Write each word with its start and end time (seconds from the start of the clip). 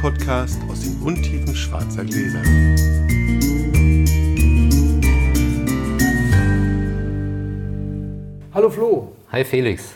Podcast 0.00 0.58
aus 0.66 0.80
den 0.80 0.98
Untiefen 1.02 1.54
schwarzer 1.54 2.02
Gläser. 2.02 2.40
Hallo 8.54 8.70
Flo. 8.70 9.12
Hi 9.30 9.44
Felix. 9.44 9.92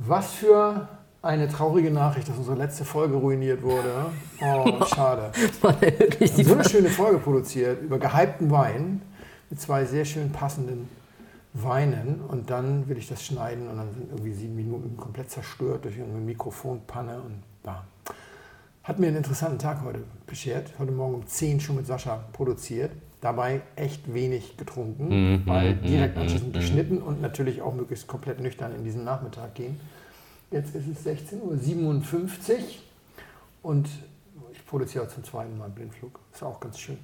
Was 0.00 0.32
für 0.32 0.88
eine 1.22 1.48
traurige 1.48 1.92
Nachricht, 1.92 2.28
dass 2.28 2.38
unsere 2.38 2.56
letzte 2.56 2.84
Folge 2.84 3.14
ruiniert 3.14 3.62
wurde. 3.62 4.06
Oh, 4.40 4.84
schade. 4.92 5.30
Wir 5.62 6.28
haben 6.28 6.44
so 6.44 6.54
eine 6.54 6.68
schöne 6.68 6.88
Folge 6.88 7.18
produziert 7.18 7.82
über 7.82 8.00
gehypten 8.00 8.50
Wein 8.50 9.00
mit 9.48 9.60
zwei 9.60 9.84
sehr 9.84 10.04
schön 10.04 10.32
passenden 10.32 10.88
Weinen 11.52 12.20
und 12.26 12.50
dann 12.50 12.88
will 12.88 12.98
ich 12.98 13.06
das 13.06 13.24
schneiden 13.24 13.68
und 13.68 13.76
dann 13.76 13.94
sind 13.94 14.10
irgendwie 14.10 14.32
sieben 14.32 14.56
Minuten 14.56 14.96
komplett 14.96 15.30
zerstört 15.30 15.84
durch 15.84 15.94
eine 15.94 16.18
Mikrofonpanne 16.18 17.20
und 17.20 17.44
bam. 17.62 17.84
Hat 18.90 18.98
mir 18.98 19.06
einen 19.06 19.18
interessanten 19.18 19.60
Tag 19.60 19.84
heute 19.84 20.00
beschert. 20.26 20.72
Heute 20.80 20.90
Morgen 20.90 21.14
um 21.14 21.24
10 21.24 21.60
schon 21.60 21.76
mit 21.76 21.86
Sascha 21.86 22.24
produziert. 22.32 22.90
Dabei 23.20 23.60
echt 23.76 24.12
wenig 24.12 24.56
getrunken, 24.56 25.06
Mhm, 25.34 25.42
weil 25.46 25.76
mhm, 25.76 25.82
direkt 25.82 26.16
mhm, 26.16 26.22
anschließend 26.22 26.48
mhm. 26.52 26.58
geschnitten 26.58 26.98
und 26.98 27.22
natürlich 27.22 27.62
auch 27.62 27.72
möglichst 27.72 28.08
komplett 28.08 28.40
nüchtern 28.40 28.74
in 28.74 28.82
diesen 28.82 29.04
Nachmittag 29.04 29.54
gehen. 29.54 29.78
Jetzt 30.50 30.74
ist 30.74 30.88
es 30.88 31.06
16.57 31.06 31.38
Uhr 31.40 32.58
und 33.62 33.88
ich 34.50 34.66
produziere 34.66 35.06
zum 35.06 35.22
zweiten 35.22 35.56
Mal 35.56 35.68
Blindflug. 35.68 36.18
Ist 36.34 36.42
auch 36.42 36.58
ganz 36.58 36.80
schön. 36.80 36.98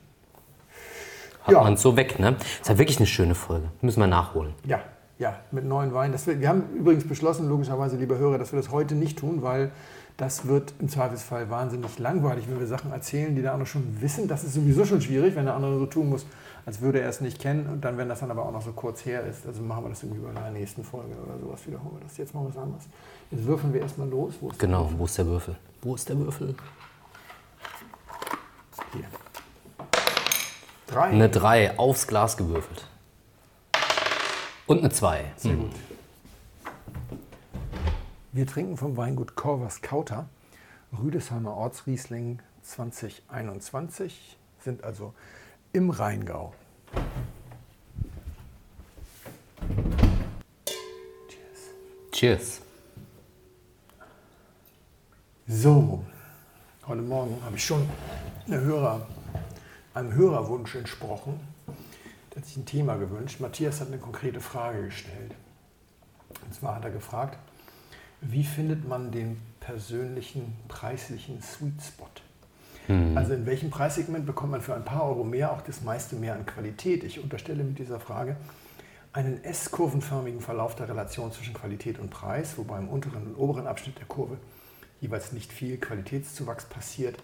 Hat 1.44 1.52
Ja. 1.52 1.62
man 1.62 1.76
so 1.76 1.96
weg, 1.96 2.18
ne? 2.18 2.34
Ist 2.62 2.68
ja 2.68 2.78
wirklich 2.78 2.96
eine 2.96 3.06
schöne 3.06 3.36
Folge. 3.36 3.68
Müssen 3.80 4.00
wir 4.00 4.08
nachholen. 4.08 4.54
Ja, 4.64 4.80
ja, 5.20 5.38
mit 5.52 5.64
neuen 5.64 5.94
Wein. 5.94 6.10
Das 6.10 6.26
wir, 6.26 6.40
wir 6.40 6.48
haben 6.48 6.64
übrigens 6.74 7.06
beschlossen, 7.06 7.48
logischerweise, 7.48 7.96
liebe 7.96 8.18
Hörer, 8.18 8.38
dass 8.38 8.52
wir 8.52 8.58
das 8.58 8.72
heute 8.72 8.96
nicht 8.96 9.20
tun, 9.20 9.42
weil 9.42 9.70
das 10.16 10.46
wird 10.46 10.72
im 10.78 10.88
Zweifelsfall 10.88 11.50
wahnsinnig 11.50 11.98
langweilig, 11.98 12.48
wenn 12.48 12.58
wir 12.58 12.66
Sachen 12.66 12.90
erzählen, 12.90 13.34
die 13.34 13.42
der 13.42 13.52
andere 13.52 13.66
schon 13.66 14.00
wissen. 14.00 14.28
Das 14.28 14.44
ist 14.44 14.54
sowieso 14.54 14.86
schon 14.86 15.02
schwierig, 15.02 15.36
wenn 15.36 15.44
der 15.44 15.54
andere 15.54 15.78
so 15.78 15.86
tun 15.86 16.08
muss, 16.08 16.24
als 16.64 16.80
würde 16.80 17.00
er 17.00 17.08
es 17.10 17.20
nicht 17.20 17.38
kennen. 17.38 17.66
Und 17.66 17.84
dann, 17.84 17.98
wenn 17.98 18.08
das 18.08 18.20
dann 18.20 18.30
aber 18.30 18.46
auch 18.46 18.52
noch 18.52 18.62
so 18.62 18.72
kurz 18.72 19.04
her 19.04 19.24
ist, 19.26 19.46
also 19.46 19.62
machen 19.62 19.84
wir 19.84 19.90
das 19.90 20.02
irgendwie 20.02 20.22
bei 20.22 20.30
einer 20.30 20.50
nächsten 20.50 20.82
Folge 20.84 21.14
oder 21.22 21.38
sowas, 21.38 21.66
wiederholen 21.66 21.96
wir 21.98 22.04
das. 22.06 22.16
Jetzt 22.16 22.34
mal 22.34 22.46
was 22.48 22.56
anderes. 22.56 22.84
Jetzt 23.30 23.44
würfeln 23.44 23.74
wir 23.74 23.82
erstmal 23.82 24.08
los. 24.08 24.34
Wo 24.40 24.48
ist 24.48 24.62
der 24.62 24.68
Genau, 24.68 24.90
wo 24.96 25.04
ist 25.04 25.18
der 25.18 25.26
Würfel? 25.26 25.56
Wo 25.82 25.94
ist 25.94 26.08
der 26.08 26.18
Würfel? 26.18 26.54
Hier. 28.92 29.04
Drei. 30.86 31.08
Eine 31.08 31.28
3 31.28 31.78
aufs 31.78 32.06
Glas 32.06 32.38
gewürfelt. 32.38 32.88
Und 34.66 34.78
eine 34.78 34.90
2. 34.90 35.24
Sehr 35.36 35.54
gut. 35.54 35.72
Wir 38.36 38.46
trinken 38.46 38.76
vom 38.76 38.98
Weingut 38.98 39.34
Corvus 39.34 39.80
Kauter, 39.80 40.28
Rüdesheimer 40.92 41.56
Ortsriesling 41.56 42.42
2021, 42.60 44.36
sind 44.58 44.84
also 44.84 45.14
im 45.72 45.88
Rheingau. 45.88 46.52
Cheers. 51.26 52.10
Cheers. 52.12 52.60
So, 55.46 56.04
heute 56.86 57.00
Morgen 57.00 57.42
habe 57.42 57.56
ich 57.56 57.64
schon 57.64 57.88
eine 58.46 58.60
Hörer, 58.60 59.06
einem 59.94 60.12
Hörerwunsch 60.12 60.74
entsprochen. 60.74 61.40
Der 62.34 62.42
hat 62.42 62.46
sich 62.46 62.58
ein 62.58 62.66
Thema 62.66 62.96
gewünscht. 62.96 63.40
Matthias 63.40 63.80
hat 63.80 63.88
eine 63.88 63.96
konkrete 63.96 64.42
Frage 64.42 64.84
gestellt. 64.84 65.34
Und 66.44 66.54
zwar 66.54 66.74
hat 66.74 66.84
er 66.84 66.90
gefragt, 66.90 67.38
wie 68.30 68.44
findet 68.44 68.88
man 68.88 69.10
den 69.10 69.40
persönlichen 69.60 70.56
preislichen 70.68 71.42
Sweet 71.42 71.82
Spot? 71.82 72.06
Also 73.16 73.32
in 73.34 73.46
welchem 73.46 73.70
Preissegment 73.70 74.26
bekommt 74.26 74.52
man 74.52 74.60
für 74.60 74.74
ein 74.74 74.84
paar 74.84 75.04
Euro 75.08 75.24
mehr 75.24 75.52
auch 75.52 75.60
das 75.60 75.82
meiste 75.82 76.14
mehr 76.14 76.34
an 76.34 76.46
Qualität? 76.46 77.02
Ich 77.02 77.20
unterstelle 77.20 77.64
mit 77.64 77.80
dieser 77.80 77.98
Frage 77.98 78.36
einen 79.12 79.42
S-kurvenförmigen 79.42 80.40
Verlauf 80.40 80.76
der 80.76 80.88
Relation 80.88 81.32
zwischen 81.32 81.52
Qualität 81.52 81.98
und 81.98 82.10
Preis, 82.10 82.56
wobei 82.58 82.78
im 82.78 82.88
unteren 82.88 83.26
und 83.26 83.34
oberen 83.34 83.66
Abschnitt 83.66 83.98
der 83.98 84.06
Kurve 84.06 84.36
jeweils 85.00 85.32
nicht 85.32 85.52
viel 85.52 85.78
Qualitätszuwachs 85.78 86.66
passiert. 86.66 87.16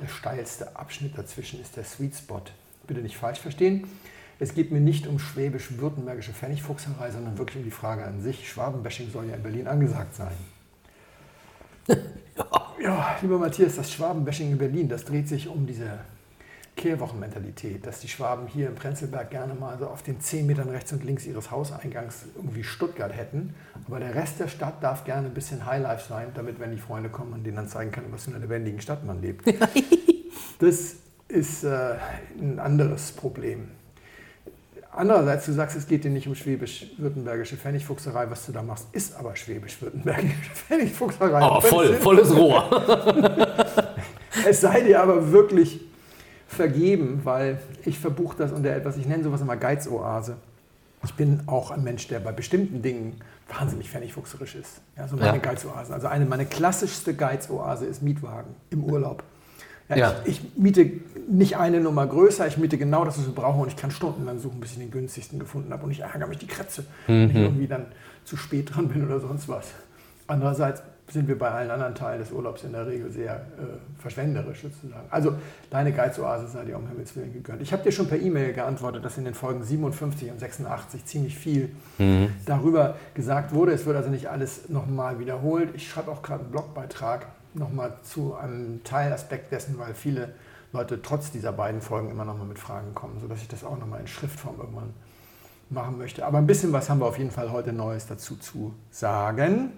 Der 0.00 0.06
steilste 0.06 0.76
Abschnitt 0.76 1.18
dazwischen 1.18 1.60
ist 1.60 1.76
der 1.76 1.84
Sweet 1.84 2.14
Spot. 2.14 2.42
Bitte 2.86 3.00
nicht 3.00 3.16
falsch 3.16 3.40
verstehen. 3.40 3.88
Es 4.38 4.54
geht 4.54 4.70
mir 4.70 4.80
nicht 4.80 5.08
um 5.08 5.18
schwäbisch-württembergische 5.18 6.32
Pfennigfuchserei, 6.32 7.10
sondern 7.10 7.38
wirklich 7.38 7.56
um 7.56 7.64
die 7.64 7.72
Frage 7.72 8.04
an 8.04 8.20
sich. 8.20 8.48
Schwabenbashing 8.48 9.10
soll 9.10 9.26
ja 9.26 9.34
in 9.34 9.42
Berlin 9.42 9.66
angesagt 9.66 10.14
sein. 10.14 10.32
Ja, 12.80 13.16
lieber 13.20 13.38
Matthias, 13.38 13.74
das 13.74 13.92
Schwabenbashing 13.92 14.52
in 14.52 14.58
Berlin, 14.58 14.88
das 14.88 15.04
dreht 15.04 15.28
sich 15.28 15.48
um 15.48 15.66
diese 15.66 15.98
Kehrwochenmentalität, 16.76 17.84
dass 17.84 18.00
die 18.00 18.08
Schwaben 18.08 18.46
hier 18.46 18.68
im 18.68 18.76
Prenzlberg 18.76 19.30
gerne 19.30 19.54
mal 19.54 19.76
so 19.78 19.88
auf 19.88 20.02
den 20.02 20.20
10 20.20 20.46
Metern 20.46 20.68
rechts 20.70 20.92
und 20.92 21.04
links 21.04 21.26
ihres 21.26 21.50
Hauseingangs 21.50 22.26
irgendwie 22.36 22.62
Stuttgart 22.62 23.14
hätten. 23.14 23.54
Aber 23.86 23.98
der 23.98 24.14
Rest 24.14 24.38
der 24.38 24.48
Stadt 24.48 24.82
darf 24.82 25.04
gerne 25.04 25.26
ein 25.26 25.34
bisschen 25.34 25.66
Highlife 25.66 26.08
sein, 26.08 26.28
damit, 26.34 26.60
wenn 26.60 26.70
die 26.70 26.78
Freunde 26.78 27.10
kommen, 27.10 27.32
man 27.32 27.42
denen 27.42 27.56
dann 27.56 27.68
zeigen 27.68 27.90
kann, 27.90 28.04
in 28.04 28.12
was 28.12 28.24
für 28.24 28.30
einer 28.30 28.38
lebendigen 28.38 28.80
Stadt 28.80 29.04
man 29.04 29.20
lebt. 29.20 29.44
Das 30.60 30.96
ist 31.28 31.62
äh, 31.62 31.94
ein 32.40 32.58
anderes 32.58 33.12
Problem. 33.12 33.68
Andererseits, 34.98 35.46
du 35.46 35.52
sagst, 35.52 35.76
es 35.76 35.86
geht 35.86 36.02
dir 36.02 36.10
nicht 36.10 36.26
um 36.26 36.34
schwäbisch-württembergische 36.34 37.56
Pfennigfuchserei. 37.56 38.28
Was 38.30 38.46
du 38.46 38.50
da 38.52 38.62
machst, 38.62 38.88
ist 38.90 39.14
aber 39.14 39.36
schwäbisch-württembergische 39.36 40.34
Pfennigfuchserei. 40.54 41.40
Oh, 41.40 41.60
voll, 41.60 41.94
volles 41.94 42.34
Rohr. 42.34 42.68
Es 44.46 44.60
sei 44.60 44.82
dir 44.82 45.02
aber 45.02 45.32
wirklich 45.32 45.80
vergeben, 46.46 47.20
weil 47.24 47.58
ich 47.84 47.98
verbuche 47.98 48.36
das 48.38 48.52
unter 48.52 48.70
etwas, 48.70 48.96
ich 48.96 49.06
nenne 49.06 49.24
sowas 49.24 49.40
immer 49.40 49.56
Geizoase. 49.56 50.36
Ich 51.04 51.14
bin 51.14 51.42
auch 51.46 51.70
ein 51.70 51.82
Mensch, 51.82 52.06
der 52.08 52.20
bei 52.20 52.32
bestimmten 52.32 52.80
Dingen 52.82 53.20
wahnsinnig 53.48 53.90
pfennigfuchserisch 53.90 54.54
ist. 54.54 54.80
Ja, 54.96 55.06
so 55.08 55.16
meine 55.16 55.28
Ja. 55.28 55.36
Geizoasen. 55.38 55.92
Also 55.94 56.06
eine, 56.06 56.24
meine 56.24 56.46
klassischste 56.46 57.14
Geizoase 57.14 57.86
ist 57.86 58.02
Mietwagen 58.02 58.54
im 58.70 58.84
Urlaub. 58.84 59.22
Ja, 59.88 59.96
Ja. 59.96 60.14
Ich, 60.24 60.40
ich 60.42 60.56
miete 60.56 60.90
nicht 61.28 61.56
eine 61.56 61.80
Nummer 61.80 62.06
größer, 62.06 62.46
ich 62.46 62.56
miete 62.58 62.78
genau 62.78 63.04
das, 63.04 63.18
was 63.18 63.26
ich 63.26 63.34
brauche 63.34 63.60
und 63.60 63.68
ich 63.68 63.76
kann 63.76 63.90
stundenlang 63.90 64.38
suchen, 64.38 64.60
bis 64.60 64.72
ich 64.72 64.78
den 64.78 64.90
günstigsten 64.90 65.38
gefunden 65.38 65.72
habe 65.72 65.84
und 65.84 65.90
ich 65.90 66.00
ärgere 66.00 66.26
mich 66.26 66.38
die 66.38 66.46
Kratze, 66.46 66.84
wenn 67.06 67.30
ich 67.30 67.36
irgendwie 67.36 67.66
dann 67.66 67.86
zu 68.24 68.36
spät 68.36 68.74
dran 68.74 68.88
bin 68.88 69.04
oder 69.06 69.20
sonst 69.20 69.48
was. 69.48 69.66
Andererseits 70.26 70.82
sind 71.10 71.26
wir 71.26 71.38
bei 71.38 71.50
allen 71.50 71.70
anderen 71.70 71.94
Teilen 71.94 72.20
des 72.20 72.32
Urlaubs 72.32 72.64
in 72.64 72.72
der 72.72 72.86
Regel 72.86 73.10
sehr 73.10 73.36
äh, 73.36 73.98
verschwenderisch 73.98 74.60
sozusagen. 74.60 75.06
Also 75.08 75.32
deine 75.70 75.92
Geizoase 75.92 76.48
sei 76.48 76.66
dir 76.66 76.76
um 76.76 76.86
Himmels 76.86 77.16
Willen 77.16 77.32
gegönnt. 77.32 77.62
Ich 77.62 77.72
habe 77.72 77.82
dir 77.82 77.92
schon 77.92 78.08
per 78.08 78.20
E-Mail 78.20 78.52
geantwortet, 78.52 79.02
dass 79.06 79.16
in 79.16 79.24
den 79.24 79.32
Folgen 79.32 79.62
57 79.62 80.30
und 80.30 80.38
86 80.38 81.06
ziemlich 81.06 81.38
viel 81.38 81.70
darüber 82.44 82.96
gesagt 83.14 83.54
wurde. 83.54 83.72
Es 83.72 83.86
wird 83.86 83.96
also 83.96 84.10
nicht 84.10 84.28
alles 84.28 84.68
nochmal 84.68 85.18
wiederholt. 85.18 85.70
Ich 85.74 85.88
schreibe 85.88 86.10
auch 86.10 86.20
gerade 86.22 86.42
einen 86.42 86.52
Blogbeitrag 86.52 87.26
nochmal 87.58 87.98
zu 88.02 88.34
einem 88.34 88.82
Teilaspekt 88.84 89.52
dessen, 89.52 89.78
weil 89.78 89.94
viele 89.94 90.34
Leute 90.72 91.00
trotz 91.02 91.30
dieser 91.30 91.52
beiden 91.52 91.80
Folgen 91.80 92.10
immer 92.10 92.24
nochmal 92.24 92.46
mit 92.46 92.58
Fragen 92.58 92.94
kommen, 92.94 93.20
sodass 93.20 93.40
ich 93.40 93.48
das 93.48 93.64
auch 93.64 93.78
nochmal 93.78 94.00
in 94.00 94.06
Schriftform 94.06 94.56
irgendwann 94.58 94.94
machen 95.70 95.98
möchte. 95.98 96.24
Aber 96.24 96.38
ein 96.38 96.46
bisschen 96.46 96.72
was 96.72 96.88
haben 96.88 97.00
wir 97.00 97.06
auf 97.06 97.18
jeden 97.18 97.30
Fall 97.30 97.50
heute 97.52 97.72
Neues 97.72 98.06
dazu 98.06 98.36
zu 98.36 98.74
sagen. 98.90 99.72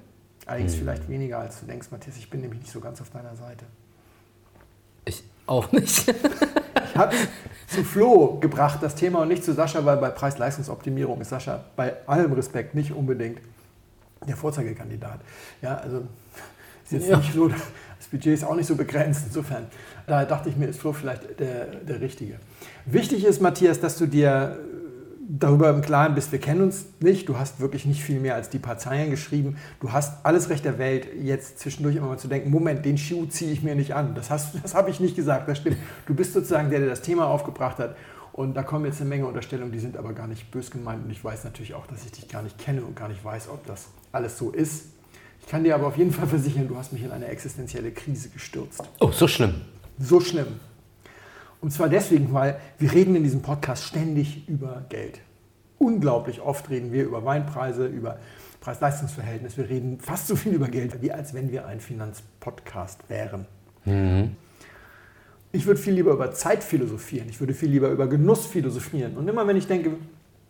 Allerdings 0.47 0.75
vielleicht 0.75 1.09
weniger 1.09 1.39
als 1.39 1.61
du 1.61 1.67
denkst, 1.67 1.89
Matthias. 1.91 2.17
Ich 2.17 2.31
bin 2.31 2.41
nämlich 2.41 2.61
nicht 2.61 2.73
so 2.73 2.81
ganz 2.81 3.01
auf 3.01 3.11
deiner 3.11 3.37
Seite. 3.37 3.67
Ich 5.05 5.23
auch 5.47 5.71
nicht. 5.73 6.13
Ich 6.93 6.97
habe 6.97 7.15
zu 7.69 7.85
Flo 7.85 8.39
gebracht 8.41 8.83
das 8.83 8.97
Thema 8.97 9.21
und 9.21 9.29
nicht 9.29 9.45
zu 9.45 9.55
Sascha, 9.55 9.85
weil 9.85 9.97
bei 9.99 10.11
Preis-Leistungsoptimierung 10.11 11.21
ist 11.21 11.29
Sascha 11.29 11.65
bei 11.77 11.95
allem 12.09 12.33
Respekt 12.33 12.75
nicht 12.75 12.93
unbedingt 12.93 13.41
der 14.27 14.37
Vorzeigekandidat. 14.37 15.21
Ja, 15.63 15.77
also 15.77 16.03
ist 16.93 17.01
jetzt 17.03 17.09
Ja. 17.11 17.17
nicht 17.19 17.33
so, 17.35 17.49
das 17.99 18.07
Budget 18.11 18.35
ist 18.35 18.45
auch 18.45 18.55
nicht 18.55 18.67
so 18.67 18.77
begrenzt. 18.77 19.23
Insofern, 19.27 19.67
da 20.07 20.25
dachte 20.25 20.49
ich 20.49 20.57
mir, 20.57 20.67
ist 20.67 20.81
Flo 20.81 20.93
vielleicht 20.93 21.39
der, 21.41 21.67
der 21.67 22.01
Richtige. 22.01 22.35
Wichtig 22.87 23.25
ist, 23.25 23.41
Matthias, 23.41 23.81
dass 23.81 23.97
du 23.99 24.07
dir 24.07 24.59
darüber 25.33 25.71
im 25.71 25.81
Klaren 25.81 26.17
bist, 26.17 26.33
wir 26.33 26.41
kennen 26.41 26.61
uns 26.61 26.87
nicht, 26.99 27.29
du 27.29 27.39
hast 27.39 27.61
wirklich 27.61 27.87
nicht 27.87 28.03
viel 28.03 28.19
mehr 28.19 28.35
als 28.35 28.49
die 28.51 28.59
paar 28.59 28.79
Zeilen 28.79 29.11
geschrieben, 29.11 29.57
du 29.79 29.93
hast 29.93 30.27
alles 30.27 30.49
Recht 30.51 30.65
der 30.65 30.77
Welt, 30.79 31.07
jetzt 31.23 31.61
zwischendurch 31.61 31.95
immer 31.95 32.09
mal 32.09 32.19
zu 32.19 32.27
denken, 32.27 32.51
Moment, 32.51 32.85
den 32.85 32.99
Schuh 32.99 33.27
ziehe 33.27 33.53
ich 33.53 33.63
mir 33.63 33.77
nicht 33.77 33.95
an. 33.95 34.17
Das, 34.17 34.29
hast- 34.29 34.57
das 34.61 34.75
habe 34.75 34.91
ich 34.91 34.99
nicht 34.99 35.15
gesagt, 35.15 35.49
das 35.49 35.59
stimmt. 35.59 35.77
Du 36.07 36.15
bist 36.17 36.33
sozusagen 36.33 36.69
der, 36.71 36.81
der 36.81 36.89
das 36.89 37.03
Thema 37.03 37.27
aufgebracht 37.29 37.79
hat 37.79 37.95
und 38.33 38.55
da 38.57 38.65
kommen 38.65 38.87
jetzt 38.87 39.01
eine 39.01 39.09
Menge 39.09 39.25
Unterstellungen, 39.27 39.71
die 39.71 39.79
sind 39.79 39.97
aber 39.97 40.15
gar 40.15 40.27
nicht 40.27 40.51
bös 40.51 40.69
gemeint 40.73 41.05
und 41.05 41.11
ich 41.13 41.23
weiß 41.23 41.45
natürlich 41.45 41.75
auch, 41.75 41.87
dass 41.87 42.05
ich 42.05 42.11
dich 42.11 42.29
gar 42.29 42.43
nicht 42.43 42.59
kenne 42.59 42.83
und 42.83 42.97
gar 42.97 43.07
nicht 43.09 43.25
weiß, 43.25 43.51
ob 43.51 43.65
das 43.67 43.87
alles 44.11 44.37
so 44.37 44.51
ist. 44.51 44.87
Ich 45.51 45.53
kann 45.53 45.65
dir 45.65 45.75
aber 45.75 45.89
auf 45.89 45.97
jeden 45.97 46.13
Fall 46.13 46.29
versichern, 46.29 46.69
du 46.69 46.77
hast 46.77 46.93
mich 46.93 47.03
in 47.03 47.11
eine 47.11 47.27
existenzielle 47.27 47.91
Krise 47.91 48.29
gestürzt. 48.29 48.85
Oh, 49.01 49.11
so 49.11 49.27
schlimm. 49.27 49.63
So 49.99 50.21
schlimm. 50.21 50.47
Und 51.61 51.73
zwar 51.73 51.89
deswegen, 51.89 52.33
weil 52.33 52.61
wir 52.79 52.93
reden 52.93 53.17
in 53.17 53.25
diesem 53.25 53.43
Podcast 53.43 53.83
ständig 53.83 54.49
über 54.49 54.87
Geld. 54.91 55.19
Unglaublich 55.79 56.41
oft 56.41 56.71
reden 56.71 56.93
wir 56.93 57.03
über 57.03 57.25
Weinpreise, 57.25 57.89
über 57.89 58.21
Preis-Leistungs-Verhältnis. 58.61 59.57
Wir 59.57 59.69
reden 59.69 59.99
fast 59.99 60.29
so 60.29 60.37
viel 60.37 60.53
über 60.53 60.69
Geld, 60.69 61.03
wie 61.03 61.11
als 61.11 61.35
wenn 61.35 61.51
wir 61.51 61.67
ein 61.67 61.81
Finanzpodcast 61.81 63.11
wären. 63.11 63.45
Ich 65.51 65.67
würde 65.67 65.81
viel 65.81 65.95
lieber 65.95 66.13
über 66.13 66.31
Zeit 66.31 66.63
philosophieren. 66.63 67.29
Ich 67.29 67.41
würde 67.41 67.55
viel 67.55 67.71
lieber 67.71 67.89
über 67.89 68.07
Genuss 68.07 68.47
philosophieren. 68.47 69.17
Und 69.17 69.27
immer 69.27 69.49
wenn 69.49 69.57
ich 69.57 69.67
denke, 69.67 69.97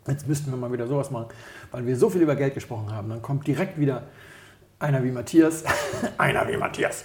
jetzt 0.07 0.29
müssten 0.29 0.51
wir 0.51 0.59
mal 0.59 0.71
wieder 0.71 0.87
sowas 0.87 1.11
machen, 1.11 1.29
weil 1.71 1.87
wir 1.87 1.97
so 1.97 2.11
viel 2.11 2.21
über 2.21 2.37
Geld 2.37 2.53
gesprochen 2.53 2.93
haben, 2.93 3.09
dann 3.09 3.23
kommt 3.23 3.47
direkt 3.47 3.81
wieder 3.81 4.03
einer 4.81 5.05
wie 5.05 5.11
Matthias, 5.11 5.63
einer 6.19 6.49
wie 6.49 6.57
Matthias 6.57 7.05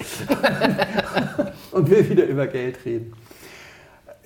und 1.72 1.89
will 1.89 2.10
wieder 2.10 2.25
über 2.25 2.48
Geld 2.48 2.83
reden. 2.86 3.13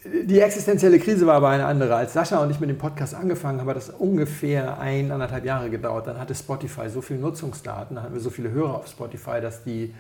Die 0.06 0.40
existenzielle 0.40 0.98
Krise 0.98 1.28
war 1.28 1.36
aber 1.36 1.50
eine 1.50 1.66
andere. 1.66 1.94
Als 1.96 2.14
Sascha 2.14 2.42
und 2.42 2.50
ich 2.52 2.60
mit 2.62 2.70
dem 2.70 2.78
Podcast 2.78 3.14
angefangen 3.14 3.60
haben, 3.60 3.68
hat 3.68 3.76
das 3.76 3.90
ungefähr 3.90 4.80
eineinhalb 4.80 5.44
Jahre 5.44 5.70
gedauert. 5.70 6.08
Dann 6.08 6.18
hatte 6.18 6.34
Spotify 6.34 6.90
so 6.90 7.02
viele 7.02 7.20
Nutzungsdaten, 7.20 7.96
dann 7.96 8.06
hatten 8.06 8.14
wir 8.14 8.22
so 8.22 8.30
viele 8.30 8.50
Hörer 8.50 8.76
auf 8.76 8.88
Spotify, 8.88 9.42
dass 9.42 9.64
die 9.64 9.94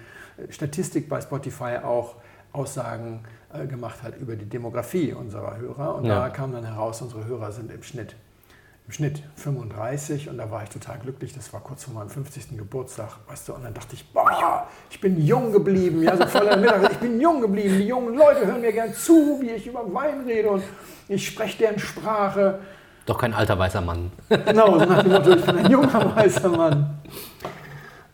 Statistik 0.49 1.09
bei 1.09 1.19
Spotify 1.19 1.79
auch 1.83 2.15
Aussagen 2.53 3.23
äh, 3.53 3.67
gemacht 3.67 4.01
hat 4.01 4.17
über 4.17 4.35
die 4.35 4.45
Demografie 4.45 5.13
unserer 5.13 5.57
Hörer. 5.57 5.95
Und 5.95 6.05
ja. 6.05 6.21
da 6.21 6.29
kam 6.29 6.53
dann 6.53 6.63
heraus, 6.63 7.01
unsere 7.01 7.25
Hörer 7.25 7.51
sind 7.51 7.71
im 7.71 7.83
Schnitt, 7.83 8.15
im 8.89 8.93
Schnitt 8.93 9.21
35 9.35 10.29
und 10.29 10.39
da 10.39 10.49
war 10.49 10.63
ich 10.63 10.69
total 10.69 10.97
glücklich. 10.97 11.31
Das 11.31 11.53
war 11.53 11.61
kurz 11.61 11.83
vor 11.83 11.93
meinem 11.93 12.09
50. 12.09 12.57
Geburtstag, 12.57 13.17
weißt 13.27 13.47
du. 13.47 13.53
Und 13.53 13.63
dann 13.63 13.75
dachte 13.75 13.93
ich, 13.93 14.03
boah, 14.11 14.67
ich 14.89 14.99
bin 14.99 15.23
jung 15.23 15.51
geblieben. 15.51 16.01
Ja, 16.01 16.17
so 16.17 16.25
voller 16.25 16.57
Mittag, 16.57 16.93
ich 16.93 16.97
bin 16.97 17.21
jung 17.21 17.39
geblieben. 17.39 17.77
Die 17.77 17.85
jungen 17.85 18.15
Leute 18.15 18.47
hören 18.47 18.61
mir 18.61 18.73
gern 18.73 18.91
zu, 18.91 19.37
wie 19.41 19.51
ich 19.51 19.67
über 19.67 19.93
Wein 19.93 20.21
rede 20.25 20.49
und 20.49 20.63
ich 21.07 21.27
spreche 21.27 21.59
deren 21.59 21.77
Sprache. 21.77 22.61
Doch 23.05 23.19
kein 23.19 23.35
alter 23.35 23.59
weißer 23.59 23.81
Mann. 23.81 24.11
Genau, 24.27 24.79
so 24.79 24.85
nach 24.85 25.03
dem 25.03 25.11
Motto, 25.11 25.35
ich 25.35 25.45
bin 25.45 25.57
ein 25.57 25.69
junger 25.69 26.15
weißer 26.15 26.49
Mann. 26.49 26.99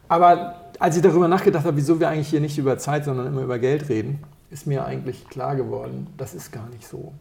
Aber 0.10 0.72
als 0.77 0.98
ich 0.98 1.01
darüber 1.01 1.30
nachgedacht 1.30 1.63
habe, 1.63 1.77
wieso 1.77 2.01
wir 2.01 2.10
eigentlich 2.10 2.27
hier 2.27 2.42
nicht 2.42 2.57
über 2.57 2.77
Zeit, 2.77 3.06
sondern 3.06 3.27
immer 3.27 3.44
über 3.44 3.60
Geld 3.60 3.88
reden, 3.88 4.22
ist 4.51 4.68
mir 4.68 4.83
eigentlich 4.86 5.30
klar 5.30 5.56
geworden, 5.56 6.07
das 6.18 6.33
ist 6.33 6.51
gar 6.51 6.68
nicht 6.68 6.86
so. 6.86 7.13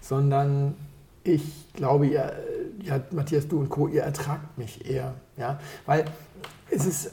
Sondern 0.00 0.74
ich 1.24 1.72
glaube, 1.74 2.06
ihr, 2.06 2.32
ja, 2.82 3.00
Matthias, 3.10 3.48
du 3.48 3.58
und 3.60 3.68
Co., 3.68 3.88
ihr 3.88 4.02
ertragt 4.02 4.56
mich 4.58 4.88
eher. 4.88 5.14
Ja? 5.36 5.58
Weil 5.86 6.04
es 6.70 6.86
ist 6.86 7.12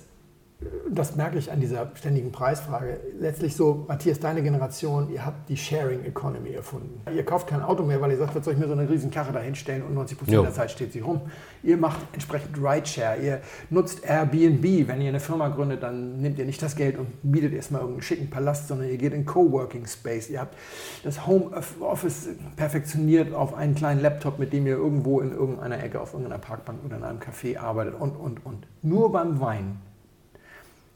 das 0.90 1.16
merke 1.16 1.38
ich 1.38 1.52
an 1.52 1.60
dieser 1.60 1.92
ständigen 1.96 2.32
Preisfrage. 2.32 3.00
Letztlich 3.20 3.56
so, 3.56 3.86
Matthias, 3.88 4.20
deine 4.20 4.42
Generation, 4.42 5.12
ihr 5.12 5.26
habt 5.26 5.50
die 5.50 5.58
Sharing 5.58 6.06
Economy 6.06 6.52
erfunden. 6.52 7.02
Ihr 7.14 7.26
kauft 7.26 7.48
kein 7.48 7.62
Auto 7.62 7.84
mehr, 7.84 8.00
weil 8.00 8.12
ihr 8.12 8.18
sagt, 8.18 8.36
was 8.36 8.46
soll 8.46 8.54
ich 8.54 8.60
mir 8.60 8.68
so 8.68 8.74
eine 8.74 8.90
riesen 8.90 9.12
Karre 9.12 9.34
da 9.34 9.40
hinstellen 9.40 9.84
und 9.84 9.94
90 9.94 10.18
Prozent 10.18 10.44
der 10.44 10.54
Zeit 10.54 10.72
steht 10.72 10.94
sie 10.94 11.02
rum. 11.02 11.22
Ihr 11.62 11.76
macht 11.78 12.00
entsprechend 12.14 12.58
Rideshare, 12.58 13.18
ihr 13.18 13.42
nutzt 13.70 14.06
Airbnb. 14.06 14.88
Wenn 14.88 15.02
ihr 15.02 15.10
eine 15.10 15.20
Firma 15.20 15.50
gründet, 15.50 15.84
dann 15.84 16.22
nehmt 16.22 16.40
ihr 16.40 16.46
nicht 16.46 16.62
das 16.62 16.76
Geld 16.76 16.98
und 16.98 17.08
bietet 17.24 17.54
erstmal 17.54 17.82
irgendeinen 17.82 18.04
schicken 18.04 18.30
Palast, 18.30 18.70
sondern 18.70 18.90
ihr 18.90 18.98
geht 18.98 19.14
in 19.14 19.26
Coworking 19.26 19.86
Space. 19.88 20.30
Ihr 20.30 20.40
habt 20.40 20.56
das 21.04 21.28
Home 21.28 21.52
Office 21.82 22.30
perfektioniert 22.56 23.34
auf 23.34 23.54
einen 23.54 23.76
kleinen 23.76 24.02
Laptop, 24.02 24.40
mit 24.40 24.54
dem 24.54 24.66
ihr 24.68 24.76
irgendwo 24.76 25.20
in 25.20 25.32
irgendeiner 25.32 25.84
Ecke 25.84 26.00
auf 26.00 26.14
irgendeiner 26.14 26.40
Parkbank 26.40 26.80
oder 26.86 26.96
in 26.96 27.04
einem 27.04 27.20
Café 27.20 27.58
arbeitet 27.58 27.96
und, 28.00 28.12
und, 28.12 28.46
und. 28.46 28.68
Nur 28.82 29.12
beim 29.12 29.42
Wein 29.42 29.80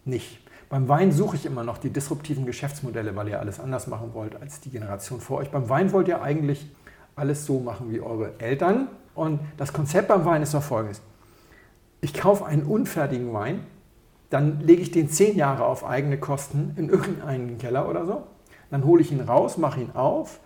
nicht. 0.05 0.39
Beim 0.69 0.87
Wein 0.87 1.11
suche 1.11 1.35
ich 1.35 1.45
immer 1.45 1.63
noch 1.63 1.77
die 1.79 1.89
disruptiven 1.89 2.45
Geschäftsmodelle, 2.45 3.15
weil 3.15 3.27
ihr 3.29 3.39
alles 3.39 3.59
anders 3.59 3.87
machen 3.87 4.13
wollt 4.13 4.39
als 4.39 4.59
die 4.59 4.69
Generation 4.69 5.19
vor 5.19 5.39
euch. 5.39 5.49
Beim 5.49 5.67
Wein 5.67 5.91
wollt 5.91 6.07
ihr 6.07 6.21
eigentlich 6.21 6.69
alles 7.15 7.45
so 7.45 7.59
machen 7.59 7.91
wie 7.91 8.01
eure 8.01 8.39
Eltern. 8.39 8.87
Und 9.15 9.39
das 9.57 9.73
Konzept 9.73 10.07
beim 10.07 10.25
Wein 10.25 10.43
ist 10.43 10.53
doch 10.53 10.63
folgendes. 10.63 11.01
Ich 12.01 12.13
kaufe 12.13 12.45
einen 12.45 12.63
unfertigen 12.63 13.33
Wein, 13.33 13.65
dann 14.29 14.61
lege 14.61 14.81
ich 14.81 14.91
den 14.91 15.09
zehn 15.09 15.35
Jahre 15.35 15.65
auf 15.65 15.85
eigene 15.85 16.17
Kosten 16.17 16.73
in 16.77 16.89
irgendeinen 16.89 17.57
Keller 17.57 17.89
oder 17.89 18.05
so. 18.05 18.23
Dann 18.69 18.85
hole 18.85 19.01
ich 19.01 19.11
ihn 19.11 19.21
raus, 19.21 19.57
mache 19.57 19.81
ihn 19.81 19.91
auf, 19.91 20.39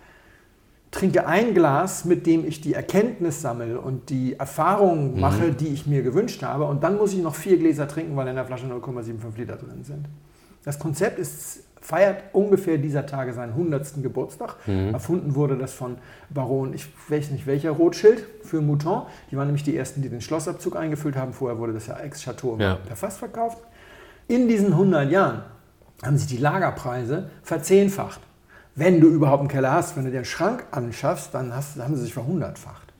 trinke 0.94 1.26
ein 1.26 1.54
Glas, 1.54 2.04
mit 2.04 2.24
dem 2.24 2.46
ich 2.46 2.60
die 2.60 2.72
Erkenntnis 2.72 3.42
sammle 3.42 3.80
und 3.80 4.10
die 4.10 4.38
Erfahrungen 4.38 5.14
mhm. 5.14 5.20
mache, 5.20 5.50
die 5.50 5.68
ich 5.68 5.86
mir 5.86 6.02
gewünscht 6.02 6.42
habe. 6.42 6.64
Und 6.64 6.84
dann 6.84 6.96
muss 6.96 7.12
ich 7.12 7.20
noch 7.20 7.34
vier 7.34 7.58
Gläser 7.58 7.88
trinken, 7.88 8.16
weil 8.16 8.28
in 8.28 8.36
der 8.36 8.44
Flasche 8.44 8.66
0,75 8.66 9.36
Liter 9.36 9.56
drin 9.56 9.82
sind. 9.82 10.06
Das 10.64 10.78
Konzept 10.78 11.18
ist, 11.18 11.64
feiert 11.80 12.22
ungefähr 12.32 12.78
dieser 12.78 13.04
Tage 13.06 13.32
seinen 13.32 13.50
100. 13.50 14.02
Geburtstag. 14.02 14.56
Mhm. 14.66 14.94
Erfunden 14.94 15.34
wurde 15.34 15.58
das 15.58 15.74
von 15.74 15.96
Baron, 16.30 16.72
ich 16.72 16.86
weiß 17.08 17.30
nicht 17.30 17.46
welcher, 17.46 17.72
Rothschild 17.72 18.24
für 18.44 18.60
Mouton. 18.60 19.02
Die 19.30 19.36
waren 19.36 19.46
nämlich 19.46 19.64
die 19.64 19.76
ersten, 19.76 20.00
die 20.00 20.08
den 20.08 20.20
Schlossabzug 20.20 20.76
eingeführt 20.76 21.16
haben. 21.16 21.32
Vorher 21.32 21.58
wurde 21.58 21.72
das 21.72 21.88
ja 21.88 21.98
ex-Chateau 21.98 22.56
ja. 22.60 22.76
per 22.76 22.94
Fass 22.94 23.16
verkauft. 23.16 23.58
In 24.28 24.46
diesen 24.46 24.68
100 24.68 25.10
Jahren 25.10 25.42
haben 26.04 26.16
sich 26.16 26.28
die 26.28 26.38
Lagerpreise 26.38 27.30
verzehnfacht. 27.42 28.20
Wenn 28.76 29.00
du 29.00 29.08
überhaupt 29.08 29.40
einen 29.40 29.48
Keller 29.48 29.72
hast, 29.72 29.96
wenn 29.96 30.04
du 30.04 30.10
dir 30.10 30.18
einen 30.18 30.24
Schrank 30.24 30.66
anschaffst, 30.70 31.32
dann 31.32 31.54
hast, 31.54 31.78
haben 31.78 31.94
sie 31.96 32.02
sich 32.02 32.14
verhundertfacht. 32.14 32.92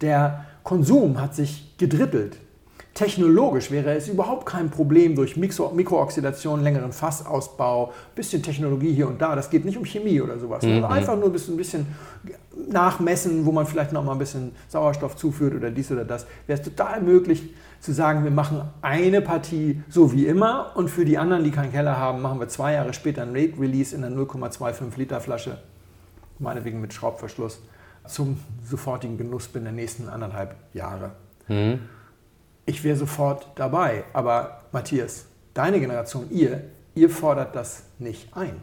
Der 0.00 0.44
Konsum 0.64 1.20
hat 1.20 1.34
sich 1.34 1.76
gedrittelt. 1.78 2.38
Technologisch 2.94 3.72
wäre 3.72 3.92
es 3.96 4.06
überhaupt 4.06 4.46
kein 4.46 4.70
Problem 4.70 5.16
durch 5.16 5.36
Mikro 5.36 5.72
Mikrooxidation, 5.74 6.62
längeren 6.62 6.92
Fassausbau, 6.92 7.92
bisschen 8.14 8.40
Technologie 8.40 8.94
hier 8.94 9.08
und 9.08 9.20
da. 9.20 9.34
Das 9.34 9.50
geht 9.50 9.64
nicht 9.64 9.76
um 9.76 9.84
Chemie 9.84 10.20
oder 10.20 10.38
sowas. 10.38 10.62
Mhm. 10.62 10.74
Also 10.74 10.86
einfach 10.86 11.16
nur 11.16 11.26
ein 11.26 11.32
bisschen 11.32 11.86
nachmessen, 12.68 13.44
wo 13.46 13.50
man 13.50 13.66
vielleicht 13.66 13.90
noch 13.90 14.04
mal 14.04 14.12
ein 14.12 14.18
bisschen 14.18 14.52
Sauerstoff 14.68 15.16
zuführt 15.16 15.56
oder 15.56 15.72
dies 15.72 15.90
oder 15.90 16.04
das. 16.04 16.24
Wäre 16.46 16.60
es 16.60 16.64
total 16.64 17.02
möglich 17.02 17.42
zu 17.80 17.92
sagen, 17.92 18.22
wir 18.22 18.30
machen 18.30 18.62
eine 18.80 19.20
Partie 19.20 19.82
so 19.88 20.12
wie 20.12 20.26
immer 20.26 20.70
und 20.76 20.88
für 20.88 21.04
die 21.04 21.18
anderen, 21.18 21.42
die 21.42 21.50
keinen 21.50 21.72
Keller 21.72 21.98
haben, 21.98 22.22
machen 22.22 22.38
wir 22.38 22.48
zwei 22.48 22.74
Jahre 22.74 22.94
später 22.94 23.22
ein 23.22 23.30
Rate-Release 23.34 23.94
in 23.96 24.04
einer 24.04 24.16
0,25 24.16 24.96
Liter 24.98 25.20
Flasche, 25.20 25.58
meinetwegen 26.38 26.80
mit 26.80 26.94
Schraubverschluss, 26.94 27.60
zum 28.06 28.38
sofortigen 28.64 29.18
Genuss 29.18 29.48
binnen 29.48 29.64
der 29.64 29.74
nächsten 29.74 30.08
anderthalb 30.08 30.54
Jahre. 30.72 31.10
Mhm 31.48 31.80
ich 32.66 32.84
wäre 32.84 32.96
sofort 32.96 33.48
dabei. 33.56 34.04
Aber 34.12 34.62
Matthias, 34.72 35.26
deine 35.52 35.80
Generation, 35.80 36.28
ihr, 36.30 36.64
ihr 36.94 37.10
fordert 37.10 37.54
das 37.54 37.84
nicht 37.98 38.36
ein. 38.36 38.60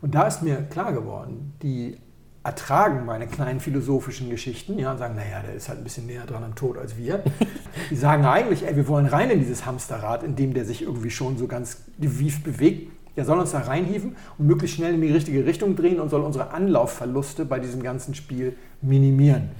Und 0.00 0.14
da 0.14 0.26
ist 0.26 0.42
mir 0.42 0.62
klar 0.62 0.92
geworden, 0.92 1.54
die 1.62 1.98
ertragen 2.44 3.04
meine 3.04 3.26
kleinen 3.26 3.60
philosophischen 3.60 4.30
Geschichten, 4.30 4.78
ja, 4.78 4.92
und 4.92 4.98
sagen, 4.98 5.16
naja, 5.16 5.42
der 5.44 5.54
ist 5.54 5.68
halt 5.68 5.78
ein 5.78 5.84
bisschen 5.84 6.06
näher 6.06 6.24
dran 6.24 6.44
am 6.44 6.54
Tod 6.54 6.78
als 6.78 6.96
wir. 6.96 7.22
Die 7.90 7.96
sagen 7.96 8.24
eigentlich, 8.24 8.66
ey, 8.66 8.74
wir 8.74 8.88
wollen 8.88 9.06
rein 9.06 9.30
in 9.30 9.40
dieses 9.40 9.66
Hamsterrad, 9.66 10.22
in 10.22 10.34
dem 10.34 10.54
der 10.54 10.64
sich 10.64 10.82
irgendwie 10.82 11.10
schon 11.10 11.36
so 11.36 11.46
ganz 11.46 11.84
gewieft 11.98 12.44
bewegt. 12.44 12.90
Der 13.16 13.24
soll 13.24 13.38
uns 13.38 13.50
da 13.50 13.58
reinhieven 13.58 14.16
und 14.38 14.46
möglichst 14.46 14.76
schnell 14.76 14.94
in 14.94 15.00
die 15.00 15.10
richtige 15.10 15.44
Richtung 15.44 15.74
drehen 15.74 15.98
und 15.98 16.08
soll 16.08 16.22
unsere 16.22 16.52
Anlaufverluste 16.52 17.44
bei 17.44 17.58
diesem 17.58 17.82
ganzen 17.82 18.14
Spiel 18.14 18.56
minimieren. 18.80 19.50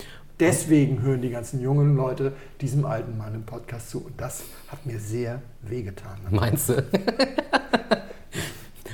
Deswegen 0.40 1.02
hören 1.02 1.20
die 1.20 1.30
ganzen 1.30 1.60
jungen 1.60 1.96
Leute 1.96 2.32
diesem 2.60 2.84
alten 2.84 3.18
Mann 3.18 3.34
im 3.34 3.42
Podcast 3.42 3.90
zu. 3.90 3.98
Und 3.98 4.20
das 4.20 4.44
hat 4.68 4.86
mir 4.86 5.00
sehr 5.00 5.42
wehgetan. 5.62 6.16
Meinst 6.30 6.68
du? 6.68 6.74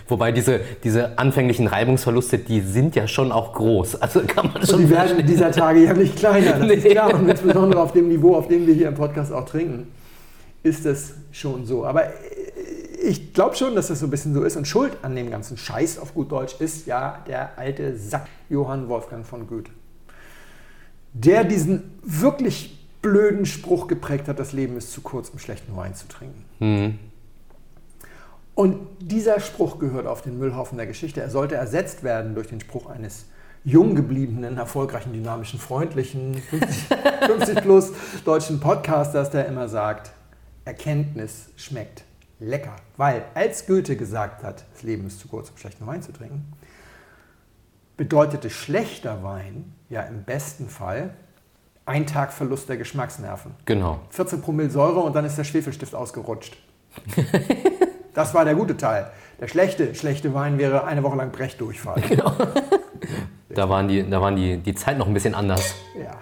Wobei 0.09 0.33
diese, 0.33 0.61
diese 0.83 1.19
anfänglichen 1.19 1.67
Reibungsverluste, 1.67 2.39
die 2.39 2.61
sind 2.61 2.95
ja 2.97 3.07
schon 3.07 3.31
auch 3.31 3.53
groß. 3.55 3.97
Also 3.97 4.21
kann 4.21 4.53
man 4.53 4.65
schon. 4.65 4.77
Und 4.77 4.87
die 4.87 4.91
werden 4.91 5.27
dieser 5.27 5.51
Tage 5.51 5.85
ja 5.85 5.93
nicht 5.93 6.17
kleiner, 6.17 6.59
das 6.59 6.67
nee. 6.67 6.75
ist 6.75 6.87
klar. 6.87 7.13
Und 7.15 7.29
insbesondere 7.29 7.81
auf 7.81 7.93
dem 7.93 8.09
Niveau, 8.09 8.37
auf 8.37 8.49
dem 8.49 8.67
wir 8.67 8.75
hier 8.75 8.89
im 8.89 8.95
Podcast 8.95 9.33
auch 9.33 9.45
trinken, 9.47 9.89
ist 10.63 10.87
es 10.87 11.15
schon 11.33 11.67
so. 11.67 11.85
Aber 11.85 12.05
ich 13.03 13.35
glaube 13.35 13.57
schon, 13.57 13.75
dass 13.75 13.89
das 13.89 14.01
so 14.01 14.07
ein 14.07 14.11
bisschen 14.11 14.33
so 14.33 14.43
ist. 14.45 14.57
Und 14.57 14.67
Schuld 14.67 14.97
an 15.03 15.15
dem 15.15 15.31
ganzen 15.31 15.59
Scheiß 15.59 15.99
auf 15.99 16.15
gut 16.15 16.33
Deutsch 16.33 16.55
ist 16.59 16.87
ja 16.87 17.23
der 17.27 17.59
alte 17.59 17.97
Sack 17.97 18.29
Johann 18.49 18.89
Wolfgang 18.89 19.27
von 19.27 19.47
Goethe 19.47 19.71
der 21.14 21.44
diesen 21.44 21.99
wirklich 22.02 22.78
blöden 23.00 23.47
Spruch 23.47 23.87
geprägt 23.87 24.28
hat, 24.28 24.38
das 24.38 24.52
Leben 24.52 24.76
ist 24.76 24.92
zu 24.92 25.00
kurz, 25.00 25.30
um 25.30 25.38
schlechten 25.38 25.75
Wein 25.76 25.94
zu 25.94 26.06
trinken. 26.09 26.44
Mhm. 26.59 26.99
Und 28.54 28.87
dieser 29.00 29.40
Spruch 29.40 29.78
gehört 29.78 30.06
auf 30.06 30.23
den 30.23 30.38
Müllhaufen 30.38 30.76
der 30.76 30.87
Geschichte. 30.87 31.21
Er 31.21 31.30
sollte 31.30 31.54
ersetzt 31.54 32.02
werden 32.04 32.35
durch 32.35 32.49
den 32.49 32.61
Spruch 32.61 32.88
eines 32.88 33.26
jung 33.64 33.94
gebliebenen, 33.94 34.59
erfolgreichen, 34.59 35.12
dynamischen, 35.12 35.59
freundlichen, 35.59 36.35
50, 36.35 36.99
50 37.26 37.56
plus 37.62 37.92
deutschen 38.25 38.61
Podcasters, 38.61 39.30
der 39.30 39.47
immer 39.47 39.68
sagt, 39.68 40.12
Erkenntnis 40.64 41.50
schmeckt 41.56 42.04
lecker. 42.38 42.76
Weil 42.97 43.25
als 43.35 43.66
Goethe 43.66 43.97
gesagt 43.97 44.42
hat, 44.42 44.64
das 44.73 44.83
Leben 44.83 45.06
ist 45.06 45.21
zu 45.21 45.28
kurz, 45.28 45.50
um 45.50 45.56
schlechten 45.56 45.87
Wein 45.87 46.02
zu 46.02 46.12
trinken, 46.12 46.52
bedeutete 47.97 48.50
schlechter 48.50 49.23
Wein 49.23 49.74
ja 49.88 50.03
im 50.03 50.25
besten 50.25 50.69
Fall 50.69 51.14
ein 51.87 52.07
Tag 52.07 52.33
Verlust 52.33 52.69
der 52.69 52.76
Geschmacksnerven. 52.76 53.53
Genau. 53.67 54.00
14 54.11 54.41
Promille 54.41 54.71
Säure 54.71 55.00
und 55.00 55.14
dann 55.14 55.25
ist 55.25 55.37
der 55.37 55.45
Schwefelstift 55.45 55.95
ausgerutscht. 55.95 56.57
das 58.14 58.35
war 58.35 58.45
der 58.45 58.55
gute 58.55 58.76
Teil. 58.76 59.11
Der 59.41 59.49
schlechte, 59.49 59.95
schlechte 59.95 60.33
Wein 60.33 60.59
wäre 60.59 60.85
eine 60.85 61.03
Woche 61.03 61.17
lang 61.17 61.31
Brechdurchfall. 61.31 62.00
Genau. 62.09 62.33
da 63.50 63.69
waren, 63.69 63.88
die, 63.88 64.09
da 64.09 64.21
waren 64.21 64.37
die, 64.37 64.59
die 64.59 64.75
Zeit 64.75 64.99
noch 64.99 65.07
ein 65.07 65.14
bisschen 65.14 65.35
anders. 65.35 65.75
Ja. 65.97 66.19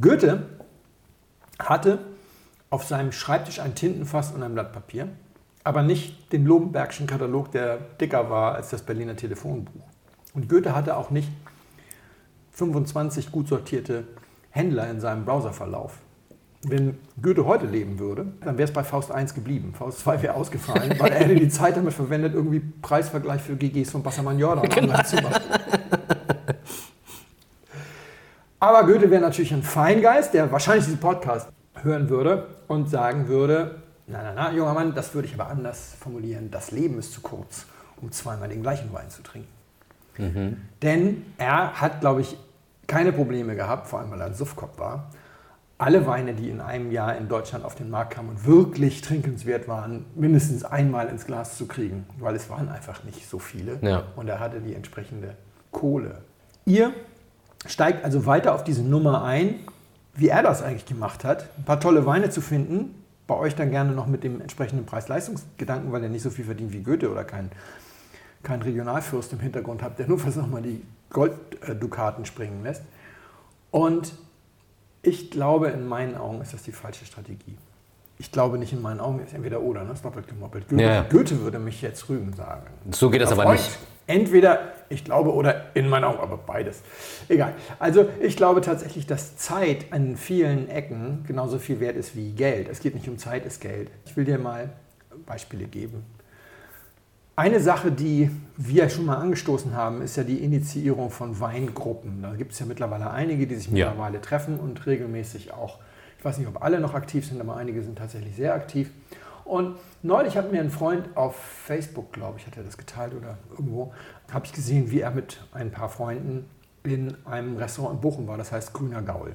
Goethe 0.00 0.46
hatte 1.58 1.98
auf 2.70 2.84
seinem 2.84 3.12
Schreibtisch 3.12 3.60
ein 3.60 3.74
Tintenfass 3.74 4.32
und 4.32 4.42
ein 4.42 4.52
Blatt 4.54 4.72
Papier 4.72 5.08
aber 5.64 5.82
nicht 5.82 6.30
den 6.32 6.44
Lobenbergschen 6.44 7.06
Katalog, 7.06 7.50
der 7.50 7.78
dicker 7.78 8.28
war 8.28 8.54
als 8.54 8.68
das 8.68 8.82
Berliner 8.82 9.16
Telefonbuch. 9.16 9.82
Und 10.34 10.48
Goethe 10.48 10.74
hatte 10.74 10.96
auch 10.96 11.10
nicht 11.10 11.28
25 12.52 13.32
gut 13.32 13.48
sortierte 13.48 14.04
Händler 14.50 14.90
in 14.90 15.00
seinem 15.00 15.24
Browserverlauf. 15.24 15.98
Wenn 16.66 16.98
Goethe 17.20 17.44
heute 17.44 17.66
leben 17.66 17.98
würde, 17.98 18.26
dann 18.40 18.56
wäre 18.56 18.68
es 18.68 18.72
bei 18.72 18.82
Faust 18.84 19.10
1 19.12 19.34
geblieben. 19.34 19.74
Faust 19.76 20.00
2 20.00 20.22
wäre 20.22 20.34
ausgefallen, 20.34 20.94
weil 20.98 21.12
er 21.12 21.20
hätte 21.20 21.34
die 21.34 21.48
Zeit 21.50 21.76
damit 21.76 21.92
verwendet, 21.92 22.34
irgendwie 22.34 22.60
Preisvergleich 22.60 23.42
für 23.42 23.54
GGs 23.54 23.90
von 23.90 24.02
Bassermann 24.02 24.38
Jordan 24.38 24.68
genau. 24.68 25.02
zu 25.02 25.16
machen. 25.16 25.42
Aber 28.60 28.86
Goethe 28.86 29.10
wäre 29.10 29.20
natürlich 29.20 29.52
ein 29.52 29.62
Feingeist, 29.62 30.32
der 30.32 30.50
wahrscheinlich 30.50 30.86
diesen 30.86 31.00
Podcast 31.00 31.48
hören 31.82 32.08
würde 32.08 32.46
und 32.66 32.88
sagen 32.88 33.28
würde, 33.28 33.82
na, 34.06 34.22
na, 34.22 34.32
na, 34.34 34.52
junger 34.52 34.72
Mann, 34.72 34.94
das 34.94 35.14
würde 35.14 35.28
ich 35.28 35.34
aber 35.34 35.48
anders 35.48 35.94
formulieren. 36.00 36.50
Das 36.50 36.70
Leben 36.70 36.98
ist 36.98 37.12
zu 37.12 37.20
kurz, 37.20 37.66
um 38.00 38.10
zweimal 38.10 38.48
den 38.48 38.62
gleichen 38.62 38.90
Wein 38.92 39.10
zu 39.10 39.22
trinken. 39.22 39.53
Mhm. 40.18 40.56
Denn 40.82 41.24
er 41.38 41.80
hat, 41.80 42.00
glaube 42.00 42.20
ich, 42.20 42.36
keine 42.86 43.12
Probleme 43.12 43.56
gehabt, 43.56 43.86
vor 43.86 44.00
allem 44.00 44.10
weil 44.10 44.20
er 44.20 44.26
ein 44.26 44.34
Suffkopf 44.34 44.78
war. 44.78 45.10
Alle 45.76 46.06
Weine, 46.06 46.34
die 46.34 46.50
in 46.50 46.60
einem 46.60 46.92
Jahr 46.92 47.16
in 47.16 47.28
Deutschland 47.28 47.64
auf 47.64 47.74
den 47.74 47.90
Markt 47.90 48.14
kamen 48.14 48.28
und 48.28 48.46
wirklich 48.46 49.00
trinkenswert 49.00 49.66
waren, 49.66 50.04
mindestens 50.14 50.64
einmal 50.64 51.08
ins 51.08 51.26
Glas 51.26 51.58
zu 51.58 51.66
kriegen, 51.66 52.06
weil 52.18 52.36
es 52.36 52.48
waren 52.48 52.68
einfach 52.68 53.02
nicht 53.04 53.28
so 53.28 53.38
viele. 53.38 53.78
Ja. 53.82 54.04
Und 54.14 54.28
er 54.28 54.38
hatte 54.38 54.60
die 54.60 54.74
entsprechende 54.74 55.34
Kohle. 55.72 56.22
Ihr 56.64 56.92
steigt 57.66 58.04
also 58.04 58.24
weiter 58.26 58.54
auf 58.54 58.62
diese 58.62 58.82
Nummer 58.82 59.24
ein, 59.24 59.56
wie 60.14 60.28
er 60.28 60.42
das 60.42 60.62
eigentlich 60.62 60.86
gemacht 60.86 61.24
hat, 61.24 61.48
ein 61.58 61.64
paar 61.64 61.80
tolle 61.80 62.06
Weine 62.06 62.30
zu 62.30 62.40
finden, 62.40 62.94
bei 63.26 63.34
euch 63.34 63.54
dann 63.54 63.70
gerne 63.70 63.92
noch 63.92 64.06
mit 64.06 64.22
dem 64.22 64.40
entsprechenden 64.40 64.86
Preis-Leistungsgedanken, 64.86 65.90
weil 65.92 66.02
er 66.02 66.08
nicht 66.08 66.22
so 66.22 66.30
viel 66.30 66.44
verdient 66.44 66.72
wie 66.72 66.82
Goethe 66.82 67.10
oder 67.10 67.24
kein, 67.24 67.50
kein 68.44 68.62
Regionalfürst 68.62 69.32
im 69.32 69.40
Hintergrund 69.40 69.82
habt, 69.82 69.98
der 69.98 70.06
nur 70.06 70.18
fast 70.18 70.36
nochmal 70.36 70.62
die 70.62 70.82
Golddukaten 71.10 72.24
springen 72.24 72.62
lässt. 72.62 72.82
Und 73.70 74.14
ich 75.02 75.30
glaube, 75.30 75.68
in 75.68 75.86
meinen 75.86 76.16
Augen 76.16 76.40
ist 76.40 76.54
das 76.54 76.62
die 76.62 76.72
falsche 76.72 77.04
Strategie. 77.04 77.56
Ich 78.18 78.30
glaube 78.30 78.58
nicht 78.58 78.72
in 78.72 78.80
meinen 78.80 79.00
Augen, 79.00 79.20
ist 79.20 79.34
entweder 79.34 79.60
oder, 79.60 79.84
ne? 79.84 79.92
ist 79.92 80.04
doppelt 80.04 80.28
gemoppelt. 80.28 80.68
Goethe, 80.68 80.82
ja. 80.82 81.02
Goethe 81.02 81.40
würde 81.40 81.58
mich 81.58 81.82
jetzt 81.82 82.08
rügen 82.08 82.32
sagen. 82.32 82.66
So 82.92 83.10
geht 83.10 83.20
das 83.20 83.32
Auf 83.32 83.40
aber 83.40 83.50
euch. 83.50 83.60
nicht. 83.60 83.78
Entweder 84.06 84.74
ich 84.88 85.04
glaube 85.04 85.32
oder 85.32 85.74
in 85.74 85.88
meinen 85.88 86.04
Augen, 86.04 86.18
aber 86.20 86.36
beides. 86.36 86.82
Egal. 87.28 87.54
Also 87.78 88.08
ich 88.20 88.36
glaube 88.36 88.60
tatsächlich, 88.60 89.06
dass 89.06 89.36
Zeit 89.36 89.92
an 89.92 90.16
vielen 90.16 90.68
Ecken 90.68 91.24
genauso 91.26 91.58
viel 91.58 91.80
wert 91.80 91.96
ist 91.96 92.14
wie 92.14 92.32
Geld. 92.32 92.68
Es 92.68 92.80
geht 92.80 92.94
nicht 92.94 93.08
um 93.08 93.18
Zeit, 93.18 93.46
es 93.46 93.54
ist 93.54 93.60
Geld. 93.60 93.90
Ich 94.04 94.16
will 94.16 94.24
dir 94.24 94.38
mal 94.38 94.70
Beispiele 95.26 95.64
geben. 95.64 96.04
Eine 97.36 97.58
Sache, 97.58 97.90
die 97.90 98.30
wir 98.56 98.88
schon 98.88 99.06
mal 99.06 99.16
angestoßen 99.16 99.74
haben, 99.74 100.02
ist 100.02 100.16
ja 100.16 100.22
die 100.22 100.38
Initiierung 100.38 101.10
von 101.10 101.40
Weingruppen. 101.40 102.22
Da 102.22 102.34
gibt 102.34 102.52
es 102.52 102.60
ja 102.60 102.66
mittlerweile 102.66 103.10
einige, 103.10 103.48
die 103.48 103.56
sich 103.56 103.70
mittlerweile 103.70 104.14
ja. 104.16 104.20
treffen 104.20 104.60
und 104.60 104.86
regelmäßig 104.86 105.52
auch, 105.52 105.80
ich 106.16 106.24
weiß 106.24 106.38
nicht, 106.38 106.46
ob 106.46 106.62
alle 106.62 106.78
noch 106.78 106.94
aktiv 106.94 107.26
sind, 107.26 107.40
aber 107.40 107.56
einige 107.56 107.82
sind 107.82 107.98
tatsächlich 107.98 108.36
sehr 108.36 108.54
aktiv. 108.54 108.90
Und 109.44 109.76
neulich 110.02 110.36
hat 110.36 110.52
mir 110.52 110.60
ein 110.60 110.70
Freund 110.70 111.16
auf 111.16 111.34
Facebook, 111.36 112.12
glaube 112.12 112.38
ich, 112.38 112.46
hat 112.46 112.56
er 112.56 112.62
das 112.62 112.78
geteilt 112.78 113.14
oder 113.14 113.36
irgendwo, 113.50 113.92
habe 114.32 114.46
ich 114.46 114.52
gesehen, 114.52 114.92
wie 114.92 115.00
er 115.00 115.10
mit 115.10 115.44
ein 115.52 115.72
paar 115.72 115.88
Freunden 115.88 116.48
in 116.84 117.16
einem 117.26 117.56
Restaurant 117.56 117.96
in 117.96 118.00
Bochum 118.00 118.28
war, 118.28 118.38
das 118.38 118.52
heißt 118.52 118.72
Grüner 118.72 119.02
Gaul. 119.02 119.34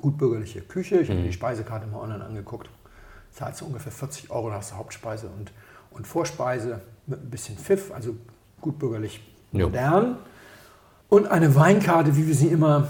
Gutbürgerliche 0.00 0.62
Küche, 0.62 1.00
ich 1.00 1.08
mhm. 1.08 1.14
habe 1.14 1.22
die 1.22 1.32
Speisekarte 1.32 1.86
mal 1.86 2.00
online 2.00 2.24
angeguckt. 2.24 2.68
Zahlst 3.30 3.60
du 3.60 3.66
ungefähr 3.66 3.92
40 3.92 4.30
Euro, 4.30 4.48
da 4.50 4.56
hast 4.56 4.72
du 4.72 4.76
Hauptspeise 4.76 5.28
und 5.28 5.52
und 5.90 6.06
Vorspeise 6.06 6.80
mit 7.06 7.20
ein 7.22 7.30
bisschen 7.30 7.56
Pfiff, 7.56 7.92
also 7.92 8.16
gutbürgerlich 8.60 9.20
modern. 9.52 10.06
Jo. 10.12 10.16
Und 11.08 11.26
eine 11.26 11.54
Weinkarte, 11.54 12.16
wie 12.16 12.26
wir 12.26 12.34
sie 12.34 12.48
immer 12.48 12.88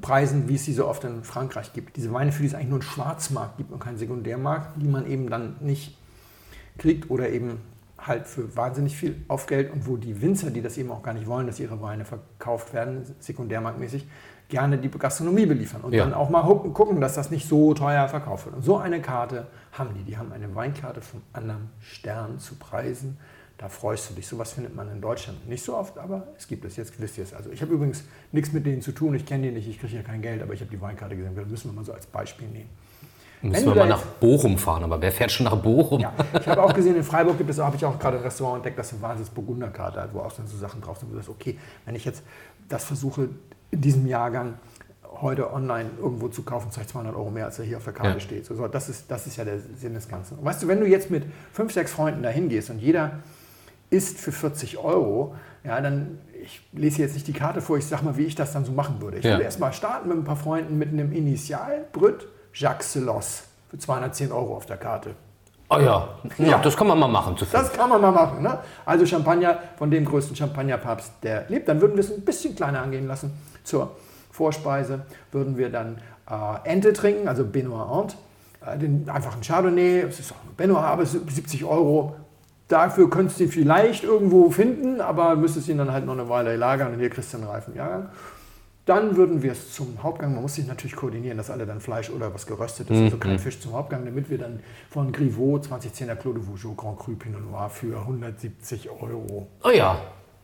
preisen, 0.00 0.48
wie 0.48 0.54
es 0.54 0.64
sie 0.64 0.72
so 0.72 0.86
oft 0.86 1.04
in 1.04 1.22
Frankreich 1.22 1.72
gibt. 1.72 1.96
Diese 1.96 2.12
Weine, 2.12 2.32
für 2.32 2.42
die 2.42 2.48
es 2.48 2.54
eigentlich 2.54 2.68
nur 2.68 2.80
einen 2.80 2.88
Schwarzmarkt 2.88 3.58
gibt 3.58 3.72
und 3.72 3.78
keinen 3.78 3.98
Sekundärmarkt, 3.98 4.80
die 4.80 4.88
man 4.88 5.06
eben 5.06 5.28
dann 5.28 5.56
nicht 5.60 5.96
kriegt 6.78 7.10
oder 7.10 7.28
eben 7.30 7.60
halt 7.98 8.26
für 8.26 8.54
wahnsinnig 8.56 8.96
viel 8.96 9.16
Aufgeld 9.28 9.72
und 9.72 9.86
wo 9.86 9.96
die 9.96 10.20
Winzer, 10.20 10.50
die 10.50 10.62
das 10.62 10.76
eben 10.76 10.90
auch 10.90 11.02
gar 11.02 11.14
nicht 11.14 11.26
wollen, 11.26 11.46
dass 11.46 11.58
ihre 11.58 11.80
Weine 11.80 12.04
verkauft 12.04 12.74
werden, 12.74 13.04
sekundärmarktmäßig, 13.20 14.06
gerne 14.48 14.78
die 14.78 14.90
Gastronomie 14.90 15.46
beliefern 15.46 15.82
und 15.82 15.92
ja. 15.92 16.04
dann 16.04 16.14
auch 16.14 16.30
mal 16.30 16.42
gucken, 16.42 17.00
dass 17.00 17.14
das 17.14 17.30
nicht 17.30 17.48
so 17.48 17.74
teuer 17.74 18.08
verkauft 18.08 18.46
wird. 18.46 18.56
Und 18.56 18.62
so 18.62 18.76
eine 18.76 19.00
Karte 19.00 19.46
haben 19.72 19.90
die. 19.94 20.04
Die 20.04 20.16
haben 20.16 20.32
eine 20.32 20.54
Weinkarte 20.54 21.00
vom 21.00 21.22
anderen 21.32 21.70
Stern 21.80 22.38
zu 22.38 22.54
preisen. 22.54 23.18
Da 23.58 23.68
freust 23.68 24.10
du 24.10 24.14
dich. 24.14 24.26
Sowas 24.26 24.52
findet 24.52 24.76
man 24.76 24.90
in 24.90 25.00
Deutschland 25.00 25.48
nicht 25.48 25.64
so 25.64 25.76
oft, 25.76 25.98
aber 25.98 26.28
es 26.36 26.46
gibt 26.46 26.64
es. 26.64 26.76
Jetzt 26.76 27.00
wisst 27.00 27.16
ihr 27.16 27.24
es. 27.24 27.32
Also 27.32 27.50
ich 27.50 27.62
habe 27.62 27.72
übrigens 27.72 28.04
nichts 28.30 28.52
mit 28.52 28.66
denen 28.66 28.82
zu 28.82 28.92
tun. 28.92 29.14
Ich 29.14 29.24
kenne 29.24 29.44
die 29.44 29.52
nicht. 29.52 29.66
Ich 29.66 29.80
kriege 29.80 29.96
ja 29.96 30.02
kein 30.02 30.20
Geld, 30.20 30.42
aber 30.42 30.52
ich 30.52 30.60
habe 30.60 30.70
die 30.70 30.80
Weinkarte 30.80 31.16
gesehen. 31.16 31.34
Das 31.34 31.46
müssen 31.46 31.70
wir 31.70 31.74
mal 31.74 31.84
so 31.84 31.92
als 31.92 32.06
Beispiel 32.06 32.48
nehmen. 32.48 32.68
Müssen 33.42 33.66
wir 33.66 33.74
mal 33.74 33.88
nach 33.88 34.02
Bochum 34.02 34.56
fahren, 34.58 34.84
aber 34.84 35.00
wer 35.00 35.12
fährt 35.12 35.30
schon 35.30 35.44
nach 35.44 35.56
Bochum? 35.56 36.00
Ja, 36.00 36.12
ich 36.40 36.48
habe 36.48 36.62
auch 36.62 36.72
gesehen, 36.72 36.96
in 36.96 37.02
Freiburg 37.02 37.36
gibt 37.36 37.50
es, 37.50 37.58
habe 37.58 37.76
ich 37.76 37.84
auch 37.84 37.98
gerade 37.98 38.16
ein 38.16 38.22
Restaurant 38.22 38.56
entdeckt, 38.56 38.78
das 38.78 38.92
eine 38.92 39.02
Wahnsinns 39.02 39.30
Burgunderkarte, 39.30 40.08
wo 40.12 40.20
auch 40.20 40.30
so 40.30 40.56
Sachen 40.56 40.80
drauf 40.80 40.98
sind, 40.98 41.10
wo 41.10 41.12
du 41.12 41.18
sagst, 41.18 41.30
okay, 41.30 41.58
wenn 41.84 41.94
ich 41.94 42.04
jetzt 42.04 42.22
das 42.68 42.84
versuche, 42.84 43.28
in 43.70 43.80
diesem 43.80 44.06
Jahrgang 44.06 44.54
heute 45.20 45.52
online 45.52 45.90
irgendwo 45.98 46.28
zu 46.28 46.42
kaufen, 46.42 46.70
zeigt 46.70 46.90
200 46.90 47.14
Euro 47.14 47.30
mehr, 47.30 47.46
als 47.46 47.58
er 47.58 47.64
hier 47.64 47.76
auf 47.78 47.84
der 47.84 47.92
Karte 47.92 48.14
ja. 48.14 48.20
steht. 48.20 48.46
So, 48.46 48.68
das, 48.68 48.88
ist, 48.88 49.10
das 49.10 49.26
ist 49.26 49.36
ja 49.36 49.44
der 49.44 49.58
Sinn 49.76 49.94
des 49.94 50.08
Ganzen. 50.08 50.38
Und 50.38 50.44
weißt 50.44 50.62
du, 50.62 50.68
wenn 50.68 50.80
du 50.80 50.86
jetzt 50.86 51.10
mit 51.10 51.24
fünf, 51.52 51.72
sechs 51.72 51.92
Freunden 51.92 52.22
dahin 52.22 52.48
gehst 52.48 52.70
und 52.70 52.78
jeder 52.78 53.20
isst 53.90 54.18
für 54.18 54.32
40 54.32 54.78
Euro, 54.78 55.34
ja, 55.64 55.80
dann, 55.80 56.18
ich 56.42 56.60
lese 56.72 57.02
jetzt 57.02 57.14
nicht 57.14 57.26
die 57.26 57.32
Karte 57.32 57.60
vor, 57.60 57.78
ich 57.78 57.86
sag 57.86 58.02
mal, 58.02 58.16
wie 58.16 58.24
ich 58.24 58.34
das 58.34 58.52
dann 58.52 58.64
so 58.64 58.72
machen 58.72 59.00
würde. 59.00 59.18
Ich 59.18 59.24
ja. 59.24 59.32
würde 59.32 59.44
erstmal 59.44 59.72
starten 59.72 60.08
mit 60.08 60.18
ein 60.18 60.24
paar 60.24 60.36
Freunden 60.36 60.76
mit 60.78 60.88
einem 60.88 61.12
Initial, 61.12 61.84
Brüt, 61.92 62.26
Jacques 62.52 62.92
Celos 62.92 63.44
für 63.68 63.78
210 63.78 64.32
Euro 64.32 64.56
auf 64.56 64.66
der 64.66 64.76
Karte. 64.76 65.14
Oh 65.68 65.78
ja. 65.78 66.08
ja, 66.38 66.46
ja, 66.46 66.58
das 66.58 66.76
kann 66.76 66.86
man 66.86 66.96
mal 66.96 67.08
machen. 67.08 67.34
das 67.50 67.72
kann 67.72 67.88
man 67.88 68.00
mal 68.00 68.12
machen. 68.12 68.40
Ne? 68.40 68.56
Also 68.84 69.04
Champagner 69.04 69.58
von 69.76 69.90
dem 69.90 70.04
größten 70.04 70.36
Champagnerpapst, 70.36 71.14
der 71.24 71.46
lebt. 71.48 71.68
Dann 71.68 71.80
würden 71.80 71.94
wir 71.94 72.04
es 72.04 72.12
ein 72.12 72.24
bisschen 72.24 72.54
kleiner 72.54 72.82
angehen 72.82 73.08
lassen 73.08 73.32
zur 73.66 73.92
Vorspeise. 74.30 75.06
Würden 75.32 75.56
wir 75.56 75.70
dann 75.70 75.98
äh, 76.30 76.68
Ente 76.70 76.92
trinken, 76.92 77.28
also 77.28 77.44
Benoit 77.44 78.16
äh, 78.64 78.78
den 78.78 79.08
einfachen 79.08 79.42
Chardonnay. 79.42 80.00
Es 80.00 80.20
ist 80.20 80.32
auch 80.32 80.36
Benoit, 80.56 80.82
aber 80.82 81.04
70 81.04 81.64
Euro. 81.64 82.16
Dafür 82.68 83.08
könntest 83.08 83.38
du 83.38 83.44
ihn 83.44 83.50
vielleicht 83.50 84.02
irgendwo 84.02 84.50
finden, 84.50 85.00
aber 85.00 85.36
müsstest 85.36 85.68
ihn 85.68 85.78
dann 85.78 85.92
halt 85.92 86.04
noch 86.04 86.14
eine 86.14 86.28
Weile 86.28 86.56
lagern 86.56 86.92
und 86.92 86.98
hier 86.98 87.10
kriegst 87.10 87.32
du 87.32 87.38
einen 87.38 87.46
reifen 87.46 87.76
Jahrgang. 87.76 88.08
Dann 88.86 89.16
würden 89.16 89.42
wir 89.42 89.52
es 89.52 89.72
zum 89.72 90.00
Hauptgang, 90.02 90.32
man 90.32 90.42
muss 90.42 90.54
sich 90.54 90.66
natürlich 90.66 90.94
koordinieren, 90.94 91.36
dass 91.36 91.50
alle 91.50 91.66
dann 91.66 91.80
Fleisch 91.80 92.08
oder 92.08 92.32
was 92.32 92.46
geröstetes, 92.46 92.96
mhm. 92.96 93.04
also 93.04 93.16
kein 93.18 93.38
Fisch 93.38 93.58
zum 93.58 93.72
Hauptgang, 93.72 94.04
damit 94.04 94.30
wir 94.30 94.38
dann 94.38 94.60
von 94.90 95.10
Griveaux 95.10 95.58
2010er 95.58 96.14
Clos 96.14 96.34
de 96.34 96.46
Vougeot 96.46 96.76
Grand 96.76 96.98
Cru 96.98 97.16
Pinot 97.16 97.42
Noir 97.50 97.68
für 97.68 97.98
170 97.98 98.90
Euro 98.90 99.48
oh 99.64 99.70
ja. 99.70 99.98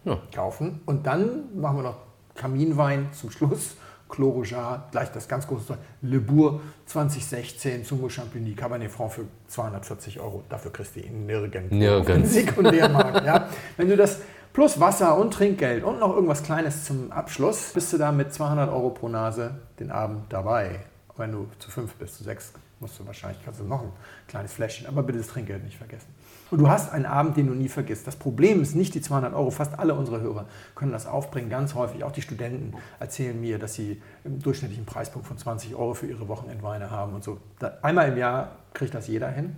Ja. 0.05 0.19
kaufen. 0.35 0.81
Und 0.87 1.07
dann 1.07 1.57
machen 1.61 1.79
wir 1.79 1.83
noch 1.85 1.97
Kaminwein 2.35 3.09
zum 3.13 3.31
Schluss. 3.31 3.77
Clos 4.09 4.51
gleich 4.91 5.11
das 5.11 5.27
ganz 5.27 5.47
große 5.47 5.69
Zeug. 5.69 5.79
Le 6.03 6.21
Bourg 6.21 6.61
2016, 6.85 7.85
Zungo 7.85 8.11
Champigny, 8.11 8.53
Cabernet 8.53 8.91
Franc 8.91 9.15
für 9.15 9.25
240 9.49 10.21
Euro. 10.21 10.45
Dafür 10.51 10.71
kriegst 10.71 10.97
du 10.97 11.01
ihn 11.01 11.25
nirgendwo. 11.25 11.75
Nirgends. 11.75 12.33
Sekundärmarkt. 12.33 13.25
ja. 13.25 13.49
Wenn 13.79 13.89
du 13.89 13.97
das 13.97 14.21
plus 14.53 14.79
Wasser 14.79 15.17
und 15.17 15.33
Trinkgeld 15.33 15.83
und 15.83 15.99
noch 15.99 16.15
irgendwas 16.15 16.43
Kleines 16.43 16.85
zum 16.85 17.11
Abschluss, 17.11 17.73
bist 17.73 17.91
du 17.95 17.99
da 17.99 18.13
mit 18.13 18.35
200 18.35 18.69
Euro 18.71 18.91
pro 18.91 19.09
Nase 19.09 19.55
den 19.81 19.91
Abend 19.91 20.31
dabei. 20.31 20.81
Wenn 21.17 21.33
du 21.33 21.49
zu 21.59 21.71
fünf 21.71 21.95
bist, 21.95 22.17
zu 22.17 22.25
sechs, 22.25 22.53
musst 22.81 22.99
du 22.99 23.07
wahrscheinlich, 23.07 23.43
kannst 23.45 23.61
du 23.61 23.65
noch 23.65 23.83
ein 23.83 23.93
kleines 24.29 24.53
Fläschchen, 24.53 24.87
aber 24.87 25.03
bitte 25.03 25.19
das 25.19 25.29
Trinkgeld 25.29 25.65
nicht 25.65 25.79
vergessen. 25.79 26.09
Und 26.53 26.59
du 26.59 26.69
hast 26.69 26.93
einen 26.93 27.07
Abend, 27.07 27.39
den 27.39 27.47
du 27.47 27.55
nie 27.55 27.71
vergisst. 27.71 28.07
Das 28.07 28.15
Problem 28.15 28.61
ist 28.61 28.75
nicht 28.75 28.95
die 28.95 29.01
200 29.01 29.33
Euro. 29.33 29.51
Fast 29.51 29.79
alle 29.79 29.95
unsere 29.95 30.21
Hörer 30.21 30.45
können 30.75 30.93
das 30.93 31.07
aufbringen, 31.07 31.49
ganz 31.49 31.75
häufig. 31.75 32.05
Auch 32.05 32.13
die 32.13 32.21
Studenten 32.21 32.75
erzählen 33.01 33.41
mir, 33.41 33.59
dass 33.59 33.73
sie 33.73 34.03
im 34.23 34.39
durchschnittlichen 34.39 34.85
Preispunkt 34.85 35.27
von 35.27 35.39
20 35.39 35.75
Euro 35.75 35.95
für 35.95 36.07
ihre 36.07 36.29
Wochenendweine 36.29 36.91
haben 36.91 37.15
und 37.15 37.25
so. 37.25 37.39
einmal 37.81 38.11
im 38.11 38.19
Jahr 38.19 38.51
kriegt 38.75 38.93
das 38.93 39.09
jeder 39.09 39.31
hin. 39.31 39.57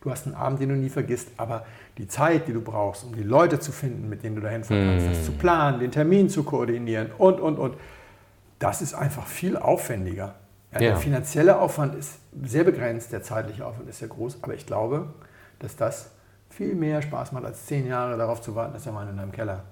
Du 0.00 0.10
hast 0.10 0.24
einen 0.24 0.34
Abend, 0.34 0.60
den 0.62 0.70
du 0.70 0.76
nie 0.76 0.88
vergisst, 0.88 1.28
aber 1.36 1.66
die 1.98 2.08
Zeit, 2.08 2.48
die 2.48 2.54
du 2.54 2.62
brauchst, 2.62 3.04
um 3.04 3.14
die 3.14 3.22
Leute 3.22 3.60
zu 3.60 3.70
finden, 3.70 4.08
mit 4.08 4.22
denen 4.22 4.36
du 4.36 4.40
dahin 4.40 4.64
fahren 4.64 4.86
kannst, 4.92 5.08
mm. 5.08 5.10
das 5.10 5.26
zu 5.26 5.32
planen, 5.32 5.78
den 5.78 5.90
Termin 5.90 6.30
zu 6.30 6.42
koordinieren 6.42 7.10
und, 7.18 7.38
und, 7.38 7.58
und, 7.58 7.76
das 8.58 8.80
ist 8.80 8.94
einfach 8.94 9.26
viel 9.26 9.58
aufwendiger. 9.58 10.36
Ja, 10.72 10.80
ja. 10.80 10.88
Der 10.88 10.96
finanzielle 10.96 11.58
Aufwand 11.58 11.96
ist 11.96 12.14
sehr 12.42 12.64
begrenzt, 12.64 13.12
der 13.12 13.22
zeitliche 13.22 13.66
Aufwand 13.66 13.90
ist 13.90 13.98
sehr 13.98 14.08
groß, 14.08 14.38
aber 14.40 14.54
ich 14.54 14.64
glaube, 14.64 15.12
dass 15.58 15.76
das 15.76 16.10
viel 16.50 16.74
mehr 16.74 17.00
Spaß 17.00 17.32
macht, 17.32 17.44
als 17.44 17.66
zehn 17.66 17.86
Jahre 17.86 18.16
darauf 18.18 18.42
zu 18.42 18.54
warten, 18.54 18.74
dass 18.74 18.84
der 18.84 18.94
Wein 18.94 19.08
in 19.08 19.16
deinem 19.16 19.32
Keller 19.32 19.64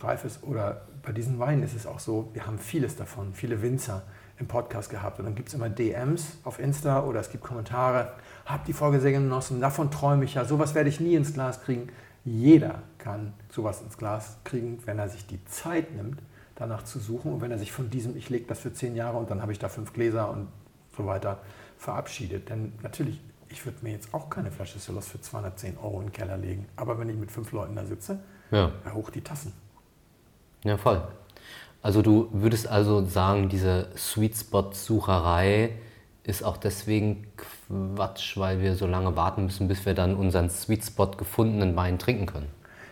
reif 0.00 0.24
ist 0.24 0.42
oder 0.42 0.82
bei 1.02 1.12
diesen 1.12 1.38
Weinen 1.38 1.62
ist 1.62 1.74
es 1.74 1.86
auch 1.86 1.98
so, 1.98 2.30
wir 2.32 2.46
haben 2.46 2.58
vieles 2.58 2.96
davon, 2.96 3.34
viele 3.34 3.62
Winzer 3.62 4.02
im 4.38 4.46
Podcast 4.46 4.90
gehabt. 4.90 5.18
Und 5.18 5.24
dann 5.24 5.34
gibt 5.34 5.48
es 5.48 5.54
immer 5.54 5.68
DMs 5.68 6.38
auf 6.44 6.58
Insta 6.58 7.02
oder 7.02 7.20
es 7.20 7.30
gibt 7.30 7.44
Kommentare. 7.44 8.12
Hab 8.46 8.64
die 8.64 8.72
Folge 8.72 9.00
sehr 9.00 9.12
genossen, 9.12 9.60
davon 9.60 9.90
träume 9.90 10.24
ich 10.24 10.34
ja. 10.34 10.44
Sowas 10.44 10.74
werde 10.74 10.88
ich 10.88 11.00
nie 11.00 11.14
ins 11.14 11.34
Glas 11.34 11.62
kriegen. 11.62 11.88
Jeder 12.24 12.82
kann 12.98 13.32
sowas 13.48 13.82
ins 13.82 13.98
Glas 13.98 14.36
kriegen, 14.44 14.78
wenn 14.84 14.98
er 14.98 15.08
sich 15.08 15.26
die 15.26 15.44
Zeit 15.46 15.94
nimmt, 15.94 16.22
danach 16.54 16.84
zu 16.84 17.00
suchen 17.00 17.32
und 17.32 17.40
wenn 17.40 17.50
er 17.50 17.58
sich 17.58 17.72
von 17.72 17.90
diesem, 17.90 18.16
ich 18.16 18.30
lege 18.30 18.46
das 18.46 18.60
für 18.60 18.72
zehn 18.72 18.94
Jahre 18.94 19.18
und 19.18 19.30
dann 19.30 19.42
habe 19.42 19.52
ich 19.52 19.58
da 19.58 19.68
fünf 19.68 19.92
Gläser 19.92 20.30
und 20.30 20.48
so 20.96 21.06
weiter, 21.06 21.40
verabschiedet. 21.78 22.48
Denn 22.48 22.72
natürlich, 22.82 23.20
ich 23.52 23.64
würde 23.64 23.78
mir 23.82 23.92
jetzt 23.92 24.12
auch 24.14 24.30
keine 24.30 24.50
Flasche 24.50 24.78
Solos 24.78 25.08
für 25.08 25.20
210 25.20 25.78
Euro 25.78 26.00
in 26.00 26.06
den 26.06 26.12
Keller 26.12 26.36
legen. 26.36 26.66
Aber 26.76 26.98
wenn 26.98 27.08
ich 27.08 27.16
mit 27.16 27.30
fünf 27.30 27.52
Leuten 27.52 27.76
da 27.76 27.84
sitze, 27.84 28.18
Ja. 28.50 28.70
hoch 28.92 29.10
die 29.10 29.20
Tassen. 29.20 29.52
Ja, 30.64 30.76
voll. 30.76 31.02
Also 31.82 32.02
du 32.02 32.28
würdest 32.32 32.68
also 32.68 33.04
sagen, 33.04 33.48
diese 33.48 33.88
Sweet 33.96 34.36
Spot-Sucherei 34.36 35.70
ist 36.24 36.44
auch 36.44 36.56
deswegen 36.56 37.26
Quatsch, 37.96 38.36
weil 38.36 38.60
wir 38.60 38.76
so 38.76 38.86
lange 38.86 39.16
warten 39.16 39.44
müssen, 39.44 39.66
bis 39.66 39.84
wir 39.84 39.94
dann 39.94 40.14
unseren 40.14 40.48
Sweet 40.48 40.84
Spot 40.84 41.10
gefundenen 41.10 41.74
Wein 41.74 41.98
trinken 41.98 42.26
können. 42.26 42.46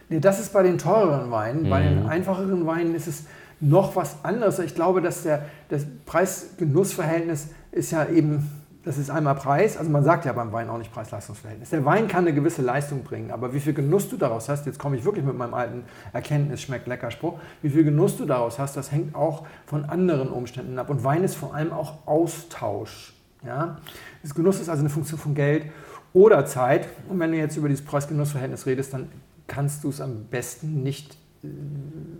Nee, 0.09 0.19
das 0.19 0.41
ist 0.41 0.53
bei 0.53 0.65
den 0.65 0.77
teureren 0.79 1.31
Weinen. 1.31 1.71
Bei 1.71 1.83
den 1.83 2.07
einfacheren 2.07 2.67
Weinen 2.67 2.97
ist 2.97 3.07
es 3.07 3.25
noch 3.61 3.95
was 3.95 4.25
anderes. 4.25 4.59
Ich 4.59 4.75
glaube, 4.75 5.01
dass 5.01 5.23
der, 5.23 5.47
das 5.69 5.87
Preis-Genuss-Verhältnis 6.07 7.51
ist 7.71 7.93
ja 7.93 8.07
eben, 8.07 8.51
das 8.83 8.97
ist 8.97 9.11
einmal 9.11 9.35
Preis, 9.35 9.77
also 9.77 9.91
man 9.91 10.05
sagt 10.05 10.25
ja 10.25 10.33
beim 10.33 10.53
Wein 10.53 10.71
auch 10.71 10.79
nicht 10.79 10.93
Preis-Leistungs-Verhältnis. 10.93 11.71
Der 11.71 11.85
Wein 11.85 12.09
kann 12.09 12.25
eine 12.25 12.35
gewisse 12.35 12.63
Leistung 12.63 13.03
bringen, 13.03 13.31
aber 13.31 13.53
wie 13.53 13.61
viel 13.61 13.75
Genuss 13.75 14.09
du 14.09 14.17
daraus 14.17 14.49
hast, 14.49 14.65
jetzt 14.65 14.79
komme 14.79 14.97
ich 14.97 15.05
wirklich 15.05 15.25
mit 15.25 15.37
meinem 15.37 15.53
alten 15.53 15.85
Erkenntnis, 16.15 16.63
schmeckt 16.63 16.87
lecker 16.87 17.11
Spruch, 17.11 17.39
wie 17.61 17.69
viel 17.69 17.85
Genuss 17.85 18.17
du 18.17 18.25
daraus 18.25 18.59
hast, 18.59 18.77
das 18.77 18.91
hängt 18.91 19.15
auch 19.15 19.47
von 19.67 19.85
anderen 19.85 20.31
Umständen 20.31 20.79
ab. 20.79 20.89
Und 20.89 21.05
Wein 21.05 21.25
ist 21.25 21.35
vor 21.35 21.55
allem 21.55 21.73
auch 21.73 22.07
Austausch. 22.07 23.13
Ja? 23.45 23.79
Das 24.23 24.35
Genuss 24.35 24.61
ist 24.61 24.71
also 24.71 24.81
eine 24.81 24.91
Funktion 24.91 25.19
von 25.19 25.35
Geld 25.35 25.67
oder 26.15 26.47
Zeit. 26.47 26.89
Und 27.09 27.19
wenn 27.21 27.33
du 27.33 27.39
jetzt 27.39 27.57
über 27.57 27.69
dieses 27.69 27.85
Preis-Genuss-Verhältnis 27.85 28.65
redest, 28.65 28.95
dann 28.95 29.09
kannst 29.47 29.85
du 29.85 29.91
es 29.91 30.01
am 30.01 30.25
besten 30.25 30.83
nicht 30.83 31.17
äh, 31.43 31.49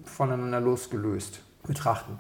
voneinander 0.05 0.61
losgelöst 0.61 1.41
betrachten. 1.67 2.19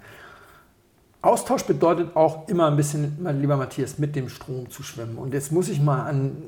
Austausch 1.23 1.65
bedeutet 1.65 2.17
auch 2.17 2.49
immer 2.49 2.67
ein 2.69 2.77
bisschen, 2.77 3.19
mein 3.21 3.41
lieber 3.41 3.57
Matthias, 3.57 3.99
mit 3.99 4.17
dem 4.17 4.31
Strom 4.31 4.71
zu 4.71 4.83
schwimmen. 4.83 5.19
Und 5.19 5.35
jetzt 5.35 5.53
muss 5.53 5.69
ich 5.69 5.81
mal 5.81 6.07
an 6.07 6.43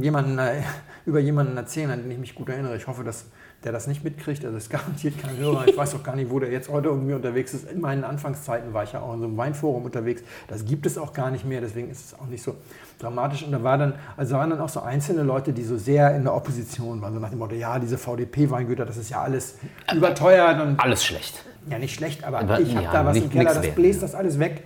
jemanden, 0.00 0.38
äh, 0.38 0.62
über 1.06 1.20
jemanden 1.20 1.56
erzählen, 1.56 1.90
an 1.90 2.02
den 2.02 2.10
ich 2.10 2.18
mich 2.18 2.34
gut 2.34 2.48
erinnere. 2.48 2.76
Ich 2.76 2.88
hoffe, 2.88 3.04
dass 3.04 3.26
der 3.64 3.70
das 3.70 3.86
nicht 3.86 4.02
mitkriegt. 4.02 4.44
Also 4.44 4.56
es 4.56 4.64
ist 4.64 4.70
garantiert 4.70 5.20
kein 5.20 5.36
Hörer. 5.36 5.68
Ich 5.68 5.76
weiß 5.76 5.94
auch 5.94 6.02
gar 6.02 6.16
nicht, 6.16 6.30
wo 6.30 6.40
der 6.40 6.50
jetzt 6.50 6.68
heute 6.68 6.88
irgendwie 6.88 7.14
unterwegs 7.14 7.54
ist. 7.54 7.70
In 7.70 7.80
meinen 7.80 8.02
Anfangszeiten 8.02 8.72
war 8.72 8.84
ich 8.84 8.92
ja 8.92 9.00
auch 9.00 9.14
in 9.14 9.20
so 9.20 9.26
einem 9.26 9.36
Weinforum 9.36 9.84
unterwegs. 9.84 10.22
Das 10.48 10.64
gibt 10.64 10.86
es 10.86 10.98
auch 10.98 11.12
gar 11.12 11.30
nicht 11.30 11.44
mehr, 11.44 11.60
deswegen 11.60 11.90
ist 11.90 12.06
es 12.06 12.18
auch 12.18 12.26
nicht 12.26 12.42
so 12.42 12.56
dramatisch. 12.98 13.44
Und 13.44 13.52
da 13.52 13.62
war 13.62 13.78
dann, 13.78 13.94
also 14.16 14.34
waren 14.34 14.50
dann 14.50 14.60
auch 14.60 14.68
so 14.68 14.80
einzelne 14.80 15.22
Leute, 15.22 15.52
die 15.52 15.62
so 15.62 15.76
sehr 15.76 16.14
in 16.16 16.24
der 16.24 16.34
Opposition 16.34 17.00
waren, 17.02 17.14
so 17.14 17.20
nach 17.20 17.30
dem 17.30 17.38
Motto, 17.38 17.54
ja, 17.54 17.78
diese 17.78 17.98
VDP-Weingüter, 17.98 18.84
das 18.84 18.96
ist 18.96 19.10
ja 19.10 19.22
alles 19.22 19.56
überteuert 19.92 20.60
und 20.60 20.80
Alles 20.80 21.04
schlecht. 21.04 21.44
Ja, 21.70 21.78
nicht 21.78 21.94
schlecht, 21.94 22.24
aber, 22.24 22.40
Aber, 22.40 22.60
ich 22.60 22.74
habe 22.74 22.84
ja, 22.84 22.92
da 22.92 23.04
was 23.06 23.16
im 23.16 23.22
nicht- 23.24 23.32
Keller, 23.32 23.44
nix 23.44 23.54
das 23.54 23.64
wert. 23.64 23.74
bläst 23.76 24.02
das 24.02 24.14
alles 24.14 24.38
weg. 24.38 24.62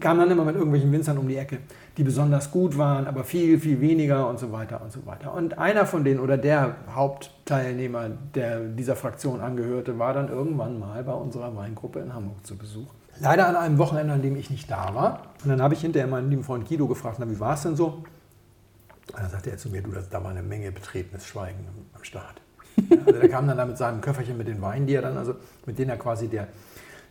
Kam 0.00 0.18
dann 0.18 0.30
immer 0.30 0.44
mit 0.46 0.54
irgendwelchen 0.54 0.90
Winzern 0.90 1.18
um 1.18 1.28
die 1.28 1.36
Ecke, 1.36 1.58
die 1.98 2.02
besonders 2.02 2.50
gut 2.50 2.78
waren, 2.78 3.06
aber 3.06 3.24
viel, 3.24 3.58
viel 3.60 3.78
weniger 3.80 4.26
und 4.26 4.38
so 4.38 4.50
weiter 4.50 4.80
und 4.82 4.90
so 4.90 5.04
weiter. 5.04 5.34
Und 5.34 5.58
einer 5.58 5.84
von 5.84 6.02
denen 6.02 6.18
oder 6.18 6.38
der 6.38 6.76
Hauptteilnehmer, 6.94 8.06
der 8.34 8.60
dieser 8.60 8.96
Fraktion 8.96 9.40
angehörte, 9.42 9.98
war 9.98 10.14
dann 10.14 10.28
irgendwann 10.28 10.78
mal 10.78 11.04
bei 11.04 11.12
unserer 11.12 11.54
Weingruppe 11.54 12.00
in 12.00 12.14
Hamburg 12.14 12.44
zu 12.46 12.56
Besuch. 12.56 12.86
Leider 13.20 13.46
an 13.46 13.56
einem 13.56 13.76
Wochenende, 13.76 14.14
an 14.14 14.22
dem 14.22 14.34
ich 14.36 14.48
nicht 14.48 14.70
da 14.70 14.94
war. 14.94 15.24
Und 15.44 15.50
dann 15.50 15.60
habe 15.60 15.74
ich 15.74 15.82
hinterher 15.82 16.08
meinen 16.08 16.30
lieben 16.30 16.42
Freund 16.44 16.66
Guido 16.66 16.86
gefragt, 16.86 17.18
na, 17.20 17.28
wie 17.30 17.38
war 17.38 17.54
es 17.54 17.62
denn 17.62 17.76
so? 17.76 17.86
Und 17.88 19.18
dann 19.18 19.28
sagte 19.28 19.50
er 19.50 19.58
zu 19.58 19.68
mir, 19.68 19.82
du, 19.82 19.90
da 20.10 20.24
war 20.24 20.30
eine 20.30 20.42
Menge 20.42 20.72
betretenes 20.72 21.26
Schweigen 21.26 21.66
am 21.94 22.02
Start. 22.02 22.40
Ja, 22.76 22.96
also 23.06 23.20
der 23.20 23.28
kam 23.28 23.46
dann 23.46 23.56
da 23.56 23.64
mit 23.64 23.78
seinem 23.78 24.00
Köfferchen 24.00 24.36
mit 24.36 24.48
den 24.48 24.60
Weinen, 24.62 24.86
die 24.86 24.94
er 24.94 25.02
dann, 25.02 25.16
also 25.16 25.34
mit 25.66 25.78
denen 25.78 25.90
er 25.90 25.96
quasi 25.96 26.28
der 26.28 26.48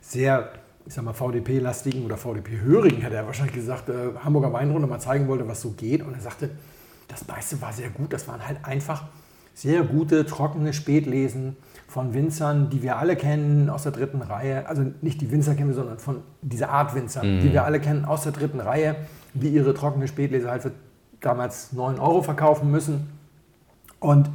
sehr, 0.01 0.49
ich 0.85 0.93
sag 0.93 1.03
mal, 1.03 1.13
VDP-lastigen 1.13 2.05
oder 2.05 2.17
VDP-hörigen, 2.17 3.01
hätte 3.01 3.15
er 3.15 3.25
wahrscheinlich 3.25 3.55
gesagt, 3.55 3.89
äh, 3.89 4.15
Hamburger 4.23 4.51
Weinrunde 4.53 4.87
mal 4.87 4.99
zeigen 4.99 5.27
wollte, 5.27 5.47
was 5.47 5.61
so 5.61 5.71
geht. 5.71 6.03
Und 6.03 6.13
er 6.13 6.21
sagte, 6.21 6.49
das 7.07 7.27
meiste 7.27 7.61
war 7.61 7.73
sehr 7.73 7.89
gut. 7.89 8.13
Das 8.13 8.27
waren 8.27 8.45
halt 8.47 8.63
einfach 8.63 9.05
sehr 9.53 9.83
gute, 9.83 10.25
trockene 10.25 10.73
Spätlesen 10.73 11.57
von 11.87 12.13
Winzern, 12.13 12.69
die 12.69 12.81
wir 12.81 12.97
alle 12.97 13.15
kennen 13.15 13.69
aus 13.69 13.83
der 13.83 13.91
dritten 13.91 14.21
Reihe. 14.21 14.67
Also 14.67 14.85
nicht 15.01 15.19
die 15.21 15.29
Winzer 15.29 15.55
kennen 15.55 15.69
wir, 15.69 15.75
sondern 15.75 15.99
von 15.99 16.23
dieser 16.41 16.69
Art 16.69 16.95
Winzer, 16.95 17.21
die 17.21 17.51
wir 17.51 17.65
alle 17.65 17.81
kennen 17.81 18.05
aus 18.05 18.23
der 18.23 18.31
dritten 18.31 18.61
Reihe, 18.61 18.95
die 19.33 19.49
ihre 19.49 19.73
trockene 19.73 20.07
Spätlese 20.07 20.49
halt 20.49 20.61
für 20.61 20.71
damals 21.19 21.73
9 21.73 21.99
Euro 21.99 22.21
verkaufen 22.21 22.71
müssen. 22.71 23.09
Und 23.99 24.29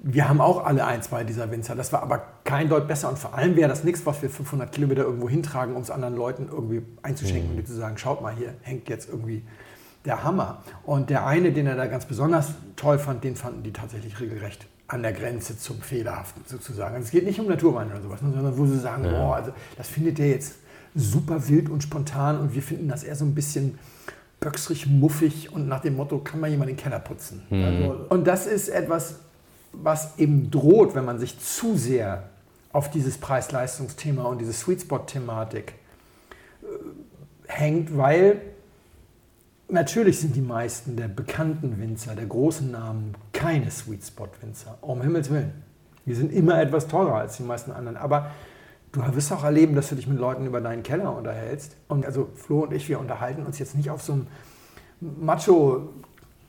wir 0.00 0.28
haben 0.28 0.40
auch 0.40 0.64
alle 0.64 0.86
ein, 0.86 1.02
zwei 1.02 1.24
dieser 1.24 1.50
Winzer. 1.50 1.74
Das 1.74 1.92
war 1.92 2.02
aber 2.02 2.22
kein 2.44 2.68
Deut 2.68 2.86
besser. 2.86 3.08
Und 3.08 3.18
vor 3.18 3.34
allem 3.34 3.56
wäre 3.56 3.68
das 3.68 3.84
nichts, 3.84 4.06
was 4.06 4.22
wir 4.22 4.30
500 4.30 4.70
Kilometer 4.70 5.02
irgendwo 5.02 5.28
hintragen, 5.28 5.74
um 5.74 5.82
es 5.82 5.90
anderen 5.90 6.16
Leuten 6.16 6.48
irgendwie 6.50 6.82
einzuschenken 7.02 7.50
und 7.50 7.56
die 7.56 7.64
zu 7.64 7.74
sagen, 7.74 7.98
schaut 7.98 8.22
mal, 8.22 8.34
hier 8.34 8.54
hängt 8.62 8.88
jetzt 8.88 9.08
irgendwie 9.08 9.42
der 10.04 10.22
Hammer. 10.22 10.62
Und 10.84 11.10
der 11.10 11.26
eine, 11.26 11.52
den 11.52 11.66
er 11.66 11.76
da 11.76 11.86
ganz 11.86 12.06
besonders 12.06 12.54
toll 12.76 12.98
fand, 12.98 13.24
den 13.24 13.34
fanden 13.34 13.62
die 13.62 13.72
tatsächlich 13.72 14.20
regelrecht 14.20 14.66
an 14.86 15.02
der 15.02 15.12
Grenze 15.12 15.58
zum 15.58 15.80
Fehlerhaften 15.82 16.42
sozusagen. 16.46 16.96
Und 16.96 17.02
es 17.02 17.10
geht 17.10 17.26
nicht 17.26 17.40
um 17.40 17.46
Naturwein 17.46 17.90
oder 17.90 18.00
sowas, 18.00 18.22
ne, 18.22 18.32
sondern 18.32 18.56
wo 18.56 18.66
sie 18.66 18.78
sagen, 18.78 19.02
boah, 19.02 19.36
also 19.36 19.52
das 19.76 19.88
findet 19.88 20.18
ihr 20.18 20.28
jetzt 20.28 20.56
super 20.94 21.46
wild 21.48 21.68
und 21.68 21.82
spontan 21.82 22.38
und 22.40 22.54
wir 22.54 22.62
finden 22.62 22.88
das 22.88 23.04
eher 23.04 23.14
so 23.14 23.24
ein 23.24 23.34
bisschen 23.34 23.78
böcksrig, 24.40 24.86
muffig 24.86 25.52
und 25.52 25.68
nach 25.68 25.80
dem 25.80 25.96
Motto, 25.96 26.18
kann 26.18 26.40
mal 26.40 26.48
jemand 26.48 26.70
den 26.70 26.76
Keller 26.76 27.00
putzen. 27.00 27.42
Also, 27.50 28.06
und 28.08 28.26
das 28.26 28.46
ist 28.46 28.68
etwas, 28.68 29.16
was 29.82 30.18
eben 30.18 30.50
droht, 30.50 30.94
wenn 30.94 31.04
man 31.04 31.18
sich 31.18 31.38
zu 31.38 31.76
sehr 31.76 32.24
auf 32.72 32.90
dieses 32.90 33.18
Preis-Leistungs-Thema 33.18 34.24
und 34.24 34.40
diese 34.40 34.52
Sweet 34.52 34.82
Spot-Thematik 34.82 35.74
äh, 36.62 36.66
hängt, 37.46 37.96
weil 37.96 38.40
natürlich 39.68 40.20
sind 40.20 40.36
die 40.36 40.42
meisten 40.42 40.96
der 40.96 41.08
bekannten 41.08 41.80
Winzer, 41.80 42.14
der 42.14 42.26
großen 42.26 42.70
Namen, 42.70 43.14
keine 43.32 43.70
Sweet 43.70 44.04
Spot-Winzer. 44.04 44.78
Um 44.80 45.02
Himmels 45.02 45.30
Willen. 45.30 45.62
Die 46.06 46.14
sind 46.14 46.32
immer 46.32 46.60
etwas 46.60 46.88
teurer 46.88 47.16
als 47.16 47.36
die 47.36 47.42
meisten 47.42 47.70
anderen. 47.70 47.96
Aber 47.96 48.30
du 48.92 49.02
wirst 49.14 49.32
auch 49.32 49.44
erleben, 49.44 49.74
dass 49.74 49.90
du 49.90 49.94
dich 49.94 50.06
mit 50.06 50.18
Leuten 50.18 50.46
über 50.46 50.60
deinen 50.60 50.82
Keller 50.82 51.14
unterhältst. 51.14 51.76
Und 51.86 52.06
also 52.06 52.28
Flo 52.34 52.60
und 52.60 52.72
ich, 52.72 52.88
wir 52.88 52.98
unterhalten 52.98 53.44
uns 53.44 53.58
jetzt 53.58 53.74
nicht 53.74 53.90
auf 53.90 54.02
so 54.02 54.14
einem 54.14 54.26
Macho 55.00 55.90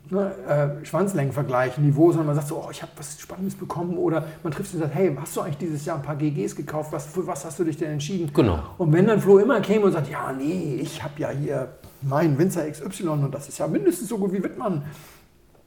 ne, 0.08 0.34
äh, 0.80 0.84
Schwanzlängenvergleich-Niveau, 0.84 2.10
sondern 2.10 2.26
man 2.28 2.36
sagt 2.36 2.48
so, 2.48 2.62
oh, 2.64 2.68
ich 2.70 2.82
habe 2.82 2.92
was 2.96 3.20
Spannendes 3.20 3.54
bekommen 3.54 3.96
oder 3.98 4.26
man 4.42 4.52
trifft 4.52 4.70
sich 4.70 4.80
und 4.80 4.86
sagt, 4.86 4.94
hey, 4.94 5.16
hast 5.20 5.36
du 5.36 5.40
eigentlich 5.42 5.58
dieses 5.58 5.84
Jahr 5.84 5.96
ein 5.96 6.02
paar 6.02 6.16
GGs 6.16 6.56
gekauft? 6.56 6.92
Was, 6.92 7.06
für 7.06 7.26
was 7.26 7.44
hast 7.44 7.58
du 7.58 7.64
dich 7.64 7.76
denn 7.76 7.92
entschieden? 7.92 8.32
Genau. 8.32 8.60
Und 8.78 8.92
wenn 8.92 9.06
dann 9.06 9.20
Flo 9.20 9.38
immer 9.38 9.60
käme 9.60 9.84
und 9.84 9.92
sagt, 9.92 10.08
ja, 10.10 10.32
nee, 10.32 10.78
ich 10.80 11.02
habe 11.02 11.14
ja 11.18 11.30
hier 11.30 11.68
meinen 12.02 12.38
Winzer 12.38 12.68
XY 12.70 13.08
und 13.08 13.34
das 13.34 13.48
ist 13.48 13.58
ja 13.58 13.66
mindestens 13.66 14.08
so 14.08 14.18
gut 14.18 14.32
wie 14.32 14.42
Wittmann, 14.42 14.84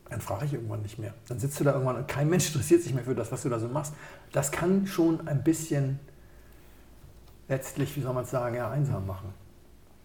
dann 0.10 0.22
frage 0.22 0.46
ich 0.46 0.54
irgendwann 0.54 0.82
nicht 0.82 1.00
mehr. 1.00 1.14
Dann 1.28 1.40
sitzt 1.40 1.60
du 1.60 1.64
da 1.64 1.74
irgendwann 1.74 1.96
und 1.98 2.08
kein 2.08 2.30
Mensch 2.30 2.48
interessiert 2.48 2.82
sich 2.84 2.94
mehr 2.94 3.04
für 3.04 3.16
das, 3.16 3.32
was 3.32 3.44
du 3.44 3.50
da 3.50 3.60
so 3.60 3.68
machst. 3.68 3.94
Das 4.32 4.52
kann 4.52 4.86
schon 4.88 5.28
ein 5.28 5.44
bisschen 5.44 6.00
letztlich, 7.48 7.96
wie 7.96 8.02
soll 8.02 8.14
man 8.14 8.24
es 8.24 8.32
sagen, 8.32 8.56
ja, 8.56 8.70
einsam 8.70 9.06
machen. 9.08 9.30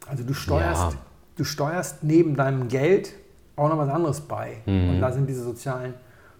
Also 0.07 0.25
du 0.25 0.33
steuerst, 0.35 0.93
Ja. 0.93 0.99
du 1.37 1.45
steuerst 1.45 2.03
neben 2.05 2.37
deinem 2.37 2.69
Geld 2.69 3.13
auch 3.59 3.69
noch 3.69 3.79
was 3.79 3.89
anderes 3.89 4.21
bei. 4.21 4.59
Mhm. 4.67 4.91
Und 4.91 5.01
da 5.01 5.13
sind 5.13 5.29
diese 5.29 5.43
sozialen 5.43 5.95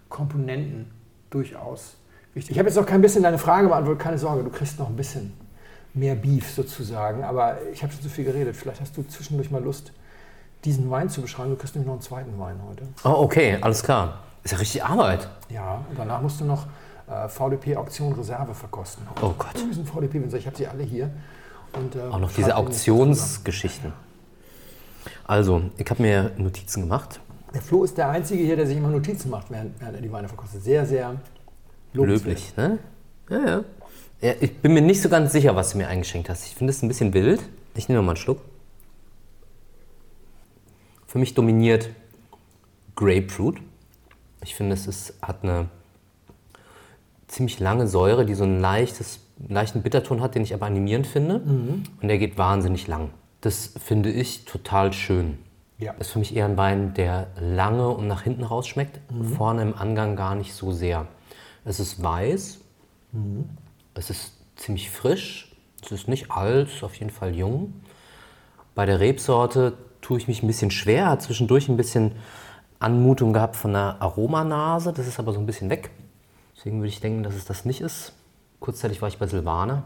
Komponenten 0.09 0.91
durchaus 1.29 1.95
wichtig. 2.33 2.51
Ich 2.51 2.59
habe 2.59 2.69
jetzt 2.69 2.75
noch 2.75 2.85
kein 2.85 3.01
bisschen 3.01 3.23
deine 3.23 3.37
Frage 3.37 3.67
beantwortet, 3.67 4.01
keine 4.01 4.17
Sorge, 4.17 4.43
du 4.43 4.49
kriegst 4.49 4.79
noch 4.79 4.87
ein 4.87 4.95
bisschen 4.95 5.33
mehr 5.93 6.15
Beef 6.15 6.49
sozusagen. 6.51 7.23
Aber 7.23 7.57
ich 7.71 7.83
habe 7.83 7.91
schon 7.93 8.01
zu 8.01 8.09
viel 8.09 8.25
geredet. 8.25 8.55
Vielleicht 8.55 8.81
hast 8.81 8.95
du 8.97 9.03
zwischendurch 9.03 9.51
mal 9.51 9.63
Lust, 9.63 9.91
diesen 10.65 10.89
Wein 10.89 11.09
zu 11.09 11.21
beschreiben. 11.21 11.51
Du 11.51 11.55
kriegst 11.55 11.75
nämlich 11.75 11.87
noch 11.87 11.93
einen 11.93 12.01
zweiten 12.01 12.39
Wein 12.39 12.59
heute. 12.67 12.83
Oh, 13.03 13.23
okay, 13.23 13.57
alles 13.61 13.83
klar. 13.83 14.19
Ist 14.43 14.51
ja 14.51 14.57
richtig 14.57 14.83
Arbeit. 14.83 15.27
Ja, 15.49 15.83
und 15.89 15.97
danach 15.97 16.21
musst 16.21 16.39
du 16.39 16.45
noch 16.45 16.65
äh, 17.07 17.27
VDP 17.27 17.75
Auktion 17.75 18.13
Reserve 18.13 18.53
verkosten. 18.53 19.05
Oh 19.21 19.33
Gott. 19.37 19.57
VDP-Winzer, 19.57 20.37
ich 20.37 20.45
habe 20.45 20.55
sie 20.55 20.67
alle 20.67 20.83
hier. 20.83 21.09
Und, 21.73 21.95
äh, 21.95 21.99
Auch 22.11 22.19
noch 22.19 22.31
diese. 22.31 22.55
Auktionsgeschichten. 22.55 23.93
Also, 25.25 25.63
ich 25.77 25.89
habe 25.89 26.01
mir 26.01 26.31
Notizen 26.37 26.81
gemacht. 26.81 27.19
Der 27.53 27.61
Flo 27.61 27.83
ist 27.83 27.97
der 27.97 28.09
Einzige 28.09 28.43
hier, 28.43 28.55
der 28.55 28.67
sich 28.67 28.77
immer 28.77 28.89
Notizen 28.89 29.29
macht, 29.29 29.49
während, 29.49 29.79
während 29.79 29.95
er 29.95 30.01
die 30.01 30.11
Weine 30.11 30.27
verkostet. 30.27 30.63
Sehr, 30.63 30.85
sehr. 30.85 31.15
Löblich, 31.93 32.55
ne? 32.55 32.79
Ja, 33.29 33.39
ja. 33.39 33.63
ja. 34.21 34.33
Ich 34.39 34.57
bin 34.57 34.73
mir 34.73 34.81
nicht 34.81 35.01
so 35.01 35.09
ganz 35.09 35.31
sicher, 35.31 35.55
was 35.55 35.71
du 35.71 35.77
mir 35.79 35.87
eingeschenkt 35.87 36.29
hast. 36.29 36.45
Ich 36.45 36.55
finde 36.55 36.71
es 36.71 36.81
ein 36.83 36.87
bisschen 36.87 37.13
wild. 37.13 37.41
Ich 37.75 37.89
nehme 37.89 37.99
noch 37.99 38.05
mal 38.05 38.11
einen 38.11 38.17
Schluck. 38.17 38.41
Für 41.07 41.17
mich 41.17 41.33
dominiert 41.33 41.89
Grapefruit. 42.95 43.57
Ich 44.43 44.55
finde, 44.55 44.73
es 44.73 44.85
ist, 44.85 45.15
hat 45.21 45.43
eine 45.43 45.69
ziemlich 47.27 47.59
lange 47.59 47.87
Säure, 47.87 48.25
die 48.25 48.35
so 48.35 48.43
ein 48.43 48.59
leichtes 48.59 49.19
einen 49.39 49.53
leichten 49.53 49.81
Bitterton 49.81 50.21
hat, 50.21 50.35
den 50.35 50.43
ich 50.43 50.53
aber 50.53 50.65
animierend 50.65 51.07
finde. 51.07 51.39
Und 52.01 52.07
der 52.07 52.17
geht 52.17 52.37
wahnsinnig 52.37 52.87
lang. 52.87 53.09
Das 53.41 53.73
finde 53.83 54.11
ich 54.11 54.45
total 54.45 54.93
schön. 54.93 55.39
Ja. 55.77 55.93
Das 55.93 56.07
ist 56.07 56.13
für 56.13 56.19
mich 56.19 56.35
eher 56.35 56.45
ein 56.45 56.57
Wein, 56.57 56.93
der 56.93 57.27
lange 57.39 57.87
und 57.89 58.07
nach 58.07 58.23
hinten 58.23 58.43
raus 58.43 58.67
schmeckt, 58.67 58.99
vorne 59.35 59.61
im 59.61 59.73
Angang 59.73 60.17
gar 60.17 60.35
nicht 60.35 60.53
so 60.53 60.73
sehr. 60.73 61.07
Es 61.63 61.79
ist 61.79 62.03
weiß, 62.03 62.59
es 63.93 64.09
ist 64.09 64.33
ziemlich 64.57 64.89
frisch, 64.89 65.55
es 65.81 65.91
ist 65.91 66.09
nicht 66.09 66.31
alt, 66.31 66.67
es 66.67 66.75
ist 66.75 66.83
auf 66.83 66.95
jeden 66.95 67.11
Fall 67.11 67.33
jung. 67.33 67.73
Bei 68.75 68.85
der 68.85 68.99
Rebsorte 68.99 69.77
tue 70.01 70.17
ich 70.17 70.27
mich 70.27 70.43
ein 70.43 70.47
bisschen 70.47 70.71
schwer, 70.71 71.07
hat 71.07 71.21
zwischendurch 71.21 71.69
ein 71.69 71.77
bisschen 71.77 72.13
Anmutung 72.79 73.31
gehabt 73.31 73.55
von 73.55 73.75
einer 73.75 74.01
Aromanase, 74.01 74.91
das 74.91 75.07
ist 75.07 75.19
aber 75.19 75.31
so 75.31 75.39
ein 75.39 75.45
bisschen 75.45 75.69
weg. 75.69 75.91
Deswegen 76.57 76.79
würde 76.79 76.89
ich 76.89 76.99
denken, 76.99 77.23
dass 77.23 77.35
es 77.35 77.45
das 77.45 77.63
nicht 77.63 77.79
ist. 77.79 78.13
Kurzzeitig 78.59 79.01
war 79.01 79.07
ich 79.07 79.17
bei 79.17 79.27
Silvaner. 79.27 79.83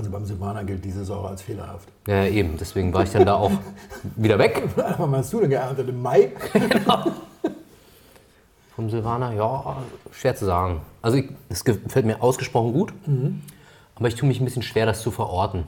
Also 0.00 0.10
beim 0.10 0.24
Silvaner 0.24 0.64
gilt 0.64 0.82
diese 0.82 1.04
Säure 1.04 1.28
als 1.28 1.42
fehlerhaft. 1.42 1.86
Ja, 2.06 2.24
eben, 2.24 2.56
deswegen 2.56 2.90
war 2.94 3.02
ich 3.02 3.10
dann 3.10 3.26
da 3.26 3.34
auch 3.34 3.52
wieder 4.16 4.38
weg. 4.38 4.62
Wann 4.96 5.14
hast 5.14 5.30
du 5.30 5.40
denn 5.40 5.50
geerntet? 5.50 5.90
Im 5.90 6.00
Mai? 6.00 6.32
Vom 8.74 8.88
Silvaner, 8.88 9.34
ja, 9.34 9.76
schwer 10.10 10.34
zu 10.34 10.46
sagen. 10.46 10.80
Also 11.02 11.18
ich- 11.18 11.28
es 11.50 11.66
gefällt 11.66 12.06
mir 12.06 12.22
ausgesprochen 12.22 12.72
gut, 12.72 12.94
aber 13.94 14.08
ich 14.08 14.14
tue 14.14 14.26
mich 14.26 14.40
ein 14.40 14.46
bisschen 14.46 14.62
schwer, 14.62 14.86
das 14.86 15.02
zu 15.02 15.10
verorten. 15.10 15.64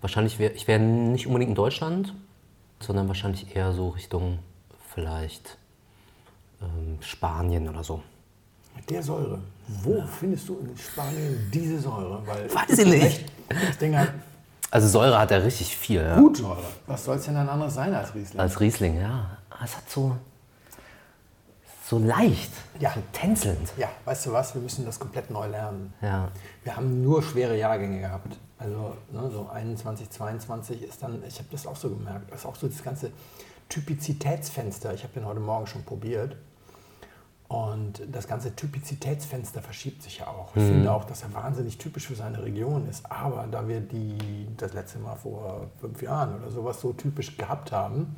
Wahrscheinlich 0.00 0.38
wäre 0.38 0.52
ich 0.52 0.68
wäre 0.68 0.78
nicht 0.78 1.26
unbedingt 1.26 1.48
in 1.48 1.54
Deutschland, 1.56 2.14
sondern 2.78 3.08
wahrscheinlich 3.08 3.56
eher 3.56 3.72
so 3.72 3.88
Richtung 3.88 4.38
vielleicht 4.94 5.58
ähm, 6.60 6.98
Spanien 7.00 7.68
oder 7.68 7.82
so. 7.82 8.00
Mit 8.76 8.90
der 8.90 9.02
Säure. 9.02 9.38
Wo 9.82 10.02
findest 10.18 10.48
du 10.48 10.58
in 10.58 10.76
Spanien 10.76 11.50
diese 11.52 11.78
Säure? 11.80 12.22
Weil 12.26 12.52
Weiß 12.54 12.78
ich 12.78 12.86
nicht. 12.86 13.24
Das 13.48 13.78
Ding 13.78 13.96
hat 13.96 14.08
Also 14.70 14.88
Säure 14.88 15.18
hat 15.18 15.30
er 15.30 15.42
richtig 15.44 15.76
viel, 15.76 16.00
ja. 16.02 16.16
gut 16.16 16.38
Säure. 16.38 16.62
Was 16.86 17.04
soll 17.04 17.16
es 17.16 17.24
denn 17.24 17.34
dann 17.34 17.48
anderes 17.48 17.74
sein 17.74 17.94
als 17.94 18.14
Riesling? 18.14 18.40
Als 18.40 18.58
Riesling, 18.60 19.00
ja. 19.00 19.38
Ah, 19.50 19.58
Es 19.64 19.76
hat 19.76 19.88
so, 19.88 20.16
so 21.86 21.98
leicht, 21.98 22.50
Ja. 22.80 22.92
so 22.94 23.00
tänzelnd. 23.12 23.72
Ja, 23.76 23.88
weißt 24.04 24.26
du 24.26 24.32
was? 24.32 24.54
Wir 24.54 24.62
müssen 24.62 24.84
das 24.84 24.98
komplett 24.98 25.30
neu 25.30 25.46
lernen. 25.46 25.92
Ja. 26.00 26.28
Wir 26.64 26.74
haben 26.76 27.02
nur 27.02 27.22
schwere 27.22 27.56
Jahrgänge 27.56 28.00
gehabt. 28.00 28.36
Also 28.58 28.96
ne, 29.12 29.30
so 29.32 29.48
21, 29.52 30.08
22 30.10 30.82
ist 30.82 31.02
dann, 31.02 31.22
ich 31.26 31.38
habe 31.38 31.48
das 31.50 31.66
auch 31.66 31.76
so 31.76 31.90
gemerkt, 31.90 32.30
das 32.30 32.40
ist 32.40 32.46
auch 32.46 32.54
so 32.56 32.68
das 32.68 32.82
ganze 32.82 33.10
Typizitätsfenster. 33.68 34.94
Ich 34.94 35.02
habe 35.02 35.12
den 35.14 35.24
heute 35.26 35.40
Morgen 35.40 35.66
schon 35.66 35.82
probiert. 35.84 36.36
Und 37.52 38.00
das 38.10 38.26
ganze 38.26 38.56
Typizitätsfenster 38.56 39.60
verschiebt 39.60 40.02
sich 40.02 40.20
ja 40.20 40.26
auch. 40.26 40.56
Ich 40.56 40.62
finde 40.62 40.90
auch, 40.90 41.04
dass 41.04 41.22
er 41.22 41.34
wahnsinnig 41.34 41.76
typisch 41.76 42.06
für 42.06 42.14
seine 42.14 42.42
Region 42.42 42.88
ist. 42.88 43.04
Aber 43.12 43.46
da 43.50 43.68
wir 43.68 43.80
die 43.80 44.48
das 44.56 44.72
letzte 44.72 44.98
Mal 45.00 45.16
vor 45.16 45.66
fünf 45.78 46.00
Jahren 46.00 46.40
oder 46.40 46.50
sowas 46.50 46.80
so 46.80 46.94
typisch 46.94 47.36
gehabt 47.36 47.70
haben, 47.70 48.16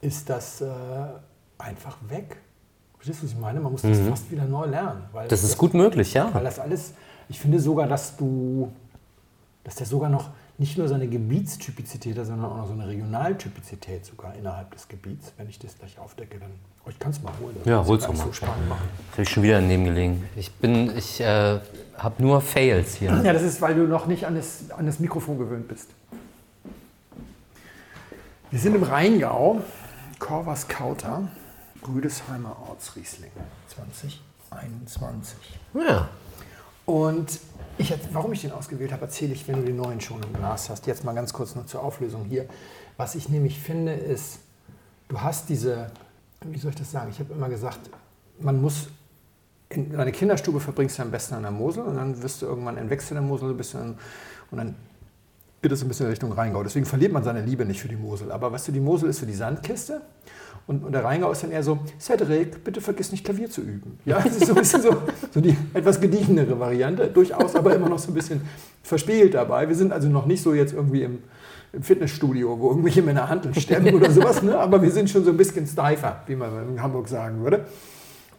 ist 0.00 0.30
das 0.30 0.62
äh, 0.62 0.70
einfach 1.58 1.98
weg. 2.08 2.38
Verstehst 2.96 3.20
du, 3.20 3.26
was 3.26 3.32
ich 3.32 3.38
meine? 3.38 3.60
Man 3.60 3.70
muss 3.70 3.82
das 3.82 3.98
fast 3.98 4.30
wieder 4.30 4.46
neu 4.46 4.64
lernen. 4.64 5.02
Weil 5.12 5.28
Das 5.28 5.44
ist 5.44 5.58
gut 5.58 5.74
möglich, 5.74 6.14
ja. 6.14 6.32
weil 6.32 6.44
das 6.44 6.58
alles, 6.58 6.94
ich 7.28 7.38
finde 7.38 7.60
sogar, 7.60 7.86
dass 7.86 8.16
du, 8.16 8.72
dass 9.62 9.74
der 9.74 9.86
sogar 9.86 10.08
noch 10.08 10.30
nicht 10.56 10.78
nur 10.78 10.86
seine 10.88 11.08
Gebietstypizität 11.08 12.16
hat, 12.16 12.26
sondern 12.26 12.50
auch 12.50 12.56
noch 12.58 12.66
so 12.68 12.72
eine 12.74 12.86
Regionaltypizität 12.86 14.06
sogar 14.06 14.34
innerhalb 14.36 14.70
des 14.72 14.86
Gebiets. 14.86 15.32
Wenn 15.36 15.48
ich 15.48 15.58
das 15.58 15.76
gleich 15.76 15.98
aufdecke, 15.98 16.38
dann, 16.38 16.50
oh, 16.86 16.90
ich 16.90 16.98
kann 16.98 17.10
es 17.10 17.20
mal 17.22 17.32
holen. 17.40 17.56
Das 17.58 17.66
Ja, 17.66 17.84
hol's 17.84 18.06
mal. 18.06 18.16
so 18.16 18.32
spannend 18.32 18.68
machen. 18.68 18.88
Jetzt 18.98 19.12
habe 19.12 19.22
ich 19.22 19.28
schon 19.30 19.42
wieder 19.42 19.60
daneben 19.60 19.84
gelegen. 19.84 20.28
Ich 20.36 20.52
bin, 20.52 20.96
ich 20.96 21.20
äh, 21.20 21.58
habe 21.98 22.22
nur 22.22 22.40
Fails 22.40 22.94
hier. 22.94 23.10
Ja, 23.24 23.32
das 23.32 23.42
ist, 23.42 23.60
weil 23.60 23.74
du 23.74 23.82
noch 23.88 24.06
nicht 24.06 24.26
an 24.26 24.36
das, 24.36 24.70
an 24.70 24.86
das 24.86 25.00
Mikrofon 25.00 25.38
gewöhnt 25.38 25.66
bist. 25.66 25.88
Wir 28.50 28.60
sind 28.60 28.76
im 28.76 28.84
Rheingau, 28.84 29.60
Korvas 30.20 30.68
Kauter, 30.68 31.28
Rüdesheimer 31.86 32.56
Ortsriesling 32.68 33.32
2021. 33.68 35.36
Ja. 35.74 36.08
Und 36.86 37.40
ich, 37.78 37.94
warum 38.12 38.32
ich 38.32 38.42
den 38.42 38.52
ausgewählt 38.52 38.92
habe, 38.92 39.02
erzähle 39.02 39.32
ich, 39.32 39.46
wenn 39.48 39.56
du 39.56 39.62
den 39.62 39.76
neuen 39.76 40.00
schon 40.00 40.22
im 40.22 40.32
Glas 40.32 40.70
hast. 40.70 40.86
Jetzt 40.86 41.04
mal 41.04 41.12
ganz 41.12 41.32
kurz 41.32 41.54
nur 41.54 41.66
zur 41.66 41.82
Auflösung 41.82 42.24
hier. 42.24 42.46
Was 42.96 43.14
ich 43.14 43.28
nämlich 43.28 43.58
finde, 43.58 43.92
ist, 43.92 44.38
du 45.08 45.20
hast 45.20 45.48
diese, 45.48 45.90
wie 46.42 46.58
soll 46.58 46.70
ich 46.70 46.76
das 46.76 46.90
sagen? 46.90 47.10
Ich 47.10 47.18
habe 47.18 47.32
immer 47.32 47.48
gesagt, 47.48 47.80
man 48.38 48.60
muss, 48.60 48.88
in 49.70 49.92
deine 49.92 50.12
Kinderstube 50.12 50.60
verbringst 50.60 50.98
du 50.98 51.02
am 51.02 51.10
besten 51.10 51.34
an 51.34 51.42
der 51.42 51.50
Mosel 51.50 51.82
und 51.84 51.96
dann 51.96 52.22
wirst 52.22 52.42
du 52.42 52.46
irgendwann 52.46 52.76
entwächst 52.76 53.10
du 53.10 53.14
der 53.14 53.22
Mosel 53.22 53.50
ein 53.50 53.56
bisschen 53.56 53.98
und 54.50 54.58
dann 54.58 54.76
geht 55.62 55.72
es 55.72 55.82
ein 55.82 55.88
bisschen 55.88 56.06
in 56.06 56.10
Richtung 56.10 56.30
Rheingau. 56.32 56.62
Deswegen 56.62 56.84
verliert 56.86 57.12
man 57.12 57.24
seine 57.24 57.40
Liebe 57.40 57.64
nicht 57.64 57.80
für 57.80 57.88
die 57.88 57.96
Mosel. 57.96 58.30
Aber 58.30 58.52
weißt 58.52 58.68
du, 58.68 58.72
die 58.72 58.80
Mosel 58.80 59.08
ist 59.08 59.20
so 59.20 59.26
die 59.26 59.34
Sandkiste 59.34 60.02
und, 60.66 60.82
und 60.82 60.92
der 60.92 61.04
Rheingau 61.04 61.30
ist 61.30 61.42
dann 61.42 61.50
eher 61.50 61.62
so, 61.62 61.78
Cedric, 62.00 62.64
bitte 62.64 62.80
vergiss 62.80 63.12
nicht 63.12 63.24
Klavier 63.24 63.50
zu 63.50 63.60
üben. 63.60 63.98
Ja, 64.06 64.18
das 64.24 64.36
ist 64.36 64.46
so 64.46 64.54
ein 64.54 64.60
bisschen 64.60 64.80
so, 64.80 64.96
so 65.30 65.40
die 65.40 65.56
etwas 65.74 66.00
gediegenere 66.00 66.58
Variante, 66.58 67.08
durchaus 67.08 67.54
aber 67.54 67.74
immer 67.74 67.88
noch 67.88 67.98
so 67.98 68.10
ein 68.10 68.14
bisschen 68.14 68.40
verspielt 68.82 69.34
dabei. 69.34 69.68
Wir 69.68 69.76
sind 69.76 69.92
also 69.92 70.08
noch 70.08 70.24
nicht 70.24 70.42
so 70.42 70.54
jetzt 70.54 70.72
irgendwie 70.72 71.02
im, 71.02 71.18
im 71.72 71.82
Fitnessstudio, 71.82 72.58
wo 72.58 72.70
irgendwelche 72.70 73.02
Männer 73.02 73.28
Handeln 73.28 73.54
stemmen 73.54 73.94
oder 73.94 74.10
sowas, 74.10 74.42
ne? 74.42 74.58
aber 74.58 74.80
wir 74.80 74.90
sind 74.90 75.10
schon 75.10 75.24
so 75.24 75.30
ein 75.30 75.36
bisschen 75.36 75.66
steifer, 75.66 76.22
wie 76.26 76.36
man 76.36 76.50
in 76.70 76.82
Hamburg 76.82 77.08
sagen 77.08 77.42
würde. 77.42 77.66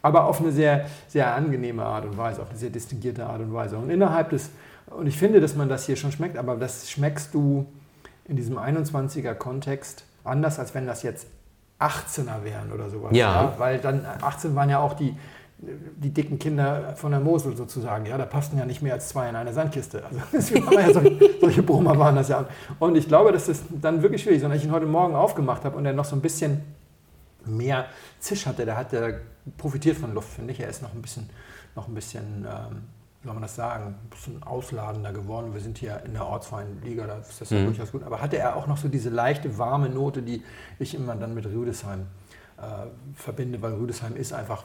Aber 0.02 0.24
auf 0.24 0.40
eine 0.40 0.52
sehr, 0.52 0.86
sehr 1.08 1.34
angenehme 1.34 1.84
Art 1.84 2.04
und 2.04 2.16
Weise, 2.16 2.42
auf 2.42 2.50
eine 2.50 2.58
sehr 2.58 2.70
distinguierte 2.70 3.26
Art 3.26 3.40
und 3.40 3.52
Weise. 3.52 3.76
Und 3.76 3.90
innerhalb 3.90 4.30
des, 4.30 4.50
und 4.86 5.06
ich 5.06 5.16
finde, 5.16 5.40
dass 5.40 5.56
man 5.56 5.68
das 5.68 5.86
hier 5.86 5.96
schon 5.96 6.12
schmeckt, 6.12 6.38
aber 6.38 6.56
das 6.56 6.90
schmeckst 6.90 7.34
du 7.34 7.66
in 8.24 8.36
diesem 8.36 8.58
21er 8.58 9.34
Kontext 9.34 10.04
anders, 10.24 10.58
als 10.58 10.74
wenn 10.74 10.86
das 10.86 11.02
jetzt 11.02 11.26
18er 11.78 12.42
wären 12.42 12.72
oder 12.72 12.88
sowas. 12.88 13.10
Ja. 13.14 13.54
Weil 13.58 13.78
dann 13.78 14.04
18 14.04 14.54
waren 14.54 14.70
ja 14.70 14.78
auch 14.78 14.94
die, 14.94 15.14
die 15.58 16.10
dicken 16.10 16.38
Kinder 16.38 16.94
von 16.96 17.10
der 17.10 17.20
Mosel 17.20 17.56
sozusagen. 17.56 18.06
Ja, 18.06 18.16
da 18.16 18.24
passten 18.24 18.58
ja 18.58 18.64
nicht 18.64 18.82
mehr 18.82 18.94
als 18.94 19.08
zwei 19.08 19.28
in 19.28 19.36
eine 19.36 19.52
Sandkiste. 19.52 20.04
Also 20.04 20.20
deswegen 20.32 20.66
waren 20.66 20.80
ja 20.80 20.92
solche, 20.92 21.18
solche 21.40 21.62
Brummer 21.62 21.98
waren 21.98 22.16
das 22.16 22.28
ja. 22.28 22.46
Und 22.78 22.96
ich 22.96 23.08
glaube, 23.08 23.32
dass 23.32 23.46
das 23.46 23.62
dann 23.70 24.02
wirklich 24.02 24.22
schwierig 24.22 24.38
ist. 24.38 24.44
Und 24.44 24.52
als 24.52 24.60
ich 24.60 24.66
ihn 24.66 24.72
heute 24.72 24.86
Morgen 24.86 25.14
aufgemacht 25.14 25.64
habe 25.64 25.76
und 25.76 25.86
er 25.86 25.92
noch 25.92 26.04
so 26.04 26.16
ein 26.16 26.22
bisschen 26.22 26.62
mehr 27.44 27.86
Zisch 28.20 28.46
hatte, 28.46 28.64
der 28.64 28.76
hat 28.76 28.92
der 28.92 29.20
profitiert 29.56 29.96
von 29.96 30.14
Luft, 30.14 30.30
finde 30.30 30.52
ich. 30.52 30.60
Er 30.60 30.68
ist 30.68 30.82
noch 30.82 30.94
ein 30.94 31.02
bisschen, 31.02 31.28
noch 31.74 31.88
ein 31.88 31.94
bisschen, 31.94 32.46
ähm, 32.48 32.82
soll 33.26 33.34
man 33.34 33.42
das 33.42 33.56
sagen, 33.56 33.96
ein 34.02 34.08
bisschen 34.08 34.42
ausladender 34.42 35.12
geworden. 35.12 35.52
Wir 35.52 35.60
sind 35.60 35.78
hier 35.78 36.02
in 36.04 36.14
der 36.14 36.26
Ortsweinliga, 36.26 37.06
da 37.06 37.18
ist 37.18 37.40
das 37.40 37.50
ja 37.50 37.64
durchaus 37.64 37.92
gut. 37.92 38.02
Aber 38.02 38.20
hatte 38.20 38.38
er 38.38 38.56
auch 38.56 38.66
noch 38.66 38.76
so 38.76 38.88
diese 38.88 39.10
leichte, 39.10 39.58
warme 39.58 39.88
Note, 39.88 40.22
die 40.22 40.42
ich 40.78 40.94
immer 40.94 41.14
dann 41.16 41.34
mit 41.34 41.44
Rüdesheim 41.44 42.06
äh, 42.58 42.62
verbinde, 43.14 43.60
weil 43.60 43.74
Rüdesheim 43.74 44.16
ist 44.16 44.32
einfach 44.32 44.64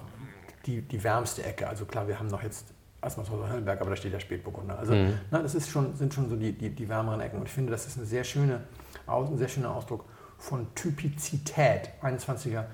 die, 0.65 0.81
die 0.81 1.03
wärmste 1.03 1.43
Ecke. 1.43 1.67
Also 1.67 1.85
klar, 1.85 2.07
wir 2.07 2.19
haben 2.19 2.27
noch 2.27 2.43
jetzt 2.43 2.67
Asmarshauser 3.01 3.49
Höllenberg, 3.49 3.81
aber 3.81 3.89
da 3.89 3.95
steht 3.95 4.13
ja 4.13 4.19
Spätburgunder. 4.19 4.77
Also 4.77 4.93
na, 5.31 5.41
das 5.41 5.55
ist 5.55 5.69
schon, 5.69 5.95
sind 5.95 6.13
schon 6.13 6.29
so 6.29 6.35
die, 6.35 6.53
die, 6.53 6.69
die 6.69 6.87
wärmeren 6.87 7.19
Ecken. 7.19 7.39
Und 7.39 7.47
ich 7.47 7.51
finde, 7.53 7.71
das 7.71 7.87
ist 7.87 7.97
eine 7.97 8.05
sehr 8.05 8.23
schöne, 8.23 8.61
ein 9.07 9.37
sehr 9.37 9.47
schöner 9.47 9.75
Ausdruck 9.75 10.05
von 10.37 10.67
Typizität. 10.75 11.89
21er 12.03 12.65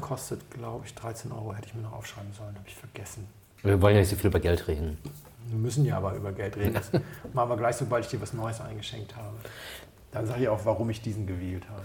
kostet, 0.00 0.50
glaube 0.50 0.84
ich, 0.84 0.94
13 0.94 1.30
Euro, 1.32 1.54
hätte 1.54 1.68
ich 1.68 1.74
mir 1.74 1.82
noch 1.82 1.92
aufschreiben 1.92 2.32
sollen, 2.32 2.54
habe 2.56 2.66
ich 2.66 2.74
vergessen. 2.74 3.26
Wir 3.62 3.80
wollen 3.80 3.94
ja 3.94 4.00
nicht 4.00 4.10
so 4.10 4.16
viel 4.16 4.30
über 4.30 4.40
Geld 4.40 4.68
reden. 4.68 4.98
Wir 5.48 5.58
müssen 5.58 5.84
ja 5.84 5.96
aber 5.96 6.14
über 6.14 6.32
Geld 6.32 6.56
reden. 6.56 6.74
Das 6.74 6.90
machen 7.32 7.50
wir 7.50 7.56
gleich, 7.56 7.76
sobald 7.76 8.04
ich 8.04 8.10
dir 8.10 8.20
was 8.20 8.32
Neues 8.32 8.60
eingeschenkt 8.60 9.16
habe. 9.16 9.36
Dann 10.12 10.26
sage 10.26 10.42
ich 10.42 10.48
auch, 10.48 10.64
warum 10.64 10.90
ich 10.90 11.02
diesen 11.02 11.26
gewählt 11.26 11.68
habe. 11.68 11.84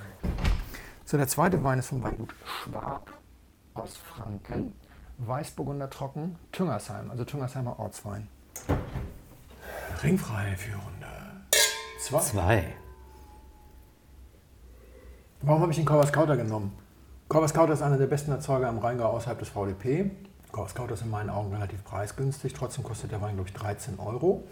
So, 1.05 1.17
der 1.17 1.27
zweite 1.27 1.63
Wein 1.63 1.79
ist 1.79 1.87
vom 1.87 2.03
Weingut 2.03 2.33
Schwab 2.45 3.11
aus 3.73 3.97
Franken. 3.97 4.73
Weißburgunder 5.17 5.89
Trocken, 5.89 6.37
Tüngersheim, 6.51 7.11
also 7.11 7.23
Tüngersheimer 7.23 7.79
Ortswein. 7.79 8.27
Ringfrei 10.01 10.55
für 10.55 10.73
Runde 10.73 11.13
zwei. 12.03 12.19
Zwei. 12.19 12.63
Warum 15.41 15.61
habe 15.61 15.71
ich 15.71 15.77
den 15.77 15.85
Corvus 15.85 16.11
Kauter 16.11 16.37
genommen? 16.37 16.71
Corvus 17.29 17.53
Kauter 17.53 17.73
ist 17.73 17.81
einer 17.81 17.97
der 17.97 18.07
besten 18.07 18.31
Erzeuger 18.31 18.69
im 18.69 18.77
Rheingau 18.77 19.05
außerhalb 19.09 19.39
des 19.39 19.49
VDP. 19.49 20.11
Kauter 20.53 20.93
ist 20.93 21.01
in 21.01 21.09
meinen 21.09 21.29
Augen 21.29 21.51
relativ 21.53 21.83
preisgünstig, 21.83 22.53
trotzdem 22.53 22.83
kostet 22.83 23.11
der 23.11 23.21
Wein, 23.21 23.35
glaube 23.35 23.49
ich, 23.49 23.55
13 23.55 23.99
Euro. 23.99 24.43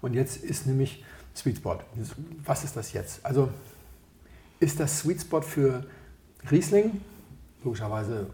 Und 0.00 0.14
jetzt 0.14 0.36
ist 0.36 0.66
nämlich 0.66 1.04
Sweet 1.34 1.58
Spot. 1.58 1.78
Was 2.44 2.64
ist 2.64 2.76
das 2.76 2.92
jetzt? 2.92 3.24
Also 3.24 3.48
ist 4.60 4.80
das 4.80 4.98
Sweet 4.98 5.20
Spot 5.22 5.40
für 5.40 5.84
Riesling? 6.50 7.00
Logischerweise 7.64 8.26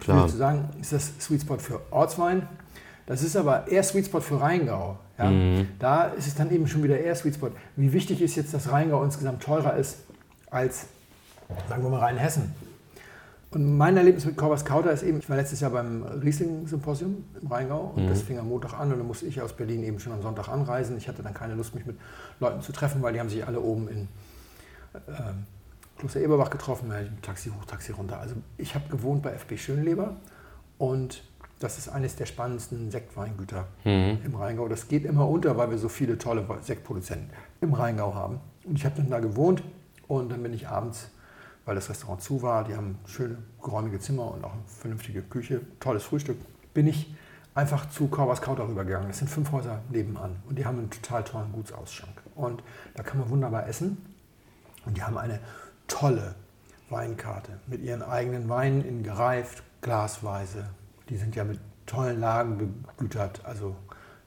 Klar. 0.00 0.28
zu 0.28 0.36
sagen. 0.36 0.70
Ist 0.80 0.92
das 0.92 1.12
Sweet 1.20 1.42
Spot 1.42 1.58
für 1.58 1.80
Ortswein? 1.90 2.48
Das 3.06 3.22
ist 3.22 3.36
aber 3.36 3.68
eher 3.68 3.82
Sweet 3.82 4.06
Spot 4.06 4.20
für 4.20 4.40
Rheingau. 4.40 4.98
Ja? 5.18 5.30
Da 5.78 6.04
ist 6.04 6.26
es 6.26 6.34
dann 6.34 6.50
eben 6.50 6.66
schon 6.66 6.82
wieder 6.82 6.98
eher 6.98 7.14
Sweet 7.14 7.34
Spot. 7.34 7.50
Wie 7.76 7.92
wichtig 7.92 8.22
ist 8.22 8.36
jetzt, 8.36 8.54
dass 8.54 8.70
Rheingau 8.70 9.04
insgesamt 9.04 9.42
teurer 9.42 9.76
ist 9.76 9.98
als, 10.50 10.86
sagen 11.68 11.82
wir 11.82 11.90
mal, 11.90 12.00
Rheinhessen? 12.00 12.54
Und 13.54 13.76
mein 13.76 13.96
Erlebnis 13.96 14.24
mit 14.24 14.36
Corvus 14.36 14.64
Kauter 14.64 14.90
ist 14.90 15.04
eben, 15.04 15.18
ich 15.18 15.30
war 15.30 15.36
letztes 15.36 15.60
Jahr 15.60 15.70
beim 15.70 16.02
Riesling-Symposium 16.02 17.24
im 17.40 17.46
Rheingau 17.46 17.92
und 17.94 18.04
mhm. 18.04 18.08
das 18.08 18.22
fing 18.22 18.36
am 18.38 18.48
Montag 18.48 18.74
an 18.74 18.90
und 18.90 18.98
dann 18.98 19.06
musste 19.06 19.26
ich 19.26 19.40
aus 19.40 19.52
Berlin 19.52 19.84
eben 19.84 20.00
schon 20.00 20.12
am 20.12 20.22
Sonntag 20.22 20.48
anreisen. 20.48 20.98
Ich 20.98 21.06
hatte 21.06 21.22
dann 21.22 21.34
keine 21.34 21.54
Lust, 21.54 21.72
mich 21.72 21.86
mit 21.86 21.96
Leuten 22.40 22.62
zu 22.62 22.72
treffen, 22.72 23.00
weil 23.00 23.12
die 23.12 23.20
haben 23.20 23.28
sich 23.28 23.46
alle 23.46 23.60
oben 23.60 23.88
in 23.88 24.08
äh, 24.94 24.98
Kloster 25.98 26.20
Eberbach 26.20 26.50
getroffen, 26.50 26.92
Taxi 27.22 27.50
hoch, 27.50 27.64
Taxi 27.64 27.92
runter. 27.92 28.18
Also 28.18 28.34
ich 28.58 28.74
habe 28.74 28.88
gewohnt 28.88 29.22
bei 29.22 29.30
FB 29.30 29.56
Schönleber 29.56 30.16
und 30.78 31.22
das 31.60 31.78
ist 31.78 31.88
eines 31.88 32.16
der 32.16 32.26
spannendsten 32.26 32.90
Sektweingüter 32.90 33.68
mhm. 33.84 34.18
im 34.24 34.34
Rheingau. 34.34 34.66
Das 34.66 34.88
geht 34.88 35.04
immer 35.04 35.28
unter, 35.28 35.56
weil 35.56 35.70
wir 35.70 35.78
so 35.78 35.88
viele 35.88 36.18
tolle 36.18 36.44
Sektproduzenten 36.60 37.30
im 37.60 37.72
Rheingau 37.72 38.14
haben. 38.16 38.40
Und 38.64 38.76
ich 38.76 38.84
habe 38.84 38.96
dann 38.96 39.10
da 39.10 39.20
gewohnt 39.20 39.62
und 40.08 40.32
dann 40.32 40.42
bin 40.42 40.52
ich 40.52 40.66
abends, 40.66 41.10
weil 41.64 41.74
das 41.74 41.88
Restaurant 41.88 42.22
zu 42.22 42.42
war, 42.42 42.64
die 42.64 42.74
haben 42.74 42.98
schöne, 43.06 43.38
geräumige 43.62 43.98
Zimmer 43.98 44.32
und 44.32 44.44
auch 44.44 44.52
eine 44.52 44.62
vernünftige 44.66 45.22
Küche, 45.22 45.60
tolles 45.80 46.04
Frühstück, 46.04 46.36
bin 46.74 46.86
ich 46.86 47.14
einfach 47.54 47.88
zu 47.88 48.08
Korvas 48.08 48.42
Kauter 48.42 48.68
rübergegangen. 48.68 49.08
Das 49.08 49.18
sind 49.18 49.28
fünf 49.28 49.52
Häuser 49.52 49.80
nebenan 49.90 50.36
und 50.48 50.58
die 50.58 50.66
haben 50.66 50.78
einen 50.78 50.90
total 50.90 51.24
tollen 51.24 51.52
Gutsausschank. 51.52 52.22
Und 52.34 52.62
da 52.94 53.02
kann 53.02 53.18
man 53.18 53.30
wunderbar 53.30 53.66
essen. 53.68 54.04
Und 54.84 54.96
die 54.96 55.02
haben 55.02 55.16
eine 55.16 55.40
tolle 55.86 56.34
Weinkarte 56.90 57.58
mit 57.66 57.80
ihren 57.80 58.02
eigenen 58.02 58.48
Weinen 58.48 58.84
in 58.84 59.02
gereift, 59.02 59.62
glasweise. 59.80 60.68
Die 61.08 61.16
sind 61.16 61.34
ja 61.36 61.44
mit 61.44 61.58
tollen 61.86 62.20
Lagen 62.20 62.84
begütert, 62.96 63.44
also 63.44 63.76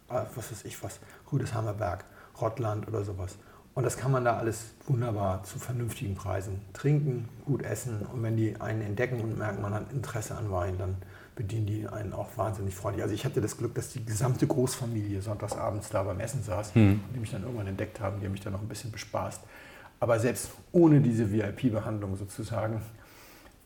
äh, 0.10 0.21
was 0.36 0.52
weiß 0.52 0.65
ich 0.65 0.82
was, 0.84 1.00
Rüdeshammer 1.32 1.73
Berg, 1.73 2.06
Rottland 2.39 2.88
oder 2.88 3.04
sowas. 3.04 3.38
Und 3.77 3.83
das 3.83 3.95
kann 3.95 4.11
man 4.11 4.25
da 4.25 4.37
alles 4.37 4.71
wunderbar 4.87 5.43
zu 5.43 5.59
vernünftigen 5.59 6.15
Preisen 6.15 6.61
trinken, 6.73 7.29
gut 7.45 7.61
essen. 7.61 8.07
Und 8.11 8.23
wenn 8.23 8.35
die 8.35 8.59
einen 8.59 8.81
entdecken 8.81 9.21
und 9.21 9.37
merken, 9.37 9.61
man 9.61 9.71
hat 9.71 9.93
Interesse 9.93 10.35
an 10.35 10.49
Wein, 10.49 10.79
dann 10.79 10.95
bedienen 11.35 11.67
die 11.67 11.87
einen 11.87 12.11
auch 12.11 12.29
wahnsinnig 12.37 12.73
freundlich. 12.73 13.03
Also 13.03 13.13
ich 13.13 13.23
hatte 13.23 13.39
das 13.39 13.55
Glück, 13.55 13.75
dass 13.75 13.89
die 13.89 14.03
gesamte 14.03 14.47
Großfamilie 14.47 15.21
sonntagsabends 15.21 15.89
da 15.89 16.01
beim 16.01 16.19
Essen 16.19 16.41
saß, 16.41 16.73
hm. 16.73 17.01
die 17.13 17.19
mich 17.19 17.29
dann 17.29 17.43
irgendwann 17.43 17.67
entdeckt 17.67 17.99
haben, 17.99 18.19
die 18.19 18.25
haben 18.25 18.31
mich 18.31 18.41
dann 18.41 18.53
noch 18.53 18.63
ein 18.63 18.67
bisschen 18.67 18.91
bespaßt. 18.91 19.41
Aber 19.99 20.19
selbst 20.19 20.49
ohne 20.71 20.99
diese 20.99 21.31
VIP-Behandlung 21.31 22.15
sozusagen 22.15 22.81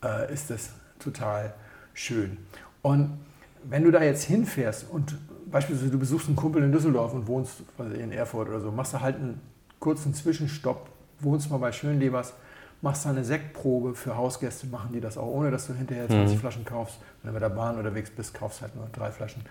äh, 0.03 0.33
ist 0.33 0.49
das 0.49 0.71
total 0.99 1.53
schön. 1.93 2.37
Und 2.81 3.17
wenn 3.63 3.85
du 3.85 3.91
da 3.91 4.03
jetzt 4.03 4.25
hinfährst 4.25 4.89
und 4.89 5.17
beispielsweise 5.49 5.89
du 5.89 5.99
besuchst 5.99 6.27
einen 6.27 6.35
Kumpel 6.35 6.63
in 6.63 6.73
Düsseldorf 6.73 7.13
und 7.13 7.27
wohnst 7.27 7.63
in 7.97 8.11
Erfurt 8.11 8.49
oder 8.49 8.59
so, 8.59 8.73
machst 8.73 8.93
du 8.93 8.99
halt 8.99 9.15
einen 9.15 9.39
kurzen 9.81 10.13
Zwischenstopp, 10.13 10.87
wohnst 11.19 11.49
mal 11.49 11.57
bei 11.57 11.73
Schönlebers, 11.73 12.33
machst 12.81 13.05
da 13.05 13.09
eine 13.09 13.25
Sektprobe 13.25 13.93
für 13.95 14.15
Hausgäste, 14.15 14.67
machen 14.67 14.93
die 14.93 15.01
das 15.01 15.17
auch, 15.17 15.27
ohne 15.27 15.51
dass 15.51 15.67
du 15.67 15.73
hinterher 15.73 16.07
20 16.07 16.37
mhm. 16.37 16.39
Flaschen 16.39 16.65
kaufst. 16.65 16.99
Wenn 17.21 17.29
du 17.29 17.33
mit 17.33 17.41
der 17.41 17.49
Bahn 17.49 17.77
unterwegs 17.77 18.09
bist, 18.09 18.33
kaufst 18.33 18.61
halt 18.61 18.75
nur 18.75 18.87
drei 18.93 19.11
Flaschen. 19.11 19.43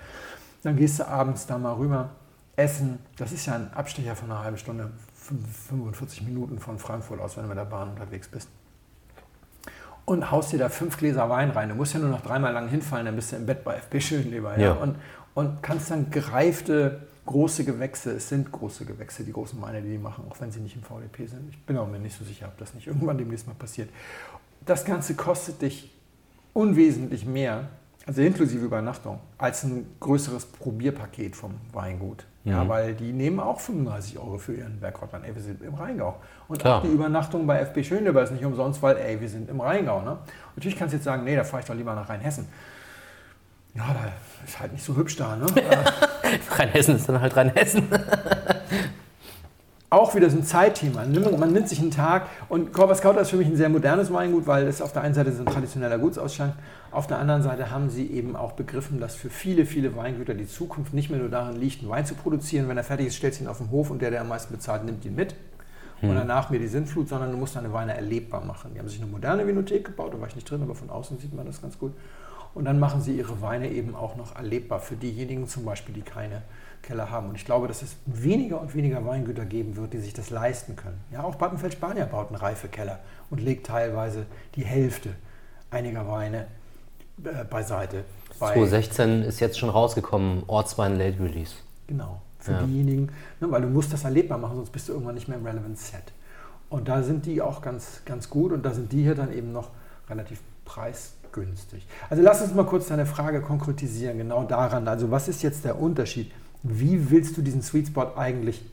Dann 0.62 0.76
gehst 0.76 0.98
du 0.98 1.06
abends 1.06 1.46
da 1.46 1.58
mal 1.58 1.74
rüber, 1.74 2.10
essen. 2.56 2.98
Das 3.16 3.32
ist 3.32 3.46
ja 3.46 3.54
ein 3.54 3.72
Abstecher 3.74 4.16
von 4.16 4.30
einer 4.30 4.42
halben 4.42 4.56
Stunde, 4.56 4.90
45 5.68 6.22
Minuten 6.22 6.58
von 6.58 6.78
Frankfurt 6.78 7.20
aus, 7.20 7.36
wenn 7.36 7.44
du 7.44 7.48
mit 7.48 7.58
der 7.58 7.64
Bahn 7.64 7.90
unterwegs 7.90 8.28
bist. 8.28 8.48
Und 10.04 10.30
haust 10.30 10.52
dir 10.52 10.58
da 10.58 10.68
fünf 10.68 10.96
Gläser 10.96 11.28
Wein 11.28 11.50
rein. 11.50 11.68
Du 11.68 11.74
musst 11.74 11.94
ja 11.94 12.00
nur 12.00 12.08
noch 12.08 12.22
dreimal 12.22 12.52
lang 12.52 12.68
hinfallen, 12.68 13.06
dann 13.06 13.16
bist 13.16 13.32
du 13.32 13.36
im 13.36 13.46
Bett 13.46 13.62
bei 13.62 13.76
FB 13.76 14.00
Schönleber. 14.00 14.58
Ja? 14.58 14.66
ja. 14.66 14.72
Und, 14.72 14.96
und 15.34 15.62
kannst 15.62 15.90
dann 15.90 16.10
gereifte 16.10 17.06
große 17.26 17.64
Gewächse, 17.64 18.12
es 18.12 18.28
sind 18.28 18.50
große 18.50 18.84
Gewächse, 18.84 19.24
die 19.24 19.32
großen 19.32 19.60
Weine, 19.60 19.82
die 19.82 19.90
die 19.90 19.98
machen, 19.98 20.24
auch 20.28 20.40
wenn 20.40 20.50
sie 20.50 20.60
nicht 20.60 20.76
im 20.76 20.82
VDP 20.82 21.26
sind. 21.26 21.48
Ich 21.50 21.64
bin 21.64 21.76
auch 21.76 21.86
mir 21.86 21.98
nicht 21.98 22.16
so 22.16 22.24
sicher, 22.24 22.46
ob 22.46 22.58
das 22.58 22.74
nicht 22.74 22.86
irgendwann 22.86 23.18
demnächst 23.18 23.46
mal 23.46 23.54
passiert. 23.54 23.88
Das 24.66 24.84
Ganze 24.84 25.14
kostet 25.14 25.62
dich 25.62 25.90
unwesentlich 26.52 27.24
mehr, 27.26 27.68
also 28.06 28.22
inklusive 28.22 28.64
Übernachtung, 28.64 29.20
als 29.38 29.64
ein 29.64 29.86
größeres 30.00 30.46
Probierpaket 30.46 31.36
vom 31.36 31.54
Weingut. 31.72 32.24
Mhm. 32.44 32.52
Ja, 32.52 32.68
weil 32.68 32.94
die 32.94 33.12
nehmen 33.12 33.38
auch 33.38 33.60
35 33.60 34.18
Euro 34.18 34.38
für 34.38 34.54
ihren 34.54 34.80
Bergrottan. 34.80 35.24
Ey, 35.24 35.34
wir 35.34 35.42
sind 35.42 35.62
im 35.62 35.74
Rheingau. 35.74 36.16
Und 36.48 36.58
Klar. 36.58 36.78
auch 36.78 36.82
die 36.82 36.88
Übernachtung 36.88 37.46
bei 37.46 37.60
FB 37.60 37.84
Schönleber 37.84 38.22
ist 38.22 38.32
nicht 38.32 38.44
umsonst, 38.44 38.82
weil, 38.82 38.96
ey, 38.96 39.20
wir 39.20 39.28
sind 39.28 39.50
im 39.50 39.60
Rheingau. 39.60 40.00
Ne? 40.02 40.18
Natürlich 40.56 40.78
kannst 40.78 40.94
du 40.94 40.96
jetzt 40.96 41.04
sagen, 41.04 41.24
nee, 41.24 41.36
da 41.36 41.44
fahre 41.44 41.60
ich 41.62 41.66
doch 41.66 41.74
lieber 41.74 41.94
nach 41.94 42.08
Rheinhessen. 42.08 42.48
Ja, 43.74 43.94
da 43.94 44.12
ist 44.44 44.58
halt 44.58 44.72
nicht 44.72 44.84
so 44.84 44.96
hübsch 44.96 45.16
da. 45.16 45.36
Ne? 45.36 45.46
Rheinhessen 46.50 46.96
ist 46.96 47.08
dann 47.08 47.20
halt 47.20 47.36
Rheinhessen. 47.36 47.88
auch 49.90 50.14
wieder 50.14 50.30
so 50.30 50.38
ein 50.38 50.44
Zeitthema. 50.44 51.04
Man 51.04 51.52
nimmt 51.52 51.68
sich 51.68 51.80
einen 51.80 51.90
Tag 51.90 52.28
und 52.48 52.72
Corvus 52.72 53.00
Kauter 53.00 53.20
ist 53.20 53.30
für 53.30 53.36
mich 53.36 53.48
ein 53.48 53.56
sehr 53.56 53.68
modernes 53.68 54.12
Weingut, 54.12 54.46
weil 54.46 54.66
es 54.68 54.80
auf 54.80 54.92
der 54.92 55.02
einen 55.02 55.14
Seite 55.14 55.32
so 55.32 55.42
ein 55.42 55.46
traditioneller 55.46 55.98
Gutsausschank, 55.98 56.54
auf 56.92 57.08
der 57.08 57.18
anderen 57.18 57.42
Seite 57.42 57.70
haben 57.70 57.90
sie 57.90 58.06
eben 58.06 58.36
auch 58.36 58.52
begriffen, 58.52 59.00
dass 59.00 59.16
für 59.16 59.30
viele, 59.30 59.66
viele 59.66 59.96
Weingüter 59.96 60.34
die 60.34 60.46
Zukunft 60.46 60.94
nicht 60.94 61.10
mehr 61.10 61.18
nur 61.18 61.28
darin 61.28 61.60
liegt, 61.60 61.80
einen 61.80 61.90
Wein 61.90 62.06
zu 62.06 62.14
produzieren. 62.14 62.68
Wenn 62.68 62.76
er 62.76 62.84
fertig 62.84 63.08
ist, 63.08 63.16
stellst 63.16 63.40
du 63.40 63.44
ihn 63.44 63.48
auf 63.48 63.58
den 63.58 63.70
Hof 63.70 63.90
und 63.90 64.00
der, 64.00 64.10
der 64.10 64.20
am 64.20 64.28
meisten 64.28 64.54
bezahlt, 64.54 64.84
nimmt 64.84 65.04
ihn 65.04 65.16
mit. 65.16 65.34
Hm. 66.00 66.10
Und 66.10 66.16
danach 66.16 66.50
mir 66.50 66.60
die 66.60 66.68
Sintflut, 66.68 67.08
sondern 67.08 67.32
du 67.32 67.36
musst 67.36 67.56
deine 67.56 67.72
Weine 67.72 67.94
erlebbar 67.94 68.44
machen. 68.44 68.72
Die 68.74 68.78
haben 68.78 68.88
sich 68.88 69.00
eine 69.00 69.10
moderne 69.10 69.46
Vinothek 69.46 69.84
gebaut, 69.86 70.14
da 70.14 70.20
war 70.20 70.28
ich 70.28 70.36
nicht 70.36 70.48
drin, 70.48 70.62
aber 70.62 70.74
von 70.76 70.88
außen 70.88 71.18
sieht 71.18 71.34
man 71.34 71.46
das 71.46 71.60
ganz 71.60 71.78
gut. 71.78 71.92
Und 72.54 72.64
dann 72.64 72.78
machen 72.78 73.00
sie 73.00 73.16
ihre 73.16 73.40
Weine 73.40 73.70
eben 73.70 73.94
auch 73.94 74.16
noch 74.16 74.34
erlebbar 74.34 74.80
für 74.80 74.96
diejenigen 74.96 75.46
zum 75.46 75.64
Beispiel, 75.64 75.94
die 75.94 76.02
keine 76.02 76.42
Keller 76.82 77.10
haben. 77.10 77.28
Und 77.28 77.36
ich 77.36 77.44
glaube, 77.44 77.68
dass 77.68 77.82
es 77.82 77.96
weniger 78.06 78.60
und 78.60 78.74
weniger 78.74 79.04
Weingüter 79.04 79.44
geben 79.44 79.76
wird, 79.76 79.92
die 79.92 79.98
sich 79.98 80.14
das 80.14 80.30
leisten 80.30 80.76
können. 80.76 81.00
Ja, 81.12 81.22
auch 81.22 81.36
Battenfeld-Spanier 81.36 82.06
baut 82.06 82.28
einen 82.28 82.36
reife 82.36 82.68
Keller 82.68 82.98
und 83.28 83.40
legt 83.40 83.66
teilweise 83.66 84.26
die 84.56 84.64
Hälfte 84.64 85.10
einiger 85.70 86.08
Weine 86.08 86.46
äh, 87.24 87.44
beiseite. 87.44 88.04
2016 88.38 89.22
ist 89.22 89.40
jetzt 89.40 89.58
schon 89.58 89.68
rausgekommen, 89.68 90.44
Ortswein 90.46 90.96
Late 90.96 91.20
Release. 91.20 91.54
Genau, 91.86 92.22
für 92.38 92.52
ja. 92.52 92.62
diejenigen, 92.62 93.10
ne, 93.40 93.50
weil 93.50 93.62
du 93.62 93.68
musst 93.68 93.92
das 93.92 94.04
erlebbar 94.04 94.38
machen, 94.38 94.56
sonst 94.56 94.70
bist 94.70 94.88
du 94.88 94.92
irgendwann 94.92 95.14
nicht 95.14 95.28
mehr 95.28 95.38
im 95.38 95.46
Relevant 95.46 95.78
Set. 95.78 96.12
Und 96.70 96.88
da 96.88 97.02
sind 97.02 97.26
die 97.26 97.42
auch 97.42 97.62
ganz, 97.62 98.02
ganz 98.04 98.30
gut 98.30 98.52
und 98.52 98.64
da 98.64 98.72
sind 98.72 98.92
die 98.92 99.02
hier 99.02 99.14
dann 99.14 99.32
eben 99.32 99.52
noch 99.52 99.70
relativ 100.08 100.40
preisgünstig 100.64 101.19
günstig. 101.32 101.86
Also 102.08 102.22
lass 102.22 102.42
uns 102.42 102.54
mal 102.54 102.64
kurz 102.64 102.88
deine 102.88 103.06
Frage 103.06 103.40
konkretisieren, 103.40 104.18
genau 104.18 104.44
daran. 104.44 104.88
Also 104.88 105.10
was 105.10 105.28
ist 105.28 105.42
jetzt 105.42 105.64
der 105.64 105.80
Unterschied? 105.80 106.30
Wie 106.62 107.10
willst 107.10 107.36
du 107.36 107.42
diesen 107.42 107.62
Sweet 107.62 107.88
Spot 107.88 108.16
eigentlich 108.16 108.64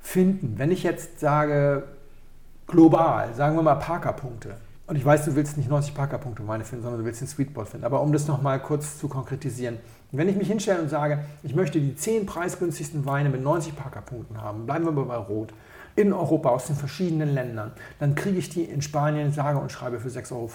finden? 0.00 0.54
Wenn 0.58 0.70
ich 0.70 0.82
jetzt 0.82 1.20
sage, 1.20 1.84
global, 2.66 3.34
sagen 3.34 3.56
wir 3.56 3.62
mal 3.62 3.76
Parker-Punkte. 3.76 4.56
Und 4.86 4.96
ich 4.96 5.04
weiß, 5.04 5.26
du 5.26 5.34
willst 5.34 5.56
nicht 5.58 5.68
90 5.68 5.94
Parker-Punkte 5.94 6.42
meine 6.42 6.64
finden, 6.64 6.84
sondern 6.84 7.00
du 7.00 7.06
willst 7.06 7.20
den 7.20 7.28
Sweet 7.28 7.50
Spot 7.50 7.64
finden. 7.64 7.84
Aber 7.84 8.00
um 8.00 8.12
das 8.12 8.26
nochmal 8.26 8.60
kurz 8.60 8.98
zu 8.98 9.08
konkretisieren. 9.08 9.78
Wenn 10.12 10.28
ich 10.28 10.36
mich 10.36 10.48
hinstelle 10.48 10.80
und 10.80 10.88
sage, 10.88 11.24
ich 11.42 11.54
möchte 11.54 11.80
die 11.80 11.94
10 11.94 12.24
preisgünstigsten 12.24 13.04
Weine 13.04 13.28
mit 13.28 13.42
90 13.42 13.76
Parker-Punkten 13.76 14.40
haben, 14.40 14.64
bleiben 14.64 14.86
wir 14.86 14.92
mal 14.92 15.04
bei 15.04 15.16
Rot, 15.16 15.52
in 15.96 16.12
Europa 16.12 16.50
aus 16.50 16.66
den 16.66 16.76
verschiedenen 16.76 17.34
Ländern, 17.34 17.72
dann 17.98 18.14
kriege 18.14 18.38
ich 18.38 18.48
die 18.48 18.62
in 18.62 18.82
Spanien, 18.82 19.32
sage 19.32 19.58
und 19.58 19.72
schreibe 19.72 19.98
für 19.98 20.08
6,50 20.08 20.32
Euro 20.32 20.48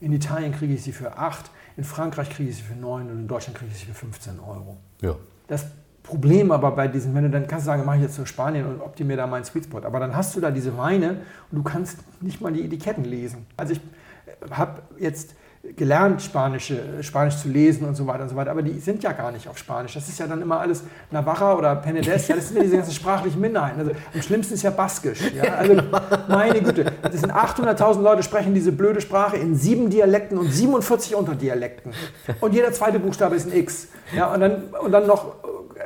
in 0.00 0.12
Italien 0.12 0.52
kriege 0.52 0.74
ich 0.74 0.82
sie 0.82 0.92
für 0.92 1.16
8, 1.16 1.50
in 1.76 1.84
Frankreich 1.84 2.30
kriege 2.30 2.50
ich 2.50 2.56
sie 2.56 2.62
für 2.62 2.74
9 2.74 3.10
und 3.10 3.18
in 3.18 3.28
Deutschland 3.28 3.58
kriege 3.58 3.70
ich 3.72 3.78
sie 3.78 3.86
für 3.86 3.94
15 3.94 4.40
Euro. 4.40 4.78
Ja. 5.00 5.16
Das 5.46 5.66
Problem 6.02 6.50
aber 6.52 6.70
bei 6.70 6.88
diesen, 6.88 7.14
wenn 7.14 7.24
du 7.24 7.30
dann 7.30 7.46
kannst 7.46 7.66
du 7.66 7.70
sagen, 7.70 7.84
mache 7.84 7.96
ich 7.96 8.02
jetzt 8.02 8.16
nur 8.16 8.26
Spanien 8.26 8.66
und 8.66 8.80
optimiere 8.80 9.18
da 9.18 9.26
meinen 9.26 9.44
Sweet 9.44 9.64
Spot. 9.64 9.82
Aber 9.84 10.00
dann 10.00 10.16
hast 10.16 10.34
du 10.34 10.40
da 10.40 10.50
diese 10.50 10.76
Weine 10.78 11.20
und 11.50 11.58
du 11.58 11.62
kannst 11.62 11.98
nicht 12.22 12.40
mal 12.40 12.52
die 12.52 12.64
Etiketten 12.64 13.04
lesen. 13.04 13.46
Also 13.56 13.74
ich 13.74 13.80
habe 14.50 14.82
jetzt 14.98 15.34
gelernt, 15.76 16.22
Spanische, 16.22 17.02
Spanisch 17.02 17.36
zu 17.36 17.48
lesen 17.48 17.86
und 17.86 17.94
so 17.94 18.06
weiter 18.06 18.22
und 18.22 18.28
so 18.28 18.36
weiter, 18.36 18.50
aber 18.50 18.62
die 18.62 18.78
sind 18.78 19.02
ja 19.02 19.12
gar 19.12 19.32
nicht 19.32 19.48
auf 19.48 19.58
Spanisch. 19.58 19.94
Das 19.94 20.08
ist 20.08 20.18
ja 20.18 20.26
dann 20.26 20.40
immer 20.40 20.60
alles 20.60 20.84
Navarra 21.10 21.54
oder 21.54 21.72
Penedès, 21.82 22.28
ja, 22.28 22.36
das 22.36 22.48
sind 22.48 22.58
ja 22.58 22.62
diese 22.62 22.76
ganzen 22.76 22.94
sprachlichen 22.94 23.40
Minderheiten. 23.40 23.80
Also, 23.80 23.92
am 24.14 24.22
schlimmsten 24.22 24.54
ist 24.54 24.62
ja 24.62 24.70
Baskisch. 24.70 25.20
Ja? 25.34 25.54
Also, 25.54 25.82
meine 26.28 26.62
Güte, 26.62 26.92
das 27.02 27.20
sind 27.20 27.32
800.000 27.32 28.00
Leute 28.00 28.22
sprechen 28.22 28.54
diese 28.54 28.72
blöde 28.72 29.00
Sprache 29.00 29.36
in 29.36 29.56
sieben 29.56 29.90
Dialekten 29.90 30.38
und 30.38 30.52
47 30.52 31.14
Unterdialekten. 31.14 31.92
Und 32.40 32.54
jeder 32.54 32.72
zweite 32.72 32.98
Buchstabe 32.98 33.34
ist 33.34 33.46
ein 33.46 33.56
X. 33.56 33.88
Ja, 34.14 34.32
und, 34.32 34.40
dann, 34.40 34.62
und 34.80 34.92
dann 34.92 35.06
noch 35.06 35.34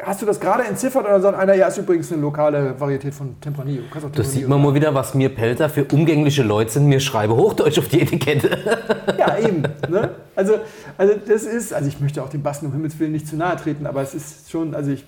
hast 0.04 0.20
du 0.20 0.26
das 0.26 0.40
gerade 0.40 0.64
entziffert 0.64 1.04
oder 1.04 1.20
sagt 1.20 1.38
einer, 1.38 1.54
ja, 1.54 1.68
ist 1.68 1.78
übrigens 1.78 2.12
eine 2.12 2.20
lokale 2.20 2.78
Varietät 2.78 3.14
von 3.14 3.40
Tempranillo? 3.40 3.82
Tempranillo 3.82 4.14
das 4.14 4.32
sieht 4.32 4.48
man 4.48 4.60
mal 4.60 4.74
wieder, 4.74 4.94
was 4.94 5.14
mir 5.14 5.28
Pelter 5.28 5.68
für 5.68 5.84
umgängliche 5.84 6.42
Leute 6.42 6.72
sind. 6.72 6.86
Mir 6.86 7.00
schreibe 7.00 7.36
Hochdeutsch 7.36 7.78
auf 7.78 7.88
die 7.88 8.00
Etikette. 8.00 8.58
Ja, 9.18 9.38
eben. 9.38 9.62
Ne? 9.88 10.10
Also, 10.34 10.54
also 10.96 11.14
das 11.26 11.44
ist, 11.44 11.72
also 11.72 11.88
ich 11.88 12.00
möchte 12.00 12.22
auch 12.22 12.28
dem 12.28 12.42
Basten 12.42 12.66
um 12.66 12.72
Himmels 12.72 12.98
Willen 12.98 13.12
nicht 13.12 13.28
zu 13.28 13.36
nahe 13.36 13.56
treten, 13.56 13.86
aber 13.86 14.02
es 14.02 14.14
ist 14.14 14.50
schon, 14.50 14.74
also 14.74 14.90
ich 14.90 15.04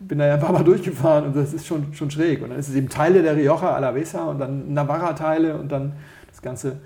bin 0.00 0.18
da 0.18 0.26
ja 0.26 0.34
ein 0.34 0.40
paar 0.40 0.52
Mal 0.52 0.64
durchgefahren 0.64 1.26
und 1.26 1.36
das 1.36 1.52
ist 1.52 1.66
schon, 1.66 1.94
schon 1.94 2.10
schräg. 2.10 2.42
Und 2.42 2.50
dann 2.50 2.58
ist 2.58 2.68
es 2.68 2.74
eben 2.74 2.88
Teile 2.88 3.22
der 3.22 3.36
Rioja 3.36 3.74
Alavesa 3.74 4.24
und 4.24 4.38
dann 4.38 4.72
Navarra-Teile 4.72 5.56
und 5.56 5.70
dann 5.70 5.92
das 6.30 6.42
ganze 6.42 6.76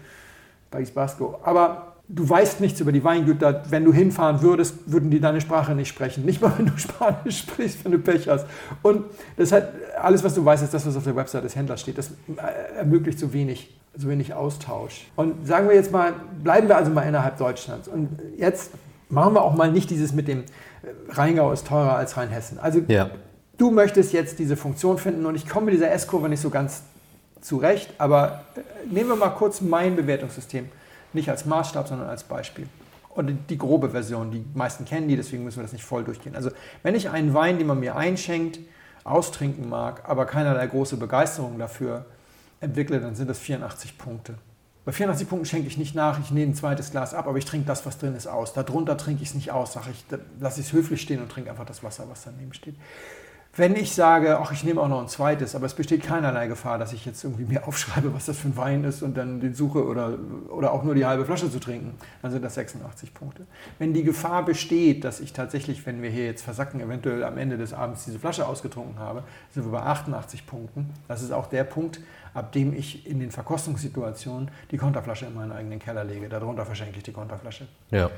País 0.71 0.93
Basco. 0.93 1.39
Aber 1.43 1.90
du 2.13 2.29
weißt 2.29 2.61
nichts 2.61 2.81
über 2.81 2.93
die 2.93 3.05
Weingüter. 3.05 3.63
Wenn 3.71 3.85
du 3.85 3.93
hinfahren 3.93 4.43
würdest, 4.43 4.75
würden 4.87 5.11
die 5.11 5.21
deine 5.21 5.41
Sprache 5.41 5.75
nicht 5.75 5.89
sprechen. 5.89 6.25
Nicht 6.25 6.43
mal, 6.43 6.53
wenn 6.59 6.67
du 6.67 6.73
Spanisch 6.77 7.39
sprichst, 7.39 7.85
wenn 7.85 7.93
du 7.93 7.99
Pech 7.99 8.29
hast. 8.29 8.47
Und 8.83 9.05
das 9.37 9.53
hat, 9.53 9.69
alles, 10.01 10.25
was 10.25 10.35
du 10.35 10.45
weißt, 10.45 10.63
ist 10.63 10.75
das, 10.75 10.87
was 10.87 10.97
auf 10.97 11.05
der 11.05 11.17
Website 11.17 11.45
des 11.45 11.55
Händlers 11.57 11.81
steht. 11.81 11.99
Das 11.99 12.09
äh, 12.09 12.79
ermöglicht 12.79 13.19
so 13.19 13.33
wenig 13.33 13.75
so 13.97 14.09
wenig 14.09 14.33
Austausch. 14.35 15.09
Und 15.17 15.47
sagen 15.47 15.69
wir 15.69 15.75
jetzt 15.75 15.91
mal, 15.91 16.13
bleiben 16.43 16.69
wir 16.69 16.77
also 16.77 16.91
mal 16.93 17.03
innerhalb 17.03 17.39
Deutschlands. 17.39 17.89
Und 17.89 18.09
jetzt 18.37 18.71
machen 19.09 19.35
wir 19.35 19.43
auch 19.43 19.55
mal 19.55 19.71
nicht 19.71 19.91
dieses 19.91 20.13
mit 20.13 20.29
dem 20.29 20.41
äh, 20.41 20.45
Rheingau 21.11 21.53
ist 21.53 21.67
teurer 21.67 21.97
als 21.97 22.17
Rheinhessen. 22.17 22.59
Also 22.59 22.83
Ja. 22.87 23.11
du 23.59 23.71
möchtest 23.71 24.13
jetzt 24.13 24.39
diese 24.39 24.57
Funktion 24.57 24.99
finden 24.99 25.27
und 25.27 25.35
ich 25.35 25.49
komme 25.49 25.67
mit 25.67 25.75
dieser 25.75 25.91
S-Kurve 25.91 26.29
nicht 26.29 26.41
so 26.41 26.51
ganz 26.51 26.83
zurecht, 27.41 27.93
aber 27.99 28.43
äh, 28.55 28.61
nehmen 28.93 29.09
wir 29.11 29.17
mal 29.17 29.31
kurz 29.31 29.61
mein 29.61 29.97
Bewertungssystem, 29.97 30.67
nicht 31.13 31.29
als 31.29 31.45
Maßstab, 31.47 31.89
sondern 31.89 32.09
als 32.09 32.25
Beispiel. 32.25 32.67
Und 33.11 33.51
die 33.51 33.59
grobe 33.59 33.91
Version, 33.91 34.31
die 34.31 34.45
meisten 34.55 34.85
kennen 34.85 35.09
die, 35.09 35.17
deswegen 35.17 35.45
müssen 35.45 35.59
wir 35.59 35.65
das 35.65 35.73
nicht 35.73 35.85
voll 35.85 36.05
durchgehen. 36.05 36.37
Also 36.37 36.51
wenn 36.83 36.95
ich 36.95 37.11
einen 37.11 37.35
Wein, 37.35 37.59
den 37.59 37.67
man 37.67 37.81
mir 37.81 37.97
einschenkt, 37.97 38.61
austrinken 39.05 39.69
mag, 39.69 40.09
aber 40.09 40.27
keinerlei 40.27 40.67
große 40.67 40.97
Begeisterung 40.97 41.59
dafür 41.59 42.07
entwickle, 42.61 43.01
dann 43.01 43.15
sind 43.15 43.29
das 43.29 43.39
84 43.39 43.99
Punkte. 43.99 44.35
Bei 44.85 44.93
84 44.93 45.29
Punkten 45.29 45.47
schenke 45.47 45.67
ich 45.67 45.77
nicht 45.77 45.95
nach, 45.95 46.19
ich 46.21 46.31
nehme 46.31 46.53
ein 46.53 46.55
zweites 46.55 46.91
Glas 46.91 47.13
ab, 47.13 47.27
aber 47.27 47.37
ich 47.37 47.45
trinke 47.45 47.67
das, 47.67 47.85
was 47.85 47.99
drin 47.99 48.15
ist, 48.15 48.27
aus. 48.27 48.55
Darunter 48.55 48.97
trinke 48.97 49.23
ich 49.23 49.31
es 49.31 49.35
nicht 49.35 49.51
aus, 49.51 49.75
sage 49.75 49.91
ich, 49.91 50.05
lasse 50.39 50.61
ich 50.61 50.67
es 50.69 50.73
höflich 50.73 51.03
stehen 51.03 51.21
und 51.21 51.31
trinke 51.31 51.51
einfach 51.51 51.67
das 51.67 51.83
Wasser, 51.83 52.05
was 52.09 52.25
daneben 52.25 52.55
steht. 52.55 52.77
Wenn 53.57 53.75
ich 53.75 53.95
sage, 53.97 54.39
ach, 54.39 54.53
ich 54.53 54.63
nehme 54.63 54.81
auch 54.81 54.89
noch 54.89 55.01
ein 55.01 55.09
zweites, 55.09 55.57
aber 55.57 55.67
es 55.67 55.75
besteht 55.75 56.05
keinerlei 56.05 56.47
Gefahr, 56.47 56.79
dass 56.79 56.93
ich 56.93 57.05
jetzt 57.05 57.25
irgendwie 57.25 57.45
mir 57.45 57.67
aufschreibe, 57.69 58.15
was 58.15 58.27
das 58.27 58.39
für 58.39 58.49
ein 58.49 58.57
Wein 58.57 58.85
ist 58.85 59.03
und 59.03 59.17
dann 59.17 59.41
den 59.41 59.55
suche 59.55 59.85
oder, 59.85 60.17
oder 60.51 60.73
auch 60.73 60.85
nur 60.85 60.95
die 60.95 61.05
halbe 61.05 61.25
Flasche 61.25 61.51
zu 61.51 61.59
trinken, 61.59 61.95
dann 62.23 62.31
sind 62.31 62.45
das 62.45 62.55
86 62.55 63.13
Punkte. 63.13 63.47
Wenn 63.81 63.93
die 63.93 64.05
Gefahr 64.05 64.45
besteht, 64.45 65.03
dass 65.03 65.19
ich 65.19 65.33
tatsächlich, 65.33 65.85
wenn 65.85 66.01
wir 66.01 66.11
hier 66.11 66.27
jetzt 66.27 66.43
versacken, 66.43 66.81
eventuell 66.81 67.25
am 67.25 67.39
Ende 67.39 67.59
des 67.59 67.73
Abends 67.75 68.05
diese 68.05 68.21
Flasche 68.21 68.47
ausgetrunken 68.47 69.01
habe, 69.01 69.25
sind 69.53 69.65
wir 69.65 69.73
bei 69.73 69.83
88 69.83 70.47
Punkten. 70.47 70.91
Das 71.09 71.21
ist 71.21 71.33
auch 71.33 71.49
der 71.49 71.65
Punkt, 71.65 72.01
ab 72.35 72.53
dem 72.53 72.73
ich 72.73 73.05
in 73.05 73.19
den 73.19 73.33
Verkostungssituationen 73.33 74.51
die 74.71 74.77
Konterflasche 74.77 75.27
in 75.27 75.35
meinen 75.35 75.51
eigenen 75.51 75.81
Keller 75.81 76.05
lege. 76.05 76.29
Darunter 76.29 76.65
verschenke 76.65 76.99
ich 76.99 77.03
die 77.03 77.13
Konterflasche. 77.13 77.67
Ja. 77.91 78.11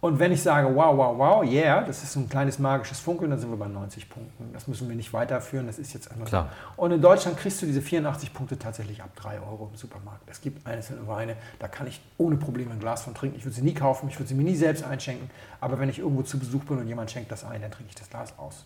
Und 0.00 0.18
wenn 0.18 0.30
ich 0.30 0.42
sage, 0.42 0.74
wow, 0.74 0.96
wow, 0.96 1.18
wow, 1.18 1.44
yeah, 1.44 1.82
das 1.82 2.02
ist 2.02 2.12
so 2.12 2.20
ein 2.20 2.28
kleines 2.28 2.58
magisches 2.58 3.00
Funkeln, 3.00 3.30
dann 3.30 3.40
sind 3.40 3.50
wir 3.50 3.56
bei 3.56 3.66
90 3.66 4.08
Punkten. 4.10 4.52
Das 4.52 4.68
müssen 4.68 4.88
wir 4.88 4.94
nicht 4.94 5.12
weiterführen, 5.12 5.66
das 5.66 5.78
ist 5.78 5.94
jetzt 5.94 6.10
einfach 6.10 6.26
Klar. 6.26 6.50
so. 6.76 6.82
Und 6.82 6.92
in 6.92 7.00
Deutschland 7.00 7.38
kriegst 7.38 7.62
du 7.62 7.66
diese 7.66 7.80
84 7.80 8.32
Punkte 8.34 8.58
tatsächlich 8.58 9.02
ab 9.02 9.10
3 9.16 9.40
Euro 9.40 9.70
im 9.72 9.76
Supermarkt. 9.76 10.22
Es 10.28 10.40
gibt 10.40 10.66
einzelne 10.66 11.06
Weine, 11.08 11.36
da 11.58 11.68
kann 11.68 11.86
ich 11.86 12.00
ohne 12.18 12.36
Probleme 12.36 12.72
ein 12.72 12.78
Glas 12.78 13.02
von 13.02 13.14
trinken. 13.14 13.38
Ich 13.38 13.44
würde 13.44 13.54
sie 13.54 13.62
nie 13.62 13.74
kaufen, 13.74 14.08
ich 14.08 14.18
würde 14.18 14.28
sie 14.28 14.34
mir 14.34 14.44
nie 14.44 14.56
selbst 14.56 14.84
einschenken. 14.84 15.30
Aber 15.60 15.78
wenn 15.78 15.88
ich 15.88 15.98
irgendwo 15.98 16.22
zu 16.22 16.38
Besuch 16.38 16.64
bin 16.64 16.78
und 16.78 16.86
jemand 16.86 17.10
schenkt 17.10 17.32
das 17.32 17.44
ein, 17.44 17.62
dann 17.62 17.70
trinke 17.70 17.88
ich 17.88 17.96
das 17.96 18.10
Glas 18.10 18.34
aus. 18.38 18.64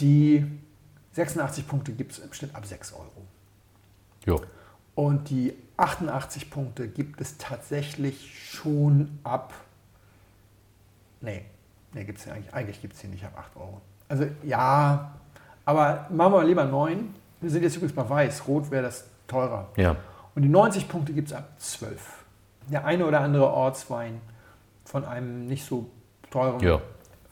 Die 0.00 0.46
86 1.12 1.66
Punkte 1.66 1.92
gibt 1.92 2.12
es 2.12 2.18
im 2.18 2.32
Schnitt 2.32 2.54
ab 2.54 2.64
6 2.64 2.92
Euro. 2.94 3.26
Jo. 4.24 4.40
Und 4.94 5.30
die 5.30 5.54
88 5.76 6.50
Punkte 6.50 6.88
gibt 6.88 7.20
es 7.20 7.36
tatsächlich 7.38 8.50
schon 8.50 9.18
ab. 9.22 9.52
Nee, 11.20 11.44
nee 11.92 12.04
gibt's 12.04 12.24
ja 12.24 12.34
eigentlich, 12.34 12.54
eigentlich 12.54 12.80
gibt 12.80 12.94
es 12.94 13.00
die 13.00 13.08
nicht 13.08 13.24
ab 13.24 13.32
8 13.36 13.56
Euro. 13.56 13.80
Also 14.08 14.26
ja, 14.42 15.12
aber 15.64 16.06
machen 16.10 16.32
wir 16.32 16.44
lieber 16.44 16.64
9. 16.64 17.14
Wir 17.40 17.50
sind 17.50 17.62
jetzt 17.62 17.76
übrigens 17.76 17.94
bei 17.94 18.08
Weiß. 18.08 18.48
Rot 18.48 18.70
wäre 18.70 18.84
das 18.84 19.06
teurer. 19.26 19.68
Ja. 19.76 19.96
Und 20.34 20.42
die 20.42 20.48
90 20.48 20.88
Punkte 20.88 21.12
gibt 21.12 21.28
es 21.28 21.34
ab 21.34 21.48
12. 21.58 22.24
Der 22.70 22.84
eine 22.84 23.06
oder 23.06 23.20
andere 23.20 23.52
Ortswein 23.52 24.20
von 24.84 25.04
einem 25.04 25.46
nicht 25.46 25.64
so 25.64 25.90
teuren 26.30 26.60
Ja. 26.60 26.80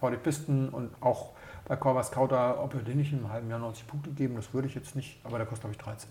VD 0.01 0.23
Pisten 0.23 0.69
und 0.69 0.91
auch 1.01 1.31
bei 1.67 1.77
Corvus 1.77 2.11
Kauter, 2.11 2.63
ob 2.63 2.75
wir 2.75 2.83
den 2.83 2.99
nicht 2.99 3.13
einem 3.13 3.31
halben 3.31 3.51
Jahr 3.51 3.59
90 3.59 3.87
Punkte 3.87 4.11
geben, 4.11 4.37
das 4.37 4.53
würde 4.55 4.69
ich 4.69 4.75
jetzt 4.75 4.95
nicht, 4.95 5.19
aber 5.25 5.39
der 5.39 5.47
kostet 5.47 5.63
glaube 5.63 5.77
ich 5.77 5.79
13. 5.79 6.11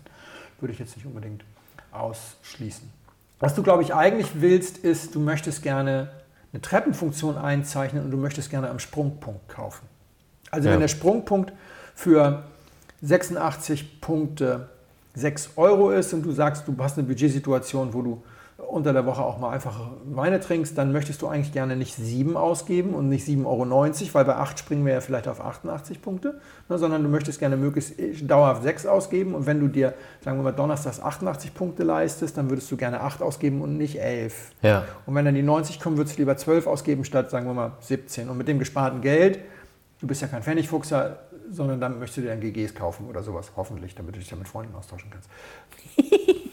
Würde 0.60 0.72
ich 0.72 0.78
jetzt 0.78 0.96
nicht 0.96 1.06
unbedingt 1.06 1.44
ausschließen. 1.92 2.90
Was 3.38 3.54
du 3.54 3.62
glaube 3.62 3.82
ich 3.82 3.94
eigentlich 3.94 4.40
willst, 4.40 4.78
ist, 4.78 5.14
du 5.14 5.20
möchtest 5.20 5.62
gerne 5.62 6.10
eine 6.56 6.62
Treppenfunktion 6.62 7.36
einzeichnen 7.36 8.02
und 8.04 8.10
du 8.10 8.16
möchtest 8.16 8.48
gerne 8.48 8.70
am 8.70 8.78
Sprungpunkt 8.78 9.46
kaufen. 9.48 9.86
Also 10.50 10.68
Ja. 10.68 10.74
wenn 10.74 10.80
der 10.80 10.88
Sprungpunkt 10.88 11.52
für 11.94 12.44
86 13.02 14.00
Punkte 14.00 14.68
6 15.14 15.50
Euro 15.56 15.90
ist 15.90 16.14
und 16.14 16.22
du 16.22 16.32
sagst, 16.32 16.66
du 16.66 16.74
hast 16.78 16.96
eine 16.96 17.06
Budgetsituation, 17.06 17.92
wo 17.92 18.00
du 18.02 18.22
unter 18.68 18.92
der 18.92 19.06
Woche 19.06 19.22
auch 19.22 19.38
mal 19.38 19.50
einfache 19.50 19.90
Weine 20.04 20.40
trinkst, 20.40 20.76
dann 20.76 20.92
möchtest 20.92 21.22
du 21.22 21.28
eigentlich 21.28 21.52
gerne 21.52 21.76
nicht 21.76 21.94
7 21.94 22.36
ausgeben 22.36 22.94
und 22.94 23.08
nicht 23.08 23.26
7,90 23.26 23.44
Euro, 23.46 24.14
weil 24.14 24.24
bei 24.24 24.36
8 24.36 24.58
springen 24.58 24.84
wir 24.84 24.94
ja 24.94 25.00
vielleicht 25.00 25.28
auf 25.28 25.40
88 25.40 26.02
Punkte, 26.02 26.40
ne, 26.68 26.78
sondern 26.78 27.02
du 27.02 27.08
möchtest 27.08 27.38
gerne 27.38 27.56
möglichst 27.56 27.94
dauerhaft 28.28 28.62
6 28.62 28.86
ausgeben 28.86 29.34
und 29.34 29.46
wenn 29.46 29.60
du 29.60 29.68
dir, 29.68 29.94
sagen 30.20 30.38
wir 30.38 30.42
mal, 30.42 30.52
donnerstags 30.52 31.00
88 31.00 31.54
Punkte 31.54 31.84
leistest, 31.84 32.36
dann 32.36 32.50
würdest 32.50 32.70
du 32.70 32.76
gerne 32.76 33.00
8 33.00 33.22
ausgeben 33.22 33.62
und 33.62 33.76
nicht 33.76 34.00
11. 34.00 34.52
Ja. 34.62 34.84
Und 35.06 35.14
wenn 35.14 35.24
dann 35.24 35.34
die 35.34 35.42
90 35.42 35.80
kommen, 35.80 35.96
würdest 35.96 36.16
du 36.16 36.22
lieber 36.22 36.36
12 36.36 36.66
ausgeben 36.66 37.04
statt, 37.04 37.30
sagen 37.30 37.46
wir 37.46 37.54
mal, 37.54 37.72
17. 37.80 38.28
Und 38.28 38.36
mit 38.36 38.48
dem 38.48 38.58
gesparten 38.58 39.00
Geld, 39.00 39.38
du 40.00 40.06
bist 40.06 40.22
ja 40.22 40.28
kein 40.28 40.42
Pfennigfuchser, 40.42 41.20
sondern 41.50 41.80
dann 41.80 41.98
möchtest 41.98 42.18
du 42.18 42.20
dir 42.22 42.28
dann 42.30 42.40
GGs 42.40 42.74
kaufen 42.74 43.06
oder 43.06 43.22
sowas, 43.22 43.52
hoffentlich, 43.56 43.94
damit 43.94 44.16
du 44.16 44.18
dich 44.18 44.30
ja 44.30 44.36
mit 44.36 44.48
Freunden 44.48 44.74
austauschen 44.74 45.10
kannst. 45.10 45.30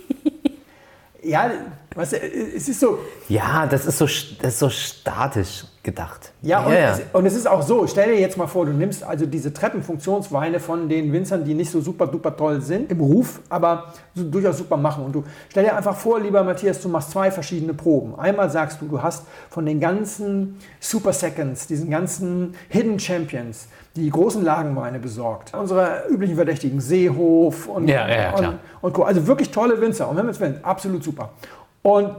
ja, 1.24 1.52
weißt 1.96 2.14
du, 2.14 2.18
es 2.56 2.68
ist 2.68 2.80
so, 2.80 3.00
Ja, 3.30 3.66
das 3.66 3.86
ist 3.86 3.98
so, 3.98 4.06
das 4.06 4.54
ist 4.54 4.60
so 4.60 4.70
statisch 4.70 5.66
gedacht. 5.84 6.32
ja, 6.42 6.64
und, 6.66 6.74
ja. 6.74 6.94
Es, 6.94 7.02
und 7.12 7.26
es 7.26 7.36
ist 7.36 7.48
auch 7.48 7.62
so, 7.62 7.86
stell 7.88 8.14
dir 8.14 8.20
jetzt 8.20 8.38
mal 8.38 8.48
vor, 8.48 8.66
du 8.66 8.72
nimmst 8.72 9.04
also 9.04 9.26
diese 9.26 9.54
Treppenfunktionsweine 9.54 10.60
von 10.60 10.88
den 10.88 11.12
Winzern, 11.12 11.44
die 11.44 11.54
nicht 11.54 11.72
so 11.72 11.82
super 11.82 12.08
duper 12.08 12.36
toll 12.36 12.62
sind 12.62 12.92
im 12.92 13.02
Ruf, 13.02 13.42
aber 13.50 13.94
so 14.16 14.24
durchaus 14.24 14.58
super 14.58 14.78
machen. 14.78 15.04
Und 15.06 15.14
du 15.14 15.24
stell 15.50 15.66
dir 15.66 15.76
einfach 15.76 15.96
vor, 15.96 16.20
lieber 16.20 16.44
Matthias, 16.44 16.80
du 16.82 16.90
machst 16.90 17.12
zwei 17.12 17.32
verschiedene 17.32 17.74
Proben. 17.74 18.18
Einmal 18.18 18.50
sagst 18.50 18.82
du, 18.82 18.88
du 18.88 19.02
hast 19.02 19.26
von 19.50 19.66
den 19.66 19.80
ganzen 19.80 20.58
Super 20.80 21.14
Seconds, 21.14 21.68
diesen 21.68 21.90
ganzen 21.90 22.56
Hidden 22.70 23.00
Champions, 23.00 23.68
die 23.96 24.10
großen 24.10 24.44
Lagenweine 24.44 25.00
besorgt. 25.00 25.54
Unsere 25.54 26.04
üblichen 26.10 26.36
Verdächtigen, 26.36 26.82
Seehof 26.82 27.68
und, 27.68 27.88
Ja, 27.88 28.08
ja, 28.08 28.22
ja, 28.22 28.50
und, 28.50 28.60
und 28.82 28.94
Co. 28.94 29.04
Also 29.04 29.26
wirklich 29.28 29.52
tolle 29.52 29.80
Winzer. 29.80 30.10
Und 30.10 30.18
wenn 30.18 30.26
wir 30.26 30.32
es 30.32 30.42
wollen, 30.42 30.60
absolut 30.64 31.04
super. 31.04 31.30
Und 31.84 32.10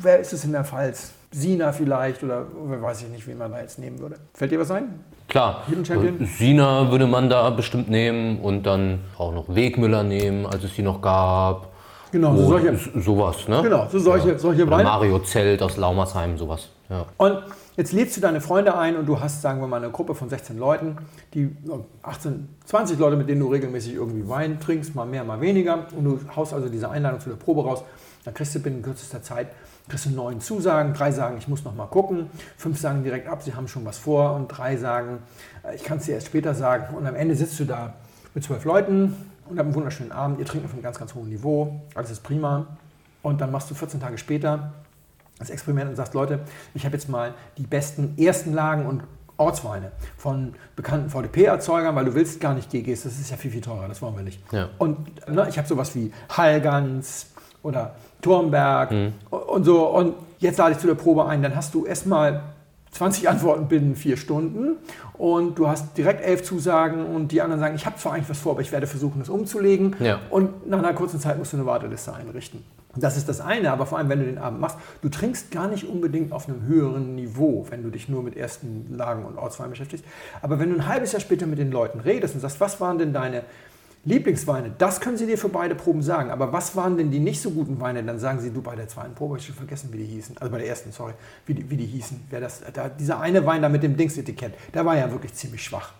wer 0.00 0.20
ist 0.20 0.32
es 0.32 0.44
in 0.44 0.52
der 0.52 0.64
Pfalz? 0.64 1.12
Sina 1.34 1.72
vielleicht 1.72 2.22
oder 2.22 2.44
wer 2.66 2.80
weiß 2.82 3.02
ich 3.02 3.08
nicht, 3.08 3.26
wie 3.26 3.34
man 3.34 3.50
da 3.50 3.60
jetzt 3.60 3.78
nehmen 3.78 3.98
würde. 3.98 4.16
Fällt 4.34 4.52
dir 4.52 4.60
was 4.60 4.70
ein? 4.70 5.00
Klar, 5.28 5.62
äh, 5.70 6.24
Sina 6.26 6.90
würde 6.90 7.06
man 7.06 7.30
da 7.30 7.48
bestimmt 7.48 7.88
nehmen 7.88 8.38
und 8.40 8.64
dann 8.64 9.00
auch 9.16 9.32
noch 9.32 9.46
Wegmüller 9.54 10.02
nehmen, 10.02 10.44
als 10.44 10.62
es 10.62 10.74
die 10.74 10.82
noch 10.82 11.00
gab. 11.00 11.68
Genau, 12.12 12.36
so 12.36 12.48
solche. 12.48 12.78
sowas, 13.00 13.48
ne? 13.48 13.62
Genau, 13.62 13.86
so 13.90 13.98
solche- 13.98 14.38
solche 14.38 14.62
Oder 14.64 14.72
Weine. 14.72 14.84
Mario 14.84 15.18
Zelt 15.20 15.62
aus 15.62 15.78
Laumersheim, 15.78 16.36
sowas. 16.36 16.68
Ja. 16.90 17.06
Und 17.16 17.38
jetzt 17.76 17.92
lädst 17.92 18.16
du 18.16 18.20
deine 18.20 18.40
Freunde 18.40 18.76
ein 18.76 18.96
und 18.96 19.06
du 19.06 19.20
hast, 19.20 19.42
sagen 19.42 19.60
wir 19.60 19.66
mal, 19.66 19.76
eine 19.76 19.90
Gruppe 19.90 20.14
von 20.14 20.28
16 20.28 20.58
Leuten, 20.58 20.96
die 21.34 21.56
so 21.64 21.86
18, 22.02 22.48
20 22.64 22.98
Leute, 22.98 23.16
mit 23.16 23.28
denen 23.28 23.40
du 23.40 23.48
regelmäßig 23.48 23.94
irgendwie 23.94 24.28
Wein 24.28 24.60
trinkst, 24.60 24.94
mal 24.94 25.06
mehr, 25.06 25.24
mal 25.24 25.40
weniger. 25.40 25.86
Und 25.96 26.04
du 26.04 26.20
haust 26.34 26.52
also 26.52 26.68
diese 26.68 26.90
Einladung 26.90 27.20
zu 27.20 27.28
der 27.28 27.36
Probe 27.36 27.64
raus. 27.64 27.82
Dann 28.24 28.34
kriegst 28.34 28.54
du 28.54 28.60
binnen 28.60 28.82
kürzester 28.82 29.22
Zeit 29.22 29.48
kriegst 29.88 30.06
du 30.06 30.10
neun 30.10 30.40
Zusagen. 30.40 30.94
Drei 30.94 31.10
sagen, 31.10 31.36
ich 31.38 31.48
muss 31.48 31.64
noch 31.64 31.74
mal 31.74 31.86
gucken. 31.86 32.30
Fünf 32.56 32.78
sagen 32.78 33.02
direkt 33.02 33.28
ab, 33.28 33.42
sie 33.42 33.54
haben 33.54 33.68
schon 33.68 33.84
was 33.84 33.98
vor. 33.98 34.34
Und 34.34 34.48
drei 34.48 34.76
sagen, 34.76 35.18
äh, 35.64 35.74
ich 35.74 35.84
kann 35.84 35.98
es 35.98 36.06
dir 36.06 36.14
erst 36.14 36.28
später 36.28 36.54
sagen. 36.54 36.94
Und 36.94 37.06
am 37.06 37.14
Ende 37.14 37.34
sitzt 37.34 37.58
du 37.60 37.64
da 37.64 37.94
mit 38.34 38.44
zwölf 38.44 38.64
Leuten 38.64 39.14
und 39.48 39.58
habt 39.58 39.66
einen 39.66 39.74
wunderschönen 39.74 40.12
Abend. 40.12 40.38
Ihr 40.38 40.46
trinkt 40.46 40.66
auf 40.66 40.72
einem 40.72 40.82
ganz, 40.82 40.98
ganz 40.98 41.14
hohen 41.14 41.28
Niveau. 41.28 41.80
Alles 41.94 42.10
ist 42.10 42.22
prima. 42.22 42.66
Und 43.22 43.40
dann 43.40 43.52
machst 43.52 43.70
du 43.70 43.74
14 43.74 44.00
Tage 44.00 44.18
später 44.18 44.72
das 45.42 45.50
Experiment 45.50 45.90
und 45.90 45.96
sagst, 45.96 46.14
Leute, 46.14 46.40
ich 46.74 46.84
habe 46.84 46.96
jetzt 46.96 47.08
mal 47.08 47.34
die 47.58 47.66
besten 47.66 48.14
ersten 48.18 48.52
Lagen 48.52 48.86
und 48.86 49.02
Ortsweine 49.36 49.92
von 50.16 50.54
bekannten 50.76 51.10
VDP-Erzeugern, 51.10 51.94
weil 51.96 52.04
du 52.04 52.14
willst 52.14 52.40
gar 52.40 52.54
nicht 52.54 52.70
GGs, 52.70 53.02
das 53.02 53.18
ist 53.18 53.30
ja 53.30 53.36
viel, 53.36 53.50
viel 53.50 53.60
teurer, 53.60 53.88
das 53.88 54.00
wollen 54.02 54.16
wir 54.16 54.22
nicht. 54.22 54.40
Ja. 54.52 54.68
Und 54.78 55.28
ne, 55.28 55.46
ich 55.48 55.58
habe 55.58 55.66
sowas 55.66 55.94
wie 55.94 56.12
Hallgans 56.28 57.26
oder 57.62 57.94
Turmberg 58.20 58.92
und 59.30 59.64
so. 59.64 59.88
Und 59.88 60.14
jetzt 60.38 60.58
lade 60.58 60.72
ich 60.72 60.78
zu 60.78 60.86
der 60.86 60.94
Probe 60.94 61.26
ein, 61.26 61.42
dann 61.42 61.56
hast 61.56 61.74
du 61.74 61.86
erstmal 61.86 62.42
20 62.92 63.28
Antworten 63.28 63.68
binnen 63.68 63.96
vier 63.96 64.16
Stunden 64.16 64.76
und 65.14 65.58
du 65.58 65.66
hast 65.66 65.96
direkt 65.96 66.22
elf 66.22 66.42
Zusagen 66.42 67.06
und 67.06 67.32
die 67.32 67.40
anderen 67.40 67.60
sagen, 67.60 67.74
ich 67.74 67.86
habe 67.86 67.96
zwar 67.96 68.12
eigentlich 68.12 68.28
was 68.28 68.38
vor, 68.38 68.52
aber 68.52 68.60
ich 68.60 68.70
werde 68.70 68.86
versuchen, 68.86 69.18
das 69.18 69.30
umzulegen. 69.30 69.96
Ja. 69.98 70.20
Und 70.28 70.68
nach 70.68 70.78
einer 70.78 70.92
kurzen 70.92 71.18
Zeit 71.18 71.38
musst 71.38 71.54
du 71.54 71.56
eine 71.56 71.66
Warteliste 71.66 72.14
einrichten. 72.14 72.62
Das 72.96 73.16
ist 73.16 73.28
das 73.28 73.40
eine, 73.40 73.72
aber 73.72 73.86
vor 73.86 73.98
allem, 73.98 74.10
wenn 74.10 74.18
du 74.18 74.26
den 74.26 74.38
Abend 74.38 74.60
machst, 74.60 74.76
du 75.00 75.08
trinkst 75.08 75.50
gar 75.50 75.68
nicht 75.68 75.88
unbedingt 75.88 76.32
auf 76.32 76.48
einem 76.48 76.66
höheren 76.66 77.14
Niveau, 77.14 77.66
wenn 77.70 77.82
du 77.82 77.90
dich 77.90 78.08
nur 78.08 78.22
mit 78.22 78.36
ersten 78.36 78.94
Lagen 78.94 79.24
und 79.24 79.38
Ortsweinen 79.38 79.70
beschäftigst. 79.70 80.04
Aber 80.42 80.58
wenn 80.58 80.70
du 80.70 80.76
ein 80.76 80.86
halbes 80.86 81.12
Jahr 81.12 81.20
später 81.20 81.46
mit 81.46 81.58
den 81.58 81.70
Leuten 81.70 82.00
redest 82.00 82.34
und 82.34 82.40
sagst, 82.40 82.60
was 82.60 82.80
waren 82.80 82.98
denn 82.98 83.14
deine 83.14 83.44
Lieblingsweine, 84.04 84.72
das 84.76 85.00
können 85.00 85.16
sie 85.16 85.26
dir 85.26 85.38
für 85.38 85.48
beide 85.48 85.76
Proben 85.76 86.02
sagen. 86.02 86.30
Aber 86.30 86.52
was 86.52 86.74
waren 86.74 86.98
denn 86.98 87.10
die 87.10 87.20
nicht 87.20 87.40
so 87.40 87.52
guten 87.52 87.80
Weine? 87.80 88.02
Dann 88.02 88.18
sagen 88.18 88.40
sie, 88.40 88.50
du 88.50 88.60
bei 88.60 88.74
der 88.74 88.88
zweiten 88.88 89.14
Probe, 89.14 89.38
ich 89.38 89.46
schon 89.46 89.54
vergessen, 89.54 89.90
wie 89.92 89.98
die 89.98 90.06
hießen. 90.06 90.36
Also 90.38 90.50
bei 90.50 90.58
der 90.58 90.66
ersten, 90.66 90.90
sorry, 90.90 91.12
wie 91.46 91.54
die, 91.54 91.70
wie 91.70 91.76
die 91.76 91.86
hießen. 91.86 92.20
Wer 92.28 92.40
das, 92.40 92.62
da, 92.74 92.88
dieser 92.88 93.20
eine 93.20 93.46
Wein 93.46 93.62
da 93.62 93.68
mit 93.68 93.84
dem 93.84 93.96
Dingsetikett, 93.96 94.54
der 94.74 94.84
war 94.84 94.96
ja 94.96 95.10
wirklich 95.12 95.34
ziemlich 95.34 95.62
schwach. 95.62 95.92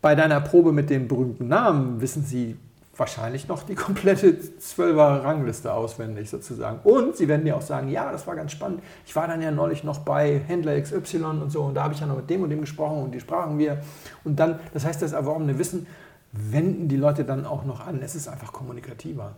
Bei 0.00 0.14
deiner 0.14 0.40
Probe 0.40 0.70
mit 0.70 0.88
den 0.88 1.08
berühmten 1.08 1.48
Namen 1.48 2.00
wissen 2.00 2.24
sie, 2.24 2.56
wahrscheinlich 2.96 3.48
noch 3.48 3.62
die 3.64 3.74
komplette 3.74 4.28
12er 4.32 5.24
Rangliste 5.24 5.72
auswendig 5.72 6.30
sozusagen. 6.30 6.78
Und 6.84 7.16
sie 7.16 7.28
werden 7.28 7.44
dir 7.44 7.56
auch 7.56 7.62
sagen, 7.62 7.88
ja, 7.88 8.10
das 8.12 8.26
war 8.26 8.36
ganz 8.36 8.52
spannend. 8.52 8.82
Ich 9.06 9.14
war 9.16 9.26
dann 9.26 9.42
ja 9.42 9.50
neulich 9.50 9.84
noch 9.84 9.98
bei 9.98 10.40
Händler 10.46 10.80
XY 10.80 11.24
und 11.42 11.50
so 11.50 11.62
und 11.62 11.74
da 11.74 11.84
habe 11.84 11.94
ich 11.94 12.00
ja 12.00 12.06
noch 12.06 12.16
mit 12.16 12.30
dem 12.30 12.42
und 12.42 12.50
dem 12.50 12.60
gesprochen 12.60 13.02
und 13.02 13.12
die 13.12 13.20
sprachen 13.20 13.58
wir. 13.58 13.78
Und 14.24 14.38
dann, 14.38 14.58
das 14.72 14.84
heißt, 14.84 15.02
das 15.02 15.12
erworbene 15.12 15.58
Wissen 15.58 15.86
wenden 16.32 16.88
die 16.88 16.96
Leute 16.96 17.24
dann 17.24 17.46
auch 17.46 17.64
noch 17.64 17.86
an. 17.86 18.00
Es 18.02 18.14
ist 18.14 18.28
einfach 18.28 18.52
kommunikativer. 18.52 19.32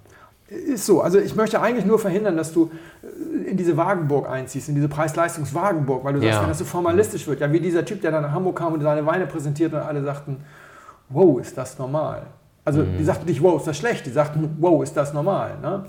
Ist 0.48 0.86
so. 0.86 1.00
Also 1.00 1.18
ich 1.18 1.34
möchte 1.34 1.60
eigentlich 1.60 1.84
nur 1.84 1.98
verhindern, 1.98 2.36
dass 2.36 2.52
du 2.52 2.70
äh, 3.02 3.50
in 3.50 3.56
diese 3.56 3.76
Wagenburg 3.76 4.28
einziehst, 4.28 4.68
in 4.68 4.76
diese 4.76 4.88
Preis-Leistungs-Wagenburg, 4.88 6.04
weil 6.04 6.12
du 6.14 6.20
sagst, 6.20 6.34
Ja. 6.34 6.42
wenn 6.42 6.48
das 6.50 6.58
so 6.58 6.64
formalistisch 6.64 7.26
wird, 7.26 7.40
ja 7.40 7.50
wie 7.52 7.58
dieser 7.58 7.84
Typ, 7.84 8.00
der 8.00 8.12
dann 8.12 8.22
nach 8.22 8.30
Hamburg 8.30 8.56
kam 8.56 8.72
und 8.74 8.80
seine 8.80 9.04
Weine 9.04 9.26
präsentiert 9.26 9.72
und 9.72 9.80
alle 9.80 10.02
sagten, 10.04 10.44
wow, 11.08 11.40
ist 11.40 11.58
das 11.58 11.78
normal. 11.78 12.22
Also 12.66 12.82
die 12.82 13.04
sagten 13.04 13.24
nicht, 13.26 13.42
wow, 13.42 13.58
ist 13.58 13.66
das 13.66 13.78
schlecht, 13.78 14.04
die 14.06 14.10
sagten, 14.10 14.56
wow, 14.60 14.82
ist 14.82 14.94
das 14.96 15.14
normal. 15.14 15.56
Ne? 15.62 15.86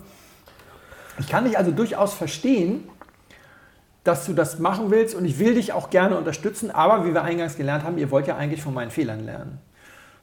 Ich 1.20 1.28
kann 1.28 1.44
dich 1.44 1.58
also 1.58 1.72
durchaus 1.72 2.14
verstehen, 2.14 2.88
dass 4.04 4.26
du 4.26 4.34
das 4.34 4.60
machen 4.60 4.90
willst 4.92 5.16
und 5.16 5.26
ich 5.26 5.40
will 5.40 5.56
dich 5.56 5.74
auch 5.74 5.90
gerne 5.90 6.16
unterstützen, 6.18 6.72
aber 6.72 7.04
wie 7.06 7.14
wir 7.14 7.24
eingangs 7.24 7.58
gelernt 7.58 7.84
haben, 7.84 7.98
ihr 7.98 8.10
wollt 8.12 8.28
ja 8.28 8.38
eigentlich 8.38 8.62
von 8.62 8.74
meinen 8.74 8.92
Fehlern 8.92 9.26
lernen. 9.26 9.58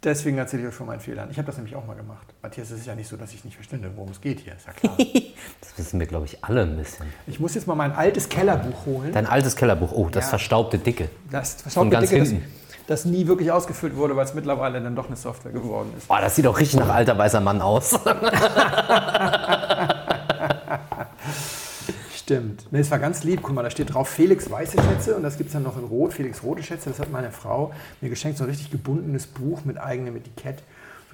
Deswegen 0.04 0.36
erzähle 0.38 0.62
ich 0.62 0.68
euch 0.68 0.74
von 0.74 0.86
meinen 0.86 1.00
Fehlern. 1.00 1.28
Ich 1.30 1.38
habe 1.38 1.46
das 1.46 1.56
nämlich 1.56 1.74
auch 1.74 1.86
mal 1.86 1.96
gemacht. 1.96 2.26
Matthias, 2.42 2.70
es 2.70 2.80
ist 2.80 2.86
ja 2.86 2.94
nicht 2.94 3.08
so, 3.08 3.16
dass 3.16 3.32
ich 3.32 3.42
nicht 3.44 3.54
verstünde, 3.56 3.90
worum 3.96 4.10
es 4.10 4.20
geht 4.20 4.40
hier, 4.40 4.54
ist 4.54 4.66
ja 4.66 4.72
klar. 4.72 4.96
Das 5.60 5.78
wissen 5.78 5.98
wir, 5.98 6.06
glaube 6.06 6.26
ich, 6.26 6.44
alle 6.44 6.62
ein 6.62 6.76
bisschen. 6.76 7.06
Ich 7.26 7.40
muss 7.40 7.54
jetzt 7.54 7.66
mal 7.66 7.74
mein 7.74 7.92
altes 7.92 8.28
Kellerbuch 8.28 8.86
holen. 8.86 9.12
Dein 9.12 9.26
altes 9.26 9.56
Kellerbuch, 9.56 9.92
oh, 9.92 10.08
das 10.10 10.24
Ja. 10.26 10.30
verstaubte 10.30 10.78
Dicke. 10.78 11.08
Das 11.30 11.54
Von 11.54 11.62
verschaut 11.62 11.90
ganz 11.90 12.10
Dicke, 12.10 12.22
hinten. 12.24 12.44
das 12.44 12.63
nie 13.04 13.26
wirklich 13.26 13.50
ausgefüllt 13.50 13.96
wurde, 13.96 14.14
weil 14.16 14.24
es 14.24 14.34
mittlerweile 14.34 14.80
dann 14.80 14.94
doch 14.96 15.06
eine 15.06 15.16
Software 15.16 15.52
geworden 15.52 15.92
ist. 15.96 16.08
Boah, 16.08 16.20
das 16.20 16.36
sieht 16.36 16.46
auch 16.46 16.58
richtig 16.58 16.78
nach 16.80 16.88
alter 16.90 17.16
weißer 17.16 17.40
Mann 17.40 17.60
aus. 17.62 17.98
Stimmt. 22.14 22.66
Nee, 22.70 22.78
es 22.80 22.90
war 22.90 22.98
ganz 22.98 23.22
lieb. 23.24 23.40
Guck 23.42 23.54
mal, 23.54 23.62
da 23.62 23.70
steht 23.70 23.92
drauf 23.92 24.08
Felix 24.08 24.50
weiße 24.50 24.78
Schätze 24.82 25.14
und 25.16 25.22
das 25.22 25.36
gibt 25.36 25.48
es 25.48 25.52
dann 25.52 25.62
noch 25.62 25.76
in 25.76 25.84
Rot, 25.84 26.14
Felix 26.14 26.42
rote 26.42 26.62
Schätze. 26.62 26.88
Das 26.90 26.98
hat 26.98 27.10
meine 27.10 27.30
Frau 27.30 27.72
mir 28.00 28.08
geschenkt, 28.08 28.38
so 28.38 28.44
ein 28.44 28.50
richtig 28.50 28.70
gebundenes 28.70 29.26
Buch 29.26 29.64
mit 29.64 29.78
eigenem 29.78 30.16
Etikett. 30.16 30.62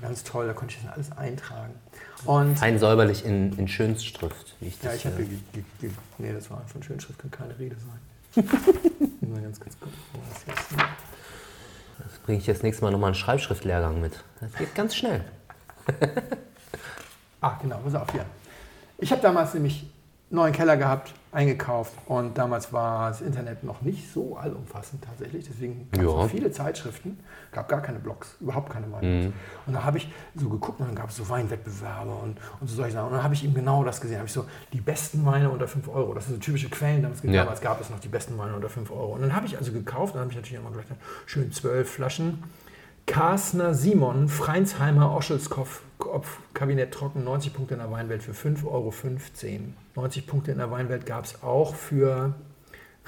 Ganz 0.01 0.25
toll, 0.25 0.47
da 0.47 0.53
konnte 0.55 0.75
ich 0.77 0.83
das 0.85 0.93
alles 0.95 1.13
eintragen. 1.19 1.75
Und 2.25 2.59
Fein 2.59 2.79
säuberlich 2.79 3.25
in, 3.25 3.53
in 3.59 3.69
Schönstschrift, 3.69 4.55
wie 4.61 4.69
ich 4.69 4.77
ja, 4.83 4.91
das 4.91 4.97
ich 4.99 5.07
habe. 5.07 5.17
äh, 5.23 5.25
ge- 5.27 5.39
ge- 5.53 5.63
ge- 5.81 5.91
Nee, 6.19 6.33
das 6.33 6.49
war 6.51 6.63
von 6.73 6.83
Schönschrift, 6.83 7.19
kann 7.19 7.31
keine 7.31 7.59
Rede 7.59 7.77
sein. 7.77 8.45
Mal 9.31 9.43
ganz 9.43 9.59
kurz 9.61 9.79
gucken, 9.79 9.95
wo 10.13 10.21
das 10.31 10.39
ist. 10.57 10.69
Bringe 12.31 12.43
ich 12.43 12.47
jetzt 12.47 12.63
nächstes 12.63 12.81
Mal 12.81 12.93
nochmal 12.93 13.09
einen 13.09 13.17
Schreibschriftlehrgang 13.17 14.01
mit. 14.01 14.23
Das 14.41 14.53
geht 14.53 14.73
ganz 14.77 14.95
schnell. 14.95 15.25
Ah, 17.41 17.59
genau, 17.61 17.79
pass 17.83 17.97
auf, 17.97 18.13
hier. 18.13 18.25
Ich 18.99 19.11
habe 19.11 19.21
damals 19.21 19.53
nämlich 19.55 19.91
neuen 20.33 20.53
Keller 20.53 20.77
gehabt, 20.77 21.13
eingekauft 21.33 21.93
und 22.07 22.39
damals 22.39 22.73
war 22.73 23.09
das 23.11 23.21
Internet 23.21 23.65
noch 23.65 23.83
nicht 23.83 24.13
so 24.13 24.37
allumfassend 24.37 25.03
tatsächlich, 25.05 25.47
deswegen 25.49 25.89
gab 25.91 26.03
es 26.05 26.07
Ja. 26.13 26.29
viele 26.29 26.51
Zeitschriften, 26.53 27.19
gab 27.53 27.69
gar 27.69 27.81
keine 27.83 27.99
Blogs, 27.99 28.37
überhaupt 28.41 28.71
keine 28.73 28.87
Meinung. 28.87 29.33
Und 29.67 29.73
da 29.73 29.83
habe 29.85 29.99
ich 29.99 30.09
so 30.37 30.49
geguckt 30.49 30.79
und 30.81 30.87
dann 30.87 30.95
gab 30.95 31.11
es 31.11 31.17
so 31.17 31.29
Weinwettbewerbe 31.29 32.11
und, 32.13 32.37
und 32.61 32.69
so 32.69 32.77
solche 32.77 32.93
Sachen. 32.93 33.07
Und 33.09 33.13
dann 33.15 33.23
habe 33.25 33.35
ich 33.35 33.45
eben 33.45 33.55
genau 33.55 33.83
das 33.85 34.01
gesehen, 34.01 34.19
habe 34.19 34.27
ich 34.29 34.33
so 34.33 34.45
die 34.73 34.81
besten 34.81 35.25
Weine 35.27 35.51
unter 35.51 35.67
5 35.69 35.89
Euro, 35.89 36.15
das 36.15 36.27
sind 36.27 36.35
so 36.37 36.41
typische 36.41 36.69
Quellen, 36.71 37.03
damals, 37.03 37.23
Ja. 37.25 37.33
damals 37.33 37.61
gab 37.61 37.81
es 37.81 37.91
noch 37.91 37.99
die 38.01 38.09
besten 38.09 38.39
Weine 38.39 38.55
unter 38.55 38.69
5 38.69 38.91
Euro. 38.93 39.15
Und 39.15 39.23
dann 39.23 39.35
habe 39.35 39.47
ich 39.47 39.57
also 39.59 39.73
gekauft, 39.73 40.15
dann 40.15 40.21
habe 40.23 40.31
ich 40.31 40.37
natürlich 40.37 40.59
immer 40.61 40.71
gedacht, 40.71 40.87
schön 41.27 41.51
zwölf 41.53 41.91
Flaschen 41.91 42.43
Karsner 43.07 43.75
Simon, 43.75 44.29
Freinsheimer 44.29 45.13
Oschelskopf, 45.17 45.83
Kabinett 46.55 46.93
trocken, 46.93 47.25
90 47.25 47.55
Punkte 47.55 47.75
in 47.75 47.81
der 47.81 47.91
Weinwelt 47.91 48.23
für 48.23 48.33
5,15 48.33 48.67
Euro. 48.67 48.93
90 49.97 50.27
Punkte 50.27 50.53
in 50.53 50.59
der 50.59 50.71
Weinwelt 50.71 51.07
gab 51.07 51.25
es 51.25 51.43
auch 51.43 51.75
für 51.75 52.35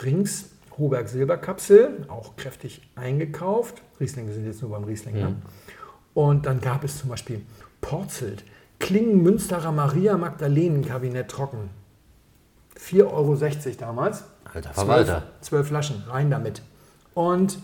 Rings 0.02 0.50
Hoberg 0.78 1.08
Silberkapsel, 1.08 2.06
auch 2.08 2.36
kräftig 2.36 2.82
eingekauft. 2.94 3.82
Riesling, 4.00 4.26
wir 4.26 4.34
sind 4.34 4.46
jetzt 4.46 4.62
nur 4.62 4.70
beim 4.70 4.84
Riesling. 4.84 5.14
Ne? 5.14 5.36
Und 6.14 6.46
dann 6.46 6.60
gab 6.60 6.84
es 6.84 6.98
zum 6.98 7.10
Beispiel 7.10 7.42
Porzelt, 7.80 8.44
Klingen 8.78 9.22
Münsterer 9.22 9.70
Maria 9.70 10.16
Magdalenen 10.18 10.84
Kabinett 10.84 11.28
trocken. 11.28 11.70
4,60 12.76 13.04
Euro 13.12 13.36
damals. 13.78 14.24
Alter 14.52 14.74
Verwalter. 14.74 15.22
zwölf 15.40 15.68
Flaschen, 15.68 16.02
rein 16.08 16.30
damit. 16.30 16.62
Und 17.14 17.58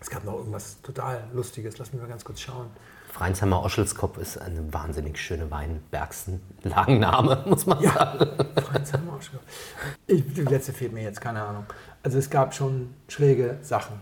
es 0.00 0.10
gab 0.10 0.24
noch 0.24 0.36
irgendwas 0.36 0.82
total 0.82 1.22
Lustiges. 1.32 1.78
Lass 1.78 1.92
mich 1.92 2.02
mal 2.02 2.08
ganz 2.08 2.24
kurz 2.24 2.40
schauen. 2.40 2.66
Freinsheimer 3.14 3.62
Oschelskopf 3.62 4.18
ist 4.18 4.38
eine 4.38 4.72
wahnsinnig 4.72 5.20
schöne 5.20 5.48
Weinbergslagenname, 5.48 7.44
muss 7.46 7.64
man 7.64 7.80
sagen. 7.80 8.26
Franz 8.60 8.92
Hammerschau. 8.92 9.38
Ich, 10.08 10.34
die 10.34 10.42
letzte 10.42 10.72
fehlt 10.72 10.92
mir 10.92 11.04
jetzt, 11.04 11.20
keine 11.20 11.40
Ahnung. 11.40 11.64
Also 12.02 12.18
es 12.18 12.28
gab 12.28 12.52
schon 12.54 12.92
schräge 13.06 13.58
Sachen. 13.62 14.00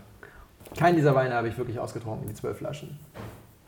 Keinen 0.75 0.95
dieser 0.95 1.13
Weine 1.13 1.35
habe 1.35 1.47
ich 1.47 1.59
wirklich 1.59 1.77
ausgetrunken, 1.77 2.27
die 2.27 2.33
zwölf 2.33 2.57
Flaschen. 2.57 2.97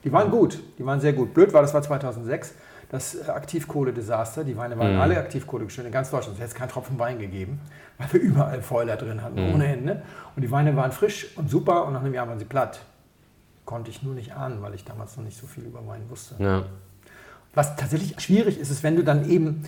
Die 0.03 0.11
waren 0.11 0.31
gut, 0.31 0.57
die 0.79 0.85
waren 0.85 0.99
sehr 0.99 1.13
gut. 1.13 1.35
Blöd 1.35 1.53
war, 1.53 1.61
das 1.61 1.75
war 1.75 1.83
2006, 1.83 2.55
das 2.89 3.13
äh, 3.13 3.29
Aktivkohle-Desaster. 3.29 4.45
Die 4.45 4.57
Weine 4.57 4.79
waren 4.79 4.97
alle 4.97 5.15
Aktivkohle 5.19 5.65
gestellt 5.65 5.85
in 5.85 5.93
ganz 5.93 6.09
Deutschland. 6.09 6.39
Es 6.39 6.43
hätte 6.43 6.55
keinen 6.55 6.69
Tropfen 6.69 6.97
Wein 6.97 7.19
gegeben, 7.19 7.61
weil 7.99 8.13
wir 8.13 8.19
überall 8.19 8.63
Fäuler 8.63 8.97
drin 8.97 9.21
hatten, 9.21 9.37
ohne 9.53 9.67
Ende. 9.67 10.01
Und 10.35 10.41
die 10.41 10.49
Weine 10.49 10.75
waren 10.75 10.91
frisch 10.91 11.37
und 11.37 11.51
super 11.51 11.85
und 11.85 11.93
nach 11.93 12.01
einem 12.01 12.15
Jahr 12.15 12.27
waren 12.27 12.39
sie 12.39 12.45
platt. 12.45 12.79
Konnte 13.65 13.89
ich 13.89 14.03
nur 14.03 14.13
nicht 14.13 14.33
ahnen, 14.33 14.61
weil 14.61 14.73
ich 14.75 14.85
damals 14.85 15.17
noch 15.17 15.23
nicht 15.23 15.37
so 15.37 15.47
viel 15.47 15.63
über 15.63 15.85
Wein 15.87 16.09
wusste. 16.09 16.35
Ja. 16.37 16.65
Was 17.53 17.75
tatsächlich 17.75 18.19
schwierig 18.21 18.59
ist, 18.59 18.69
ist, 18.69 18.83
wenn 18.83 18.95
du 18.95 19.03
dann 19.03 19.29
eben 19.29 19.63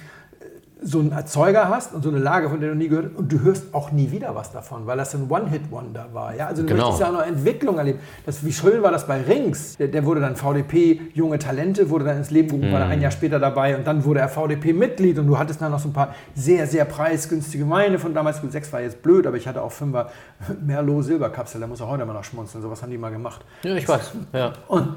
so 0.81 0.99
einen 0.99 1.11
Erzeuger 1.11 1.69
hast 1.69 1.93
und 1.95 2.03
so 2.03 2.09
eine 2.09 2.19
Lage, 2.19 2.49
von 2.49 2.59
der 2.59 2.69
du 2.69 2.75
nie 2.75 2.87
gehört 2.87 3.07
hast, 3.11 3.17
und 3.17 3.31
du 3.31 3.39
hörst 3.41 3.73
auch 3.73 3.91
nie 3.91 4.11
wieder 4.11 4.35
was 4.35 4.51
davon, 4.51 4.85
weil 4.85 4.95
das 4.95 5.15
ein 5.15 5.27
One-Hit-Wonder 5.29 6.09
war. 6.13 6.35
Ja? 6.35 6.47
Also 6.47 6.61
du 6.61 6.67
Genau. 6.67 6.83
möchtest 6.83 7.01
ja 7.01 7.07
auch 7.07 7.13
noch 7.13 7.25
Entwicklung 7.25 7.77
erleben. 7.79 7.99
Das, 8.27 8.45
wie 8.45 8.53
schön 8.53 8.83
war 8.83 8.91
das 8.91 9.07
bei 9.07 9.21
Rings? 9.21 9.75
Der, 9.77 9.87
der 9.87 10.05
wurde 10.05 10.21
dann 10.21 10.35
VDP, 10.35 11.01
junge 11.15 11.39
Talente, 11.39 11.89
wurde 11.89 12.05
dann 12.05 12.17
ins 12.17 12.29
Leben 12.29 12.49
gerufen, 12.49 12.71
war 12.71 12.79
dann 12.79 12.89
ein 12.91 13.01
Jahr 13.01 13.09
später 13.11 13.39
dabei 13.39 13.75
und 13.75 13.87
dann 13.87 14.05
wurde 14.05 14.19
er 14.19 14.29
VDP-Mitglied 14.29 15.17
und 15.17 15.25
du 15.27 15.37
hattest 15.39 15.61
dann 15.61 15.71
noch 15.71 15.79
so 15.79 15.89
ein 15.89 15.93
paar 15.93 16.13
sehr, 16.35 16.67
sehr 16.67 16.85
preisgünstige 16.85 17.67
Weine 17.69 17.97
von 17.97 18.13
damals. 18.13 18.39
Gut, 18.41 18.51
sechs 18.51 18.71
war 18.71 18.81
jetzt 18.81 19.01
blöd, 19.01 19.25
aber 19.25 19.37
ich 19.37 19.47
hatte 19.47 19.61
auch 19.63 19.71
Fünfer 19.71 20.11
Merlot 20.65 21.05
Silberkapsel, 21.05 21.59
da 21.59 21.65
muss 21.67 21.79
er 21.79 21.87
heute 21.87 22.03
immer 22.03 22.13
noch 22.13 22.23
schmunzeln. 22.23 22.61
Sowas 22.61 22.81
haben 22.83 22.91
die 22.91 22.97
mal 22.99 23.11
gemacht. 23.11 23.43
ja, 23.63 23.75
ich 23.75 23.87
weiß. 23.89 24.11
Ja. 24.33 24.53
Und 24.67 24.95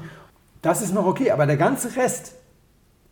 das 0.61 0.83
ist 0.83 0.93
noch 0.93 1.07
okay, 1.07 1.31
aber 1.31 1.47
der 1.47 1.57
ganze 1.57 1.95
Rest, 1.95 2.35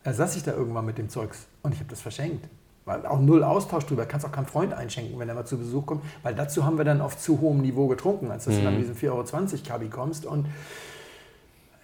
da 0.03 0.13
saß 0.13 0.35
ich 0.35 0.43
da 0.43 0.51
irgendwann 0.53 0.85
mit 0.85 0.97
dem 0.99 1.09
Zeugs 1.09 1.47
und 1.63 1.73
ich 1.73 1.79
habe 1.79 1.89
das 1.89 1.99
verschenkt. 2.01 2.47
Weil 2.89 3.05
auch 3.05 3.19
null 3.19 3.43
Austausch 3.43 3.85
drüber. 3.85 4.07
Kannst 4.07 4.25
auch 4.25 4.31
keinem 4.31 4.47
Freund 4.47 4.73
einschenken, 4.73 5.19
wenn 5.19 5.29
er 5.29 5.35
mal 5.35 5.45
zu 5.45 5.59
Besuch 5.59 5.85
kommt, 5.85 6.03
weil 6.23 6.33
dazu 6.33 6.65
haben 6.65 6.79
wir 6.79 6.85
dann 6.85 7.01
auf 7.01 7.19
zu 7.19 7.39
hohem 7.39 7.61
Niveau 7.61 7.85
getrunken, 7.87 8.31
als 8.31 8.45
dass 8.45 8.55
du 8.55 8.63
dann 8.63 8.73
mit 8.73 8.81
diesen 8.81 8.95
4,20 8.95 9.11
Euro 9.11 9.63
Kabi 9.67 9.89
kommst. 9.89 10.25
Und 10.25 10.47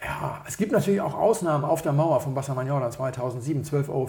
ja, 0.04 0.42
es 0.48 0.58
gibt 0.58 0.72
natürlich 0.72 1.02
auch 1.02 1.14
Ausnahmen 1.14 1.64
auf 1.64 1.84
der 1.84 1.94
Mauer 1.94 2.22
von 2.22 2.34
Bassa 2.34 2.56
Magnola 2.56 2.90
2007, 2.90 3.64
12,50 3.64 3.90
Euro. 3.90 4.08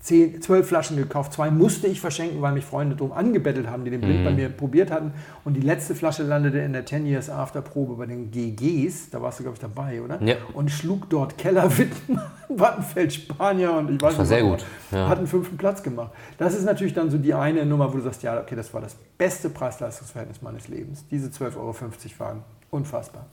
10, 0.00 0.40
12 0.40 0.66
Flaschen 0.66 0.96
gekauft, 0.96 1.34
zwei 1.34 1.50
musste 1.50 1.86
ich 1.86 2.00
verschenken, 2.00 2.40
weil 2.40 2.52
mich 2.52 2.64
Freunde 2.64 2.96
drum 2.96 3.12
angebettelt 3.12 3.68
haben, 3.68 3.84
die 3.84 3.90
den 3.90 4.00
Blind 4.00 4.24
bei 4.24 4.30
mir 4.30 4.48
probiert 4.48 4.90
hatten. 4.90 5.12
Und 5.44 5.54
die 5.54 5.60
letzte 5.60 5.94
Flasche 5.94 6.22
landete 6.22 6.58
in 6.58 6.72
der 6.72 6.86
10 6.86 7.04
Years 7.04 7.28
After 7.28 7.60
Probe 7.60 7.94
bei 7.96 8.06
den 8.06 8.30
GGs. 8.30 9.10
Da 9.10 9.20
warst 9.20 9.38
du, 9.38 9.42
glaube 9.42 9.56
ich, 9.56 9.60
dabei, 9.60 10.00
oder? 10.00 10.22
Ja. 10.22 10.36
Und 10.54 10.70
schlug 10.70 11.10
dort 11.10 11.36
Keller 11.36 11.76
Witten, 11.76 12.18
Wattenfeld, 12.48 13.12
Spanier 13.12 13.72
und 13.72 13.90
ich 13.90 14.00
weiß 14.00 14.14
war 14.14 14.20
nicht, 14.20 14.28
sehr 14.28 14.42
was, 14.42 14.62
gut, 14.62 14.64
ja. 14.90 15.06
Hat 15.06 15.18
einen 15.18 15.26
fünften 15.26 15.58
Platz 15.58 15.82
gemacht. 15.82 16.12
Das 16.38 16.54
ist 16.54 16.64
natürlich 16.64 16.94
dann 16.94 17.10
so 17.10 17.18
die 17.18 17.34
eine 17.34 17.66
Nummer, 17.66 17.92
wo 17.92 17.98
du 17.98 18.02
sagst, 18.02 18.22
ja, 18.22 18.40
okay, 18.40 18.56
das 18.56 18.72
war 18.72 18.80
das 18.80 18.96
beste 19.18 19.50
Preis-Leistungs-Verhältnis 19.50 20.40
meines 20.40 20.68
Lebens. 20.68 21.04
Diese 21.10 21.28
12,50 21.28 21.56
Euro 21.56 21.74
waren 22.18 22.42
unfassbar. 22.70 23.26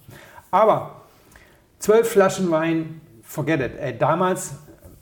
Aber 0.51 1.03
12 1.79 2.09
Flaschen 2.09 2.51
Wein, 2.51 2.99
forget 3.21 3.61
it. 3.61 3.79
Ey, 3.79 3.97
damals 3.97 4.55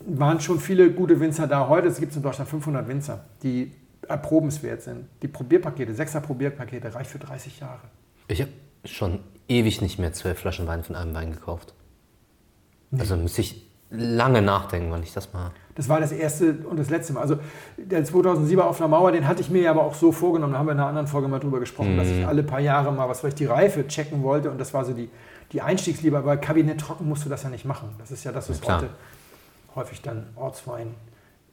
waren 0.06 0.40
schon 0.40 0.60
viele 0.60 0.90
gute 0.90 1.18
Winzer 1.18 1.46
da. 1.46 1.68
Heute 1.68 1.90
gibt 1.92 2.12
es 2.12 2.16
in 2.16 2.22
Deutschland 2.22 2.48
500 2.48 2.88
Winzer, 2.88 3.24
die 3.42 3.72
erprobenswert 4.08 4.82
sind. 4.82 5.06
Die 5.22 5.28
Probierpakete, 5.28 5.92
6er 5.92 6.20
Probierpakete, 6.20 6.94
reicht 6.94 7.10
für 7.10 7.18
30 7.18 7.60
Jahre. 7.60 7.80
Ich 8.28 8.40
habe 8.40 8.52
schon 8.84 9.20
ewig 9.48 9.80
nicht 9.80 9.98
mehr 9.98 10.12
zwölf 10.12 10.38
Flaschen 10.38 10.66
Wein 10.66 10.84
von 10.84 10.96
einem 10.96 11.14
Wein 11.14 11.32
gekauft. 11.32 11.74
Also 12.96 13.16
müsste 13.16 13.40
ich 13.40 13.66
lange 13.90 14.42
nachdenken, 14.42 14.90
wann 14.90 15.02
ich 15.02 15.12
das 15.12 15.32
mal. 15.32 15.50
Das 15.74 15.88
war 15.88 16.00
das 16.00 16.12
erste 16.12 16.54
und 16.54 16.78
das 16.78 16.88
letzte 16.88 17.12
Mal. 17.12 17.20
Also 17.20 17.38
der 17.76 18.04
2007er 18.04 18.60
auf 18.60 18.78
der 18.78 18.88
Mauer, 18.88 19.12
den 19.12 19.28
hatte 19.28 19.42
ich 19.42 19.50
mir 19.50 19.62
ja 19.62 19.70
aber 19.72 19.84
auch 19.84 19.94
so 19.94 20.12
vorgenommen. 20.12 20.52
Da 20.52 20.60
haben 20.60 20.66
wir 20.66 20.72
in 20.72 20.78
einer 20.78 20.88
anderen 20.88 21.06
Folge 21.06 21.28
mal 21.28 21.38
drüber 21.38 21.60
gesprochen, 21.60 21.96
dass 21.96 22.08
ich 22.08 22.26
alle 22.26 22.42
paar 22.42 22.60
Jahre 22.60 22.92
mal 22.92 23.08
was 23.08 23.20
vielleicht 23.20 23.40
die 23.40 23.46
Reife 23.46 23.86
checken 23.86 24.22
wollte. 24.22 24.50
Und 24.50 24.58
das 24.58 24.72
war 24.72 24.84
so 24.84 24.92
die, 24.92 25.10
die 25.52 25.60
Einstiegsliebe. 25.60 26.16
Aber 26.16 26.36
Kabinett 26.36 26.80
trocken 26.80 27.08
musst 27.08 27.24
du 27.24 27.28
das 27.28 27.42
ja 27.42 27.50
nicht 27.50 27.64
machen. 27.64 27.90
Das 27.98 28.10
ist 28.10 28.24
ja 28.24 28.32
das, 28.32 28.48
was 28.48 28.60
klar. 28.60 28.78
heute 28.78 28.90
häufig 29.76 30.02
dann 30.02 30.26
Ortswein 30.36 30.94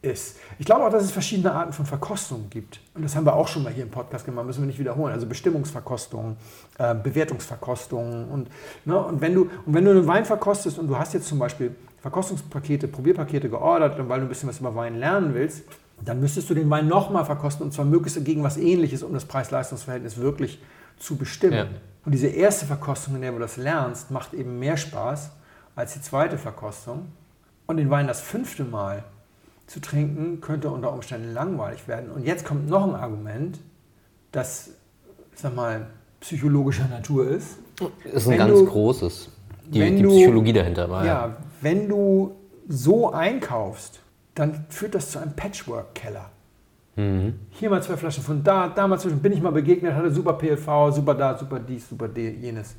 ist. 0.01 0.37
Ich 0.59 0.65
glaube 0.65 0.85
auch, 0.85 0.89
dass 0.89 1.03
es 1.03 1.11
verschiedene 1.11 1.53
Arten 1.53 1.71
von 1.71 1.85
Verkostungen 1.85 2.49
gibt. 2.49 2.79
Und 2.93 3.03
das 3.03 3.15
haben 3.15 3.25
wir 3.25 3.33
auch 3.33 3.47
schon 3.47 3.63
mal 3.63 3.71
hier 3.71 3.83
im 3.83 3.89
Podcast 3.89 4.25
gemacht, 4.25 4.45
müssen 4.45 4.61
wir 4.61 4.67
nicht 4.67 4.79
wiederholen. 4.79 5.13
Also 5.13 5.25
Bestimmungsverkostungen, 5.25 6.35
äh, 6.77 6.93
Bewertungsverkostungen. 6.93 8.27
Und, 8.29 8.49
ne, 8.85 8.99
und, 8.99 9.21
wenn 9.21 9.33
du, 9.33 9.49
und 9.65 9.73
wenn 9.73 9.85
du 9.85 9.91
einen 9.91 10.07
Wein 10.07 10.25
verkostest 10.25 10.77
und 10.77 10.87
du 10.87 10.97
hast 10.97 11.13
jetzt 11.13 11.27
zum 11.27 11.39
Beispiel 11.39 11.75
Verkostungspakete, 12.01 12.89
Probierpakete 12.89 13.49
geordert, 13.49 13.97
weil 14.09 14.19
du 14.19 14.25
ein 14.25 14.29
bisschen 14.29 14.49
was 14.49 14.59
über 14.59 14.75
Wein 14.75 14.95
lernen 14.95 15.33
willst, 15.33 15.63
dann 16.03 16.19
müsstest 16.19 16.49
du 16.49 16.53
den 16.53 16.69
Wein 16.69 16.87
nochmal 16.87 17.23
verkosten 17.23 17.65
und 17.65 17.71
zwar 17.71 17.85
möglichst 17.85 18.23
gegen 18.25 18.43
was 18.43 18.57
ähnliches, 18.57 19.03
um 19.03 19.13
das 19.13 19.23
Preis-Leistungs-Verhältnis 19.23 20.17
wirklich 20.17 20.61
zu 20.97 21.15
bestimmen. 21.15 21.53
Ja. 21.53 21.67
Und 22.05 22.11
diese 22.11 22.27
erste 22.27 22.65
Verkostung, 22.65 23.15
in 23.15 23.21
der 23.21 23.31
du 23.31 23.39
das 23.39 23.55
lernst, 23.55 24.11
macht 24.11 24.33
eben 24.33 24.59
mehr 24.59 24.75
Spaß 24.75 25.31
als 25.75 25.93
die 25.93 26.01
zweite 26.01 26.37
Verkostung. 26.37 27.07
Und 27.65 27.77
den 27.77 27.89
Wein 27.89 28.07
das 28.07 28.21
fünfte 28.21 28.63
Mal 28.63 29.03
zu 29.67 29.79
trinken, 29.79 30.41
könnte 30.41 30.69
unter 30.69 30.93
Umständen 30.93 31.33
langweilig 31.33 31.87
werden. 31.87 32.11
Und 32.11 32.25
jetzt 32.25 32.45
kommt 32.45 32.69
noch 32.69 32.87
ein 32.87 32.95
Argument, 32.95 33.59
das, 34.31 34.71
sag 35.35 35.55
mal, 35.55 35.87
psychologischer 36.19 36.87
Natur 36.87 37.27
ist. 37.27 37.57
Ist 38.03 38.27
ein 38.27 38.31
wenn 38.31 38.37
ganz 38.37 38.59
du, 38.59 38.65
großes. 38.65 39.29
Die, 39.67 39.79
die 39.79 40.03
Psychologie 40.03 40.53
du, 40.53 40.59
dahinter 40.59 40.89
war. 40.89 41.05
Ja, 41.05 41.37
wenn 41.61 41.87
du 41.87 42.35
so 42.67 43.11
einkaufst, 43.11 43.99
dann 44.35 44.65
führt 44.69 44.95
das 44.95 45.11
zu 45.11 45.19
einem 45.19 45.33
Patchwork-Keller. 45.33 46.29
Mhm. 46.95 47.33
Hier 47.49 47.69
mal 47.69 47.81
zwei 47.81 47.97
Flaschen 47.97 48.23
von 48.23 48.43
da, 48.43 48.67
da 48.67 48.87
mal 48.87 48.99
zwischen 48.99 49.19
bin 49.19 49.31
ich 49.31 49.41
mal 49.41 49.51
begegnet, 49.51 49.95
hatte 49.95 50.11
super 50.11 50.33
PLV, 50.33 50.93
super 50.93 51.15
da, 51.15 51.37
super 51.37 51.59
dies, 51.59 51.89
super 51.89 52.07
jenes. 52.15 52.75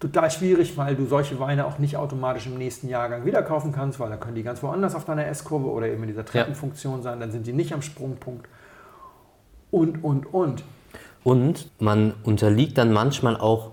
Total 0.00 0.30
schwierig, 0.30 0.76
weil 0.76 0.94
du 0.94 1.06
solche 1.06 1.40
Weine 1.40 1.66
auch 1.66 1.78
nicht 1.78 1.96
automatisch 1.96 2.46
im 2.46 2.56
nächsten 2.56 2.88
Jahrgang 2.88 3.24
wieder 3.24 3.42
kaufen 3.42 3.72
kannst, 3.72 3.98
weil 3.98 4.10
da 4.10 4.16
können 4.16 4.36
die 4.36 4.44
ganz 4.44 4.62
woanders 4.62 4.94
auf 4.94 5.04
deiner 5.04 5.26
S-Kurve 5.26 5.66
oder 5.66 5.88
eben 5.88 6.02
in 6.02 6.08
dieser 6.08 6.24
Treppenfunktion 6.24 6.98
ja. 6.98 7.02
sein, 7.02 7.20
dann 7.20 7.32
sind 7.32 7.46
die 7.48 7.52
nicht 7.52 7.72
am 7.72 7.82
Sprungpunkt. 7.82 8.46
Und, 9.72 10.04
und, 10.04 10.32
und. 10.32 10.62
Und 11.24 11.70
man 11.80 12.14
unterliegt 12.22 12.78
dann 12.78 12.92
manchmal 12.92 13.36
auch, 13.36 13.72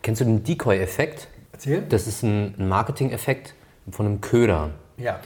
kennst 0.00 0.22
du 0.22 0.24
den 0.24 0.42
Decoy-Effekt? 0.42 1.28
Erzähl. 1.52 1.82
Das 1.86 2.06
ist 2.06 2.22
ein 2.22 2.54
Marketing-Effekt 2.56 3.54
von 3.90 4.06
einem 4.06 4.20
Köder. 4.22 4.70
Ja. 4.96 5.20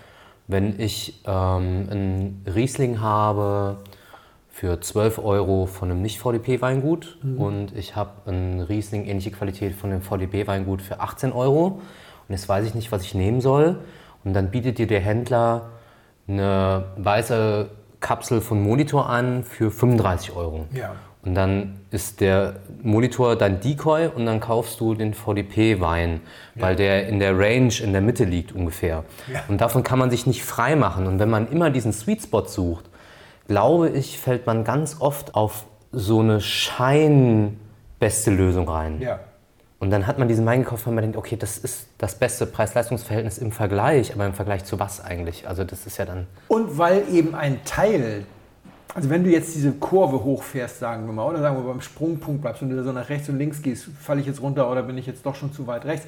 Wenn 0.48 0.80
ich 0.80 1.22
ähm, 1.24 1.88
einen 1.88 2.46
Riesling 2.52 3.00
habe 3.00 3.78
für 4.60 4.78
12 4.78 5.20
Euro 5.20 5.64
von 5.64 5.90
einem 5.90 6.02
Nicht-VDP-Weingut 6.02 7.16
mhm. 7.22 7.40
und 7.40 7.74
ich 7.74 7.96
habe 7.96 8.10
einen 8.26 8.60
Riesling 8.60 9.06
ähnliche 9.06 9.30
Qualität 9.30 9.74
von 9.74 9.90
einem 9.90 10.02
VDP-Weingut 10.02 10.82
für 10.82 11.00
18 11.00 11.32
Euro 11.32 11.80
und 12.28 12.34
jetzt 12.34 12.46
weiß 12.46 12.66
ich 12.66 12.74
nicht, 12.74 12.92
was 12.92 13.02
ich 13.02 13.14
nehmen 13.14 13.40
soll 13.40 13.78
und 14.22 14.34
dann 14.34 14.50
bietet 14.50 14.76
dir 14.76 14.86
der 14.86 15.00
Händler 15.00 15.70
eine 16.28 16.84
weiße 16.98 17.70
Kapsel 18.00 18.42
von 18.42 18.62
Monitor 18.62 19.08
an 19.08 19.44
für 19.44 19.70
35 19.70 20.36
Euro. 20.36 20.66
Ja. 20.74 20.94
Und 21.22 21.34
dann 21.34 21.80
ist 21.90 22.20
der 22.20 22.56
Monitor 22.82 23.36
dein 23.36 23.60
Decoy 23.60 24.08
und 24.14 24.26
dann 24.26 24.40
kaufst 24.40 24.78
du 24.80 24.94
den 24.94 25.14
VDP-Wein, 25.14 26.20
ja. 26.54 26.62
weil 26.62 26.76
der 26.76 27.08
in 27.08 27.18
der 27.18 27.38
Range 27.38 27.72
in 27.82 27.92
der 27.92 28.02
Mitte 28.02 28.24
liegt 28.24 28.52
ungefähr. 28.52 29.04
Ja. 29.32 29.42
Und 29.48 29.62
davon 29.62 29.82
kann 29.82 29.98
man 29.98 30.10
sich 30.10 30.26
nicht 30.26 30.44
frei 30.44 30.76
machen. 30.76 31.06
Und 31.06 31.18
wenn 31.18 31.30
man 31.30 31.50
immer 31.50 31.70
diesen 31.70 31.94
Sweet 31.94 32.24
Spot 32.24 32.44
sucht, 32.44 32.89
glaube 33.50 33.88
ich, 33.88 34.20
fällt 34.20 34.46
man 34.46 34.62
ganz 34.62 35.00
oft 35.00 35.34
auf 35.34 35.64
so 35.90 36.20
eine 36.20 36.40
scheinbeste 36.40 38.30
Lösung 38.30 38.68
rein. 38.68 39.00
Ja. 39.00 39.18
Und 39.80 39.90
dann 39.90 40.06
hat 40.06 40.20
man 40.20 40.28
diesen 40.28 40.46
Wein 40.46 40.62
gekauft, 40.62 40.86
weil 40.86 40.94
man 40.94 41.02
denkt, 41.02 41.16
okay, 41.16 41.36
das 41.36 41.58
ist 41.58 41.88
das 41.98 42.14
beste 42.14 42.46
Preis-Leistungs-Verhältnis 42.46 43.38
im 43.38 43.50
Vergleich, 43.50 44.14
aber 44.14 44.24
im 44.24 44.34
Vergleich 44.34 44.64
zu 44.66 44.78
was 44.78 45.04
eigentlich? 45.04 45.48
Also 45.48 45.64
das 45.64 45.84
ist 45.84 45.96
ja 45.96 46.04
dann... 46.04 46.28
Und 46.46 46.78
weil 46.78 47.02
eben 47.12 47.34
ein 47.34 47.64
Teil 47.64 48.24
also 48.94 49.08
wenn 49.08 49.22
du 49.22 49.30
jetzt 49.30 49.54
diese 49.54 49.72
Kurve 49.72 50.24
hochfährst, 50.24 50.80
sagen 50.80 51.06
wir 51.06 51.12
mal, 51.12 51.24
oder 51.24 51.40
sagen 51.40 51.56
wir 51.56 51.62
beim 51.62 51.80
Sprungpunkt 51.80 52.42
bleibst 52.42 52.62
und 52.62 52.70
du 52.70 52.76
da 52.76 52.82
so 52.82 52.92
nach 52.92 53.08
rechts 53.08 53.28
und 53.28 53.38
links 53.38 53.62
gehst, 53.62 53.88
falle 54.00 54.20
ich 54.20 54.26
jetzt 54.26 54.42
runter 54.42 54.70
oder 54.70 54.82
bin 54.82 54.98
ich 54.98 55.06
jetzt 55.06 55.24
doch 55.24 55.34
schon 55.34 55.52
zu 55.52 55.66
weit 55.66 55.84
rechts? 55.84 56.06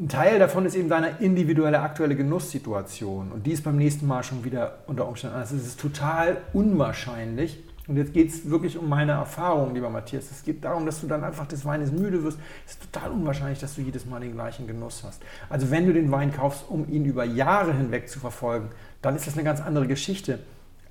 Ein 0.00 0.08
Teil 0.08 0.38
davon 0.38 0.64
ist 0.64 0.74
eben 0.76 0.88
deine 0.88 1.18
individuelle 1.18 1.80
aktuelle 1.80 2.16
Genusssituation 2.16 3.32
und 3.32 3.46
die 3.46 3.52
ist 3.52 3.62
beim 3.62 3.76
nächsten 3.76 4.06
Mal 4.06 4.22
schon 4.22 4.44
wieder 4.44 4.78
unter 4.86 5.06
Umständen 5.06 5.34
anders. 5.34 5.50
Es 5.50 5.66
ist 5.66 5.78
total 5.78 6.38
unwahrscheinlich. 6.54 7.62
Und 7.86 7.98
jetzt 7.98 8.14
geht 8.14 8.30
es 8.30 8.48
wirklich 8.48 8.78
um 8.78 8.88
meine 8.88 9.12
Erfahrung, 9.12 9.74
lieber 9.74 9.90
Matthias. 9.90 10.30
Es 10.30 10.42
geht 10.42 10.64
darum, 10.64 10.86
dass 10.86 11.02
du 11.02 11.06
dann 11.06 11.22
einfach 11.22 11.46
des 11.46 11.66
Weines 11.66 11.92
müde 11.92 12.22
wirst. 12.22 12.38
Es 12.64 12.72
ist 12.72 12.90
total 12.90 13.10
unwahrscheinlich, 13.10 13.58
dass 13.58 13.74
du 13.74 13.82
jedes 13.82 14.06
Mal 14.06 14.20
den 14.20 14.32
gleichen 14.32 14.66
Genuss 14.66 15.02
hast. 15.04 15.22
Also 15.50 15.70
wenn 15.70 15.86
du 15.86 15.92
den 15.92 16.10
Wein 16.10 16.32
kaufst, 16.32 16.64
um 16.70 16.88
ihn 16.88 17.04
über 17.04 17.24
Jahre 17.24 17.74
hinweg 17.74 18.08
zu 18.08 18.20
verfolgen, 18.20 18.70
dann 19.02 19.16
ist 19.16 19.26
das 19.26 19.34
eine 19.34 19.44
ganz 19.44 19.60
andere 19.60 19.86
Geschichte. 19.86 20.38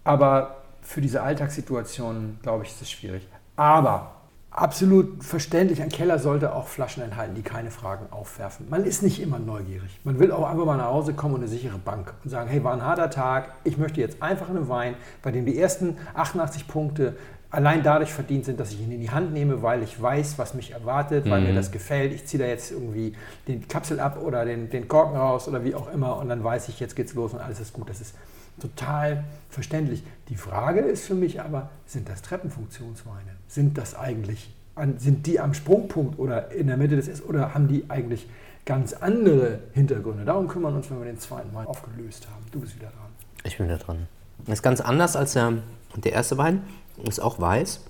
Aber 0.03 0.61
für 0.81 1.01
diese 1.01 1.23
Alltagssituationen, 1.23 2.37
glaube 2.43 2.65
ich, 2.65 2.71
ist 2.71 2.83
es 2.83 2.91
schwierig. 2.91 3.27
Aber 3.55 4.18
absolut 4.61 5.23
verständlich, 5.23 5.81
ein 5.81 5.89
Keller 5.89 6.19
sollte 6.19 6.53
auch 6.53 6.67
Flaschen 6.67 7.03
enthalten, 7.03 7.35
die 7.35 7.41
keine 7.41 7.71
Fragen 7.71 8.05
aufwerfen. 8.11 8.67
Man 8.69 8.83
ist 8.83 9.01
nicht 9.01 9.21
immer 9.21 9.39
neugierig. 9.39 9.99
Man 10.03 10.19
will 10.19 10.31
auch 10.31 10.49
einfach 10.49 10.65
mal 10.65 10.77
nach 10.77 10.87
Hause 10.87 11.13
kommen 11.13 11.35
und 11.35 11.41
eine 11.41 11.49
sichere 11.49 11.77
Bank 11.77 12.13
und 12.23 12.29
sagen, 12.29 12.49
hey, 12.49 12.63
war 12.63 12.73
ein 12.73 12.83
harter 12.83 13.09
Tag, 13.09 13.53
ich 13.63 13.77
möchte 13.77 14.01
jetzt 14.01 14.21
einfach 14.21 14.49
einen 14.49 14.69
Wein, 14.69 14.95
bei 15.21 15.31
dem 15.31 15.45
die 15.45 15.57
ersten 15.57 15.97
88 16.13 16.67
Punkte 16.67 17.15
allein 17.51 17.81
dadurch 17.81 18.13
verdient 18.13 18.45
sind, 18.45 18.59
dass 18.59 18.71
ich 18.71 18.79
ihn 18.79 18.91
in 18.91 19.01
die 19.01 19.09
Hand 19.09 19.33
nehme, 19.33 19.63
weil 19.63 19.81
ich 19.81 19.99
weiß, 19.99 20.37
was 20.37 20.53
mich 20.53 20.71
erwartet, 20.71 21.29
weil 21.29 21.41
mhm. 21.41 21.47
mir 21.47 21.53
das 21.55 21.71
gefällt. 21.71 22.13
Ich 22.13 22.25
ziehe 22.25 22.41
da 22.41 22.47
jetzt 22.47 22.71
irgendwie 22.71 23.13
den 23.47 23.67
Kapsel 23.67 23.99
ab 23.99 24.21
oder 24.21 24.45
den, 24.45 24.69
den 24.69 24.87
Korken 24.87 25.17
raus 25.17 25.47
oder 25.47 25.63
wie 25.63 25.73
auch 25.73 25.91
immer 25.91 26.17
und 26.17 26.29
dann 26.29 26.43
weiß 26.43 26.69
ich, 26.69 26.79
jetzt 26.79 26.95
geht's 26.95 27.13
los 27.13 27.33
und 27.33 27.39
alles 27.39 27.59
ist 27.59 27.73
gut. 27.73 27.89
Das 27.89 28.01
ist 28.01 28.13
total 28.59 29.23
verständlich. 29.49 30.03
Die 30.27 30.35
Frage 30.35 30.81
ist 30.81 31.05
für 31.05 31.15
mich 31.15 31.41
aber, 31.41 31.69
sind 31.85 32.07
das 32.07 32.21
Treppenfunktionsweine? 32.21 33.38
Sind 33.49 33.77
das 33.77 33.95
eigentlich, 33.95 34.49
sind 34.97 35.27
die 35.27 35.41
am 35.41 35.53
Sprungpunkt 35.53 36.17
oder 36.17 36.51
in 36.51 36.67
der 36.67 36.77
Mitte 36.77 36.95
des 36.95 37.09
S 37.09 37.21
oder 37.21 37.53
haben 37.53 37.67
die 37.67 37.83
eigentlich 37.89 38.29
ganz 38.63 38.93
andere 38.93 39.59
Hintergründe? 39.73 40.23
Darum 40.23 40.47
kümmern 40.47 40.73
wir 40.73 40.77
uns, 40.77 40.89
wenn 40.89 40.99
wir 40.99 41.05
den 41.05 41.19
zweiten 41.19 41.53
Wein 41.53 41.67
aufgelöst 41.67 42.27
haben. 42.31 42.45
Du 42.51 42.61
bist 42.61 42.75
wieder 42.75 42.87
dran. 42.87 43.09
Ich 43.43 43.57
bin 43.57 43.65
wieder 43.65 43.79
dran. 43.79 44.07
Das 44.45 44.59
ist 44.59 44.63
ganz 44.63 44.79
anders 44.79 45.17
als 45.17 45.33
der, 45.33 45.53
der 45.97 46.13
erste 46.13 46.37
Wein. 46.37 46.61
Ist 47.03 47.19
auch 47.19 47.41
weiß. 47.41 47.81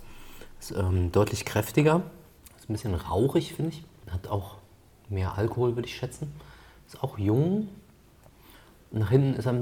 Ist 0.60 0.72
ähm, 0.72 1.12
deutlich 1.12 1.46
kräftiger. 1.46 2.02
Ist 2.58 2.70
ein 2.70 2.74
bisschen 2.74 2.96
rauchig, 2.96 3.54
finde 3.54 3.72
ich. 3.72 3.84
Hat 4.10 4.28
auch 4.28 4.56
mehr 5.10 5.38
Alkohol, 5.38 5.76
würde 5.76 5.88
ich 5.88 5.96
schätzen. 5.96 6.32
Ist 6.88 7.04
auch 7.04 7.20
jung, 7.20 7.68
nach 8.92 9.10
hinten 9.10 9.36
ist 9.36 9.46
er 9.46 9.54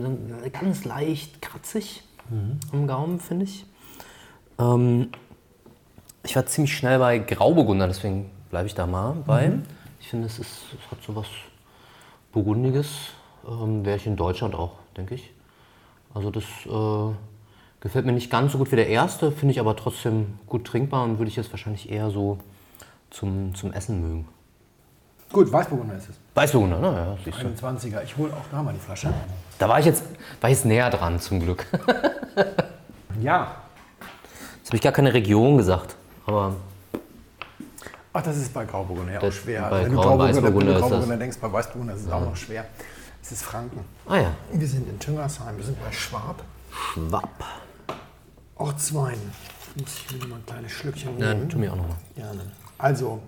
ganz 0.50 0.86
leicht 0.86 1.41
kratzig 1.41 2.04
mhm. 2.30 2.60
am 2.72 2.88
Gaumen, 2.88 3.20
finde 3.20 3.45
ich. 3.45 3.66
Ähm, 4.58 5.10
ich 6.28 6.36
war 6.36 6.45
ziemlich 6.45 6.75
schnell 6.75 6.99
bei 6.99 7.19
Grauburgunder, 7.19 7.88
deswegen 7.88 8.30
bleibe 8.49 8.67
ich 8.67 8.75
da 8.75 8.86
mal 8.86 9.15
bei. 9.25 9.47
Mhm. 9.47 9.63
Ich 10.01 10.09
finde, 10.09 10.28
es, 10.28 10.39
ist, 10.39 10.51
es 10.73 10.91
hat 10.91 11.01
so 11.01 11.15
was 11.15 11.28
Burgundiges. 12.34 12.89
Ähm, 13.47 13.86
Wäre 13.86 13.95
ich 13.95 14.05
in 14.05 14.17
Deutschland 14.17 14.53
auch, 14.53 14.73
denke 14.95 15.15
ich. 15.15 15.32
Also 16.13 16.30
das 16.30 16.43
äh, 16.43 17.15
gefällt 17.80 18.05
mir 18.05 18.11
nicht 18.11 18.30
ganz 18.30 18.51
so 18.51 18.57
gut 18.57 18.71
wie 18.71 18.75
der 18.75 18.89
erste, 18.89 19.32
finde 19.32 19.53
ich 19.53 19.59
aber 19.59 19.75
trotzdem 19.75 20.38
gut 20.47 20.65
trinkbar 20.65 21.05
und 21.05 21.17
würde 21.17 21.30
ich 21.30 21.38
jetzt 21.38 21.51
wahrscheinlich 21.51 21.89
eher 21.89 22.09
so 22.09 22.39
zum, 23.09 23.55
zum 23.55 23.71
Essen 23.71 24.01
mögen. 24.01 24.28
Gut, 25.32 25.51
Weißburgunder 25.51 25.95
ist 25.95 26.09
es. 26.09 26.15
Weißburgunder, 26.36 26.80
ne? 26.80 26.88
Ja, 26.88 27.17
siehst 27.23 27.41
du. 27.41 27.47
21er. 27.47 28.03
Ich 28.03 28.17
hole 28.17 28.34
auch 28.34 28.45
da 28.51 28.61
mal 28.61 28.73
die 28.73 28.80
Flasche. 28.80 29.13
Da 29.59 29.69
war 29.69 29.80
ich 29.80 29.86
jetzt, 29.86 30.03
war 30.41 30.49
ich 30.49 30.57
jetzt 30.57 30.65
näher 30.65 30.89
dran, 30.89 31.19
zum 31.19 31.39
Glück. 31.39 31.65
ja. 33.21 33.55
Jetzt 34.57 34.71
habe 34.71 34.78
ich 34.80 34.84
gar 34.84 34.91
keine 34.91 35.13
Region 35.13 35.55
gesagt, 35.55 35.95
aber. 36.28 36.55
Ach, 38.13 38.21
das 38.21 38.38
ist 38.38 38.53
bei 38.53 38.65
Grauburgunder 38.65 39.13
ja 39.13 39.21
auch 39.21 39.32
schwer. 39.32 39.69
Bei 39.69 39.84
wenn 39.84 39.91
du 39.91 39.97
Grauburgunder, 39.97 40.43
wenn 40.43 40.53
du 40.53 40.80
Grauburgunder 40.80 41.17
denkst, 41.17 41.38
bei 41.39 41.51
Weißburgunder 41.51 41.93
ist 41.93 42.01
es 42.01 42.07
ja. 42.07 42.15
auch 42.15 42.21
noch 42.21 42.36
schwer. 42.36 42.65
Es 43.21 43.32
ist 43.32 43.43
Franken. 43.43 43.82
Ah 44.07 44.17
ja. 44.17 44.32
Wir 44.51 44.67
sind 44.67 44.88
in 44.89 44.99
Tüngersheim, 44.99 45.57
wir 45.57 45.65
sind 45.65 45.84
bei 45.84 45.91
Schwab. 45.91 46.41
Schwab. 46.71 47.43
Ortswein. 48.55 49.19
Muss 49.75 49.95
ich 49.95 50.19
mir 50.19 50.28
mal 50.28 50.38
ein 50.38 50.45
kleines 50.45 50.71
Schlückchen 50.71 51.15
nehmen. 51.17 51.43
Ja, 51.43 51.47
tu 51.47 51.59
mir 51.59 51.71
auch 51.71 51.75
noch 51.75 51.88
mal. 51.88 51.97
Gerne. 52.15 52.41
Also, 52.78 53.21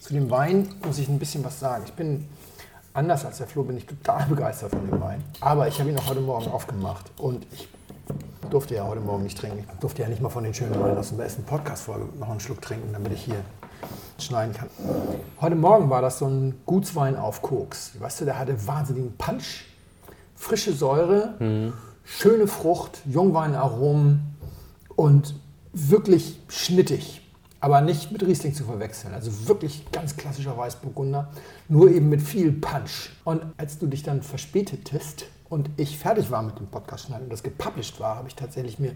zu 0.00 0.14
dem 0.14 0.28
Wein 0.30 0.74
muss 0.84 0.98
ich 0.98 1.08
ein 1.08 1.18
bisschen 1.18 1.44
was 1.44 1.60
sagen. 1.60 1.84
Ich 1.86 1.92
bin 1.92 2.28
anders 2.94 3.24
als 3.24 3.38
der 3.38 3.46
Flo, 3.46 3.62
bin 3.62 3.76
ich 3.76 3.86
total 3.86 4.26
begeistert 4.26 4.70
von 4.70 4.90
dem 4.90 5.00
Wein. 5.00 5.22
Aber 5.40 5.68
ich 5.68 5.78
habe 5.78 5.90
ihn 5.90 5.98
auch 5.98 6.08
heute 6.08 6.20
Morgen 6.20 6.50
aufgemacht 6.50 7.10
und 7.18 7.46
ich 7.52 7.68
durfte 8.50 8.74
ja 8.74 8.86
heute 8.86 9.00
Morgen 9.00 9.24
nicht 9.24 9.38
trinken. 9.38 9.58
Ich 9.60 9.78
durfte 9.80 10.02
ja 10.02 10.08
nicht 10.08 10.22
mal 10.22 10.30
von 10.30 10.44
den 10.44 10.54
schönen 10.54 10.78
Weinen 10.80 10.96
aus 10.96 11.10
der 11.10 11.16
besten 11.16 11.44
Podcast-Folge 11.44 12.06
noch 12.18 12.30
einen 12.30 12.40
Schluck 12.40 12.62
trinken, 12.62 12.92
damit 12.92 13.12
ich 13.12 13.22
hier 13.22 13.42
schneiden 14.18 14.54
kann. 14.54 14.68
Heute 15.40 15.54
Morgen 15.54 15.90
war 15.90 16.02
das 16.02 16.18
so 16.18 16.26
ein 16.26 16.54
Gutswein 16.66 17.16
auf 17.16 17.42
Koks. 17.42 17.92
Weißt 17.98 18.20
du, 18.20 18.24
der 18.24 18.38
hatte 18.38 18.66
wahnsinnigen 18.66 19.16
Punch, 19.16 19.66
frische 20.34 20.72
Säure, 20.72 21.34
mhm. 21.38 21.72
schöne 22.04 22.46
Frucht, 22.46 23.02
Jungweinaromen 23.06 24.36
und 24.96 25.34
wirklich 25.72 26.40
schnittig 26.48 27.22
aber 27.60 27.80
nicht 27.80 28.12
mit 28.12 28.24
Riesling 28.24 28.54
zu 28.54 28.64
verwechseln. 28.64 29.14
Also 29.14 29.48
wirklich 29.48 29.90
ganz 29.90 30.16
klassischer 30.16 30.56
Weißburgunder, 30.56 31.28
nur 31.68 31.90
eben 31.90 32.08
mit 32.08 32.22
viel 32.22 32.52
Punch. 32.52 33.10
Und 33.24 33.42
als 33.56 33.78
du 33.78 33.86
dich 33.86 34.02
dann 34.02 34.22
verspätetest 34.22 35.26
und 35.48 35.70
ich 35.76 35.98
fertig 35.98 36.30
war 36.30 36.42
mit 36.42 36.58
dem 36.58 36.66
Podcast 36.66 37.06
schneiden 37.06 37.24
und 37.24 37.32
das 37.32 37.42
gepublished 37.42 37.98
war, 38.00 38.16
habe 38.16 38.28
ich 38.28 38.34
tatsächlich 38.34 38.78
mir 38.78 38.92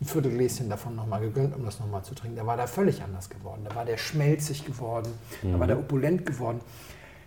ein 0.00 0.06
Viertelgläschen 0.06 0.68
davon 0.68 0.94
nochmal 0.96 1.20
gegönnt, 1.20 1.56
um 1.56 1.64
das 1.64 1.80
nochmal 1.80 2.04
zu 2.04 2.14
trinken. 2.14 2.36
Da 2.36 2.46
war 2.46 2.56
der 2.56 2.68
völlig 2.68 3.02
anders 3.02 3.30
geworden. 3.30 3.62
Da 3.68 3.74
war 3.74 3.84
der 3.84 3.96
schmelzig 3.96 4.64
geworden, 4.64 5.12
mhm. 5.42 5.52
da 5.52 5.60
war 5.60 5.66
der 5.66 5.78
opulent 5.78 6.26
geworden. 6.26 6.60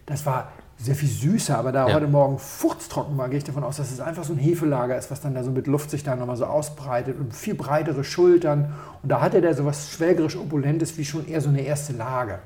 Das 0.06 0.26
war 0.26 0.52
sehr 0.78 0.96
viel 0.96 1.10
süßer, 1.10 1.58
aber 1.58 1.72
da 1.72 1.88
ja. 1.88 1.96
heute 1.96 2.08
Morgen 2.08 2.38
furztrocken 2.38 3.18
war, 3.18 3.30
gehe 3.30 3.40
ich 3.40 3.44
davon 3.44 3.64
aus, 3.64 3.78
dass 3.78 3.92
es 3.92 4.00
einfach 4.00 4.24
so 4.24 4.34
ein 4.34 4.40
Hefelager 4.40 4.96
ist, 4.96 5.10
was 5.10 5.22
dann 5.22 5.34
da 5.34 5.44
so 5.44 5.50
mit 5.50 5.66
Luft 5.66 5.90
sich 5.90 6.04
da 6.04 6.16
nochmal 6.16 6.38
so 6.38 6.46
ausbreitet 6.46 7.20
und 7.20 7.34
viel 7.34 7.56
breitere 7.56 8.04
Schultern. 8.04 8.74
Und 9.02 9.10
da 9.10 9.22
hatte 9.22 9.42
der 9.42 9.56
so 9.56 9.66
was 9.66 9.90
schwelgerisch 9.90 10.38
Opulentes 10.38 10.98
wie 10.98 11.06
schon 11.06 11.28
eher 11.28 11.42
so 11.42 11.50
eine 11.50 11.62
erste 11.62 11.94
Lage. 11.94 12.40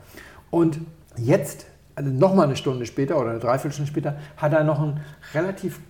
Und 0.49 0.79
jetzt, 1.17 1.65
also 1.93 2.09
nochmal 2.09 2.45
eine 2.45 2.55
Stunde 2.55 2.85
später 2.85 3.19
oder 3.19 3.31
eine 3.31 3.39
Dreiviertelstunde 3.39 3.91
später, 3.91 4.15
hat 4.37 4.53
er 4.53 4.63
noch 4.63 4.79
einen 4.79 5.01
relativ 5.33 5.81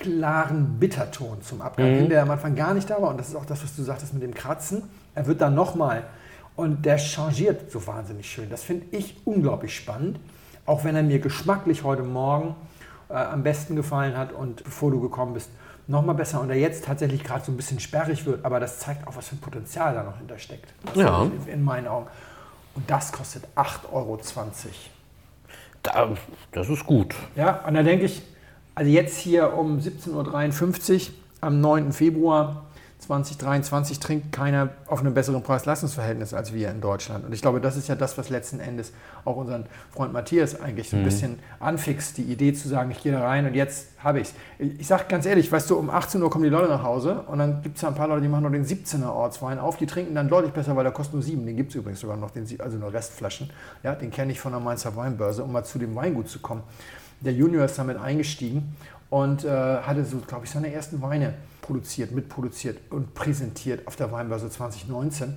klaren 0.00 0.78
Bitterton 0.80 1.40
zum 1.42 1.60
Abgang, 1.60 2.02
mhm. 2.02 2.08
der 2.08 2.22
am 2.22 2.30
Anfang 2.30 2.56
gar 2.56 2.74
nicht 2.74 2.90
da 2.90 3.00
war. 3.00 3.10
Und 3.10 3.20
das 3.20 3.28
ist 3.28 3.36
auch 3.36 3.44
das, 3.44 3.62
was 3.62 3.76
du 3.76 3.82
sagtest 3.82 4.12
mit 4.12 4.22
dem 4.22 4.34
Kratzen. 4.34 4.82
Er 5.14 5.26
wird 5.26 5.40
dann 5.40 5.54
nochmal 5.54 6.04
und 6.56 6.84
der 6.84 6.98
changiert 6.98 7.70
so 7.70 7.86
wahnsinnig 7.86 8.30
schön. 8.30 8.50
Das 8.50 8.64
finde 8.64 8.86
ich 8.90 9.16
unglaublich 9.24 9.74
spannend. 9.76 10.18
Auch 10.66 10.84
wenn 10.84 10.96
er 10.96 11.02
mir 11.02 11.20
geschmacklich 11.20 11.84
heute 11.84 12.02
Morgen 12.02 12.54
äh, 13.08 13.14
am 13.14 13.42
besten 13.42 13.76
gefallen 13.76 14.16
hat 14.16 14.32
und 14.32 14.64
bevor 14.64 14.90
du 14.90 15.00
gekommen 15.00 15.34
bist, 15.34 15.50
nochmal 15.86 16.14
besser. 16.14 16.40
Und 16.40 16.50
er 16.50 16.56
jetzt 16.56 16.84
tatsächlich 16.84 17.22
gerade 17.24 17.44
so 17.44 17.52
ein 17.52 17.56
bisschen 17.56 17.80
sperrig 17.80 18.26
wird, 18.26 18.44
aber 18.44 18.60
das 18.60 18.78
zeigt 18.78 19.06
auch, 19.06 19.16
was 19.16 19.28
für 19.28 19.36
ein 19.36 19.40
Potenzial 19.40 19.94
da 19.94 20.02
noch 20.02 20.18
hintersteckt. 20.18 20.72
Ja. 20.94 21.22
In, 21.22 21.46
in 21.46 21.64
meinen 21.64 21.86
Augen. 21.86 22.06
Und 22.74 22.88
das 22.90 23.12
kostet 23.12 23.44
8,20 23.56 23.92
Euro. 23.92 24.20
Da, 25.82 26.08
das 26.52 26.68
ist 26.68 26.86
gut. 26.86 27.14
Ja, 27.36 27.64
und 27.66 27.74
da 27.74 27.82
denke 27.82 28.04
ich, 28.04 28.22
also 28.80 28.92
jetzt 28.92 29.18
hier 29.18 29.52
um 29.58 29.78
17.53 29.78 31.08
Uhr 31.08 31.14
am 31.42 31.60
9. 31.60 31.92
Februar 31.92 32.64
2023 33.00 34.00
trinkt 34.00 34.32
keiner 34.32 34.70
auf 34.86 35.00
einem 35.00 35.12
besseren 35.12 35.42
Preis-Leistungsverhältnis 35.42 36.32
als 36.32 36.54
wir 36.54 36.70
in 36.70 36.80
Deutschland. 36.80 37.26
Und 37.26 37.34
ich 37.34 37.42
glaube, 37.42 37.60
das 37.60 37.76
ist 37.76 37.88
ja 37.88 37.94
das, 37.94 38.16
was 38.16 38.30
letzten 38.30 38.58
Endes 38.58 38.94
auch 39.26 39.36
unseren 39.36 39.66
Freund 39.90 40.14
Matthias 40.14 40.58
eigentlich 40.58 40.88
so 40.88 40.96
ein 40.96 41.02
mhm. 41.02 41.04
bisschen 41.04 41.38
anfixt, 41.58 42.16
die 42.16 42.22
Idee 42.22 42.54
zu 42.54 42.68
sagen, 42.68 42.90
ich 42.90 43.02
gehe 43.02 43.12
da 43.12 43.22
rein 43.22 43.44
und 43.44 43.52
jetzt 43.52 43.88
habe 44.02 44.20
ich 44.20 44.28
es. 44.28 44.34
Ich 44.78 44.86
sage 44.86 45.04
ganz 45.10 45.26
ehrlich, 45.26 45.52
weißt 45.52 45.68
du, 45.68 45.76
um 45.76 45.90
18 45.90 46.22
Uhr 46.22 46.30
kommen 46.30 46.44
die 46.44 46.50
Leute 46.50 46.70
nach 46.70 46.82
Hause 46.82 47.24
und 47.26 47.38
dann 47.38 47.60
gibt 47.60 47.76
es 47.76 47.82
ja 47.82 47.88
ein 47.88 47.94
paar 47.94 48.08
Leute, 48.08 48.22
die 48.22 48.28
machen 48.28 48.44
noch 48.44 48.50
den 48.50 48.64
17er 48.64 49.10
Ortswein 49.10 49.58
auf, 49.58 49.76
die 49.76 49.84
trinken 49.84 50.14
dann 50.14 50.30
deutlich 50.30 50.54
besser, 50.54 50.74
weil 50.74 50.84
der 50.84 50.92
kostet 50.94 51.12
nur 51.12 51.22
7. 51.22 51.44
Den 51.44 51.54
gibt 51.54 51.68
es 51.68 51.76
übrigens 51.76 52.00
sogar 52.00 52.16
noch, 52.16 52.30
den, 52.30 52.46
also 52.60 52.78
nur 52.78 52.94
Restflaschen. 52.94 53.50
Ja, 53.82 53.94
den 53.94 54.10
kenne 54.10 54.32
ich 54.32 54.40
von 54.40 54.52
der 54.52 54.60
Mainzer 54.62 54.96
Weinbörse, 54.96 55.44
um 55.44 55.52
mal 55.52 55.64
zu 55.64 55.78
dem 55.78 55.94
Weingut 55.96 56.30
zu 56.30 56.38
kommen. 56.38 56.62
Der 57.20 57.32
Junior 57.32 57.64
ist 57.64 57.78
damit 57.78 57.98
eingestiegen 57.98 58.76
und 59.10 59.44
äh, 59.44 59.48
hatte 59.48 60.04
so, 60.04 60.18
glaube 60.18 60.44
ich, 60.44 60.50
seine 60.50 60.72
ersten 60.72 61.02
Weine 61.02 61.34
produziert, 61.60 62.12
mitproduziert 62.12 62.78
und 62.90 63.14
präsentiert 63.14 63.86
auf 63.86 63.96
der 63.96 64.10
Weinbörse 64.12 64.48
2019. 64.48 65.36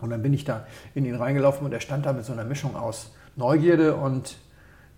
Und 0.00 0.10
dann 0.10 0.22
bin 0.22 0.34
ich 0.34 0.44
da 0.44 0.66
in 0.94 1.04
ihn 1.04 1.14
reingelaufen 1.14 1.64
und 1.64 1.72
er 1.72 1.80
stand 1.80 2.06
da 2.06 2.12
mit 2.12 2.24
so 2.24 2.32
einer 2.32 2.44
Mischung 2.44 2.76
aus 2.76 3.14
Neugierde 3.36 3.96
und 3.96 4.36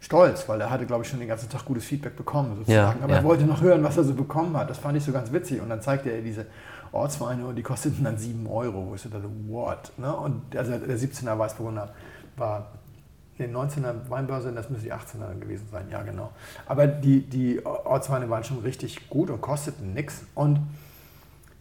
Stolz, 0.01 0.49
weil 0.49 0.61
er 0.61 0.71
hatte, 0.71 0.87
glaube 0.87 1.03
ich, 1.03 1.11
schon 1.11 1.19
den 1.19 1.29
ganzen 1.29 1.49
Tag 1.49 1.65
gutes 1.65 1.85
Feedback 1.85 2.17
bekommen, 2.17 2.57
sozusagen. 2.57 2.99
Ja, 2.99 3.05
Aber 3.05 3.13
ja. 3.13 3.19
er 3.19 3.25
wollte 3.25 3.45
noch 3.45 3.61
hören, 3.61 3.83
was 3.83 3.97
er 3.97 4.05
so 4.05 4.15
bekommen 4.15 4.57
hat. 4.57 4.71
Das 4.71 4.79
fand 4.79 4.97
ich 4.97 5.05
so 5.05 5.13
ganz 5.13 5.33
witzig. 5.33 5.61
Und 5.61 5.69
dann 5.69 5.83
zeigte 5.83 6.11
er 6.11 6.23
diese 6.23 6.47
Ortsweine 6.93 7.47
und 7.47 7.57
die 7.57 7.63
kosteten 7.63 8.05
dann 8.05 8.17
7 8.17 8.47
Euro. 8.47 8.87
Wo 8.87 8.95
ich 8.95 9.01
so 9.01 9.09
dachte, 9.09 9.29
what? 9.49 9.93
Ne? 9.99 10.15
Und 10.15 10.57
also 10.57 10.79
der 10.79 10.97
17er 10.97 11.37
Weißburgunder 11.37 11.93
war 12.37 12.73
den 13.39 13.55
19er 13.55 14.09
Weinbörse, 14.09 14.53
das 14.53 14.69
müsste 14.69 14.87
die 14.87 14.93
18er 14.93 15.39
gewesen 15.39 15.69
sein, 15.71 15.87
ja 15.91 16.03
genau. 16.03 16.33
Aber 16.67 16.87
die, 16.87 17.23
die 17.23 17.65
Ortsweine 17.65 18.29
waren 18.31 18.45
schon 18.45 18.59
richtig 18.59 19.09
gut 19.09 19.31
und 19.31 19.41
kosteten 19.41 19.95
nichts. 19.95 20.25
Und 20.35 20.61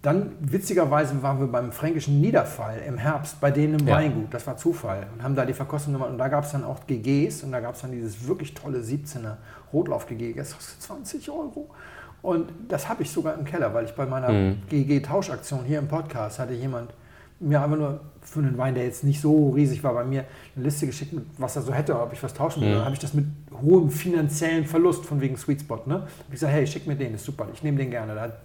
dann, 0.02 0.32
witzigerweise, 0.40 1.22
waren 1.22 1.40
wir 1.40 1.48
beim 1.48 1.72
fränkischen 1.72 2.22
Niederfall 2.22 2.80
im 2.88 2.98
Herbst 2.98 3.42
bei 3.42 3.52
denen 3.52 3.80
im 3.80 3.88
ja. 3.88 3.96
Weingut. 3.96 4.34
Das 4.34 4.46
war 4.48 4.56
Zufall. 4.56 5.08
Und 5.14 5.24
haben 5.24 5.36
da 5.36 5.46
die 5.46 5.54
Verkostung 5.54 5.94
gemacht. 5.94 6.12
Und 6.12 6.18
da 6.18 6.28
gab 6.28 6.46
es 6.46 6.52
dann 6.52 6.64
auch 6.64 6.86
GGs. 6.86 7.44
Und 7.44 7.52
da 7.52 7.60
gab 7.60 7.76
es 7.76 7.82
dann 7.82 7.92
dieses 7.92 8.28
wirklich 8.28 8.54
tolle 8.54 8.80
17er 8.80 9.36
Rotlauf-GG. 9.74 10.34
Das 10.34 10.54
kostet 10.54 10.82
20 10.82 11.30
Euro. 11.30 11.70
Und 12.22 12.52
das 12.68 12.88
habe 12.88 13.04
ich 13.04 13.12
sogar 13.12 13.34
im 13.38 13.44
Keller, 13.44 13.74
weil 13.74 13.86
ich 13.86 13.96
bei 13.96 14.06
meiner 14.06 14.30
mhm. 14.30 14.62
GG-Tauschaktion 14.70 15.66
hier 15.66 15.80
im 15.80 15.88
Podcast 15.88 16.40
hatte 16.40 16.54
jemand 16.54 16.92
mir 17.40 17.62
einfach 17.62 17.78
nur 17.78 18.00
für 18.22 18.40
einen 18.40 18.58
Wein, 18.58 18.76
der 18.76 18.84
jetzt 18.84 19.04
nicht 19.04 19.22
so 19.22 19.52
riesig 19.52 19.84
war, 19.84 19.94
bei 19.94 20.04
mir 20.04 20.26
eine 20.56 20.66
Liste 20.66 20.86
geschickt, 20.86 21.14
was 21.38 21.56
er 21.56 21.62
so 21.62 21.74
hätte, 21.74 22.00
ob 22.00 22.12
ich 22.12 22.22
was 22.22 22.34
tauschen 22.34 22.62
will. 22.62 22.70
Mhm. 22.70 22.74
Dann 22.76 22.86
habe 22.86 22.94
ich 22.94 23.00
das 23.00 23.14
mit 23.14 23.26
hohem 23.62 23.90
finanziellen 23.90 24.66
Verlust 24.66 25.06
von 25.06 25.22
wegen 25.22 25.38
Sweet 25.38 25.62
Spot. 25.62 25.82
Ne? 25.86 25.96
Hab 25.96 26.10
ich 26.28 26.32
gesagt, 26.32 26.54
hey, 26.54 26.68
schick 26.68 26.88
mir 26.88 26.96
den, 26.96 27.14
ist 27.14 27.26
super, 27.26 27.48
ich 27.54 27.64
nehme 27.64 27.78
den 27.78 27.90
gerne. 27.90 28.16
Da 28.16 28.22
hat, 28.22 28.40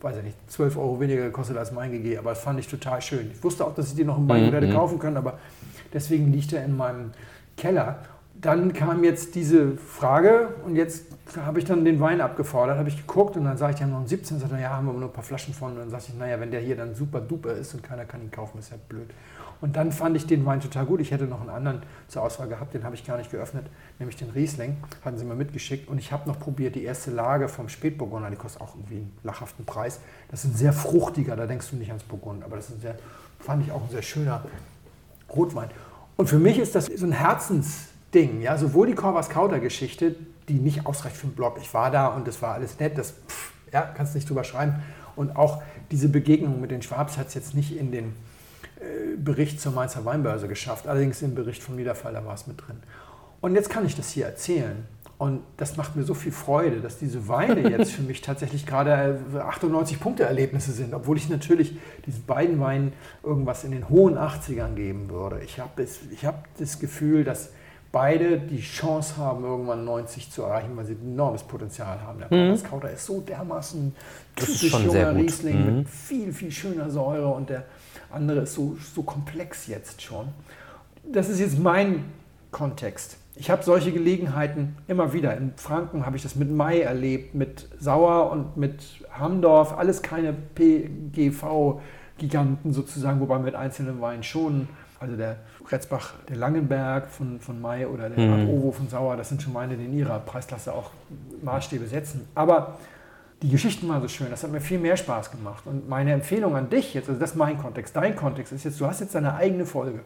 weiß 0.00 0.18
ich 0.18 0.24
nicht, 0.24 0.36
12 0.50 0.76
Euro 0.76 1.00
weniger 1.00 1.22
gekostet 1.22 1.56
als 1.56 1.72
mein 1.72 1.92
GG, 1.92 2.18
aber 2.18 2.30
das 2.30 2.40
fand 2.40 2.58
ich 2.58 2.68
total 2.68 3.00
schön. 3.00 3.30
Ich 3.32 3.42
wusste 3.42 3.64
auch, 3.64 3.74
dass 3.74 3.88
ich 3.88 3.94
den 3.94 4.08
noch 4.08 4.18
im 4.18 4.28
Weingut 4.28 4.52
mhm. 4.52 4.56
hätte 4.56 4.72
kaufen 4.72 4.98
können, 4.98 5.16
aber 5.16 5.38
deswegen 5.92 6.32
liegt 6.32 6.52
er 6.52 6.64
in 6.64 6.76
meinem 6.76 7.12
Keller. 7.56 8.00
Dann 8.40 8.72
kam 8.72 9.02
jetzt 9.02 9.34
diese 9.34 9.76
Frage 9.76 10.54
und 10.64 10.76
jetzt 10.76 11.04
habe 11.44 11.58
ich 11.58 11.64
dann 11.64 11.84
den 11.84 12.00
Wein 12.00 12.20
abgefordert, 12.20 12.78
habe 12.78 12.88
ich 12.88 12.96
geguckt 12.96 13.36
und 13.36 13.44
dann 13.44 13.56
sage 13.56 13.74
ich, 13.74 13.80
ja 13.80 13.86
noch 13.86 13.98
einen 13.98 14.06
17, 14.06 14.38
sagt 14.38 14.52
er, 14.52 14.60
ja, 14.60 14.70
haben 14.70 14.86
wir 14.86 14.92
nur 14.92 15.08
ein 15.08 15.12
paar 15.12 15.24
Flaschen 15.24 15.54
von. 15.54 15.72
Und 15.72 15.78
dann 15.78 15.90
sage 15.90 16.04
ich, 16.08 16.14
naja, 16.14 16.38
wenn 16.38 16.50
der 16.50 16.60
hier 16.60 16.76
dann 16.76 16.94
super 16.94 17.20
duper 17.20 17.52
ist 17.52 17.74
und 17.74 17.82
keiner 17.82 18.04
kann 18.04 18.20
ihn 18.20 18.30
kaufen, 18.30 18.58
ist 18.58 18.70
ja 18.70 18.76
blöd. 18.88 19.10
Und 19.60 19.76
dann 19.76 19.90
fand 19.90 20.16
ich 20.16 20.26
den 20.26 20.44
Wein 20.44 20.60
total 20.60 20.84
gut. 20.84 21.00
Ich 21.00 21.10
hätte 21.10 21.24
noch 21.24 21.40
einen 21.40 21.50
anderen 21.50 21.82
zur 22.08 22.22
Auswahl 22.22 22.46
gehabt, 22.48 22.74
den 22.74 22.84
habe 22.84 22.94
ich 22.94 23.06
gar 23.06 23.16
nicht 23.16 23.30
geöffnet, 23.30 23.66
nämlich 23.98 24.16
den 24.16 24.30
Riesling. 24.30 24.76
Hatten 25.04 25.16
sie 25.16 25.24
mir 25.24 25.34
mitgeschickt. 25.34 25.88
Und 25.88 25.98
ich 25.98 26.12
habe 26.12 26.28
noch 26.28 26.38
probiert, 26.38 26.74
die 26.74 26.84
erste 26.84 27.10
Lage 27.10 27.48
vom 27.48 27.68
Spätburgunder, 27.68 28.28
die 28.30 28.36
kostet 28.36 28.60
auch 28.60 28.74
irgendwie 28.74 28.96
einen 28.96 29.18
lachhaften 29.24 29.64
Preis. 29.64 30.00
Das 30.30 30.44
ist 30.44 30.52
ein 30.52 30.56
sehr 30.56 30.72
fruchtiger, 30.74 31.36
da 31.36 31.46
denkst 31.46 31.70
du 31.70 31.76
nicht 31.76 31.88
ans 31.88 32.04
Burgund, 32.04 32.44
aber 32.44 32.56
das 32.56 32.68
ist 32.68 32.82
sehr, 32.82 32.96
fand 33.40 33.64
ich 33.64 33.72
auch 33.72 33.82
ein 33.82 33.90
sehr 33.90 34.02
schöner 34.02 34.44
Rotwein. 35.34 35.70
Und 36.16 36.28
für 36.28 36.38
mich 36.38 36.58
ist 36.58 36.74
das 36.74 36.86
so 36.86 37.06
ein 37.06 37.18
Herzensding, 38.16 38.40
ja, 38.40 38.56
sowohl 38.56 38.86
die 38.86 38.94
Corvas 38.94 39.28
Kauter 39.28 39.60
Geschichte, 39.60 40.14
die 40.48 40.54
nicht 40.54 40.86
ausreicht 40.86 41.16
für 41.16 41.26
einen 41.26 41.36
Blog. 41.36 41.58
Ich 41.60 41.72
war 41.74 41.90
da 41.90 42.08
und 42.08 42.26
es 42.26 42.40
war 42.40 42.54
alles 42.54 42.78
nett, 42.80 42.96
das 42.96 43.10
pff, 43.28 43.52
ja, 43.72 43.82
kannst 43.82 44.14
nicht 44.14 44.28
drüber 44.28 44.44
schreiben. 44.44 44.76
Und 45.16 45.36
auch 45.36 45.62
diese 45.90 46.08
Begegnung 46.08 46.60
mit 46.60 46.70
den 46.70 46.82
Schwabs 46.82 47.18
hat 47.18 47.28
es 47.28 47.34
jetzt 47.34 47.54
nicht 47.54 47.76
in 47.76 47.92
den 47.92 48.14
äh, 48.80 49.16
Bericht 49.16 49.60
zur 49.60 49.72
Mainzer 49.72 50.04
Weinbörse 50.04 50.48
geschafft. 50.48 50.86
Allerdings 50.86 51.20
im 51.22 51.34
Bericht 51.34 51.62
vom 51.62 51.76
Niederfall, 51.76 52.14
da 52.14 52.24
war 52.24 52.34
es 52.34 52.46
mit 52.46 52.58
drin. 52.58 52.76
Und 53.40 53.54
jetzt 53.54 53.68
kann 53.68 53.84
ich 53.84 53.94
das 53.94 54.10
hier 54.10 54.26
erzählen. 54.26 54.86
Und 55.18 55.42
das 55.56 55.76
macht 55.76 55.96
mir 55.96 56.04
so 56.04 56.12
viel 56.12 56.32
Freude, 56.32 56.80
dass 56.80 56.98
diese 56.98 57.26
Weine 57.28 57.70
jetzt 57.70 57.92
für 57.92 58.02
mich 58.02 58.20
tatsächlich 58.20 58.66
gerade 58.66 59.18
98 59.38 59.98
Punkte 59.98 60.24
Erlebnisse 60.24 60.72
sind, 60.72 60.92
obwohl 60.92 61.16
ich 61.16 61.30
natürlich 61.30 61.78
diesen 62.04 62.24
beiden 62.24 62.60
Weinen 62.60 62.92
irgendwas 63.22 63.64
in 63.64 63.70
den 63.70 63.88
hohen 63.88 64.18
80ern 64.18 64.74
geben 64.74 65.08
würde. 65.08 65.40
Ich 65.42 65.58
habe 65.58 65.86
hab 66.22 66.56
das 66.58 66.78
Gefühl, 66.78 67.24
dass 67.24 67.50
beide 67.96 68.38
die 68.38 68.60
Chance 68.60 69.16
haben, 69.16 69.42
irgendwann 69.42 69.86
90 69.86 70.30
zu 70.30 70.42
erreichen, 70.42 70.76
weil 70.76 70.84
sie 70.84 70.92
ein 70.92 71.14
enormes 71.14 71.42
Potenzial 71.42 71.98
haben. 72.02 72.18
Der 72.18 72.30
mhm. 72.30 72.62
Kauder 72.62 72.90
ist 72.90 73.06
so 73.06 73.22
dermaßen 73.22 73.96
typisch 74.34 74.70
junger 74.70 75.16
Riesling 75.16 75.58
mhm. 75.58 75.78
mit 75.78 75.88
viel, 75.88 76.30
viel 76.30 76.50
schöner 76.50 76.90
Säure 76.90 77.28
und 77.28 77.48
der 77.48 77.64
andere 78.12 78.40
ist 78.40 78.52
so, 78.52 78.76
so 78.94 79.02
komplex 79.02 79.66
jetzt 79.66 80.02
schon. 80.02 80.28
Das 81.10 81.30
ist 81.30 81.40
jetzt 81.40 81.58
mein 81.58 82.04
Kontext. 82.50 83.16
Ich 83.34 83.50
habe 83.50 83.62
solche 83.62 83.92
Gelegenheiten 83.92 84.76
immer 84.88 85.14
wieder. 85.14 85.34
In 85.34 85.54
Franken 85.56 86.04
habe 86.04 86.18
ich 86.18 86.22
das 86.22 86.36
mit 86.36 86.50
Mai 86.50 86.82
erlebt, 86.82 87.34
mit 87.34 87.66
Sauer 87.80 88.30
und 88.30 88.58
mit 88.58 88.82
Hamdorf. 89.10 89.72
Alles 89.72 90.02
keine 90.02 90.34
PGV-Giganten 90.34 92.74
sozusagen, 92.74 93.20
wobei 93.20 93.38
mit 93.38 93.54
einzelnen 93.54 94.02
Weinen 94.02 94.22
schon. 94.22 94.68
Also 95.00 95.16
der 95.16 95.38
Retzbach, 95.70 96.14
der 96.28 96.36
Langenberg 96.36 97.08
von, 97.08 97.40
von 97.40 97.60
Mai 97.60 97.86
oder 97.86 98.08
der 98.08 98.24
mhm. 98.24 98.48
Ovo 98.48 98.72
von 98.72 98.88
Sauer, 98.88 99.16
das 99.16 99.28
sind 99.28 99.42
schon 99.42 99.52
meine, 99.52 99.76
die 99.76 99.84
in 99.84 99.98
ihrer 99.98 100.18
Preisklasse 100.20 100.72
auch 100.72 100.90
Maßstäbe 101.42 101.86
setzen. 101.86 102.28
Aber 102.34 102.78
die 103.42 103.50
Geschichten 103.50 103.88
waren 103.88 104.00
so 104.00 104.08
schön, 104.08 104.28
das 104.30 104.42
hat 104.42 104.50
mir 104.50 104.60
viel 104.60 104.78
mehr 104.78 104.96
Spaß 104.96 105.30
gemacht. 105.30 105.66
Und 105.66 105.88
meine 105.88 106.12
Empfehlung 106.12 106.56
an 106.56 106.70
dich 106.70 106.94
jetzt, 106.94 107.08
also 107.08 107.20
das 107.20 107.32
ist 107.32 107.36
mein 107.36 107.58
Kontext, 107.58 107.94
dein 107.94 108.16
Kontext 108.16 108.52
ist 108.52 108.64
jetzt, 108.64 108.80
du 108.80 108.86
hast 108.86 109.00
jetzt 109.00 109.14
deine 109.14 109.34
eigene 109.34 109.66
Folge. 109.66 110.00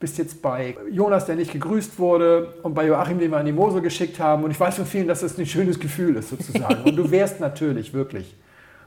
Bist 0.00 0.16
jetzt 0.16 0.40
bei 0.40 0.76
Jonas, 0.90 1.26
der 1.26 1.36
nicht 1.36 1.52
gegrüßt 1.52 1.98
wurde, 1.98 2.54
und 2.62 2.72
bei 2.72 2.86
Joachim, 2.86 3.18
den 3.18 3.30
wir 3.30 3.36
an 3.36 3.44
die 3.44 3.52
Mosel 3.52 3.82
geschickt 3.82 4.18
haben. 4.18 4.44
Und 4.44 4.50
ich 4.50 4.58
weiß 4.58 4.76
von 4.76 4.86
vielen, 4.86 5.06
dass 5.06 5.20
das 5.20 5.38
ein 5.38 5.44
schönes 5.44 5.78
Gefühl 5.78 6.16
ist, 6.16 6.30
sozusagen. 6.30 6.84
Und 6.84 6.96
du 6.96 7.10
wärst 7.10 7.38
natürlich 7.38 7.92
wirklich 7.92 8.34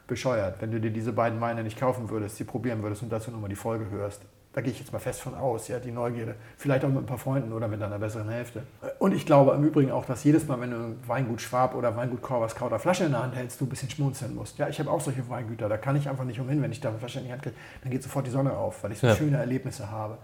bescheuert, 0.07 0.55
wenn 0.59 0.71
du 0.71 0.79
dir 0.79 0.89
diese 0.89 1.13
beiden 1.13 1.39
Weine 1.39 1.63
nicht 1.63 1.79
kaufen 1.79 2.09
würdest, 2.09 2.37
sie 2.37 2.43
probieren 2.43 2.81
würdest 2.81 3.03
und 3.03 3.11
dazu 3.11 3.29
nochmal 3.29 3.49
die 3.49 3.55
Folge 3.55 3.89
hörst. 3.91 4.23
Da 4.53 4.61
gehe 4.61 4.71
ich 4.71 4.79
jetzt 4.79 4.93
mal 4.93 4.99
fest 4.99 5.19
von 5.21 5.33
aus, 5.33 5.67
ja, 5.67 5.79
die 5.79 5.91
Neugierde. 5.91 6.35
Vielleicht 6.57 6.85
auch 6.85 6.89
mit 6.89 6.99
ein 6.99 7.05
paar 7.07 7.17
Freunden 7.17 7.51
oder 7.53 7.67
mit 7.67 7.81
einer 7.81 7.97
besseren 7.97 8.29
Hälfte. 8.29 8.61
Und 8.99 9.15
ich 9.15 9.25
glaube 9.25 9.51
im 9.53 9.63
Übrigen 9.63 9.91
auch, 9.91 10.05
dass 10.05 10.23
jedes 10.23 10.47
Mal, 10.47 10.61
wenn 10.61 10.69
du 10.69 10.95
Weingut 11.07 11.41
Schwab 11.41 11.73
oder 11.73 11.95
Weingut 11.97 12.21
Korvers 12.21 12.53
Kauter 12.53 12.77
Flasche 12.77 13.05
in 13.05 13.11
der 13.11 13.23
Hand 13.23 13.35
hältst, 13.35 13.59
du 13.59 13.65
ein 13.65 13.69
bisschen 13.69 13.89
schmunzeln 13.89 14.35
musst. 14.35 14.59
Ja, 14.59 14.69
ich 14.69 14.79
habe 14.79 14.91
auch 14.91 15.01
solche 15.01 15.27
Weingüter, 15.27 15.67
da 15.69 15.77
kann 15.77 15.95
ich 15.95 16.07
einfach 16.07 16.23
nicht 16.23 16.39
umhin, 16.39 16.61
wenn 16.61 16.71
ich 16.71 16.79
da 16.79 16.89
eine 16.89 16.99
Flasche 16.99 17.19
in 17.19 17.25
die 17.25 17.31
Hand 17.31 17.41
kriege, 17.41 17.55
dann 17.81 17.91
geht 17.91 18.03
sofort 18.03 18.27
die 18.27 18.31
Sonne 18.31 18.55
auf, 18.55 18.83
weil 18.83 18.91
ich 18.91 18.99
so 18.99 19.07
ja. 19.07 19.15
schöne 19.15 19.37
Erlebnisse 19.37 19.89
habe. 19.89 20.19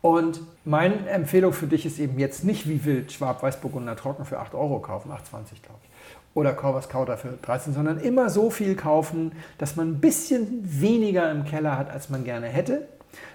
Und 0.00 0.40
meine 0.64 1.06
Empfehlung 1.08 1.52
für 1.52 1.66
dich 1.66 1.84
ist 1.84 1.98
eben 1.98 2.18
jetzt 2.18 2.42
nicht 2.42 2.66
wie 2.66 2.84
wild 2.86 3.12
Schwab 3.12 3.42
Weißburgunder 3.42 3.96
Trocken 3.96 4.24
für 4.24 4.38
8 4.38 4.54
Euro 4.54 4.78
kaufen, 4.78 5.10
8,20 5.10 5.62
glaube 5.62 5.80
ich. 5.82 5.90
Oder 6.34 6.52
Corvus 6.52 6.88
Kauder 6.88 7.16
für 7.16 7.38
13, 7.42 7.74
sondern 7.74 8.00
immer 8.00 8.28
so 8.28 8.50
viel 8.50 8.76
kaufen, 8.76 9.32
dass 9.58 9.76
man 9.76 9.92
ein 9.92 10.00
bisschen 10.00 10.60
weniger 10.62 11.30
im 11.30 11.44
Keller 11.44 11.78
hat, 11.78 11.90
als 11.90 12.08
man 12.08 12.24
gerne 12.24 12.48
hätte 12.48 12.88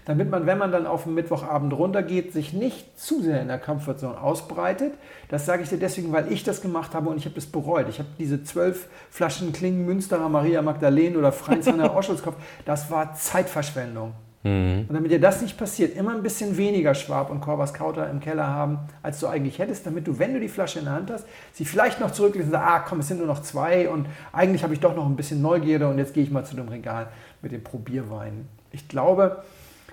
damit 0.05 0.29
man, 0.29 0.45
wenn 0.45 0.57
man 0.57 0.71
dann 0.71 0.87
auf 0.87 1.03
den 1.03 1.13
Mittwochabend 1.13 1.73
runtergeht, 1.73 2.33
sich 2.33 2.53
nicht 2.53 2.99
zu 2.99 3.21
sehr 3.21 3.41
in 3.41 3.47
der 3.47 3.59
Comfortzone 3.59 4.19
ausbreitet. 4.19 4.93
Das 5.29 5.45
sage 5.45 5.63
ich 5.63 5.69
dir 5.69 5.77
deswegen, 5.77 6.11
weil 6.11 6.31
ich 6.31 6.43
das 6.43 6.61
gemacht 6.61 6.93
habe 6.93 7.09
und 7.09 7.17
ich 7.17 7.25
habe 7.25 7.35
das 7.35 7.45
bereut. 7.45 7.87
Ich 7.89 7.99
habe 7.99 8.09
diese 8.17 8.43
zwölf 8.43 8.87
Flaschen 9.09 9.53
Klingen 9.53 9.85
Münsterer 9.85 10.29
Maria 10.29 10.61
Magdalene 10.61 11.17
oder 11.17 11.31
Freinsheimer 11.31 11.95
Oschulskopf, 11.97 12.35
das 12.65 12.89
war 12.89 13.13
Zeitverschwendung. 13.13 14.13
Mhm. 14.43 14.85
Und 14.87 14.93
damit 14.93 15.11
dir 15.11 15.19
das 15.19 15.41
nicht 15.41 15.57
passiert, 15.57 15.97
immer 15.97 16.11
ein 16.11 16.23
bisschen 16.23 16.55
weniger 16.55 16.95
Schwab 16.95 17.29
und 17.29 17.41
Corvus 17.41 17.73
Kauter 17.73 18.09
im 18.09 18.21
Keller 18.21 18.47
haben, 18.47 18.79
als 19.03 19.19
du 19.19 19.27
eigentlich 19.27 19.59
hättest, 19.59 19.85
damit 19.85 20.07
du, 20.07 20.17
wenn 20.17 20.33
du 20.33 20.39
die 20.39 20.47
Flasche 20.47 20.79
in 20.79 20.85
der 20.85 20.93
Hand 20.93 21.11
hast, 21.11 21.25
sie 21.51 21.65
vielleicht 21.65 21.99
noch 21.99 22.11
zurücklegst 22.11 22.47
und 22.47 22.53
sagst, 22.53 22.67
ah 22.67 22.79
komm, 22.79 23.01
es 23.01 23.09
sind 23.09 23.17
nur 23.17 23.27
noch 23.27 23.41
zwei 23.41 23.89
und 23.89 24.07
eigentlich 24.31 24.63
habe 24.63 24.73
ich 24.73 24.79
doch 24.79 24.95
noch 24.95 25.05
ein 25.05 25.17
bisschen 25.17 25.41
Neugierde 25.41 25.89
und 25.89 25.97
jetzt 25.97 26.13
gehe 26.13 26.23
ich 26.23 26.31
mal 26.31 26.45
zu 26.45 26.55
dem 26.55 26.69
Regal 26.69 27.07
mit 27.41 27.51
den 27.51 27.63
Probierweinen. 27.63 28.47
Ich 28.71 28.87
glaube, 28.87 29.43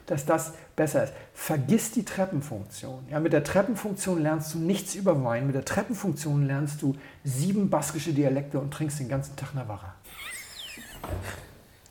dass 0.07 0.25
das 0.25 0.55
besser 0.77 1.05
ist. 1.05 1.13
Vergiss 1.35 1.91
die 1.91 2.05
Treppenfunktion. 2.05 3.07
Ja, 3.11 3.21
mit 3.21 3.33
der 3.33 3.45
Treppenfunktion 3.45 4.23
lernst 4.23 4.55
du 4.55 4.59
nichts 4.59 4.95
über 4.95 5.23
Wein. 5.25 5.47
Mit 5.47 5.55
der 5.55 5.65
Treppenfunktion 5.65 6.47
lernst 6.47 6.83
du 6.83 6.97
sieben 7.25 7.71
baskische 7.71 8.13
Dialekte 8.13 8.59
und 8.59 8.73
trinkst 8.73 9.01
den 9.01 9.09
ganzen 9.09 9.37
Tag 9.37 9.55
Navarra. 9.55 9.95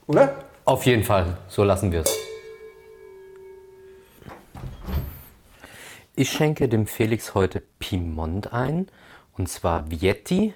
Oder? 0.07 0.35
Auf 0.65 0.85
jeden 0.85 1.03
Fall. 1.03 1.37
So 1.47 1.63
lassen 1.63 1.91
wir 1.91 2.01
es. 2.01 2.15
Ich 6.15 6.31
schenke 6.31 6.69
dem 6.69 6.87
Felix 6.87 7.35
heute 7.35 7.61
Piemont 7.79 8.53
ein. 8.53 8.87
Und 9.37 9.49
zwar 9.49 9.91
Vietti 9.91 10.53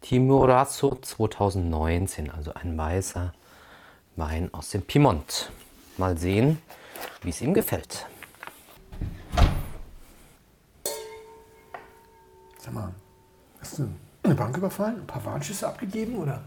Timorazzo 0.00 0.96
2019. 1.00 2.30
Also 2.30 2.54
ein 2.54 2.78
weißer 2.78 3.32
Wein 4.16 4.52
aus 4.52 4.70
dem 4.70 4.82
Piemont. 4.82 5.50
Mal 5.98 6.16
sehen, 6.18 6.58
wie 7.22 7.30
es 7.30 7.40
ihm 7.40 7.54
gefällt. 7.54 8.06
Sag 12.58 12.74
mal, 12.74 12.92
hast 13.60 13.78
du 13.78 13.88
eine 14.22 14.34
Bank 14.34 14.56
überfallen, 14.56 15.00
ein 15.00 15.06
paar 15.06 15.24
Warnschüsse 15.24 15.66
abgegeben 15.66 16.16
oder? 16.16 16.42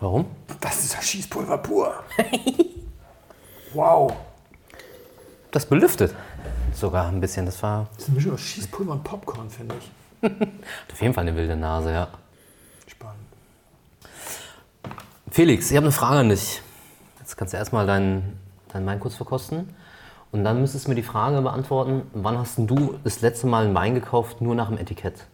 Warum? 0.00 0.26
Das 0.60 0.84
ist 0.84 0.94
ja 0.94 1.02
Schießpulver 1.02 1.58
pur. 1.58 2.02
wow. 3.74 4.12
Das 5.50 5.66
belüftet 5.66 6.14
sogar 6.74 7.08
ein 7.08 7.20
bisschen. 7.20 7.46
Das 7.46 7.62
war. 7.62 7.88
Das 7.92 8.04
ist 8.04 8.08
eine 8.08 8.16
Mischung 8.16 8.34
aus 8.34 8.40
Schießpulver 8.40 8.92
und 8.92 9.04
Popcorn, 9.04 9.50
finde 9.50 9.74
ich. 9.78 9.90
Hat 10.22 10.32
auf 10.92 11.00
jeden 11.00 11.14
Fall 11.14 11.22
eine 11.22 11.36
wilde 11.36 11.56
Nase, 11.56 11.92
ja. 11.92 12.08
Spannend. 12.86 13.20
Felix, 15.30 15.70
ich 15.70 15.76
habe 15.76 15.86
eine 15.86 15.92
Frage 15.92 16.18
an 16.18 16.28
dich. 16.30 16.62
Jetzt 17.18 17.36
kannst 17.36 17.54
du 17.54 17.58
erstmal 17.58 17.86
deinen 17.86 18.39
dein 18.72 18.86
Wein 18.86 19.00
kurz 19.00 19.14
verkosten. 19.14 19.68
Und 20.32 20.44
dann 20.44 20.60
müsstest 20.60 20.86
du 20.86 20.90
mir 20.90 20.94
die 20.94 21.02
Frage 21.02 21.40
beantworten, 21.42 22.02
wann 22.12 22.38
hast 22.38 22.58
du 22.58 22.94
das 23.02 23.20
letzte 23.20 23.46
Mal 23.46 23.66
einen 23.66 23.74
Wein 23.74 23.94
gekauft, 23.94 24.40
nur 24.40 24.54
nach 24.54 24.68
dem 24.68 24.78
Etikett? 24.78 25.26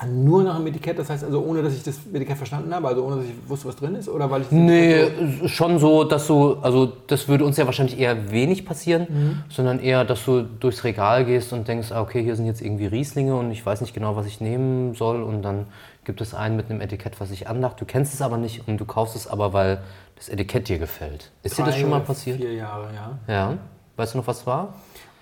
Ah, 0.00 0.06
nur 0.06 0.44
nach 0.44 0.58
dem 0.58 0.66
Etikett, 0.68 0.96
das 0.96 1.10
heißt 1.10 1.24
also 1.24 1.42
ohne, 1.42 1.60
dass 1.60 1.74
ich 1.74 1.82
das 1.82 1.98
Etikett 2.12 2.36
verstanden 2.36 2.72
habe, 2.72 2.86
also 2.86 3.02
ohne, 3.02 3.16
dass 3.16 3.24
ich 3.24 3.32
wusste, 3.48 3.66
was 3.66 3.74
drin 3.74 3.96
ist? 3.96 4.08
Oder 4.08 4.30
weil 4.30 4.42
ich 4.42 4.50
nee, 4.52 5.08
schon 5.48 5.80
so, 5.80 6.04
dass 6.04 6.28
du, 6.28 6.54
also 6.62 6.92
das 7.08 7.26
würde 7.26 7.44
uns 7.44 7.56
ja 7.56 7.66
wahrscheinlich 7.66 7.98
eher 7.98 8.30
wenig 8.30 8.64
passieren, 8.64 9.08
mhm. 9.08 9.42
sondern 9.48 9.80
eher, 9.80 10.04
dass 10.04 10.24
du 10.24 10.42
durchs 10.42 10.84
Regal 10.84 11.24
gehst 11.24 11.52
und 11.52 11.66
denkst, 11.66 11.90
ah, 11.90 12.00
okay, 12.00 12.22
hier 12.22 12.36
sind 12.36 12.46
jetzt 12.46 12.62
irgendwie 12.62 12.86
Rieslinge 12.86 13.34
und 13.34 13.50
ich 13.50 13.66
weiß 13.66 13.80
nicht 13.80 13.92
genau, 13.92 14.14
was 14.14 14.26
ich 14.26 14.40
nehmen 14.40 14.94
soll 14.94 15.20
und 15.20 15.42
dann 15.42 15.66
gibt 16.08 16.22
es 16.22 16.32
einen 16.32 16.56
mit 16.56 16.70
einem 16.70 16.80
Etikett, 16.80 17.20
was 17.20 17.30
ich 17.30 17.48
andacht. 17.48 17.78
Du 17.82 17.84
kennst 17.84 18.14
es 18.14 18.22
aber 18.22 18.38
nicht 18.38 18.66
und 18.66 18.78
du 18.78 18.86
kaufst 18.86 19.14
es 19.14 19.26
aber, 19.26 19.52
weil 19.52 19.82
das 20.16 20.30
Etikett 20.30 20.66
dir 20.70 20.78
gefällt. 20.78 21.30
Ist 21.42 21.58
Drei 21.58 21.64
dir 21.64 21.70
das 21.70 21.80
schon 21.80 21.90
mal 21.90 22.00
passiert? 22.00 22.38
Vier 22.38 22.54
Jahre, 22.54 22.88
ja. 22.94 23.18
Ja. 23.28 23.58
Weißt 23.94 24.14
du 24.14 24.18
noch, 24.18 24.26
was 24.26 24.46
war? 24.46 24.72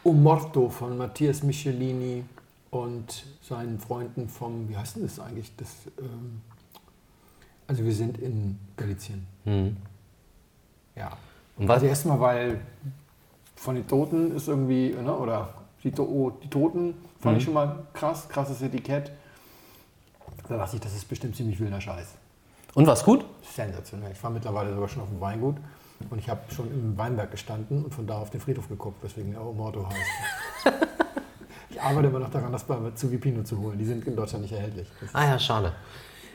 O 0.05 0.13
Morto 0.13 0.69
von 0.69 0.97
Matthias 0.97 1.43
Michelini 1.43 2.23
und 2.71 3.25
seinen 3.43 3.81
Freunden 3.81 4.29
vom, 4.29 4.69
wie 4.69 4.77
heißt 4.77 4.95
denn 4.95 5.03
das 5.03 5.19
eigentlich? 5.19 5.51
Das, 5.57 5.71
ähm, 5.99 6.41
also 7.67 7.85
wir 7.85 7.93
sind 7.93 8.19
in 8.19 8.57
Galizien. 8.77 9.27
Mhm. 9.45 9.77
Ja. 10.95 11.17
Und 11.57 11.67
was? 11.67 11.79
Also 11.79 11.87
erstmal, 11.87 12.21
weil 12.21 12.61
von 13.57 13.75
den 13.75 13.89
Toten 13.89 14.37
ist 14.37 14.47
irgendwie, 14.47 14.95
ne, 14.95 15.13
oder 15.13 15.53
die, 15.83 15.93
oh, 16.01 16.31
die 16.31 16.49
Toten 16.49 16.95
fand 17.19 17.35
mhm. 17.35 17.39
ich 17.39 17.45
schon 17.45 17.55
mal 17.55 17.87
krass, 17.93 18.29
krasses 18.29 18.63
Etikett. 18.63 19.11
Da 20.49 20.57
dachte 20.57 20.77
ich, 20.77 20.83
das 20.83 20.95
ist 20.95 21.09
bestimmt 21.09 21.37
ziemlich 21.37 21.59
wilder 21.59 21.81
Scheiß. 21.81 22.15
Und 22.75 22.87
war's 22.87 23.05
gut? 23.05 23.25
Sensationell. 23.55 24.13
Ich 24.13 24.23
war 24.23 24.31
mittlerweile 24.31 24.73
sogar 24.73 24.89
schon 24.89 25.03
auf 25.03 25.09
dem 25.09 25.21
Weingut. 25.21 25.57
Und 26.11 26.19
ich 26.19 26.29
habe 26.29 26.41
schon 26.55 26.71
im 26.71 26.97
Weinberg 26.99 27.31
gestanden 27.31 27.85
und 27.85 27.95
von 27.95 28.07
da 28.07 28.19
auf 28.19 28.31
den 28.31 28.41
Friedhof 28.41 28.69
geguckt, 28.69 29.03
weswegen 29.03 29.33
er 29.35 29.41
Morto 29.41 29.89
heißt. 29.89 30.77
ich 31.71 31.81
arbeite 31.81 32.09
immer 32.09 32.19
noch 32.19 32.31
daran, 32.31 32.53
das 32.53 32.65
bei 32.65 32.77
Zuvipino 32.95 33.43
zu 33.45 33.59
holen. 33.59 33.79
Die 33.79 33.85
sind 33.85 34.07
in 34.07 34.15
Deutschland 34.15 34.43
nicht 34.43 34.53
erhältlich. 34.53 34.89
Ah 35.15 35.25
ja, 35.25 35.39
schade. 35.39 35.73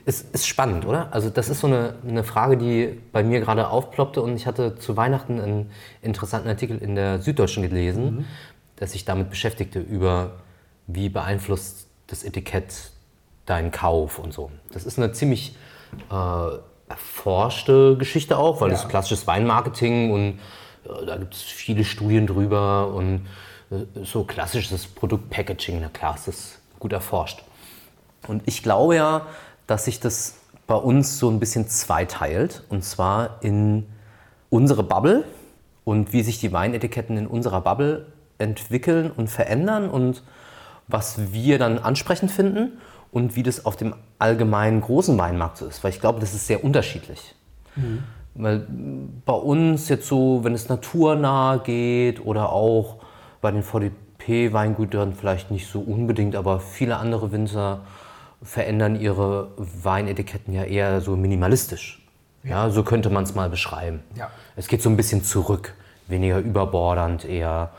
Es 0.03 0.22
ist 0.22 0.47
spannend, 0.47 0.86
oder? 0.86 1.14
Also 1.14 1.30
das 1.30 1.47
ist 1.47 1.59
so 1.59 1.68
eine, 1.68 1.93
eine 2.07 2.24
Frage, 2.24 2.57
die 2.57 2.99
bei 3.12 3.24
mir 3.24 3.39
gerade 3.39 3.68
aufploppte 3.68 4.22
und 4.24 4.36
ich 4.36 4.47
hatte 4.47 4.80
zu 4.80 4.97
Weihnachten 4.97 5.39
einen 5.39 5.72
interessanten 6.01 6.49
Artikel 6.49 6.80
in 6.80 6.95
der 6.95 7.22
Süddeutschen 7.22 7.62
gelesen, 7.62 8.03
mhm. 8.03 8.26
der 8.80 8.88
sich 8.88 9.05
damit 9.05 9.30
beschäftigte, 9.30 9.80
über 9.80 10.32
wie 10.88 11.09
beeinflusst 11.09 11.86
das 12.07 12.24
Etikett 12.24 12.91
deinen 13.45 13.71
Kauf 13.71 14.19
und 14.19 14.33
so. 14.33 14.51
Das 14.71 14.85
ist 14.85 14.97
eine 14.97 15.11
ziemlich 15.11 15.55
äh, 16.09 16.57
erforschte 16.89 17.97
Geschichte 17.97 18.37
auch, 18.37 18.61
weil 18.61 18.69
ja. 18.69 18.73
das 18.73 18.83
ist 18.83 18.89
klassisches 18.89 19.27
Weinmarketing 19.27 20.11
und 20.11 20.39
äh, 20.85 21.05
da 21.05 21.17
gibt 21.17 21.33
es 21.33 21.41
viele 21.41 21.83
Studien 21.83 22.27
drüber 22.27 22.93
und 22.93 23.27
äh, 23.71 24.03
so 24.03 24.23
klassisches 24.23 24.87
Produktpackaging, 24.87 25.79
na 25.81 25.89
klar, 25.89 26.15
ist 26.15 26.27
das 26.27 26.59
gut 26.79 26.93
erforscht. 26.93 27.43
Und 28.27 28.43
ich 28.45 28.61
glaube 28.61 28.95
ja, 28.95 29.25
dass 29.67 29.85
sich 29.85 29.99
das 29.99 30.35
bei 30.67 30.75
uns 30.75 31.17
so 31.17 31.29
ein 31.29 31.39
bisschen 31.39 31.67
zweiteilt 31.67 32.63
und 32.69 32.83
zwar 32.83 33.39
in 33.41 33.87
unsere 34.49 34.83
Bubble 34.83 35.23
und 35.83 36.13
wie 36.13 36.21
sich 36.21 36.39
die 36.39 36.51
Weinetiketten 36.51 37.17
in 37.17 37.27
unserer 37.27 37.61
Bubble 37.61 38.05
entwickeln 38.37 39.11
und 39.11 39.29
verändern 39.29 39.89
und 39.89 40.23
was 40.87 41.33
wir 41.33 41.57
dann 41.57 41.79
ansprechend 41.79 42.31
finden 42.31 42.79
und 43.12 43.36
wie 43.36 43.43
das 43.43 43.66
auf 43.66 43.76
dem 43.76 43.93
allgemeinen 44.20 44.82
großen 44.82 45.18
Weinmarkt 45.18 45.57
so 45.57 45.66
ist. 45.66 45.84
Weil 45.84 45.91
ich 45.91 45.99
glaube, 45.99 46.20
das 46.20 46.34
ist 46.34 46.47
sehr 46.47 46.64
unterschiedlich. 46.64 47.36
Mhm. 47.76 48.03
Weil 48.34 48.66
bei 49.26 49.34
uns 49.34 49.89
jetzt 49.89 50.07
so, 50.07 50.43
wenn 50.43 50.53
es 50.53 50.70
naturnah 50.70 51.57
geht 51.57 52.26
oder 52.26 52.51
auch 52.51 52.97
bei 53.41 53.51
den 53.51 53.64
VDP-Weingütern 53.64 55.14
vielleicht 55.14 55.51
nicht 55.51 55.68
so 55.68 55.82
unbedingt, 55.82 56.36
aber 56.36 56.62
viele 56.62 56.97
andere 56.97 57.32
Winzer 57.32 57.82
verändern 58.41 58.99
ihre 58.99 59.49
Weinetiketten 59.57 60.53
ja 60.53 60.64
eher 60.64 61.01
so 61.01 61.16
minimalistisch. 61.16 62.01
Ja, 62.43 62.66
ja 62.66 62.70
so 62.70 62.84
könnte 62.84 63.09
man 63.09 63.24
es 63.26 63.36
mal 63.36 63.49
beschreiben. 63.49 64.01
Ja. 64.16 64.32
Es 64.55 64.68
geht 64.68 64.82
so 64.82 64.89
ein 64.89 64.97
bisschen 64.97 65.24
zurück, 65.24 65.74
weniger 66.07 66.39
überbordernd, 66.39 67.26
eher 67.26 67.72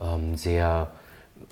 ähm, 0.00 0.36
sehr 0.36 0.88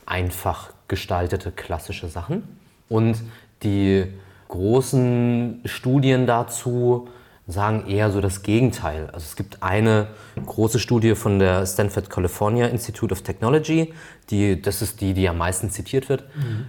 einfach 0.04 0.70
gestaltete 0.88 1.50
klassische 1.52 2.08
Sachen. 2.08 2.61
Und 2.92 3.22
die 3.62 4.04
großen 4.48 5.60
Studien 5.64 6.26
dazu 6.26 7.08
sagen 7.48 7.86
eher 7.88 8.10
so 8.10 8.20
das 8.20 8.42
Gegenteil. 8.42 9.06
Also 9.12 9.24
es 9.26 9.34
gibt 9.34 9.62
eine 9.62 10.08
große 10.44 10.78
Studie 10.78 11.14
von 11.14 11.38
der 11.38 11.66
Stanford 11.66 12.10
California 12.10 12.66
Institute 12.66 13.12
of 13.12 13.22
Technology, 13.22 13.92
die, 14.30 14.60
das 14.60 14.82
ist 14.82 15.00
die, 15.00 15.14
die 15.14 15.28
am 15.28 15.38
meisten 15.38 15.70
zitiert 15.70 16.08
wird. 16.08 16.24
Mhm. 16.36 16.66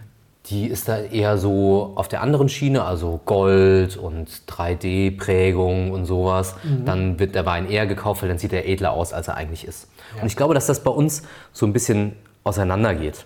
Die 0.48 0.68
ist 0.68 0.90
da 0.90 0.98
eher 0.98 1.38
so 1.38 1.94
auf 1.96 2.10
der 2.10 2.22
anderen 2.22 2.50
Schiene, 2.50 2.84
also 2.84 3.22
Gold 3.26 3.96
und 3.96 4.30
3D-Prägung 4.48 5.92
und 5.92 6.06
sowas. 6.06 6.56
Mhm. 6.64 6.86
Dann 6.86 7.20
wird 7.20 7.34
der 7.34 7.46
Wein 7.46 7.70
eher 7.70 7.86
gekauft, 7.86 8.22
weil 8.22 8.30
dann 8.30 8.40
sieht 8.40 8.52
er 8.52 8.68
edler 8.68 8.92
aus, 8.92 9.14
als 9.14 9.30
er 9.30 9.36
eigentlich 9.36 9.66
ist. 9.66 9.88
Ja. 10.16 10.22
Und 10.22 10.28
ich 10.28 10.36
glaube, 10.36 10.54
dass 10.54 10.68
das 10.68 10.84
bei 10.84 10.92
uns 10.92 11.24
so 11.54 11.66
ein 11.66 11.72
bisschen 11.72 12.14
auseinandergeht. 12.44 13.26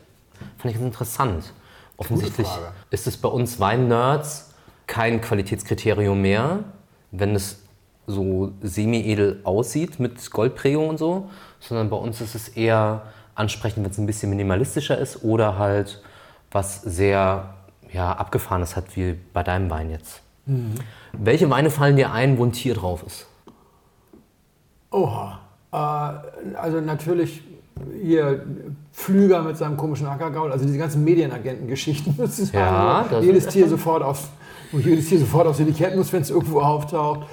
Fand 0.58 0.74
ich 0.74 0.74
ganz 0.74 0.86
interessant. 0.86 1.54
Offensichtlich 1.98 2.48
ist 2.92 3.08
es 3.08 3.18
bei 3.18 3.30
uns 3.30 3.60
Wein-Nerds 3.60 4.54
kein 4.86 5.20
Qualitätskriterium 5.20 6.22
mehr, 6.22 6.64
wenn 7.12 7.36
es 7.36 7.64
so 8.06 8.54
semi-edel 8.62 9.42
aussieht 9.44 10.00
mit 10.00 10.32
Goldprägung 10.32 10.90
und 10.90 10.98
so, 10.98 11.30
sondern 11.60 11.90
bei 11.90 11.98
uns 11.98 12.22
ist 12.22 12.36
es 12.36 12.50
eher 12.50 13.02
ansprechend, 13.36 13.84
wenn 13.84 13.92
es 13.92 13.98
ein 13.98 14.06
bisschen 14.06 14.30
minimalistischer 14.30 14.98
ist 14.98 15.24
oder 15.24 15.58
halt 15.58 16.02
was 16.52 16.82
sehr 16.82 17.54
ja, 17.92 18.14
abgefahrenes 18.14 18.76
hat, 18.76 18.96
wie 18.96 19.18
bei 19.34 19.44
deinem 19.44 19.70
Wein 19.70 19.90
jetzt. 19.90 20.22
Mhm. 20.46 20.76
Welche 21.14 21.50
Weine 21.50 21.70
fallen 21.70 21.98
dir 21.98 22.12
ein, 22.12 22.38
wo 22.38 22.46
ein 22.46 22.54
Tier 22.54 22.76
drauf 22.76 23.04
ist? 23.06 23.28
Oha. 24.92 25.40
Äh, 25.72 26.56
also 26.56 26.80
natürlich 26.80 27.44
hier 28.02 28.44
Flüger 28.92 29.42
mit 29.42 29.58
seinem 29.58 29.78
komischen 29.78 30.08
Ackergaul, 30.08 30.52
also 30.52 30.66
diese 30.66 30.78
ganzen 30.78 31.04
Medienagenten-Geschichten. 31.04 32.16
Ist 32.24 32.54
Ja, 32.54 33.06
also, 33.10 33.20
jedes 33.22 33.48
Tier 33.48 33.68
sofort 33.68 34.04
aufs, 34.04 34.28
wo 34.72 34.80
jedes 34.80 35.08
Tier 35.08 35.20
sofort 35.20 35.48
aufs 35.48 35.60
Etikett 35.60 35.96
muss, 35.96 36.12
wenn 36.14 36.22
es 36.22 36.30
irgendwo 36.30 36.62
auftaucht. 36.62 37.28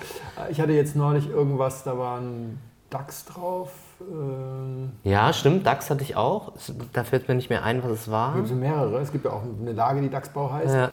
Ich 0.51 0.61
hatte 0.61 0.73
jetzt 0.73 0.97
neulich 0.97 1.29
irgendwas, 1.29 1.85
da 1.85 1.97
war 1.97 2.21
ein 2.21 2.59
Dachs 2.91 3.25
drauf. 3.25 3.71
Ähm, 4.01 4.93
Ja, 5.03 5.33
stimmt, 5.33 5.67
DAX 5.67 5.91
hatte 5.91 6.03
ich 6.03 6.17
auch. 6.17 6.53
Da 6.93 7.05
fällt 7.05 7.29
mir 7.29 7.35
nicht 7.35 7.51
mehr 7.51 7.65
ein, 7.65 7.83
was 7.83 7.91
es 7.91 8.11
war. 8.11 8.35
gibt 8.35 8.47
es 8.49 8.53
mehrere. 8.55 9.01
Es 9.01 9.13
gibt 9.13 9.25
ja 9.25 9.33
auch 9.33 9.43
eine 9.61 9.73
Lage, 9.73 10.01
die 10.01 10.11
Dachsbau 10.11 10.53
heißt. 10.53 10.75
Ja. 10.75 10.91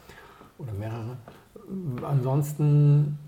Oder 0.58 0.72
mehrere. 0.72 1.16
Ansonsten, 2.02 3.18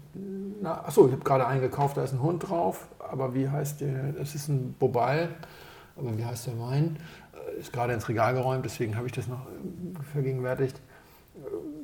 na, 0.61 0.85
achso, 0.85 1.07
ich 1.07 1.13
habe 1.13 1.25
gerade 1.25 1.47
einen 1.47 1.61
gekauft, 1.61 1.97
da 1.97 2.05
ist 2.05 2.13
ein 2.13 2.23
Hund 2.23 2.49
drauf. 2.49 2.89
Aber 2.99 3.35
wie 3.35 3.49
heißt 3.49 3.81
der? 3.81 4.13
Das 4.13 4.35
ist 4.35 4.49
ein 4.49 4.75
Bobal. 4.79 5.29
Aber 5.97 6.17
wie 6.19 6.25
heißt 6.25 6.47
der 6.49 6.59
Wein? 6.59 6.97
Äh, 7.57 7.61
Ist 7.61 7.73
gerade 7.73 7.93
ins 7.93 8.09
Regal 8.09 8.35
geräumt, 8.35 8.65
deswegen 8.65 8.97
habe 8.97 9.07
ich 9.07 9.13
das 9.13 9.27
noch 9.29 9.47
äh, 9.47 10.03
vergegenwärtigt. 10.13 10.77
Äh, 11.37 11.39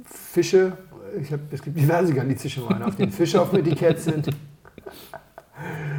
Fische, 0.04 0.76
ich 1.20 1.32
hab, 1.32 1.40
es 1.52 1.62
gibt 1.62 1.78
diverse 1.78 2.12
galizische 2.12 2.68
Weine, 2.68 2.86
auf 2.86 2.96
denen 2.96 3.12
Fische 3.12 3.40
auf 3.40 3.50
dem 3.50 3.60
Etikett 3.60 4.00
sind. 4.00 4.28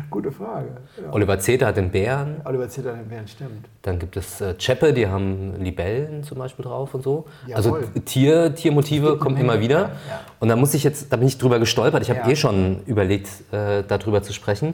Gute 0.09 0.31
Frage. 0.31 0.67
Ja. 1.01 1.13
Oliver 1.13 1.39
Zeter 1.39 1.67
hat 1.67 1.77
den 1.77 1.89
Bären. 1.89 2.41
Oliver 2.43 2.67
Zitter, 2.67 2.93
den 2.93 3.07
Bären 3.07 3.27
stimmt. 3.27 3.67
Dann 3.83 3.97
gibt 3.99 4.17
es 4.17 4.41
äh, 4.41 4.55
Cheppe, 4.57 4.91
die 4.93 5.07
haben 5.07 5.55
Libellen 5.63 6.23
zum 6.23 6.37
Beispiel 6.39 6.65
drauf 6.65 6.93
und 6.93 7.03
so. 7.03 7.25
Also 7.53 7.77
Jawohl. 7.77 8.01
Tier, 8.05 8.53
Tiermotive 8.55 9.17
kommen 9.19 9.37
immer 9.37 9.59
wieder. 9.59 9.79
ja, 9.79 9.87
ja. 10.09 10.19
Und 10.39 10.49
da 10.49 10.55
muss 10.55 10.73
ich 10.73 10.83
jetzt, 10.83 11.13
da 11.13 11.17
bin 11.17 11.27
ich 11.27 11.37
drüber 11.37 11.59
gestolpert. 11.59 12.01
Ich 12.03 12.09
habe 12.09 12.29
eh 12.29 12.35
schon 12.35 12.81
überlegt, 12.85 13.29
äh, 13.53 13.83
darüber 13.87 14.21
zu 14.21 14.33
sprechen. 14.33 14.73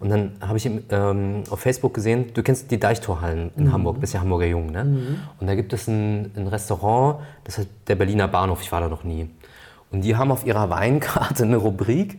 Und 0.00 0.10
dann 0.10 0.32
habe 0.40 0.56
ich 0.56 0.70
ähm, 0.90 1.42
auf 1.50 1.58
Facebook 1.60 1.92
gesehen, 1.92 2.32
du 2.32 2.42
kennst 2.44 2.70
die 2.70 2.78
Deichtorhallen 2.78 3.50
in 3.56 3.64
Mhm. 3.64 3.72
Hamburg, 3.72 4.00
bist 4.00 4.14
ja 4.14 4.20
Hamburger 4.20 4.46
Jung, 4.46 4.70
ne? 4.70 5.18
Und 5.40 5.46
da 5.48 5.56
gibt 5.56 5.72
es 5.72 5.88
ein, 5.88 6.30
ein 6.36 6.46
Restaurant, 6.46 7.16
das 7.42 7.58
heißt 7.58 7.68
der 7.88 7.96
Berliner 7.96 8.28
Bahnhof, 8.28 8.62
ich 8.62 8.70
war 8.70 8.80
da 8.80 8.88
noch 8.88 9.02
nie. 9.02 9.28
Und 9.90 10.02
die 10.02 10.14
haben 10.14 10.30
auf 10.30 10.46
ihrer 10.46 10.70
Weinkarte 10.70 11.42
eine 11.42 11.56
Rubrik 11.56 12.18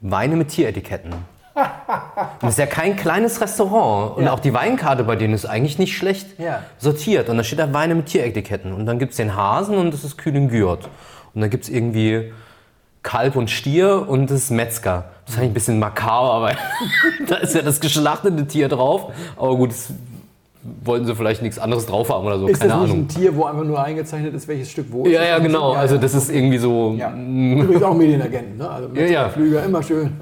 Weine 0.00 0.34
mit 0.34 0.48
Tieretiketten. 0.48 1.12
Und 1.60 2.42
das 2.42 2.50
ist 2.52 2.58
ja 2.58 2.66
kein 2.66 2.96
kleines 2.96 3.40
Restaurant. 3.40 4.16
Und 4.16 4.24
Ja. 4.24 4.32
auch 4.32 4.40
die 4.40 4.52
Weinkarte 4.54 5.04
bei 5.04 5.16
denen 5.16 5.34
ist 5.34 5.46
eigentlich 5.46 5.78
nicht 5.78 5.96
schlecht 5.96 6.38
Ja. 6.38 6.60
sortiert. 6.78 7.28
Und 7.28 7.36
da 7.36 7.44
steht 7.44 7.58
da 7.58 7.72
Weine 7.72 7.94
mit 7.94 8.06
Tieretiketten. 8.06 8.72
Und 8.72 8.86
dann 8.86 8.98
gibt 8.98 9.12
es 9.12 9.16
den 9.16 9.36
Hasen 9.36 9.76
und 9.76 9.92
das 9.92 10.04
ist 10.04 10.18
Kühlengürt. 10.18 10.88
Und 11.34 11.40
dann 11.40 11.50
gibt 11.50 11.64
es 11.64 11.70
irgendwie 11.70 12.32
Kalb 13.02 13.36
und 13.36 13.50
Stier 13.50 14.06
und 14.08 14.30
das 14.30 14.38
ist 14.44 14.50
Metzger. 14.50 15.04
Das 15.24 15.34
ist 15.34 15.38
eigentlich 15.40 15.50
ein 15.50 15.54
bisschen 15.54 15.78
makaber, 15.78 16.42
weil 16.42 16.56
da 17.28 17.36
ist 17.36 17.54
ja 17.54 17.62
das 17.62 17.80
geschlachtete 17.80 18.46
Tier 18.46 18.68
drauf. 18.68 19.12
Aber 19.36 19.56
gut, 19.56 19.70
das 19.70 19.92
wollten 20.84 21.06
sie 21.06 21.14
vielleicht 21.14 21.40
nichts 21.40 21.58
anderes 21.58 21.86
drauf 21.86 22.10
haben 22.10 22.26
oder 22.26 22.38
so. 22.38 22.46
Ist 22.46 22.60
Keine 22.60 22.72
das 22.72 22.82
nicht 22.82 22.90
Ahnung. 22.90 23.04
ein 23.04 23.08
Tier, 23.08 23.34
wo 23.34 23.44
einfach 23.46 23.64
nur 23.64 23.82
eingezeichnet 23.82 24.34
ist, 24.34 24.46
welches 24.48 24.70
Stück 24.70 24.86
wo 24.90 25.04
ist? 25.04 25.12
Ja, 25.12 25.22
ja, 25.24 25.38
genau. 25.38 25.72
Also 25.72 25.96
das 25.96 26.12
ist 26.12 26.30
irgendwie 26.30 26.58
so, 26.58 26.94
Ja. 26.98 27.10
Übrigens 27.14 27.82
auch 27.82 27.94
Medienagenten, 27.94 28.58
ne? 28.58 28.68
Also 28.68 28.88
Ja, 28.94 29.06
ja. 29.06 29.28
Flüger, 29.30 29.64
immer 29.64 29.82
schön. 29.82 30.12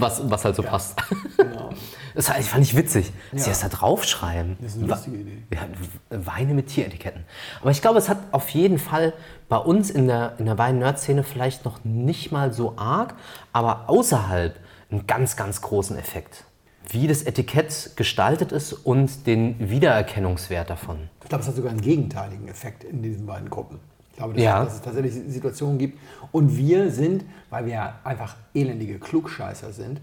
Was, 0.00 0.28
was 0.30 0.44
halt 0.44 0.56
so 0.56 0.62
passt. 0.62 0.98
Genau. 1.36 1.70
Das 2.16 2.28
fand 2.28 2.38
ich- 2.38 2.48
fand 2.48 2.62
ich 2.64 2.76
witzig, 2.76 3.12
dass 3.32 3.42
sie 3.42 3.50
Ja. 3.50 3.54
das 3.56 3.60
da 3.62 3.68
draufschreiben. 3.70 4.56
Das 4.60 4.76
ist 4.76 4.78
eine 4.78 4.86
lustige 4.86 5.16
Idee. 5.16 5.42
Ja, 5.52 5.62
Weine 6.10 6.54
mit 6.54 6.68
Tieretiketten. 6.68 7.24
Aber 7.60 7.72
ich 7.72 7.82
glaube, 7.82 7.98
es 7.98 8.08
hat 8.08 8.18
auf 8.30 8.48
jeden 8.50 8.78
Fall 8.78 9.14
bei 9.48 9.56
uns 9.56 9.90
in 9.90 10.06
der, 10.06 10.34
in 10.38 10.44
der 10.46 10.56
Wein-Nerd-Szene 10.56 11.24
vielleicht 11.24 11.64
noch 11.64 11.84
nicht 11.84 12.30
mal 12.30 12.52
so 12.52 12.74
arg, 12.76 13.14
aber 13.52 13.88
außerhalb 13.88 14.54
einen 14.92 15.08
ganz, 15.08 15.34
ganz 15.34 15.60
großen 15.60 15.98
Effekt. 15.98 16.44
Wie 16.88 17.08
das 17.08 17.22
Etikett 17.24 17.96
gestaltet 17.96 18.52
ist 18.52 18.72
und 18.72 19.26
den 19.26 19.56
Wiedererkennungswert 19.70 20.70
davon. 20.70 21.08
Ich 21.24 21.28
glaube, 21.30 21.42
es 21.42 21.48
hat 21.48 21.56
sogar 21.56 21.72
einen 21.72 21.80
gegenteiligen 21.80 22.46
Effekt 22.46 22.84
in 22.84 23.02
diesen 23.02 23.26
beiden 23.26 23.50
Gruppen. 23.50 23.80
Ich 24.14 24.18
glaube, 24.18 24.34
dass, 24.34 24.44
Ja. 24.44 24.64
dass 24.64 24.74
es 24.74 24.80
tatsächlich 24.80 25.12
Situationen 25.12 25.76
gibt. 25.76 25.98
Und 26.30 26.56
wir 26.56 26.92
sind, 26.92 27.24
weil 27.50 27.66
wir 27.66 27.72
ja 27.72 27.94
einfach 28.04 28.36
elendige 28.54 29.00
Klugscheißer 29.00 29.72
sind, 29.72 30.00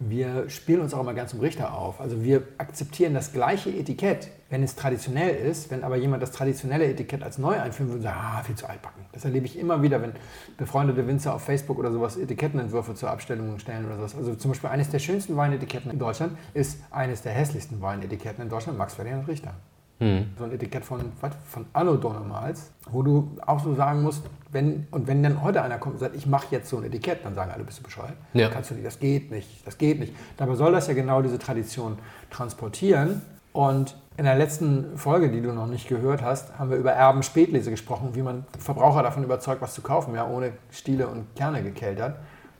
wir 0.00 0.50
spielen 0.50 0.82
uns 0.82 0.92
auch 0.92 1.00
immer 1.00 1.14
ganz 1.14 1.30
zum 1.30 1.40
Richter 1.40 1.72
auf. 1.72 1.98
Also 1.98 2.22
wir 2.22 2.42
akzeptieren 2.58 3.14
das 3.14 3.32
gleiche 3.32 3.70
Etikett, 3.70 4.28
wenn 4.50 4.62
es 4.62 4.76
traditionell 4.76 5.34
ist. 5.34 5.70
Wenn 5.70 5.82
aber 5.82 5.96
jemand 5.96 6.22
das 6.22 6.32
traditionelle 6.32 6.84
Etikett 6.84 7.22
als 7.22 7.38
neu 7.38 7.58
einführen 7.58 7.88
würde, 7.88 8.02
sagen, 8.02 8.18
ah, 8.20 8.42
viel 8.42 8.54
zu 8.54 8.68
altbacken. 8.68 9.02
Das 9.12 9.24
erlebe 9.24 9.46
ich 9.46 9.58
immer 9.58 9.80
wieder, 9.80 10.02
wenn 10.02 10.12
befreundete 10.58 11.06
Winzer 11.06 11.34
auf 11.34 11.42
Facebook 11.42 11.78
oder 11.78 11.90
sowas 11.90 12.18
Etikettenentwürfe 12.18 12.94
zur 12.94 13.08
Abstellung 13.10 13.58
stellen 13.60 13.86
oder 13.86 13.96
sowas. 13.96 14.14
Also 14.14 14.34
zum 14.34 14.50
Beispiel 14.50 14.68
eines 14.68 14.90
der 14.90 14.98
schönsten 14.98 15.36
Weinetiketten 15.38 15.90
in 15.90 15.98
Deutschland 15.98 16.36
ist 16.52 16.80
eines 16.90 17.22
der 17.22 17.32
hässlichsten 17.32 17.80
Weinetiketten 17.80 18.42
in 18.42 18.50
Deutschland, 18.50 18.76
Max 18.76 18.92
Ferdinand 18.92 19.26
Richter 19.26 19.54
so 20.00 20.44
ein 20.44 20.52
Etikett 20.52 20.84
von, 20.84 21.12
von 21.44 21.66
Anno 21.72 21.96
damals, 21.96 22.72
wo 22.90 23.02
du 23.02 23.36
auch 23.46 23.62
so 23.62 23.74
sagen 23.74 24.02
musst, 24.02 24.24
wenn, 24.50 24.86
und 24.90 25.06
wenn 25.06 25.22
dann 25.22 25.42
heute 25.42 25.62
einer 25.62 25.78
kommt 25.78 25.94
und 25.94 26.00
sagt, 26.00 26.16
ich 26.16 26.26
mache 26.26 26.46
jetzt 26.50 26.68
so 26.68 26.78
ein 26.78 26.84
Etikett, 26.84 27.24
dann 27.24 27.34
sagen 27.34 27.52
alle, 27.52 27.64
bist 27.64 27.78
du 27.78 27.82
bescheuert? 27.82 28.14
Ja. 28.32 28.48
Kannst 28.48 28.70
du 28.70 28.74
nicht, 28.74 28.86
das 28.86 28.98
geht 28.98 29.30
nicht, 29.30 29.66
das 29.66 29.78
geht 29.78 30.00
nicht. 30.00 30.14
Dabei 30.36 30.56
soll 30.56 30.72
das 30.72 30.88
ja 30.88 30.94
genau 30.94 31.22
diese 31.22 31.38
Tradition 31.38 31.98
transportieren. 32.30 33.22
Und 33.52 33.96
in 34.16 34.24
der 34.24 34.34
letzten 34.34 34.96
Folge, 34.98 35.30
die 35.30 35.40
du 35.40 35.52
noch 35.52 35.66
nicht 35.66 35.88
gehört 35.88 36.22
hast, 36.22 36.58
haben 36.58 36.70
wir 36.70 36.76
über 36.76 36.92
Erben 36.92 37.22
Spätlese 37.22 37.70
gesprochen, 37.70 38.10
wie 38.14 38.22
man 38.22 38.44
Verbraucher 38.58 39.02
davon 39.02 39.24
überzeugt, 39.24 39.62
was 39.62 39.74
zu 39.74 39.82
kaufen, 39.82 40.14
ja, 40.14 40.26
ohne 40.26 40.52
Stiele 40.70 41.06
und 41.06 41.34
Kerne 41.36 41.62
gekeltert. 41.62 42.16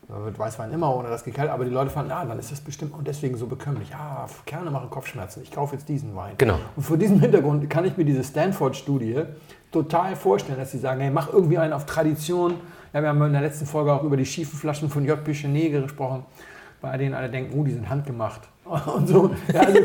Da 0.09 0.22
wird 0.22 0.38
Weißwein 0.38 0.70
immer 0.70 0.94
ohne 0.94 1.09
das 1.09 1.24
gekeltert, 1.24 1.52
aber 1.52 1.64
die 1.64 1.70
Leute 1.70 1.90
fanden, 1.90 2.12
ah, 2.12 2.24
dann 2.24 2.38
ist 2.38 2.52
das 2.52 2.61
bestimmt 2.61 2.94
und 2.94 3.07
deswegen 3.07 3.36
so 3.36 3.46
bekömmlich. 3.46 3.94
Ah, 3.94 4.26
Kerne 4.44 4.70
machen 4.70 4.90
Kopfschmerzen, 4.90 5.42
ich 5.42 5.50
kaufe 5.50 5.76
jetzt 5.76 5.88
diesen 5.88 6.14
Wein. 6.14 6.34
Genau. 6.36 6.59
Und 6.76 6.82
vor 6.82 6.98
diesem 6.98 7.20
Hintergrund 7.20 7.68
kann 7.70 7.84
ich 7.86 7.96
mir 7.96 8.05
diese 8.05 8.22
Stanford-Studie 8.22 9.22
total 9.72 10.14
vorstellen, 10.14 10.59
dass 10.59 10.72
sie 10.72 10.78
sagen, 10.78 11.00
hey, 11.00 11.11
mach 11.11 11.32
irgendwie 11.32 11.59
einen 11.59 11.72
auf 11.72 11.86
Tradition. 11.86 12.55
Ja, 12.92 13.00
wir 13.00 13.09
haben 13.09 13.22
in 13.22 13.32
der 13.32 13.42
letzten 13.42 13.66
Folge 13.66 13.92
auch 13.92 14.02
über 14.02 14.16
die 14.16 14.26
schiefen 14.26 14.59
Flaschen 14.59 14.90
von 14.90 15.05
J. 15.05 15.22
Pichenet 15.24 15.72
gesprochen, 15.72 16.24
bei 16.82 16.96
denen 16.98 17.14
alle 17.14 17.30
denken, 17.30 17.59
oh, 17.59 17.64
die 17.64 17.72
sind 17.72 17.88
handgemacht. 17.88 18.42
Und 18.94 19.09
so. 19.09 19.30
Ja, 19.52 19.62
also, 19.62 19.80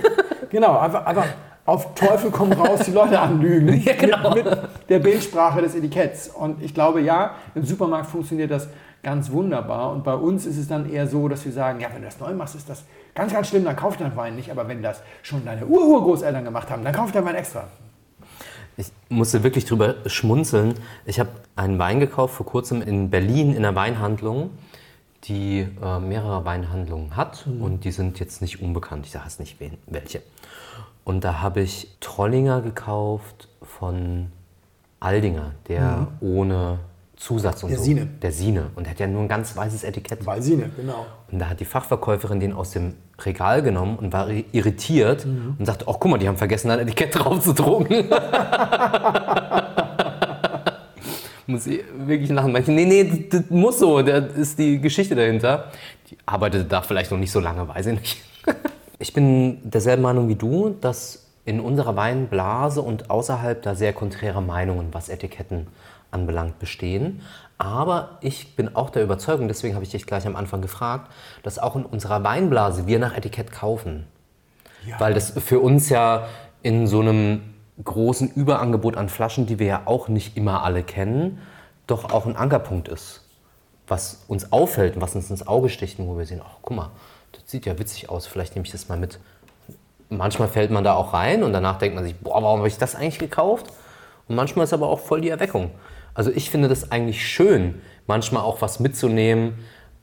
genau, 0.49 0.78
einfach, 0.78 1.05
einfach 1.05 1.26
auf 1.65 1.93
Teufel 1.93 2.32
komm 2.32 2.51
raus 2.51 2.82
die 2.86 2.91
Leute 2.91 3.20
anlügen. 3.20 3.82
Ja, 3.86 3.93
genau. 3.93 4.34
mit, 4.34 4.45
mit 4.45 4.59
der 4.89 4.99
Bildsprache 4.99 5.61
des 5.61 5.76
Etiketts. 5.76 6.28
Und 6.30 6.61
ich 6.61 6.74
glaube, 6.74 7.01
ja, 7.01 7.36
im 7.55 7.63
Supermarkt 7.63 8.07
funktioniert 8.07 8.51
das 8.51 8.67
ganz 9.04 9.32
wunderbar. 9.32 9.91
Und 9.91 10.04
bei 10.04 10.14
uns 10.14 10.45
ist 10.45 10.58
es 10.58 10.68
dann 10.68 10.89
eher 10.89 11.08
so, 11.08 11.28
dass 11.28 11.45
wir 11.45 11.52
sagen, 11.52 11.80
ja, 11.80 11.89
wenn 11.93 12.02
du 12.02 12.08
das 12.08 12.20
neu 12.20 12.34
machst, 12.34 12.56
ist 12.56 12.70
das 12.70 12.84
ganz, 13.16 13.34
ganz 13.34 13.50
schlimm, 13.50 13.66
dann 13.66 13.76
kauf 13.76 13.97
deinen 13.97 14.16
Wein 14.16 14.36
nicht. 14.36 14.52
Aber 14.52 14.68
wenn 14.68 14.82
das 14.82 15.02
schon 15.22 15.45
deine 15.45 15.66
Ur-Urgroßeltern 15.66 16.43
gemacht 16.43 16.70
haben, 16.70 16.84
dann 16.84 16.93
kauf 16.93 17.12
deinen 17.12 17.26
Wein 17.26 17.36
extra. 17.36 17.68
Ich 18.78 18.91
musste 19.10 19.43
wirklich 19.43 19.66
drüber 19.66 19.95
schmunzeln. 20.06 20.76
Ich 21.06 21.20
habe 21.20 21.30
einen 21.56 21.80
Wein 21.80 22.00
gekauft 22.00 22.36
vor 22.36 22.45
kurzem 22.45 22.82
in 22.82 23.10
Berlin 23.10 23.52
in 23.52 23.58
einer 23.58 23.76
Weinhandlung, 23.76 24.52
die 25.26 25.68
äh, 25.82 26.00
mehrere 26.00 26.45
Weinhandlungen 26.45 27.18
hat 27.18 27.45
und 27.45 27.84
die 27.84 27.91
sind 27.91 28.20
jetzt 28.22 28.41
nicht 28.41 28.62
unbekannt. 28.62 29.06
Ich 29.06 29.12
sage 29.12 29.28
es 29.28 29.38
nicht 29.38 29.60
wen, 29.60 29.78
welche. 29.88 30.22
Und 31.04 31.26
da 31.26 31.41
habe 31.41 31.60
ich 31.60 31.89
Trollinger 32.00 32.62
gekauft 32.62 33.50
von 33.62 34.32
Aldinger, 35.02 35.52
der 35.68 36.08
ohne 36.22 36.80
Zusatz 37.20 37.63
und 37.63 37.70
Der 37.70 37.78
so. 37.78 37.84
Sine. 37.84 38.07
Der 38.22 38.32
Sine. 38.32 38.72
Und 38.76 38.86
der 38.86 38.91
hat 38.91 38.99
ja 38.99 39.07
nur 39.07 39.22
ein 39.22 39.28
ganz 39.28 39.55
weißes 39.55 39.84
Etikett. 39.84 40.24
Balsine, 40.24 40.72
genau. 40.76 41.05
Und 41.30 41.39
da 41.39 41.49
hat 41.49 41.59
die 41.59 41.65
Fachverkäuferin 41.65 42.39
den 42.39 42.53
aus 42.53 42.72
dem 42.72 42.93
Regal 43.20 43.61
genommen 43.61 43.97
und 43.97 44.13
war 44.13 44.30
irritiert 44.30 45.26
und 45.26 45.65
sagte, 45.65 45.84
oh 45.88 45.95
guck 45.99 46.09
mal, 46.09 46.17
die 46.17 46.30
haben 46.30 46.38
vergessen, 46.38 46.72
ein 46.72 46.80
Etikett 46.80 47.13
drauf 47.13 47.43
zu 47.43 47.53
drucken. 47.53 48.09
muss 51.49 51.67
ich 51.67 51.84
wirklich 51.97 52.30
lachen. 52.30 52.53
Weil 52.53 52.61
ich, 52.61 52.67
nee, 52.67 52.86
nee, 52.86 53.03
das, 53.03 53.41
das 53.41 53.49
muss 53.49 53.80
so, 53.80 54.01
da 54.01 54.17
ist 54.20 54.57
die 54.57 54.80
Geschichte 54.80 55.15
dahinter. 55.15 55.72
Die 56.09 56.17
arbeitete 56.26 56.63
da 56.63 56.82
vielleicht 56.82 57.11
noch 57.11 57.17
nicht 57.17 57.32
so 57.32 57.41
lange, 57.41 57.67
weiß 57.67 57.88
ich 57.88 57.99
nicht. 57.99 58.17
ich 58.99 59.11
bin 59.11 59.59
derselben 59.70 60.03
Meinung 60.03 60.30
wie 60.30 60.36
du, 60.36 60.70
dass 60.70 61.26
in 61.43 61.59
unserer 61.59 61.95
Weinblase 61.95 62.82
und 62.82 63.09
außerhalb 63.09 63.61
da 63.61 63.76
sehr 63.76 63.91
konträre 63.91 64.41
Meinungen, 64.41 64.89
was 64.93 65.09
Etiketten 65.09 65.67
anbelangt, 66.12 66.60
bestehen. 66.60 67.22
Aber 67.57 68.18
ich 68.22 68.55
bin 68.55 68.76
auch 68.76 68.89
der 68.89 69.03
Überzeugung, 69.03 69.47
deswegen 69.47 69.76
habe 69.76 69.84
ich 69.84 69.91
dich 69.91 70.05
gleich 70.05 70.26
am 70.26 70.36
Anfang 70.36 70.62
gefragt, 70.62 71.12
dass 71.43 71.60
auch 71.60 71.76
in 71.76 71.86
unserer 71.86 72.24
Weinblase 72.24 72.88
wir 72.88 72.99
nach 72.99 73.16
Etikett 73.16 73.51
kaufen. 73.51 74.07
Weil 74.97 75.14
das 75.14 75.32
für 75.32 75.60
uns 75.60 75.89
ja 75.89 76.28
in 76.64 76.88
so 76.88 77.01
einem 77.01 77.53
großen 77.84 78.32
Überangebot 78.32 78.97
an 78.97 79.10
Flaschen, 79.10 79.45
die 79.45 79.60
wir 79.60 79.68
ja 79.68 79.82
auch 79.86 80.07
nicht 80.07 80.38
immer 80.38 80.64
alle 80.64 80.84
kennen, 80.84 81.39
doch 81.88 82.12
auch 82.12 82.26
ein 82.26 82.36
Ankerpunkt 82.36 82.88
ist. 82.88 83.26
Was 83.88 84.24
uns 84.28 84.51
auffällt 84.51 84.95
und 84.95 85.01
was 85.01 85.16
uns 85.16 85.30
ins 85.30 85.47
Auge 85.47 85.70
sticht, 85.70 85.99
und 85.99 86.07
wo 86.07 86.18
wir 86.18 86.26
sehen, 86.26 86.41
ach 86.43 86.57
guck 86.62 86.78
mal, 86.78 86.91
das 87.32 87.43
sieht 87.45 87.66
ja 87.66 87.78
witzig 87.80 88.10
aus, 88.10 88.28
vielleicht 88.28 88.55
nehme 88.55 88.66
ich 88.66 88.72
das 88.72 88.88
mal 88.88 88.97
mit. 88.97 89.20
Manchmal 90.10 90.47
fällt 90.47 90.72
man 90.72 90.84
da 90.84 90.93
auch 90.93 91.14
rein 91.14 91.43
und 91.43 91.53
danach 91.53 91.78
denkt 91.78 91.95
man 91.95 92.03
sich, 92.03 92.16
boah, 92.18 92.41
warum 92.41 92.60
habe 92.60 92.68
ich 92.68 92.78
das 92.78 92.95
eigentlich 92.95 93.20
gekauft? 93.20 93.68
Und 94.28 94.36
manchmal 94.36 94.64
ist 94.64 94.74
aber 94.74 94.88
auch 94.88 94.99
voll 94.99 95.22
die 95.22 95.30
Erweckung. 95.30 95.72
Also 96.20 96.32
ich 96.36 96.49
finde 96.49 96.67
das 96.67 96.91
eigentlich 96.91 97.26
schön, 97.26 97.76
manchmal 98.05 98.43
auch 98.43 98.61
was 98.61 98.82
mitzunehmen, 98.82 99.53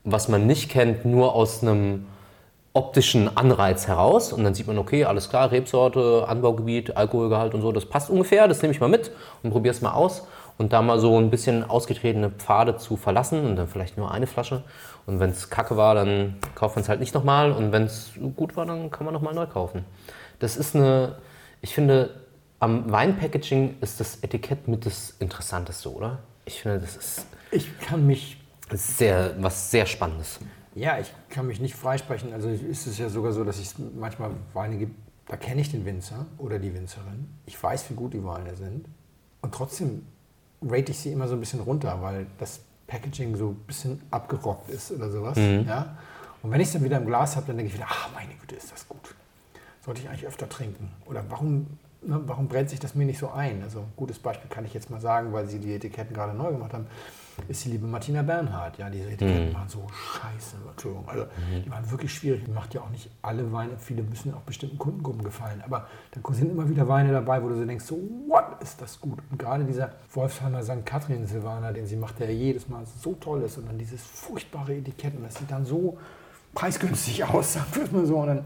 was 0.03 0.29
man 0.29 0.47
nicht 0.47 0.67
kennt, 0.67 1.05
nur 1.05 1.35
aus 1.35 1.61
einem 1.61 2.07
optischen 2.73 3.37
Anreiz 3.37 3.87
heraus. 3.87 4.33
Und 4.33 4.43
dann 4.43 4.55
sieht 4.55 4.65
man, 4.65 4.79
okay, 4.79 5.05
alles 5.05 5.29
klar, 5.29 5.51
Rebsorte, 5.51 6.25
Anbaugebiet, 6.27 6.97
Alkoholgehalt 6.97 7.53
und 7.53 7.61
so, 7.61 7.71
das 7.71 7.85
passt 7.85 8.09
ungefähr, 8.09 8.47
das 8.47 8.63
nehme 8.63 8.73
ich 8.73 8.79
mal 8.79 8.89
mit 8.89 9.11
und 9.43 9.51
probiere 9.51 9.75
es 9.75 9.81
mal 9.81 9.91
aus. 9.91 10.25
Und 10.57 10.73
da 10.73 10.81
mal 10.81 10.99
so 10.99 11.19
ein 11.19 11.29
bisschen 11.29 11.63
ausgetretene 11.63 12.31
Pfade 12.31 12.77
zu 12.77 12.97
verlassen 12.97 13.45
und 13.45 13.55
dann 13.55 13.67
vielleicht 13.67 13.95
nur 13.95 14.09
eine 14.09 14.25
Flasche. 14.25 14.63
Und 15.05 15.19
wenn 15.19 15.29
es 15.29 15.51
kacke 15.51 15.77
war, 15.77 15.93
dann 15.93 16.37
kauft 16.55 16.77
man 16.77 16.81
es 16.81 16.89
halt 16.89 16.99
nicht 16.99 17.13
nochmal. 17.13 17.51
Und 17.51 17.71
wenn 17.71 17.83
es 17.83 18.13
gut 18.35 18.57
war, 18.57 18.65
dann 18.65 18.89
kann 18.89 19.05
man 19.05 19.13
nochmal 19.13 19.35
neu 19.35 19.45
kaufen. 19.45 19.85
Das 20.39 20.57
ist 20.57 20.75
eine, 20.75 21.17
ich 21.61 21.75
finde, 21.75 22.09
am 22.59 22.91
Weinpackaging 22.91 23.77
ist 23.81 23.99
das 23.99 24.17
Etikett 24.17 24.67
mit 24.67 24.85
das 24.85 25.15
Interessanteste, 25.19 25.93
oder? 25.93 26.19
Ich 26.45 26.61
finde, 26.61 26.79
das 26.79 26.95
ist 26.95 27.25
Ich 27.51 27.79
kann 27.79 28.05
mich, 28.05 28.41
sehr, 28.71 29.35
was 29.41 29.71
sehr 29.71 29.85
Spannendes. 29.85 30.39
ja, 30.75 30.99
ich 30.99 31.13
kann 31.29 31.47
mich 31.47 31.59
nicht 31.59 31.75
freisprechen. 31.75 32.33
Also 32.33 32.49
ist 32.49 32.87
es 32.87 32.97
ja 32.97 33.09
sogar 33.09 33.31
so, 33.31 33.43
dass 33.43 33.59
ich 33.59 33.73
manchmal 33.95 34.31
Weine 34.53 34.77
gibt, 34.77 34.95
da 35.27 35.35
kenne 35.37 35.61
ich 35.61 35.71
den 35.71 35.85
Winzer 35.85 36.25
oder 36.37 36.57
die 36.59 36.73
Winzerin. 36.73 37.27
Ich 37.45 37.61
weiß, 37.61 37.89
wie 37.89 37.93
gut 37.95 38.13
die 38.13 38.23
Weine 38.23 38.55
sind. 38.55 38.85
Und 39.41 39.53
trotzdem 39.53 40.05
rate 40.61 40.91
ich 40.91 40.99
sie 40.99 41.11
immer 41.11 41.27
so 41.27 41.35
ein 41.35 41.39
bisschen 41.39 41.59
runter, 41.59 42.01
weil 42.01 42.27
das 42.39 42.61
Packaging 42.87 43.35
so 43.35 43.49
ein 43.49 43.55
bisschen 43.67 44.01
abgerockt 44.11 44.69
ist 44.69 44.91
oder 44.91 45.09
sowas. 45.11 45.37
Ja? 45.37 45.97
Und 46.41 46.51
wenn 46.51 46.61
ich 46.61 46.67
es 46.67 46.73
dann 46.73 46.83
wieder 46.83 46.97
im 46.97 47.05
Glas 47.05 47.35
habe, 47.35 47.47
dann 47.47 47.57
denke 47.57 47.69
ich 47.69 47.75
wieder, 47.75 47.87
ach 47.89 48.09
meine 48.13 48.33
Güte, 48.35 48.55
ist 48.55 48.71
das 48.71 48.87
gut. 48.87 49.13
Sollte 49.83 50.01
ich 50.01 50.09
eigentlich 50.09 50.25
öfter 50.27 50.47
trinken? 50.47 50.89
Oder 51.05 51.23
warum, 51.29 51.67
ne, 52.01 52.21
warum 52.25 52.47
brennt 52.47 52.69
sich 52.69 52.79
das 52.79 52.95
mir 52.95 53.05
nicht 53.05 53.19
so 53.19 53.29
ein? 53.29 53.63
Also 53.63 53.79
ein 53.79 53.93
gutes 53.95 54.19
Beispiel 54.19 54.49
kann 54.49 54.65
ich 54.65 54.73
jetzt 54.73 54.89
mal 54.89 54.99
sagen, 54.99 55.33
weil 55.33 55.47
sie 55.47 55.59
die 55.59 55.73
Etiketten 55.73 56.15
gerade 56.15 56.33
neu 56.33 56.51
gemacht 56.51 56.73
haben, 56.73 56.87
ist 57.47 57.63
die 57.65 57.69
liebe 57.69 57.85
Martina 57.85 58.23
Bernhard. 58.23 58.77
Ja, 58.77 58.89
diese 58.89 59.09
Etiketten 59.09 59.53
waren 59.53 59.69
so 59.69 59.85
scheiße, 59.89 60.57
Entschuldigung. 60.71 61.07
Also 61.07 61.25
die 61.63 61.69
waren 61.69 61.89
wirklich 61.91 62.13
schwierig. 62.13 62.45
Die 62.45 62.51
macht 62.51 62.73
ja 62.73 62.81
auch 62.81 62.89
nicht 62.89 63.09
alle 63.21 63.51
Weine, 63.51 63.77
viele 63.77 64.03
müssen 64.03 64.33
auch 64.33 64.41
bestimmten 64.41 64.77
Kundengruppen 64.77 65.23
gefallen. 65.23 65.61
Aber 65.63 65.87
da 66.11 66.33
sind 66.33 66.51
immer 66.51 66.67
wieder 66.67 66.87
Weine 66.87 67.11
dabei, 67.11 67.43
wo 67.43 67.49
du 67.49 67.55
so 67.55 67.65
denkst, 67.65 67.85
so, 67.85 67.95
what 68.27 68.61
ist 68.61 68.81
das 68.81 68.99
gut? 68.99 69.19
Und 69.29 69.37
gerade 69.37 69.63
dieser 69.65 69.91
Wolfsheimer 70.13 70.63
St. 70.63 70.85
Kathrin 70.85 71.27
Silvaner, 71.27 71.73
den 71.73 71.85
sie 71.85 71.95
macht, 71.95 72.19
der 72.19 72.33
jedes 72.33 72.67
Mal 72.69 72.83
so 72.85 73.13
toll 73.13 73.43
ist 73.43 73.57
und 73.57 73.67
dann 73.67 73.77
dieses 73.77 74.01
furchtbare 74.01 74.75
Etikett 74.75 75.15
und 75.15 75.23
das 75.23 75.35
sieht 75.35 75.51
dann 75.51 75.65
so 75.65 75.97
preisgünstig 76.53 77.23
aus, 77.29 77.53
sagen 77.53 77.67
wir 77.73 77.99
mal 77.99 78.05
so. 78.05 78.17
Und 78.17 78.27
dann 78.27 78.45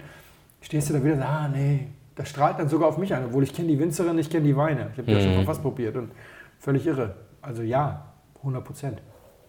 stehst 0.62 0.90
du 0.90 0.94
da 0.94 1.04
wieder 1.04 1.14
und 1.14 1.20
sagst, 1.22 1.34
ah 1.34 1.48
nee, 1.48 1.88
das 2.16 2.30
strahlt 2.30 2.60
dann 2.60 2.70
sogar 2.70 2.90
auf 2.90 2.98
mich 2.98 3.14
an, 3.14 3.26
obwohl 3.26 3.44
ich 3.44 3.54
kenne 3.54 3.68
die 3.70 3.80
Winzerin, 3.80 4.18
ich 4.20 4.30
kenne 4.30 4.46
die 4.46 4.56
Weine. 4.56 4.90
Ich 4.92 4.98
habe 4.98 5.04
die 5.04 5.14
ja 5.14 5.22
schon 5.36 5.46
fast 5.46 5.62
probiert 5.62 5.96
und 5.96 6.12
völlig 6.60 6.86
irre. 6.86 7.16
Also 7.42 7.62
ja, 7.62 8.06
100 8.40 8.64
Prozent. 8.64 9.02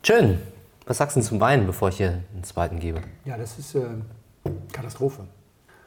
Schön. 0.03 0.39
Was 0.87 0.99
sagst 0.99 1.17
du 1.17 1.21
denn 1.21 1.29
zum 1.29 1.41
Wein, 1.41 1.67
bevor 1.67 1.89
ich 1.91 1.97
hier 1.99 2.21
einen 2.35 2.43
zweiten 2.45 2.79
gebe? 2.81 3.01
Ja, 3.25 3.37
das 3.37 3.59
ist 3.59 3.75
äh, 3.75 3.83
Katastrophe. 4.73 5.23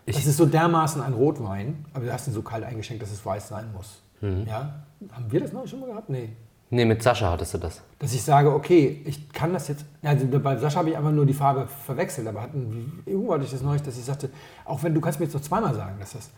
Ich- 0.06 0.16
das 0.16 0.26
ist 0.28 0.38
so 0.38 0.46
dermaßen 0.46 1.02
ein 1.02 1.14
Rotwein, 1.14 1.86
aber 1.94 2.06
du 2.06 2.14
hast 2.14 2.28
ihn 2.28 2.34
so 2.34 2.42
kalt 2.42 2.64
eingeschenkt, 2.64 3.02
dass 3.02 3.12
es 3.12 3.26
weiß 3.26 3.48
sein 3.50 3.72
muss. 3.74 4.02
Mhm. 4.22 4.46
Ja? 4.48 4.84
Haben 5.12 5.32
wir 5.32 5.40
das 5.42 5.52
noch 5.52 5.68
schon 5.68 5.80
mal 5.82 5.88
gehabt? 5.90 6.10
Nee. 6.10 6.30
Nee, 6.70 6.86
mit 6.86 7.02
Sascha 7.04 7.32
hattest 7.32 7.54
du 7.54 7.58
das. 7.60 7.82
Dass 8.00 8.14
ich 8.14 8.24
sage, 8.24 8.52
okay, 8.54 9.02
ich 9.06 9.32
kann 9.32 9.54
das 9.54 9.68
jetzt. 9.68 9.86
Also 10.04 10.26
bei 10.28 10.56
Sascha 10.58 10.80
habe 10.80 10.90
ich 10.90 10.98
einfach 10.98 11.12
nur 11.12 11.26
die 11.26 11.34
Farbe 11.34 11.68
verwechselt, 11.86 12.28
aber 12.28 12.42
hatten, 12.42 13.04
irgendwo 13.06 13.34
hatte 13.34 13.44
ich 13.46 13.52
das 13.52 13.62
neulich, 13.62 13.82
dass 13.84 13.98
ich 13.98 14.06
sagte, 14.06 14.30
auch 14.66 14.82
wenn 14.84 14.94
du 14.94 15.02
kannst 15.02 15.20
mir 15.20 15.26
jetzt 15.26 15.34
noch 15.36 15.42
zweimal 15.42 15.74
sagen, 15.76 15.96
dass 16.00 16.14
das. 16.14 16.30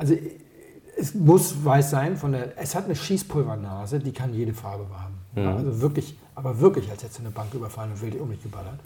Also 0.00 0.14
es 0.96 1.14
muss 1.14 1.62
weiß 1.62 1.90
sein, 1.90 2.16
von 2.16 2.32
der, 2.32 2.58
es 2.58 2.74
hat 2.74 2.86
eine 2.86 2.96
Schießpulvernase, 2.96 3.98
die 3.98 4.12
kann 4.12 4.32
jede 4.32 4.54
Farbe 4.54 4.86
haben. 4.98 5.14
Ja, 5.36 5.56
also 5.56 5.82
wirklich, 5.82 6.16
aber 6.34 6.58
wirklich, 6.58 6.90
als 6.90 7.02
hättest 7.02 7.18
du 7.18 7.22
eine 7.24 7.30
Bank 7.30 7.52
überfallen 7.52 7.92
und 7.92 8.00
wild 8.00 8.18
um 8.18 8.30
dich 8.30 8.42
geballert. 8.42 8.80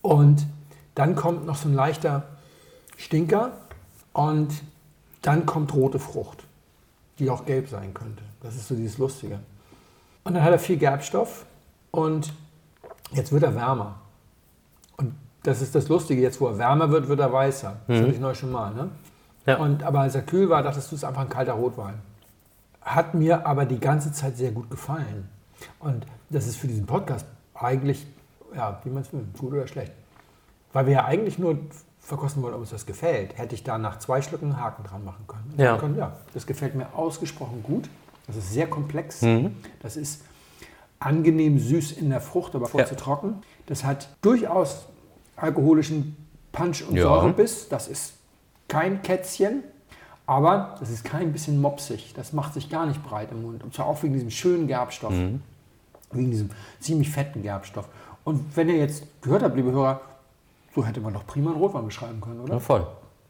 Und 0.00 0.46
dann 0.94 1.16
kommt 1.16 1.44
noch 1.44 1.56
so 1.56 1.68
ein 1.68 1.74
leichter 1.74 2.22
Stinker 2.96 3.50
und 4.12 4.62
dann 5.22 5.44
kommt 5.44 5.74
rote 5.74 5.98
Frucht, 5.98 6.44
die 7.18 7.28
auch 7.30 7.44
gelb 7.46 7.68
sein 7.68 7.94
könnte. 7.94 8.22
Das 8.40 8.54
ist 8.54 8.68
so 8.68 8.76
dieses 8.76 8.98
Lustige. 8.98 9.40
Und 10.22 10.34
dann 10.34 10.44
hat 10.44 10.52
er 10.52 10.60
viel 10.60 10.76
Gerbstoff 10.76 11.46
und 11.90 12.32
jetzt 13.10 13.32
wird 13.32 13.42
er 13.42 13.56
wärmer. 13.56 13.96
Und 14.96 15.14
das 15.42 15.62
ist 15.62 15.74
das 15.74 15.88
Lustige, 15.88 16.22
jetzt 16.22 16.40
wo 16.40 16.46
er 16.46 16.58
wärmer 16.58 16.90
wird, 16.92 17.08
wird 17.08 17.18
er 17.18 17.32
weißer. 17.32 17.80
Das 17.88 18.00
hatte 18.00 18.12
ich 18.12 18.20
neu 18.20 18.34
schon 18.34 18.52
mal. 18.52 18.72
Ne? 18.72 18.88
Ja. 19.46 19.56
Und, 19.58 19.82
aber 19.82 20.00
als 20.00 20.14
er 20.14 20.22
kühl 20.22 20.48
war, 20.48 20.62
dachtest 20.62 20.90
du, 20.90 20.96
es 20.96 21.02
ist 21.02 21.08
einfach 21.08 21.22
ein 21.22 21.28
kalter 21.28 21.54
Rotwein. 21.54 21.94
Hat 22.80 23.14
mir 23.14 23.46
aber 23.46 23.64
die 23.64 23.80
ganze 23.80 24.12
Zeit 24.12 24.36
sehr 24.36 24.50
gut 24.52 24.70
gefallen. 24.70 25.28
Und 25.78 26.06
das 26.30 26.46
ist 26.46 26.56
für 26.56 26.66
diesen 26.68 26.86
Podcast 26.86 27.26
eigentlich, 27.54 28.06
ja, 28.54 28.80
wie 28.84 28.90
man 28.90 29.02
es 29.02 29.12
will, 29.12 29.24
gut 29.38 29.52
oder 29.52 29.66
schlecht. 29.66 29.92
Weil 30.72 30.86
wir 30.86 30.92
ja 30.94 31.04
eigentlich 31.04 31.38
nur 31.38 31.58
verkosten 32.00 32.42
wollen, 32.42 32.54
ob 32.54 32.60
uns 32.60 32.70
das 32.70 32.86
gefällt. 32.86 33.38
Hätte 33.38 33.54
ich 33.54 33.62
da 33.62 33.78
nach 33.78 33.98
zwei 33.98 34.22
Schlücken 34.22 34.46
einen 34.52 34.60
Haken 34.60 34.84
dran 34.84 35.04
machen 35.04 35.24
können. 35.26 35.52
Ja. 35.56 35.76
können, 35.76 35.96
ja, 35.96 36.12
das 36.34 36.46
gefällt 36.46 36.74
mir 36.74 36.86
ausgesprochen 36.94 37.62
gut. 37.62 37.88
Das 38.26 38.36
ist 38.36 38.52
sehr 38.52 38.68
komplex. 38.68 39.24
Das 39.80 39.96
ist 39.96 40.22
angenehm 40.98 41.58
süß 41.58 41.92
in 41.92 42.10
der 42.10 42.20
Frucht, 42.20 42.54
aber 42.54 42.66
voll 42.66 42.82
Ja. 42.82 42.86
zu 42.86 42.96
trocken. 42.96 43.42
Das 43.66 43.84
hat 43.84 44.08
durchaus 44.22 44.86
alkoholischen 45.36 46.16
Punch 46.52 46.82
und 46.88 46.96
Ja. 46.96 47.02
Säurebiss. 47.04 47.68
Das 47.68 47.88
ist 47.88 48.14
kein 48.72 49.02
Kätzchen, 49.02 49.62
aber 50.24 50.76
das 50.80 50.88
ist 50.88 51.04
kein 51.04 51.30
bisschen 51.30 51.60
mopsig. 51.60 52.14
Das 52.14 52.32
macht 52.32 52.54
sich 52.54 52.70
gar 52.70 52.86
nicht 52.86 53.02
breit 53.02 53.30
im 53.30 53.42
Mund. 53.42 53.62
Und 53.62 53.74
zwar 53.74 53.84
auch 53.84 54.02
wegen 54.02 54.14
diesem 54.14 54.30
schönen 54.30 54.66
Gerbstoff. 54.66 55.12
Wegen 55.12 56.30
diesem 56.30 56.48
ziemlich 56.80 57.10
fetten 57.10 57.42
Gerbstoff. 57.42 57.86
Und 58.24 58.56
wenn 58.56 58.70
ihr 58.70 58.76
jetzt 58.76 59.04
gehört 59.20 59.42
habt, 59.42 59.56
liebe 59.56 59.72
Hörer, 59.72 60.00
so 60.74 60.86
hätte 60.86 61.00
man 61.00 61.12
doch 61.12 61.26
prima 61.26 61.50
einen 61.50 61.60
Rotwein 61.60 61.84
beschreiben 61.84 62.22
können, 62.22 62.40
oder? 62.40 62.54
Ja, 62.54 62.60
voll. 62.60 62.86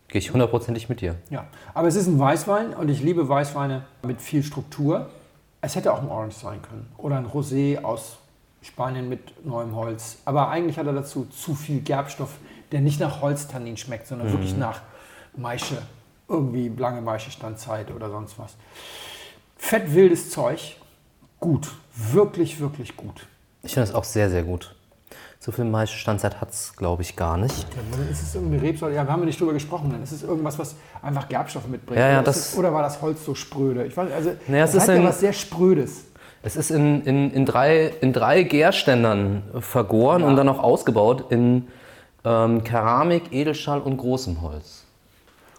Gehe 0.07 0.21
ich 0.21 0.33
hundertprozentig 0.33 0.89
mit 0.89 1.01
dir. 1.01 1.17
Ja, 1.31 1.47
aber 1.75 1.89
es 1.89 1.97
ist 1.97 2.07
ein 2.07 2.21
Weißwein 2.21 2.75
und 2.75 2.89
ich 2.89 3.03
liebe 3.03 3.29
Weißweine 3.29 3.85
mit 4.05 4.23
viel 4.23 4.45
Struktur. 4.45 5.09
Es 5.61 5.75
hätte 5.75 5.93
auch 5.93 6.03
ein 6.03 6.09
Orange 6.09 6.37
sein 6.37 6.63
können 6.63 6.87
oder 6.99 7.17
ein 7.17 7.27
Rosé 7.27 7.83
aus 7.83 8.19
Spanien 8.61 9.09
mit 9.09 9.45
neuem 9.45 9.75
Holz. 9.75 10.19
Aber 10.25 10.51
eigentlich 10.51 10.79
hat 10.79 10.87
er 10.87 10.93
dazu 10.93 11.25
zu 11.25 11.57
viel 11.57 11.81
Gerbstoff, 11.81 12.37
der 12.71 12.81
nicht 12.81 13.01
nach 13.01 13.23
Holztannin 13.23 13.77
schmeckt, 13.77 14.07
sondern 14.07 14.31
wirklich 14.31 14.57
nach 14.57 14.83
Maische. 15.37 15.79
Irgendwie 16.29 16.69
lange 16.69 17.01
Maischestandzeit 17.01 17.91
oder 17.91 18.09
sonst 18.11 18.39
was. 18.39 18.55
Fett 19.57 19.93
wildes 19.95 20.31
Zeug. 20.31 20.77
Gut. 21.41 21.69
Wirklich, 21.95 22.61
wirklich 22.61 22.97
gut. 22.97 23.27
Ich 23.63 23.75
finde 23.75 23.89
das 23.89 23.95
auch 23.95 24.05
sehr, 24.05 24.31
sehr 24.31 24.43
gut. 24.43 24.75
So 25.41 25.51
viel 25.53 25.65
Maischestandzeit 25.65 26.41
hat 26.41 26.51
es, 26.51 26.75
glaube 26.77 27.03
ich, 27.03 27.17
gar 27.17 27.37
nicht. 27.37 27.67
Ja, 27.75 27.83
dann 27.97 28.09
ist 28.09 28.23
es 28.23 28.35
irgendeine 28.35 28.63
Rebsorte? 28.63 28.95
Ja, 28.95 29.05
wir 29.05 29.13
haben 29.13 29.25
nicht 29.25 29.41
drüber 29.41 29.53
gesprochen. 29.53 29.91
Dann 29.91 30.03
ist 30.03 30.13
es 30.13 30.23
irgendwas, 30.23 30.59
was 30.59 30.77
einfach 31.03 31.29
Gerbstoff 31.29 31.67
mitbringt. 31.67 31.99
Ja, 31.99 32.09
ja, 32.09 32.15
oder, 32.19 32.27
das- 32.27 32.53
es, 32.53 32.57
oder 32.59 32.73
war 32.73 32.83
das 32.83 33.03
Holz 33.03 33.25
so 33.25 33.35
spröde? 33.35 33.85
Ich 33.85 33.97
weiß, 33.97 34.13
also, 34.13 34.33
Naja, 34.47 34.65
es 34.65 34.75
ist 34.75 34.87
ja 34.87 34.95
ein- 34.95 35.05
was 35.05 35.21
sehr 35.21 35.33
Sprödes. 35.33 36.05
Es 36.45 36.57
ist 36.57 36.71
in, 36.71 37.03
in, 37.05 37.31
in, 37.33 37.45
drei, 37.47 37.87
in 38.01 38.13
drei 38.13 38.43
Gärständern 38.45 39.43
vergoren 39.61 40.23
und 40.25 40.37
dann 40.37 40.49
auch 40.49 40.59
ausgebaut 40.61 41.31
in 41.31 41.69
ähm, 42.25 42.65
Keramik, 42.65 43.33
Edelstahl 43.33 43.81
und 43.81 43.97
großem 43.97 44.43
Holz. 44.43 44.82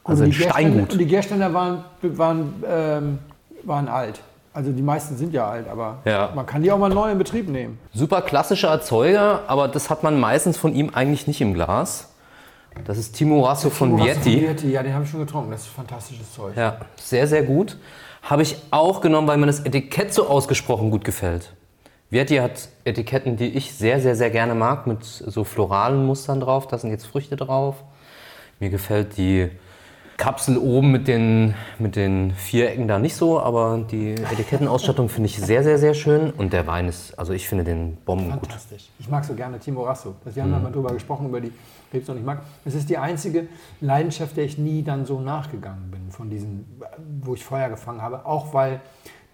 Also 0.03 0.23
und 0.23 0.29
ein 0.29 0.33
Steingut. 0.33 0.91
Und 0.93 0.99
die 0.99 1.05
Gärständer 1.05 1.53
waren, 1.53 1.83
waren, 2.01 2.63
ähm, 2.67 3.19
waren 3.63 3.87
alt. 3.87 4.19
Also 4.53 4.71
die 4.71 4.81
meisten 4.81 5.17
sind 5.17 5.33
ja 5.33 5.49
alt, 5.49 5.67
aber 5.67 5.99
Ja. 6.05 6.31
man 6.35 6.45
kann 6.45 6.61
die 6.61 6.71
auch 6.71 6.77
mal 6.77 6.89
neu 6.89 7.09
in 7.11 7.17
Betrieb 7.17 7.49
nehmen. 7.49 7.79
Super 7.93 8.21
klassischer 8.21 8.69
Erzeuger, 8.69 9.41
aber 9.47 9.67
das 9.67 9.89
hat 9.89 10.03
man 10.03 10.19
meistens 10.19 10.57
von 10.57 10.75
ihm 10.75 10.91
eigentlich 10.93 11.25
nicht 11.25 11.41
im 11.41 11.53
Glas. 11.53 12.09
Das 12.85 12.97
ist 12.97 13.13
Timorasso 13.15 13.69
von 13.69 13.89
Timorasso 13.97 14.21
Vietti. 14.25 14.41
Vietti, 14.47 14.71
ja, 14.71 14.83
den 14.83 14.93
habe 14.93 15.05
ich 15.05 15.09
schon 15.09 15.19
getrunken. 15.21 15.51
Das 15.51 15.61
ist 15.61 15.67
fantastisches 15.69 16.33
Zeug. 16.33 16.55
Ja, 16.55 16.77
sehr, 16.97 17.27
sehr 17.27 17.43
gut. 17.43 17.77
Habe 18.23 18.41
ich 18.41 18.57
auch 18.71 19.01
genommen, 19.01 19.27
weil 19.27 19.37
mir 19.37 19.45
das 19.47 19.59
Etikett 19.61 20.13
so 20.13 20.27
ausgesprochen 20.27 20.91
gut 20.91 21.03
gefällt. 21.03 21.53
Vietti 22.09 22.37
hat 22.37 22.69
Etiketten, 22.83 23.37
die 23.37 23.49
ich 23.49 23.73
sehr, 23.73 23.99
sehr, 23.99 24.15
sehr 24.15 24.29
gerne 24.29 24.53
mag, 24.55 24.85
mit 24.85 25.03
so 25.03 25.43
floralen 25.43 26.05
Mustern 26.05 26.39
drauf. 26.39 26.67
Da 26.67 26.77
sind 26.77 26.91
jetzt 26.91 27.05
Früchte 27.07 27.35
drauf. 27.35 27.75
Mir 28.59 28.69
gefällt 28.69 29.17
die 29.17 29.49
Kapsel 30.17 30.57
oben 30.57 30.91
mit 30.91 31.07
den, 31.07 31.53
mit 31.79 31.95
den 31.95 32.31
Vierecken 32.31 32.87
da 32.87 32.99
nicht 32.99 33.15
so, 33.15 33.39
aber 33.41 33.83
die 33.89 34.11
Etikettenausstattung 34.13 35.09
finde 35.09 35.27
ich 35.27 35.37
sehr, 35.39 35.63
sehr, 35.63 35.77
sehr 35.77 35.93
schön. 35.93 36.31
Und 36.31 36.53
der 36.53 36.67
Wein 36.67 36.87
ist, 36.87 37.17
also 37.17 37.33
ich 37.33 37.47
finde 37.49 37.63
den 37.63 37.97
bombengut. 38.05 38.41
Fantastisch. 38.47 38.89
Ich 38.99 39.09
mag 39.09 39.25
so 39.25 39.33
gerne 39.33 39.59
Timorasso. 39.59 40.15
Das- 40.23 40.35
Wir 40.35 40.43
Mhm. 40.43 40.47
haben 40.53 40.61
ja 40.63 40.69
mal 40.69 40.71
drüber 40.71 40.93
gesprochen, 40.93 41.27
über 41.27 41.41
die 41.41 41.51
Rebsorten. 41.93 42.21
Ich 42.21 42.25
mag. 42.25 42.41
Es 42.63 42.75
ist 42.75 42.89
die 42.89 42.97
einzige 42.97 43.47
Leidenschaft, 43.81 44.37
der 44.37 44.45
ich 44.45 44.57
nie 44.57 44.83
dann 44.83 45.05
so 45.05 45.19
nachgegangen 45.19 45.89
bin, 45.91 46.11
von 46.11 46.29
diesen, 46.29 46.65
wo 47.21 47.33
ich 47.33 47.43
Feuer 47.43 47.69
gefangen 47.69 48.01
habe. 48.01 48.25
Auch 48.25 48.53
weil 48.53 48.81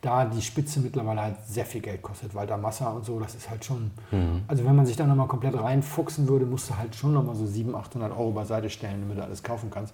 da 0.02 0.24
die 0.26 0.42
Spitze 0.42 0.80
mittlerweile 0.80 1.22
halt 1.22 1.36
sehr 1.46 1.66
viel 1.66 1.82
Geld 1.82 2.02
kostet, 2.02 2.34
weil 2.34 2.48
da 2.48 2.56
Massa 2.56 2.90
und 2.92 3.04
so, 3.06 3.20
das 3.20 3.36
ist 3.36 3.50
halt 3.50 3.66
schon. 3.66 3.92
Mhm. 4.12 4.44
Also 4.48 4.64
wenn 4.66 4.76
man 4.76 4.86
sich 4.86 4.96
da 4.96 5.06
nochmal 5.06 5.28
komplett 5.28 5.62
reinfuchsen 5.62 6.28
würde, 6.30 6.46
musst 6.46 6.70
du 6.70 6.78
halt 6.78 6.96
schon 6.96 7.14
nochmal 7.14 7.36
so 7.36 7.46
700, 7.46 7.82
800 7.88 8.12
Euro 8.14 8.32
beiseite 8.32 8.70
stellen, 8.70 9.02
damit 9.02 9.18
du 9.18 9.24
alles 9.24 9.44
kaufen 9.44 9.70
kannst. 9.70 9.94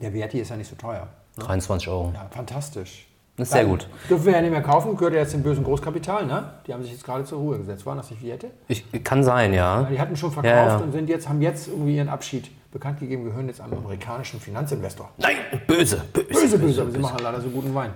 Der 0.00 0.12
Vietti 0.12 0.40
ist 0.40 0.50
ja 0.50 0.56
nicht 0.56 0.68
so 0.68 0.76
teuer. 0.76 1.08
23 1.38 1.88
Euro. 1.88 2.12
Ja, 2.14 2.28
fantastisch. 2.30 3.06
Das 3.36 3.48
ist 3.48 3.52
sehr 3.52 3.66
gut. 3.66 3.86
Dürfen 4.08 4.24
wir 4.24 4.32
ja 4.32 4.40
nicht 4.40 4.50
mehr 4.50 4.62
kaufen, 4.62 4.96
gehört 4.96 5.12
ja 5.12 5.20
jetzt 5.20 5.34
dem 5.34 5.42
bösen 5.42 5.62
Großkapital, 5.62 6.24
ne? 6.24 6.54
Die 6.66 6.72
haben 6.72 6.82
sich 6.82 6.92
jetzt 6.92 7.04
gerade 7.04 7.22
zur 7.24 7.38
Ruhe 7.38 7.58
gesetzt. 7.58 7.84
Waren 7.84 7.98
das 7.98 8.10
nicht 8.10 8.22
Viette? 8.22 8.50
Ich, 8.66 8.84
kann 9.04 9.22
sein, 9.22 9.52
ja. 9.52 9.82
Die 9.82 10.00
hatten 10.00 10.16
schon 10.16 10.32
verkauft 10.32 10.54
Ja, 10.54 10.68
ja. 10.68 10.76
und 10.78 10.92
sind 10.92 11.10
jetzt, 11.10 11.28
haben 11.28 11.42
jetzt 11.42 11.68
irgendwie 11.68 11.96
ihren 11.96 12.08
Abschied 12.08 12.50
bekannt 12.72 12.98
gegeben, 12.98 13.24
gehören 13.24 13.46
jetzt 13.48 13.60
einem 13.60 13.76
amerikanischen 13.76 14.40
Finanzinvestor. 14.40 15.10
Nein, 15.18 15.36
böse, 15.66 16.02
böse. 16.14 16.28
Böse, 16.28 16.58
böse, 16.58 16.82
aber 16.82 16.90
sie 16.90 16.98
machen 16.98 17.18
leider 17.22 17.40
so 17.42 17.50
guten 17.50 17.74
Wein. 17.74 17.90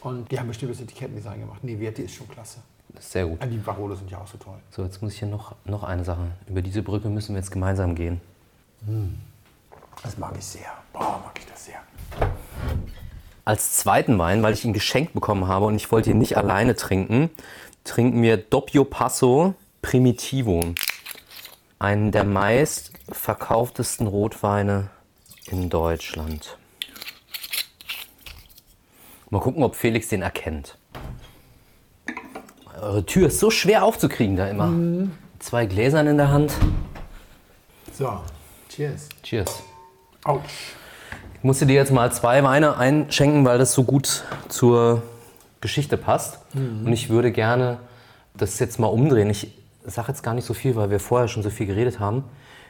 Und 0.00 0.30
die 0.30 0.38
haben 0.40 0.48
bestimmtes 0.48 0.80
Etikettendesign 0.80 1.38
gemacht. 1.38 1.60
Nee, 1.62 1.78
Vietti 1.78 2.02
ist 2.02 2.14
schon 2.14 2.28
klasse. 2.28 2.58
Sehr 2.98 3.26
gut. 3.26 3.38
Die 3.44 3.58
Barolo 3.58 3.94
sind 3.94 4.10
ja 4.10 4.18
auch 4.18 4.26
so 4.26 4.38
toll. 4.38 4.58
So, 4.70 4.82
jetzt 4.82 5.00
muss 5.00 5.12
ich 5.12 5.20
hier 5.20 5.28
noch, 5.28 5.54
noch 5.64 5.84
eine 5.84 6.02
Sache. 6.02 6.26
Über 6.48 6.62
diese 6.62 6.82
Brücke 6.82 7.08
müssen 7.08 7.34
wir 7.34 7.40
jetzt 7.40 7.52
gemeinsam 7.52 7.94
gehen. 7.94 8.20
Das 10.02 10.16
mag 10.18 10.34
ich 10.38 10.44
sehr. 10.44 10.72
Boah, 10.92 11.20
mag 11.24 11.38
ich 11.38 11.46
das 11.46 11.64
sehr. 11.66 11.82
Als 13.44 13.76
zweiten 13.76 14.18
Wein, 14.18 14.42
weil 14.42 14.54
ich 14.54 14.64
ihn 14.64 14.72
geschenkt 14.72 15.14
bekommen 15.14 15.48
habe 15.48 15.66
und 15.66 15.76
ich 15.76 15.90
wollte 15.92 16.10
ihn 16.10 16.18
nicht 16.18 16.36
alleine 16.36 16.74
trinken, 16.74 17.30
trinken 17.84 18.22
wir 18.22 18.36
Doppio 18.36 18.84
Passo 18.84 19.54
Primitivo. 19.82 20.74
Einen 21.78 22.12
der 22.12 22.24
meist 22.24 22.92
verkauftesten 23.10 24.06
Rotweine 24.06 24.90
in 25.46 25.70
Deutschland. 25.70 26.58
Mal 29.30 29.40
gucken, 29.40 29.62
ob 29.62 29.76
Felix 29.76 30.08
den 30.08 30.22
erkennt. 30.22 30.76
Eure 32.80 33.04
Tür 33.06 33.28
ist 33.28 33.38
so 33.38 33.50
schwer 33.50 33.84
aufzukriegen 33.84 34.36
da 34.36 34.48
immer. 34.48 34.72
Zwei 35.38 35.66
Gläsern 35.66 36.06
in 36.06 36.16
der 36.16 36.30
Hand. 36.30 36.52
So, 37.92 38.20
cheers. 38.68 39.08
Cheers. 39.22 39.62
Autsch. 40.24 40.74
Ich 41.34 41.44
musste 41.44 41.64
dir 41.64 41.74
jetzt 41.74 41.92
mal 41.92 42.12
zwei 42.12 42.42
Weine 42.44 42.76
einschenken, 42.76 43.44
weil 43.46 43.58
das 43.58 43.72
so 43.72 43.84
gut 43.84 44.24
zur 44.48 45.02
Geschichte 45.60 45.96
passt. 45.96 46.38
Und 46.54 46.92
ich 46.92 47.08
würde 47.08 47.32
gerne 47.32 47.78
das 48.34 48.58
jetzt 48.58 48.78
mal 48.78 48.88
umdrehen. 48.88 49.30
Ich 49.30 49.52
sage 49.84 50.08
jetzt 50.08 50.22
gar 50.22 50.34
nicht 50.34 50.44
so 50.44 50.52
viel, 50.54 50.76
weil 50.76 50.90
wir 50.90 51.00
vorher 51.00 51.28
schon 51.28 51.42
so 51.42 51.50
viel 51.50 51.66
geredet 51.66 51.98
haben. 51.98 52.24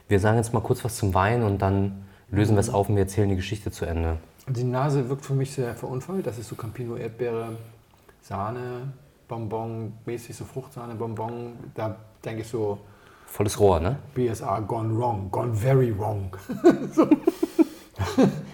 Wir 0.09 0.21
sagen 0.21 0.37
jetzt 0.37 0.53
mal 0.53 0.61
kurz 0.61 0.85
was 0.85 0.97
zum 0.97 1.15
Wein 1.15 1.43
und 1.43 1.63
dann 1.63 2.05
lösen 2.31 2.55
wir 2.55 2.61
es 2.61 2.71
auf 2.71 2.89
und 2.89 2.97
wir 2.97 3.03
erzählen 3.03 3.29
die 3.29 3.37
Geschichte 3.37 3.71
zu 3.71 3.85
Ende. 3.85 4.19
Die 4.49 4.65
Nase 4.65 5.09
wirkt 5.09 5.25
für 5.25 5.35
mich 5.35 5.53
sehr 5.53 5.75
verunfallt. 5.75 6.27
Das 6.27 6.39
ist 6.39 6.49
so 6.49 6.55
Campino 6.55 6.97
Erdbeere, 6.97 7.57
Sahne, 8.23 8.93
Bonbon, 9.29 9.93
mäßig 10.07 10.37
so 10.37 10.45
Fruchtsahne, 10.45 10.95
Bonbon. 10.95 11.53
Da 11.75 11.97
denke 12.25 12.43
ich 12.43 12.49
so 12.49 12.79
Volles 13.31 13.61
Rohr, 13.61 13.79
ne? 13.79 13.97
BSA 14.15 14.59
gone 14.61 14.93
wrong, 14.99 15.31
gone 15.31 15.55
very 15.55 15.97
wrong. 15.97 16.37
so. 16.93 17.09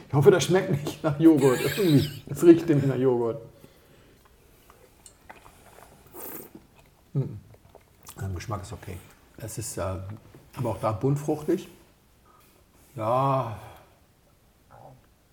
Ich 0.08 0.12
hoffe, 0.12 0.30
das 0.30 0.44
schmeckt 0.44 0.70
nicht 0.70 1.02
nach 1.02 1.18
Joghurt. 1.18 1.60
Irgendwie. 1.64 2.22
Es 2.28 2.42
riecht 2.42 2.68
nämlich 2.68 2.86
nach 2.86 2.96
Joghurt. 2.96 3.40
Hm. 7.14 7.40
Der 8.20 8.28
Geschmack 8.28 8.62
ist 8.62 8.72
okay. 8.74 8.98
Es 9.38 9.56
ist 9.56 9.78
äh, 9.78 9.96
aber 10.56 10.70
auch 10.70 10.78
da 10.78 10.92
buntfruchtig. 10.92 11.68
Ja. 12.94 13.56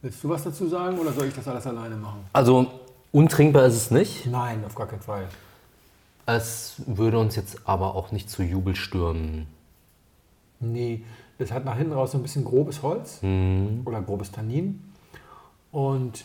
Willst 0.02 0.24
du 0.24 0.30
was 0.30 0.44
dazu 0.46 0.70
sagen 0.70 0.98
oder 0.98 1.12
soll 1.12 1.28
ich 1.28 1.36
das 1.36 1.48
alles 1.50 1.68
alleine 1.68 1.96
machen? 1.96 2.26
Also 2.32 2.72
untrinkbar 3.12 3.66
ist 3.66 3.76
es 3.76 3.92
nicht. 3.92 4.26
Nein, 4.26 4.64
auf 4.66 4.76
gar 4.76 4.88
keinen 4.88 5.02
Fall. 5.02 5.28
Es 6.26 6.82
würde 6.86 7.20
uns 7.20 7.36
jetzt 7.36 7.68
aber 7.68 7.96
auch 7.96 8.12
nicht 8.12 8.30
zu 8.30 8.44
Jubel 8.44 8.76
stürmen. 8.76 9.48
Nee, 10.60 11.04
es 11.38 11.52
hat 11.52 11.66
nach 11.66 11.78
hinten 11.78 11.94
raus 11.94 12.14
so 12.14 12.18
ein 12.18 12.22
bisschen 12.22 12.46
grobes 12.46 12.82
Holz 12.82 13.20
oder 13.22 14.02
grobes 14.02 14.32
Tannin 14.32 14.82
und 15.72 16.24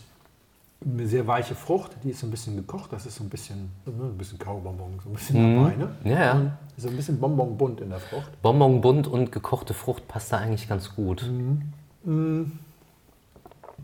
eine 0.80 1.08
sehr 1.08 1.26
weiche 1.26 1.56
Frucht, 1.56 1.96
die 2.04 2.10
ist 2.10 2.20
so 2.20 2.28
ein 2.28 2.30
bisschen 2.30 2.54
gekocht. 2.54 2.92
Das 2.92 3.04
ist 3.04 3.16
so 3.16 3.24
ein 3.24 3.28
bisschen, 3.28 3.70
ne, 3.84 4.04
ein 4.04 4.16
bisschen 4.16 4.38
Kaubonbon, 4.38 5.00
so 5.02 5.10
ein 5.10 5.14
bisschen 5.14 5.56
dabei, 5.56 5.74
ne? 5.74 5.96
Ja, 6.04 6.24
ja. 6.24 6.58
So 6.76 6.88
ein 6.88 6.94
bisschen 6.94 7.18
Bonbonbunt 7.18 7.80
in 7.80 7.90
der 7.90 7.98
Frucht. 7.98 8.30
Bonbon 8.42 8.80
bunt 8.80 9.08
und 9.08 9.32
gekochte 9.32 9.74
Frucht 9.74 10.06
passt 10.06 10.32
da 10.32 10.36
eigentlich 10.36 10.68
ganz 10.68 10.94
gut. 10.94 11.28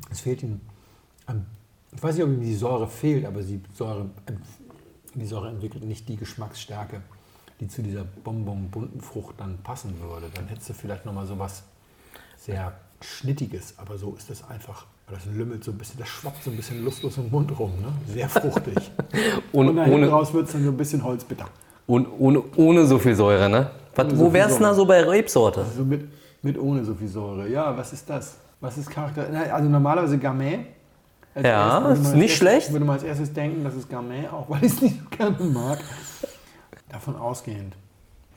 Es 0.09 0.21
fehlt 0.21 0.45
ihm, 0.45 0.61
ich 1.93 2.01
weiß 2.01 2.15
nicht, 2.15 2.25
ob 2.25 2.31
ihm 2.31 2.41
die 2.41 2.55
Säure 2.55 2.87
fehlt, 2.87 3.25
aber 3.27 3.43
die 3.43 3.61
Säure, 3.73 4.11
die 5.21 5.27
Säure 5.27 5.49
entwickelt 5.49 5.85
nicht 5.85 6.09
die 6.09 6.17
Geschmacksstärke, 6.17 7.01
die 7.61 7.69
zu 7.69 7.83
dieser 7.83 8.05
bonbonbunten 8.05 9.01
Frucht 9.01 9.35
dann 9.39 9.59
passen 9.63 9.95
würde. 10.01 10.27
Dann 10.35 10.49
hättest 10.49 10.69
du 10.71 10.73
vielleicht 10.75 11.05
nochmal 11.07 11.27
so 11.27 11.39
was 11.39 11.63
sehr 12.37 12.73
Schnittiges, 13.01 13.75
aber 13.79 13.99
so 13.99 14.15
ist 14.17 14.31
das 14.31 14.49
einfach. 14.49 14.87
Das 15.11 15.27
lümmelt 15.27 15.63
so 15.63 15.71
ein 15.71 15.77
bisschen, 15.79 15.99
das 15.99 16.09
schwappt 16.09 16.43
so 16.43 16.51
ein 16.51 16.57
bisschen 16.57 16.83
lustlos 16.83 17.19
im 17.19 17.31
Mund 17.31 17.57
rum, 17.59 17.73
ne? 17.83 17.93
Sehr 18.11 18.29
fruchtig. 18.29 18.75
Und 19.53 19.69
Und 19.69 19.77
da 19.77 19.83
hinten 19.85 19.99
ohne, 19.99 20.09
raus 20.09 20.33
wird 20.33 20.47
es 20.47 20.53
dann 20.53 20.65
so 20.65 20.71
ein 20.71 20.77
bisschen 20.77 21.05
holzbitter. 21.05 21.47
und, 21.87 22.09
ohne, 22.19 22.43
ohne 22.57 22.87
so 22.87 22.99
viel 22.99 23.15
Säure, 23.15 23.51
ne? 23.51 23.71
Was, 23.95 24.11
so 24.11 24.19
wo 24.19 24.25
viel 24.25 24.33
wär's 24.33 24.55
denn 24.55 24.63
da 24.63 24.75
so 24.75 24.87
bei 24.87 25.03
Rebsorte? 25.03 25.61
Also 25.61 25.85
mit, 25.85 26.09
mit 26.43 26.59
ohne 26.59 26.83
so 26.85 26.95
viel 26.95 27.09
Säure. 27.09 27.47
Ja, 27.49 27.77
was 27.77 27.93
ist 27.93 28.09
das? 28.09 28.39
Was 28.61 28.79
ist 28.79 28.89
Charakter? 28.91 29.27
Also 29.53 29.69
normalerweise 29.69 30.17
Gamay. 30.19 30.65
Als 31.35 31.45
Ja, 31.47 31.89
erstes 31.89 32.07
ist 32.09 32.15
nicht 32.15 32.23
erstes- 32.23 32.37
schlecht. 32.39 32.73
Würde 32.73 32.85
man 32.85 32.95
als 32.95 33.03
erstes 33.03 33.33
denken, 33.33 33.65
das 33.65 33.75
ist 33.75 33.91
Gamay, 33.91 34.29
auch 34.29 34.45
weil 34.49 34.65
ich 34.65 34.73
es 34.73 34.83
nicht 34.83 34.97
so 35.01 35.17
gerne 35.17 35.37
mag. 35.45 35.79
Davon 36.91 37.17
ausgehend. 37.17 37.75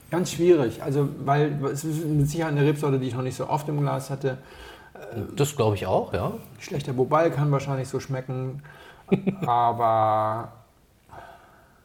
Ganz 0.09 0.31
schwierig, 0.31 0.81
also 0.81 1.09
weil 1.25 1.63
es 1.65 1.83
ist 1.83 2.05
mit 2.05 2.29
Sicherheit 2.29 2.53
eine 2.53 2.65
Rebsorte, 2.65 2.97
die 2.97 3.07
ich 3.09 3.13
noch 3.13 3.21
nicht 3.23 3.35
so 3.35 3.47
oft 3.49 3.67
im 3.67 3.81
Glas 3.81 4.09
hatte. 4.09 4.37
Das 5.35 5.55
glaube 5.55 5.75
ich 5.75 5.85
auch, 5.85 6.13
ja. 6.13 6.31
Schlechter 6.59 6.93
Bobal 6.93 7.29
kann 7.29 7.51
wahrscheinlich 7.51 7.87
so 7.89 7.99
schmecken, 7.99 8.63
aber 9.45 10.53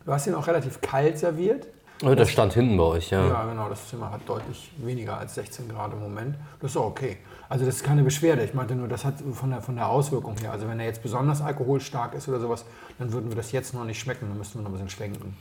du 0.07 0.13
hast 0.13 0.27
ihn 0.29 0.35
auch 0.35 0.47
relativ 0.47 0.81
kalt 0.81 1.19
serviert. 1.19 1.67
Oh, 2.05 2.15
Das 2.15 2.31
stand 2.31 2.53
hinten 2.55 2.77
bei 2.77 2.85
euch, 2.85 3.11
ja. 3.11 3.27
Ja, 3.27 3.45
genau, 3.45 3.69
das 3.69 3.89
Zimmer 3.89 4.11
hat 4.11 4.21
deutlich 4.29 4.73
weniger 4.79 5.19
als 5.19 5.35
16 5.35 5.69
Grad 5.69 5.93
im 5.93 6.01
Moment. 6.01 6.37
Das 6.61 6.71
ist 6.73 6.77
auch 6.77 6.87
okay. 6.87 7.19
Also 7.53 7.67
das 7.67 7.77
ist 7.77 7.85
keine 7.85 8.03
Beschwerde. 8.03 8.43
Ich 8.45 8.55
meinte 8.55 8.75
nur, 8.75 8.89
das 8.89 9.05
hat 9.05 9.17
von 9.35 9.51
der, 9.51 9.61
von 9.61 9.77
der 9.77 9.87
Auswirkung 9.91 10.35
her. 10.39 10.53
Also 10.53 10.69
wenn 10.69 10.81
er 10.81 10.87
jetzt 10.87 11.03
besonders 11.03 11.43
alkoholstark 11.43 12.15
ist 12.15 12.27
oder 12.27 12.41
sowas, 12.41 12.65
dann 12.99 13.13
würden 13.13 13.29
wir 13.29 13.37
das 13.37 13.53
jetzt 13.53 13.75
noch 13.75 13.85
nicht 13.85 14.01
schmecken. 14.01 14.27
Dann 14.31 14.39
müssten 14.39 14.59
wir 14.59 14.63
noch 14.63 14.71
ein 14.71 14.73
bisschen 14.73 14.89
schwenken. 14.89 15.37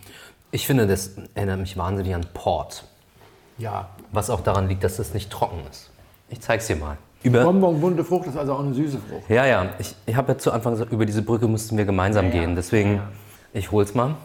Ich 0.51 0.67
finde, 0.67 0.87
das 0.87 1.11
erinnert 1.35 1.61
mich 1.61 1.77
wahnsinnig 1.77 2.13
an 2.13 2.25
Port. 2.33 2.83
Ja. 3.57 3.87
Was 4.11 4.29
auch 4.29 4.41
daran 4.41 4.67
liegt, 4.67 4.83
dass 4.83 4.99
es 4.99 5.13
nicht 5.13 5.29
trocken 5.31 5.59
ist. 5.71 5.89
Ich 6.27 6.41
zeig's 6.41 6.67
dir 6.67 6.75
mal. 6.75 6.97
Über, 7.23 7.45
Bonbon, 7.45 7.79
bunte 7.79 8.03
Frucht 8.03 8.27
ist 8.27 8.35
also 8.35 8.55
auch 8.55 8.59
eine 8.59 8.73
süße 8.73 8.97
Frucht. 8.97 9.29
ja, 9.29 9.45
ja. 9.45 9.67
Ich, 9.79 9.95
ich 10.05 10.15
habe 10.17 10.33
ja 10.33 10.37
zu 10.37 10.51
Anfang 10.51 10.73
gesagt, 10.73 10.91
über 10.91 11.05
diese 11.05 11.21
Brücke 11.21 11.47
mussten 11.47 11.77
wir 11.77 11.85
gemeinsam 11.85 12.25
Ja, 12.25 12.31
gehen. 12.31 12.57
Deswegen, 12.57 12.95
Ja. 12.95 13.07
ich 13.53 13.71
hol's 13.71 13.93
mal. 13.93 14.15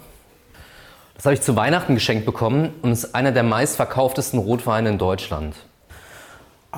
Das 1.14 1.24
habe 1.24 1.34
ich 1.34 1.40
zu 1.42 1.54
Weihnachten 1.54 1.94
geschenkt 1.94 2.26
bekommen 2.26 2.70
und 2.82 2.90
ist 2.90 3.14
einer 3.14 3.30
der 3.30 3.44
meistverkauftesten 3.44 4.40
Rotweine 4.40 4.88
in 4.88 4.98
Deutschland. 4.98 5.54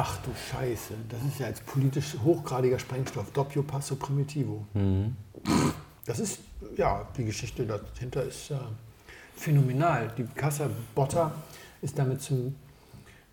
Ach 0.00 0.16
du 0.18 0.30
Scheiße, 0.32 0.94
das 1.08 1.20
ist 1.24 1.40
ja 1.40 1.48
jetzt 1.48 1.66
politisch 1.66 2.14
hochgradiger 2.22 2.78
Sprengstoff. 2.78 3.32
Doppio 3.32 3.64
Passo 3.64 3.96
Primitivo. 3.96 4.64
Das 6.06 6.20
ist, 6.20 6.38
ja, 6.76 7.04
die 7.16 7.24
Geschichte 7.24 7.66
dahinter 7.66 8.22
ist 8.22 8.52
äh, 8.52 8.58
phänomenal. 9.34 10.12
Die 10.16 10.22
Casa 10.22 10.70
Botta 10.94 11.32
ist 11.82 11.98
damit 11.98 12.22
zum 12.22 12.54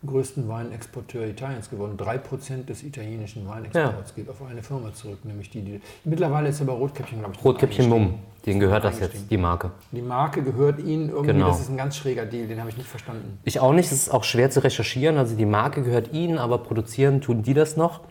größten 0.05 0.47
Weinexporteur 0.47 1.25
Italiens 1.27 1.69
geworden. 1.69 1.97
Drei 1.97 2.17
Prozent 2.17 2.69
des 2.69 2.83
italienischen 2.83 3.47
Weinexports 3.47 4.13
geht 4.15 4.29
auf 4.29 4.41
eine 4.47 4.61
Firma 4.61 4.93
zurück, 4.93 5.19
nämlich 5.23 5.49
die, 5.49 5.61
die 5.61 5.81
mittlerweile 6.03 6.49
ist 6.49 6.61
aber 6.61 6.73
Rotkäppchen, 6.73 7.19
glaube 7.19 7.33
ich, 7.37 7.43
Rotkäppchen. 7.43 7.89
Mumm, 7.89 8.15
denen 8.45 8.59
gehört 8.59 8.83
das 8.83 8.99
jetzt, 8.99 9.31
die 9.31 9.37
Marke. 9.37 9.71
Die 9.91 10.01
Marke 10.01 10.43
gehört 10.43 10.79
ihnen 10.79 11.09
irgendwie, 11.09 11.33
Genau. 11.33 11.47
das 11.47 11.61
ist 11.61 11.69
ein 11.69 11.77
ganz 11.77 11.97
schräger 11.97 12.25
Deal, 12.25 12.47
den 12.47 12.59
habe 12.59 12.69
ich 12.69 12.77
nicht 12.77 12.89
verstanden. 12.89 13.39
Ich 13.43 13.59
auch 13.59 13.73
nicht, 13.73 13.87
es 13.87 13.93
ist 13.93 14.13
auch 14.13 14.23
schwer 14.23 14.49
zu 14.51 14.63
recherchieren. 14.63 15.17
Also 15.17 15.35
die 15.35 15.45
Marke 15.45 15.81
gehört 15.81 16.13
ihnen, 16.13 16.37
aber 16.37 16.59
produzieren 16.59 17.21
tun 17.21 17.41
die 17.41 17.53
das 17.53 17.75
noch. 17.77 18.01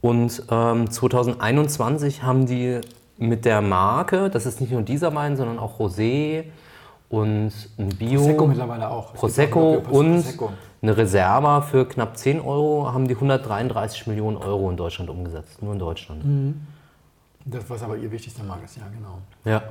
Und 0.00 0.42
ähm, 0.50 0.90
2021 0.90 2.22
haben 2.24 2.46
die 2.46 2.80
mit 3.18 3.44
der 3.44 3.60
Marke, 3.62 4.30
das 4.30 4.46
ist 4.46 4.60
nicht 4.60 4.72
nur 4.72 4.82
dieser 4.82 5.14
Wein, 5.14 5.36
sondern 5.36 5.60
auch 5.60 5.78
Rosé 5.78 6.44
und 7.12 7.52
ein 7.78 7.90
Bio. 7.90 8.20
Prosecco 8.20 8.46
mittlerweile 8.46 8.90
auch. 8.90 9.12
Prosecco 9.12 9.76
auch 9.76 9.90
und 9.90 10.22
Prosecco. 10.22 10.52
eine 10.80 10.96
Reserva 10.96 11.60
für 11.60 11.86
knapp 11.86 12.16
10 12.16 12.40
Euro 12.40 12.90
haben 12.90 13.06
die 13.06 13.14
133 13.14 14.06
Millionen 14.06 14.38
Euro 14.38 14.70
in 14.70 14.78
Deutschland 14.78 15.10
umgesetzt. 15.10 15.62
Nur 15.62 15.74
in 15.74 15.78
Deutschland. 15.78 16.56
Das, 17.44 17.68
was 17.68 17.82
aber 17.82 17.98
ihr 17.98 18.10
wichtigster 18.10 18.42
Markt 18.44 18.64
ist, 18.64 18.78
ja, 18.78 18.84
genau. 18.88 19.18
Ja. 19.44 19.62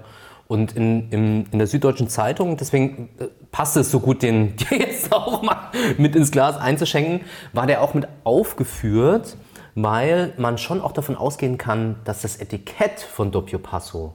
Und 0.47 0.73
in, 0.73 1.09
in, 1.09 1.45
in 1.47 1.57
der 1.57 1.65
Süddeutschen 1.65 2.09
Zeitung, 2.09 2.57
deswegen 2.57 3.09
äh, 3.17 3.25
passt 3.51 3.75
es 3.75 3.89
so 3.89 3.99
gut, 4.01 4.21
den 4.21 4.53
jetzt 4.69 5.11
auch 5.11 5.41
mal 5.41 5.71
mit 5.97 6.15
ins 6.15 6.29
Glas 6.29 6.57
einzuschenken, 6.57 7.21
war 7.53 7.65
der 7.65 7.81
auch 7.81 7.95
mit 7.95 8.07
aufgeführt, 8.23 9.35
weil 9.73 10.33
man 10.37 10.59
schon 10.59 10.79
auch 10.79 10.91
davon 10.91 11.15
ausgehen 11.15 11.57
kann, 11.57 11.95
dass 12.03 12.21
das 12.21 12.35
Etikett 12.37 12.99
von 12.99 13.31
Doppio 13.31 13.57
Passo 13.57 14.13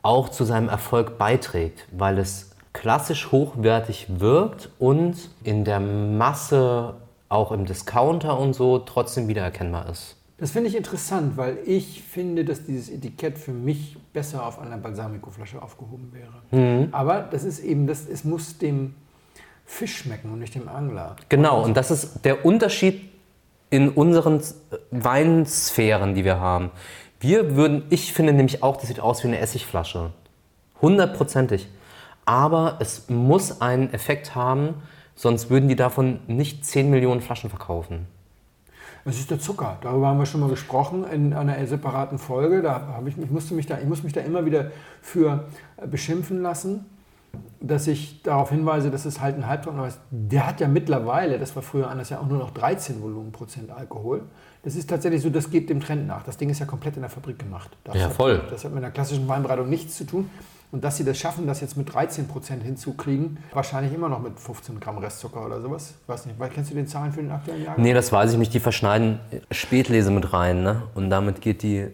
auch 0.00 0.30
zu 0.30 0.44
seinem 0.44 0.70
Erfolg 0.70 1.18
beiträgt, 1.18 1.86
weil 1.92 2.18
es 2.18 2.53
klassisch 2.74 3.32
hochwertig 3.32 4.06
wirkt 4.18 4.68
und 4.78 5.30
in 5.42 5.64
der 5.64 5.80
Masse, 5.80 6.96
auch 7.30 7.50
im 7.52 7.64
Discounter 7.64 8.38
und 8.38 8.52
so, 8.52 8.78
trotzdem 8.80 9.26
wiedererkennbar 9.28 9.88
ist. 9.88 10.16
Das 10.36 10.50
finde 10.50 10.68
ich 10.68 10.76
interessant, 10.76 11.36
weil 11.36 11.58
ich 11.64 12.02
finde, 12.02 12.44
dass 12.44 12.66
dieses 12.66 12.90
Etikett 12.90 13.38
für 13.38 13.52
mich 13.52 13.96
besser 14.12 14.44
auf 14.44 14.58
einer 14.58 14.76
Balsamico-Flasche 14.76 15.62
aufgehoben 15.62 16.12
wäre. 16.12 16.42
Mhm. 16.50 16.88
Aber 16.92 17.20
das 17.20 17.44
ist 17.44 17.60
eben, 17.60 17.86
das, 17.86 18.06
es 18.06 18.24
muss 18.24 18.58
dem 18.58 18.94
Fisch 19.64 19.96
schmecken 19.96 20.32
und 20.32 20.40
nicht 20.40 20.54
dem 20.54 20.68
Angler. 20.68 21.16
Genau, 21.28 21.62
und 21.62 21.76
das 21.76 21.90
ist 21.90 22.24
der 22.24 22.44
Unterschied 22.44 23.08
in 23.70 23.88
unseren 23.88 24.42
Weinsphären, 24.90 26.14
die 26.14 26.24
wir 26.24 26.40
haben. 26.40 26.70
Wir 27.20 27.56
würden, 27.56 27.84
ich 27.88 28.12
finde 28.12 28.32
nämlich 28.32 28.62
auch, 28.62 28.76
das 28.76 28.88
sieht 28.88 29.00
aus 29.00 29.22
wie 29.22 29.28
eine 29.28 29.38
Essigflasche. 29.38 30.10
Hundertprozentig. 30.82 31.68
Aber 32.24 32.78
es 32.80 33.08
muss 33.08 33.60
einen 33.60 33.92
Effekt 33.92 34.34
haben, 34.34 34.74
sonst 35.14 35.50
würden 35.50 35.68
die 35.68 35.76
davon 35.76 36.20
nicht 36.26 36.64
10 36.64 36.90
Millionen 36.90 37.20
Flaschen 37.20 37.50
verkaufen. 37.50 38.06
Es 39.06 39.18
ist 39.18 39.30
der 39.30 39.38
Zucker. 39.38 39.76
Darüber 39.82 40.08
haben 40.08 40.18
wir 40.18 40.26
schon 40.26 40.40
mal 40.40 40.48
gesprochen 40.48 41.04
in 41.04 41.34
einer 41.34 41.66
separaten 41.66 42.18
Folge. 42.18 42.62
Da 42.62 42.86
habe 42.94 43.10
ich, 43.10 43.18
ich, 43.18 43.30
musste 43.30 43.54
mich 43.54 43.66
da, 43.66 43.78
ich 43.78 43.86
muss 43.86 44.02
mich 44.02 44.14
da 44.14 44.22
immer 44.22 44.46
wieder 44.46 44.70
für 45.02 45.44
äh, 45.76 45.86
beschimpfen 45.86 46.40
lassen, 46.40 46.86
dass 47.60 47.86
ich 47.86 48.22
darauf 48.22 48.48
hinweise, 48.50 48.90
dass 48.90 49.04
es 49.04 49.20
halt 49.20 49.36
ein 49.36 49.46
Halbtrockener 49.46 49.86
ist. 49.86 49.98
Der 50.10 50.46
hat 50.46 50.60
ja 50.60 50.68
mittlerweile, 50.68 51.38
das 51.38 51.54
war 51.54 51.62
früher 51.62 51.90
anders, 51.90 52.08
ja 52.08 52.20
auch 52.20 52.26
nur 52.26 52.38
noch 52.38 52.50
13 52.52 53.02
Volumenprozent 53.02 53.70
Alkohol. 53.70 54.22
Das 54.62 54.74
ist 54.74 54.88
tatsächlich 54.88 55.20
so, 55.20 55.28
das 55.28 55.50
geht 55.50 55.68
dem 55.68 55.80
Trend 55.80 56.06
nach. 56.06 56.22
Das 56.22 56.38
Ding 56.38 56.48
ist 56.48 56.60
ja 56.60 56.66
komplett 56.66 56.96
in 56.96 57.02
der 57.02 57.10
Fabrik 57.10 57.38
gemacht. 57.38 57.76
Das 57.84 57.96
Ja, 57.96 58.04
hat, 58.04 58.12
voll. 58.12 58.42
Das 58.48 58.64
hat 58.64 58.72
mit 58.72 58.82
einer 58.82 58.92
klassischen 58.92 59.28
Weinbereitung 59.28 59.68
nichts 59.68 59.96
zu 59.96 60.04
tun. 60.04 60.30
Und 60.74 60.82
dass 60.82 60.96
sie 60.96 61.04
das 61.04 61.16
schaffen, 61.16 61.46
das 61.46 61.60
jetzt 61.60 61.76
mit 61.76 61.94
13 61.94 62.26
Prozent 62.26 62.64
hinzukriegen, 62.64 63.38
wahrscheinlich 63.52 63.94
immer 63.94 64.08
noch 64.08 64.20
mit 64.20 64.40
15 64.40 64.80
Gramm 64.80 64.98
Restzucker 64.98 65.46
oder 65.46 65.60
sowas. 65.60 65.94
Weiß 66.08 66.26
nicht, 66.26 66.36
weil 66.40 66.50
kennst 66.50 66.72
du 66.72 66.74
den 66.74 66.88
Zahlen 66.88 67.12
für 67.12 67.22
den 67.22 67.30
aktuellen 67.30 67.62
Jahr? 67.62 67.74
Nee, 67.78 67.94
das 67.94 68.10
weiß 68.10 68.32
ich 68.32 68.38
nicht. 68.38 68.52
Die 68.52 68.58
verschneiden 68.58 69.20
Spätlese 69.52 70.10
mit 70.10 70.32
rein, 70.32 70.64
ne? 70.64 70.82
Und 70.96 71.10
damit 71.10 71.40
geht 71.40 71.62
die 71.62 71.86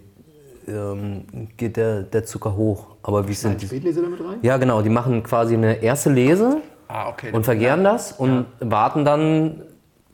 ähm, 0.66 1.24
geht 1.58 1.76
der, 1.76 2.04
der 2.04 2.24
Zucker 2.24 2.56
hoch. 2.56 2.86
Aber 3.02 3.28
wie 3.28 3.34
sind 3.34 3.60
die? 3.60 3.66
Spätlese 3.66 4.00
damit 4.00 4.18
rein? 4.18 4.38
Ja, 4.40 4.56
genau. 4.56 4.80
Die 4.80 4.88
machen 4.88 5.24
quasi 5.24 5.52
eine 5.52 5.82
erste 5.82 6.08
Lese 6.08 6.62
Ah, 6.88 7.10
okay. 7.10 7.32
und 7.32 7.44
vergären 7.44 7.84
das 7.84 8.12
und 8.12 8.46
warten 8.60 9.04
dann 9.04 9.60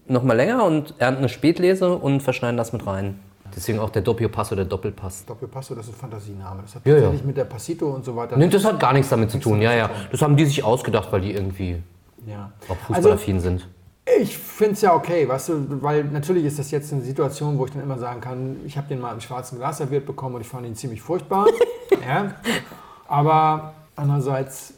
noch 0.09 0.25
mal 0.25 0.35
länger 0.35 0.65
und 0.65 0.95
ernten 0.99 1.19
eine 1.19 1.29
Spätlese 1.29 1.95
und 1.95 2.21
verschneiden 2.21 2.57
das 2.57 2.73
mit 2.73 2.85
rein. 2.85 3.21
Deswegen 3.55 3.79
auch 3.79 3.91
der 3.91 4.03
Doppio 4.03 4.29
Passo, 4.29 4.55
der 4.55 4.65
Doppelpass. 4.65 5.25
Doppelpasso, 5.27 5.75
das 5.75 5.87
ist 5.87 5.95
ein 5.95 5.99
Fantasiename. 5.99 6.63
Das 6.63 6.75
hat 6.75 6.87
Ja, 6.87 6.95
ja. 6.95 7.01
tatsächlich 7.01 7.25
mit 7.27 7.37
der 7.37 7.45
Passito 7.45 7.89
und 7.89 8.05
so 8.05 8.17
weiter. 8.17 8.37
Nee, 8.37 8.49
das 8.49 8.65
hat 8.65 8.81
gar 8.81 8.93
nichts 8.93 9.09
damit 9.09 9.31
zu 9.31 9.39
tun. 9.39 9.61
Ja, 9.63 9.73
ja. 9.73 9.91
Das 10.11 10.23
haben 10.23 10.37
die 10.37 10.45
sich 10.45 10.63
ausgedacht, 10.65 11.11
weil 11.13 11.21
die 11.21 11.33
irgendwie 11.33 11.83
ja. 12.27 12.51
auch 12.65 12.71
Also, 12.71 12.85
fußballaffin 12.95 13.41
sind. 13.41 13.69
ich 14.21 14.37
finde 14.37 14.73
es 14.75 14.81
ja 14.83 14.95
okay, 14.95 15.29
weißt 15.29 15.49
du, 15.51 15.83
weil 15.83 16.05
natürlich 16.05 16.45
ist 16.45 16.59
das 16.59 16.71
jetzt 16.71 16.93
eine 16.93 17.03
Situation, 17.03 17.59
wo 17.59 17.67
ich 17.67 17.73
dann 17.73 17.83
immer 17.83 17.99
sagen 17.99 18.21
kann, 18.21 18.57
ich 18.65 18.77
habe 18.77 18.89
den 18.89 19.01
mal 19.01 19.13
im 19.13 19.21
schwarzen 19.21 19.59
Glas 19.59 19.79
serviert 19.79 20.07
bekommen 20.07 20.35
und 20.37 20.41
ich 20.41 20.49
fand 20.49 20.67
ihn 20.67 20.75
ziemlich 20.75 21.03
furchtbar. 21.03 21.47
ja. 22.07 22.35
Aber 23.09 23.75
andererseits 23.95 24.75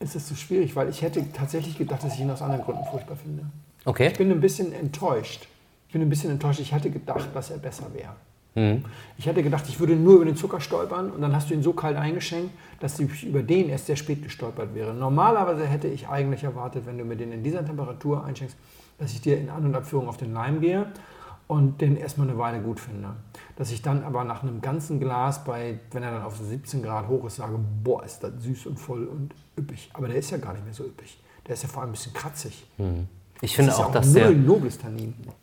ist 0.00 0.16
es 0.16 0.28
so 0.28 0.34
schwierig, 0.34 0.74
weil 0.76 0.88
ich 0.88 1.02
hätte 1.02 1.24
tatsächlich 1.32 1.78
gedacht, 1.78 2.02
dass 2.04 2.14
ich 2.14 2.20
ihn 2.20 2.30
aus 2.30 2.42
anderen 2.42 2.64
Gründen 2.64 2.84
furchtbar 2.90 3.16
finde. 3.16 3.44
Okay. 3.84 4.08
Ich 4.08 4.18
bin 4.18 4.30
ein 4.30 4.40
bisschen 4.40 4.72
enttäuscht. 4.72 5.46
Ich 5.92 5.94
bin 5.94 6.00
ein 6.00 6.08
bisschen 6.08 6.30
enttäuscht. 6.30 6.58
Ich 6.60 6.72
hatte 6.72 6.88
gedacht, 6.88 7.28
dass 7.34 7.50
er 7.50 7.58
besser 7.58 7.84
wäre. 7.92 8.14
Mhm. 8.54 8.82
Ich 9.18 9.26
hätte 9.26 9.42
gedacht, 9.42 9.66
ich 9.68 9.78
würde 9.78 9.94
nur 9.94 10.14
über 10.14 10.24
den 10.24 10.36
Zucker 10.36 10.58
stolpern 10.58 11.10
und 11.10 11.20
dann 11.20 11.36
hast 11.36 11.50
du 11.50 11.54
ihn 11.54 11.62
so 11.62 11.74
kalt 11.74 11.98
eingeschenkt, 11.98 12.50
dass 12.80 12.98
ich 12.98 13.24
über 13.24 13.42
den 13.42 13.68
erst 13.68 13.88
sehr 13.88 13.96
spät 13.96 14.22
gestolpert 14.22 14.74
wäre. 14.74 14.94
Normalerweise 14.94 15.66
hätte 15.66 15.88
ich 15.88 16.08
eigentlich 16.08 16.44
erwartet, 16.44 16.86
wenn 16.86 16.96
du 16.96 17.04
mir 17.04 17.16
den 17.16 17.30
in 17.30 17.42
dieser 17.42 17.62
Temperatur 17.62 18.24
einschenkst, 18.24 18.56
dass 18.96 19.12
ich 19.12 19.20
dir 19.20 19.36
in 19.36 19.50
An- 19.50 19.66
und 19.66 19.74
Abführung 19.74 20.08
auf 20.08 20.16
den 20.16 20.32
Leim 20.32 20.62
gehe 20.62 20.86
und 21.46 21.82
den 21.82 21.98
erstmal 21.98 22.26
eine 22.26 22.38
Weile 22.38 22.62
gut 22.62 22.80
finde. 22.80 23.10
Dass 23.56 23.70
ich 23.70 23.82
dann 23.82 24.02
aber 24.02 24.24
nach 24.24 24.42
einem 24.42 24.62
ganzen 24.62 24.98
Glas 24.98 25.44
bei, 25.44 25.78
wenn 25.90 26.02
er 26.02 26.12
dann 26.12 26.22
auf 26.22 26.38
17 26.38 26.82
Grad 26.82 27.06
hoch 27.08 27.26
ist, 27.26 27.36
sage, 27.36 27.58
boah, 27.84 28.02
ist 28.02 28.20
das 28.20 28.32
süß 28.42 28.64
und 28.64 28.80
voll 28.80 29.04
und 29.04 29.34
üppig. 29.58 29.90
Aber 29.92 30.08
der 30.08 30.16
ist 30.16 30.30
ja 30.30 30.38
gar 30.38 30.54
nicht 30.54 30.64
mehr 30.64 30.72
so 30.72 30.84
üppig. 30.84 31.20
Der 31.46 31.52
ist 31.52 31.64
ja 31.64 31.68
vor 31.68 31.82
allem 31.82 31.90
ein 31.90 31.92
bisschen 31.92 32.14
kratzig. 32.14 32.66
Ich 33.42 33.56
finde 33.56 33.72
das 33.72 33.80
auch, 33.80 33.88
ja 33.88 34.00
dass, 34.00 34.12
der, 34.12 34.32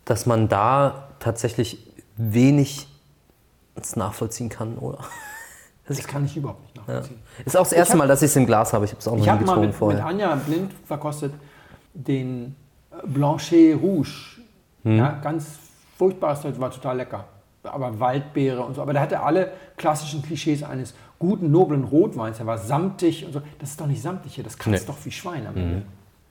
dass 0.05 0.25
man 0.25 0.47
da 0.47 1.09
tatsächlich 1.19 1.85
wenig 2.15 2.87
nachvollziehen 3.95 4.49
kann, 4.49 4.77
oder? 4.77 4.99
Das 5.87 6.05
kann 6.05 6.23
ich 6.23 6.37
überhaupt 6.37 6.61
nicht 6.61 6.75
nachvollziehen. 6.75 7.17
Ist 7.45 7.57
auch 7.57 7.63
das 7.63 7.71
erste 7.71 7.97
Mal, 7.97 8.07
dass 8.07 8.21
ich 8.21 8.29
es 8.29 8.35
im 8.35 8.45
Glas 8.45 8.73
habe. 8.73 8.85
Ich 8.85 8.91
habe 8.91 8.99
es 8.99 9.07
auch 9.07 9.13
noch 9.13 9.17
Ich 9.21 9.25
nie 9.25 9.31
habe 9.31 9.43
mal 9.43 9.53
getrunken 9.53 9.61
mit, 9.61 9.69
mit 9.69 9.75
vorher. 9.75 10.05
Anja 10.05 10.35
Blind 10.35 10.71
verkostet 10.85 11.33
den 11.95 12.55
äh, 12.91 13.07
Blanchet 13.07 13.81
Rouge. 13.81 14.39
Hm. 14.83 14.97
Ja, 14.97 15.13
ganz 15.13 15.57
furchtbares 15.97 16.41
Zeug, 16.41 16.59
war 16.59 16.69
total 16.69 16.97
lecker. 16.97 17.25
Aber 17.63 17.99
Waldbeere 17.99 18.61
und 18.61 18.75
so. 18.75 18.83
Aber 18.83 18.93
der 18.93 19.01
hatte 19.01 19.19
alle 19.19 19.51
klassischen 19.77 20.21
Klischees 20.21 20.61
eines 20.61 20.93
guten, 21.17 21.49
noblen 21.49 21.83
Rotweins. 21.83 22.37
Der 22.37 22.45
war 22.45 22.59
samtig 22.59 23.25
und 23.25 23.33
so. 23.33 23.41
Das 23.57 23.71
ist 23.71 23.81
doch 23.81 23.87
nicht 23.87 24.03
samtig 24.03 24.35
hier, 24.35 24.43
das 24.43 24.59
kratzt 24.59 24.87
Nee. 24.87 24.93
doch 24.93 25.05
wie 25.05 25.11
Schwein 25.11 25.47
am 25.47 25.57
Ende. 25.57 25.81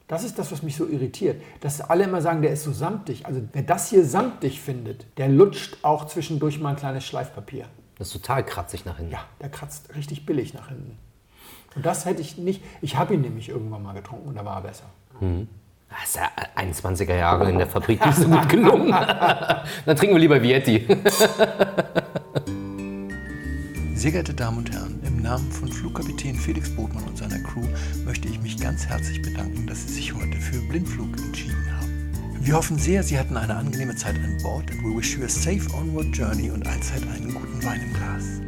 Das 0.08 0.24
ist 0.24 0.38
das, 0.38 0.50
was 0.50 0.62
mich 0.62 0.74
so 0.74 0.86
irritiert. 0.86 1.40
Dass 1.60 1.82
alle 1.82 2.04
immer 2.04 2.22
sagen, 2.22 2.40
der 2.40 2.50
ist 2.50 2.64
so 2.64 2.72
samtig. 2.72 3.26
Also 3.26 3.42
wer 3.52 3.62
das 3.62 3.90
hier 3.90 4.04
samtig 4.04 4.60
findet, 4.60 5.06
der 5.18 5.28
lutscht 5.28 5.76
auch 5.82 6.06
zwischendurch 6.06 6.58
mal 6.60 6.70
ein 6.70 6.76
kleines 6.76 7.04
Schleifpapier. 7.04 7.66
Das 7.98 8.08
ist 8.08 8.14
total 8.14 8.44
kratzig 8.44 8.86
nach 8.86 8.96
hinten. 8.96 9.12
Ja, 9.12 9.20
der 9.40 9.50
kratzt 9.50 9.94
richtig 9.94 10.24
billig 10.24 10.54
nach 10.54 10.68
hinten. 10.68 10.96
Und 11.76 11.84
das 11.84 12.06
hätte 12.06 12.22
ich 12.22 12.38
nicht. 12.38 12.62
Ich 12.80 12.96
habe 12.96 13.14
ihn 13.14 13.20
nämlich 13.20 13.50
irgendwann 13.50 13.82
mal 13.82 13.92
getrunken 13.92 14.28
und 14.28 14.36
da 14.36 14.44
war 14.44 14.56
er 14.56 14.62
besser. 14.62 14.84
Das 15.20 16.04
ist 16.04 16.16
ja 16.16 16.30
21er 16.56 17.16
Jahre 17.16 17.50
in 17.50 17.58
der 17.58 17.66
Fabrik 17.66 18.04
nicht 18.04 18.18
so 18.18 18.28
gut 18.30 18.48
gelungen. 18.48 18.90
Dann 19.86 19.96
trinken 19.96 20.14
wir 20.14 20.20
lieber 20.20 20.42
Vietti. 20.42 20.86
Sehr 23.98 24.12
geehrte 24.12 24.32
Damen 24.32 24.58
und 24.58 24.70
Herren, 24.70 25.00
im 25.04 25.22
Namen 25.22 25.50
von 25.50 25.66
Flugkapitän 25.66 26.36
Felix 26.36 26.70
Botmann 26.70 27.02
und 27.02 27.18
seiner 27.18 27.40
Crew 27.40 27.66
möchte 28.04 28.28
ich 28.28 28.40
mich 28.40 28.56
ganz 28.56 28.86
herzlich 28.86 29.20
bedanken, 29.22 29.66
dass 29.66 29.88
Sie 29.88 29.94
sich 29.94 30.14
heute 30.14 30.40
für 30.40 30.60
Blindflug 30.68 31.18
entschieden 31.18 31.66
haben. 31.76 32.12
Wir 32.40 32.54
hoffen 32.54 32.78
sehr, 32.78 33.02
Sie 33.02 33.18
hatten 33.18 33.36
eine 33.36 33.56
angenehme 33.56 33.96
Zeit 33.96 34.14
an 34.14 34.38
Bord 34.40 34.70
and 34.70 34.84
we 34.84 34.96
wish 34.96 35.16
you 35.16 35.24
a 35.24 35.28
safe 35.28 35.68
onward 35.74 36.16
journey 36.16 36.48
und 36.48 36.64
allzeit 36.64 37.02
einen 37.08 37.34
guten 37.34 37.64
Wein 37.64 37.80
im 37.80 37.92
Glas. 37.92 38.47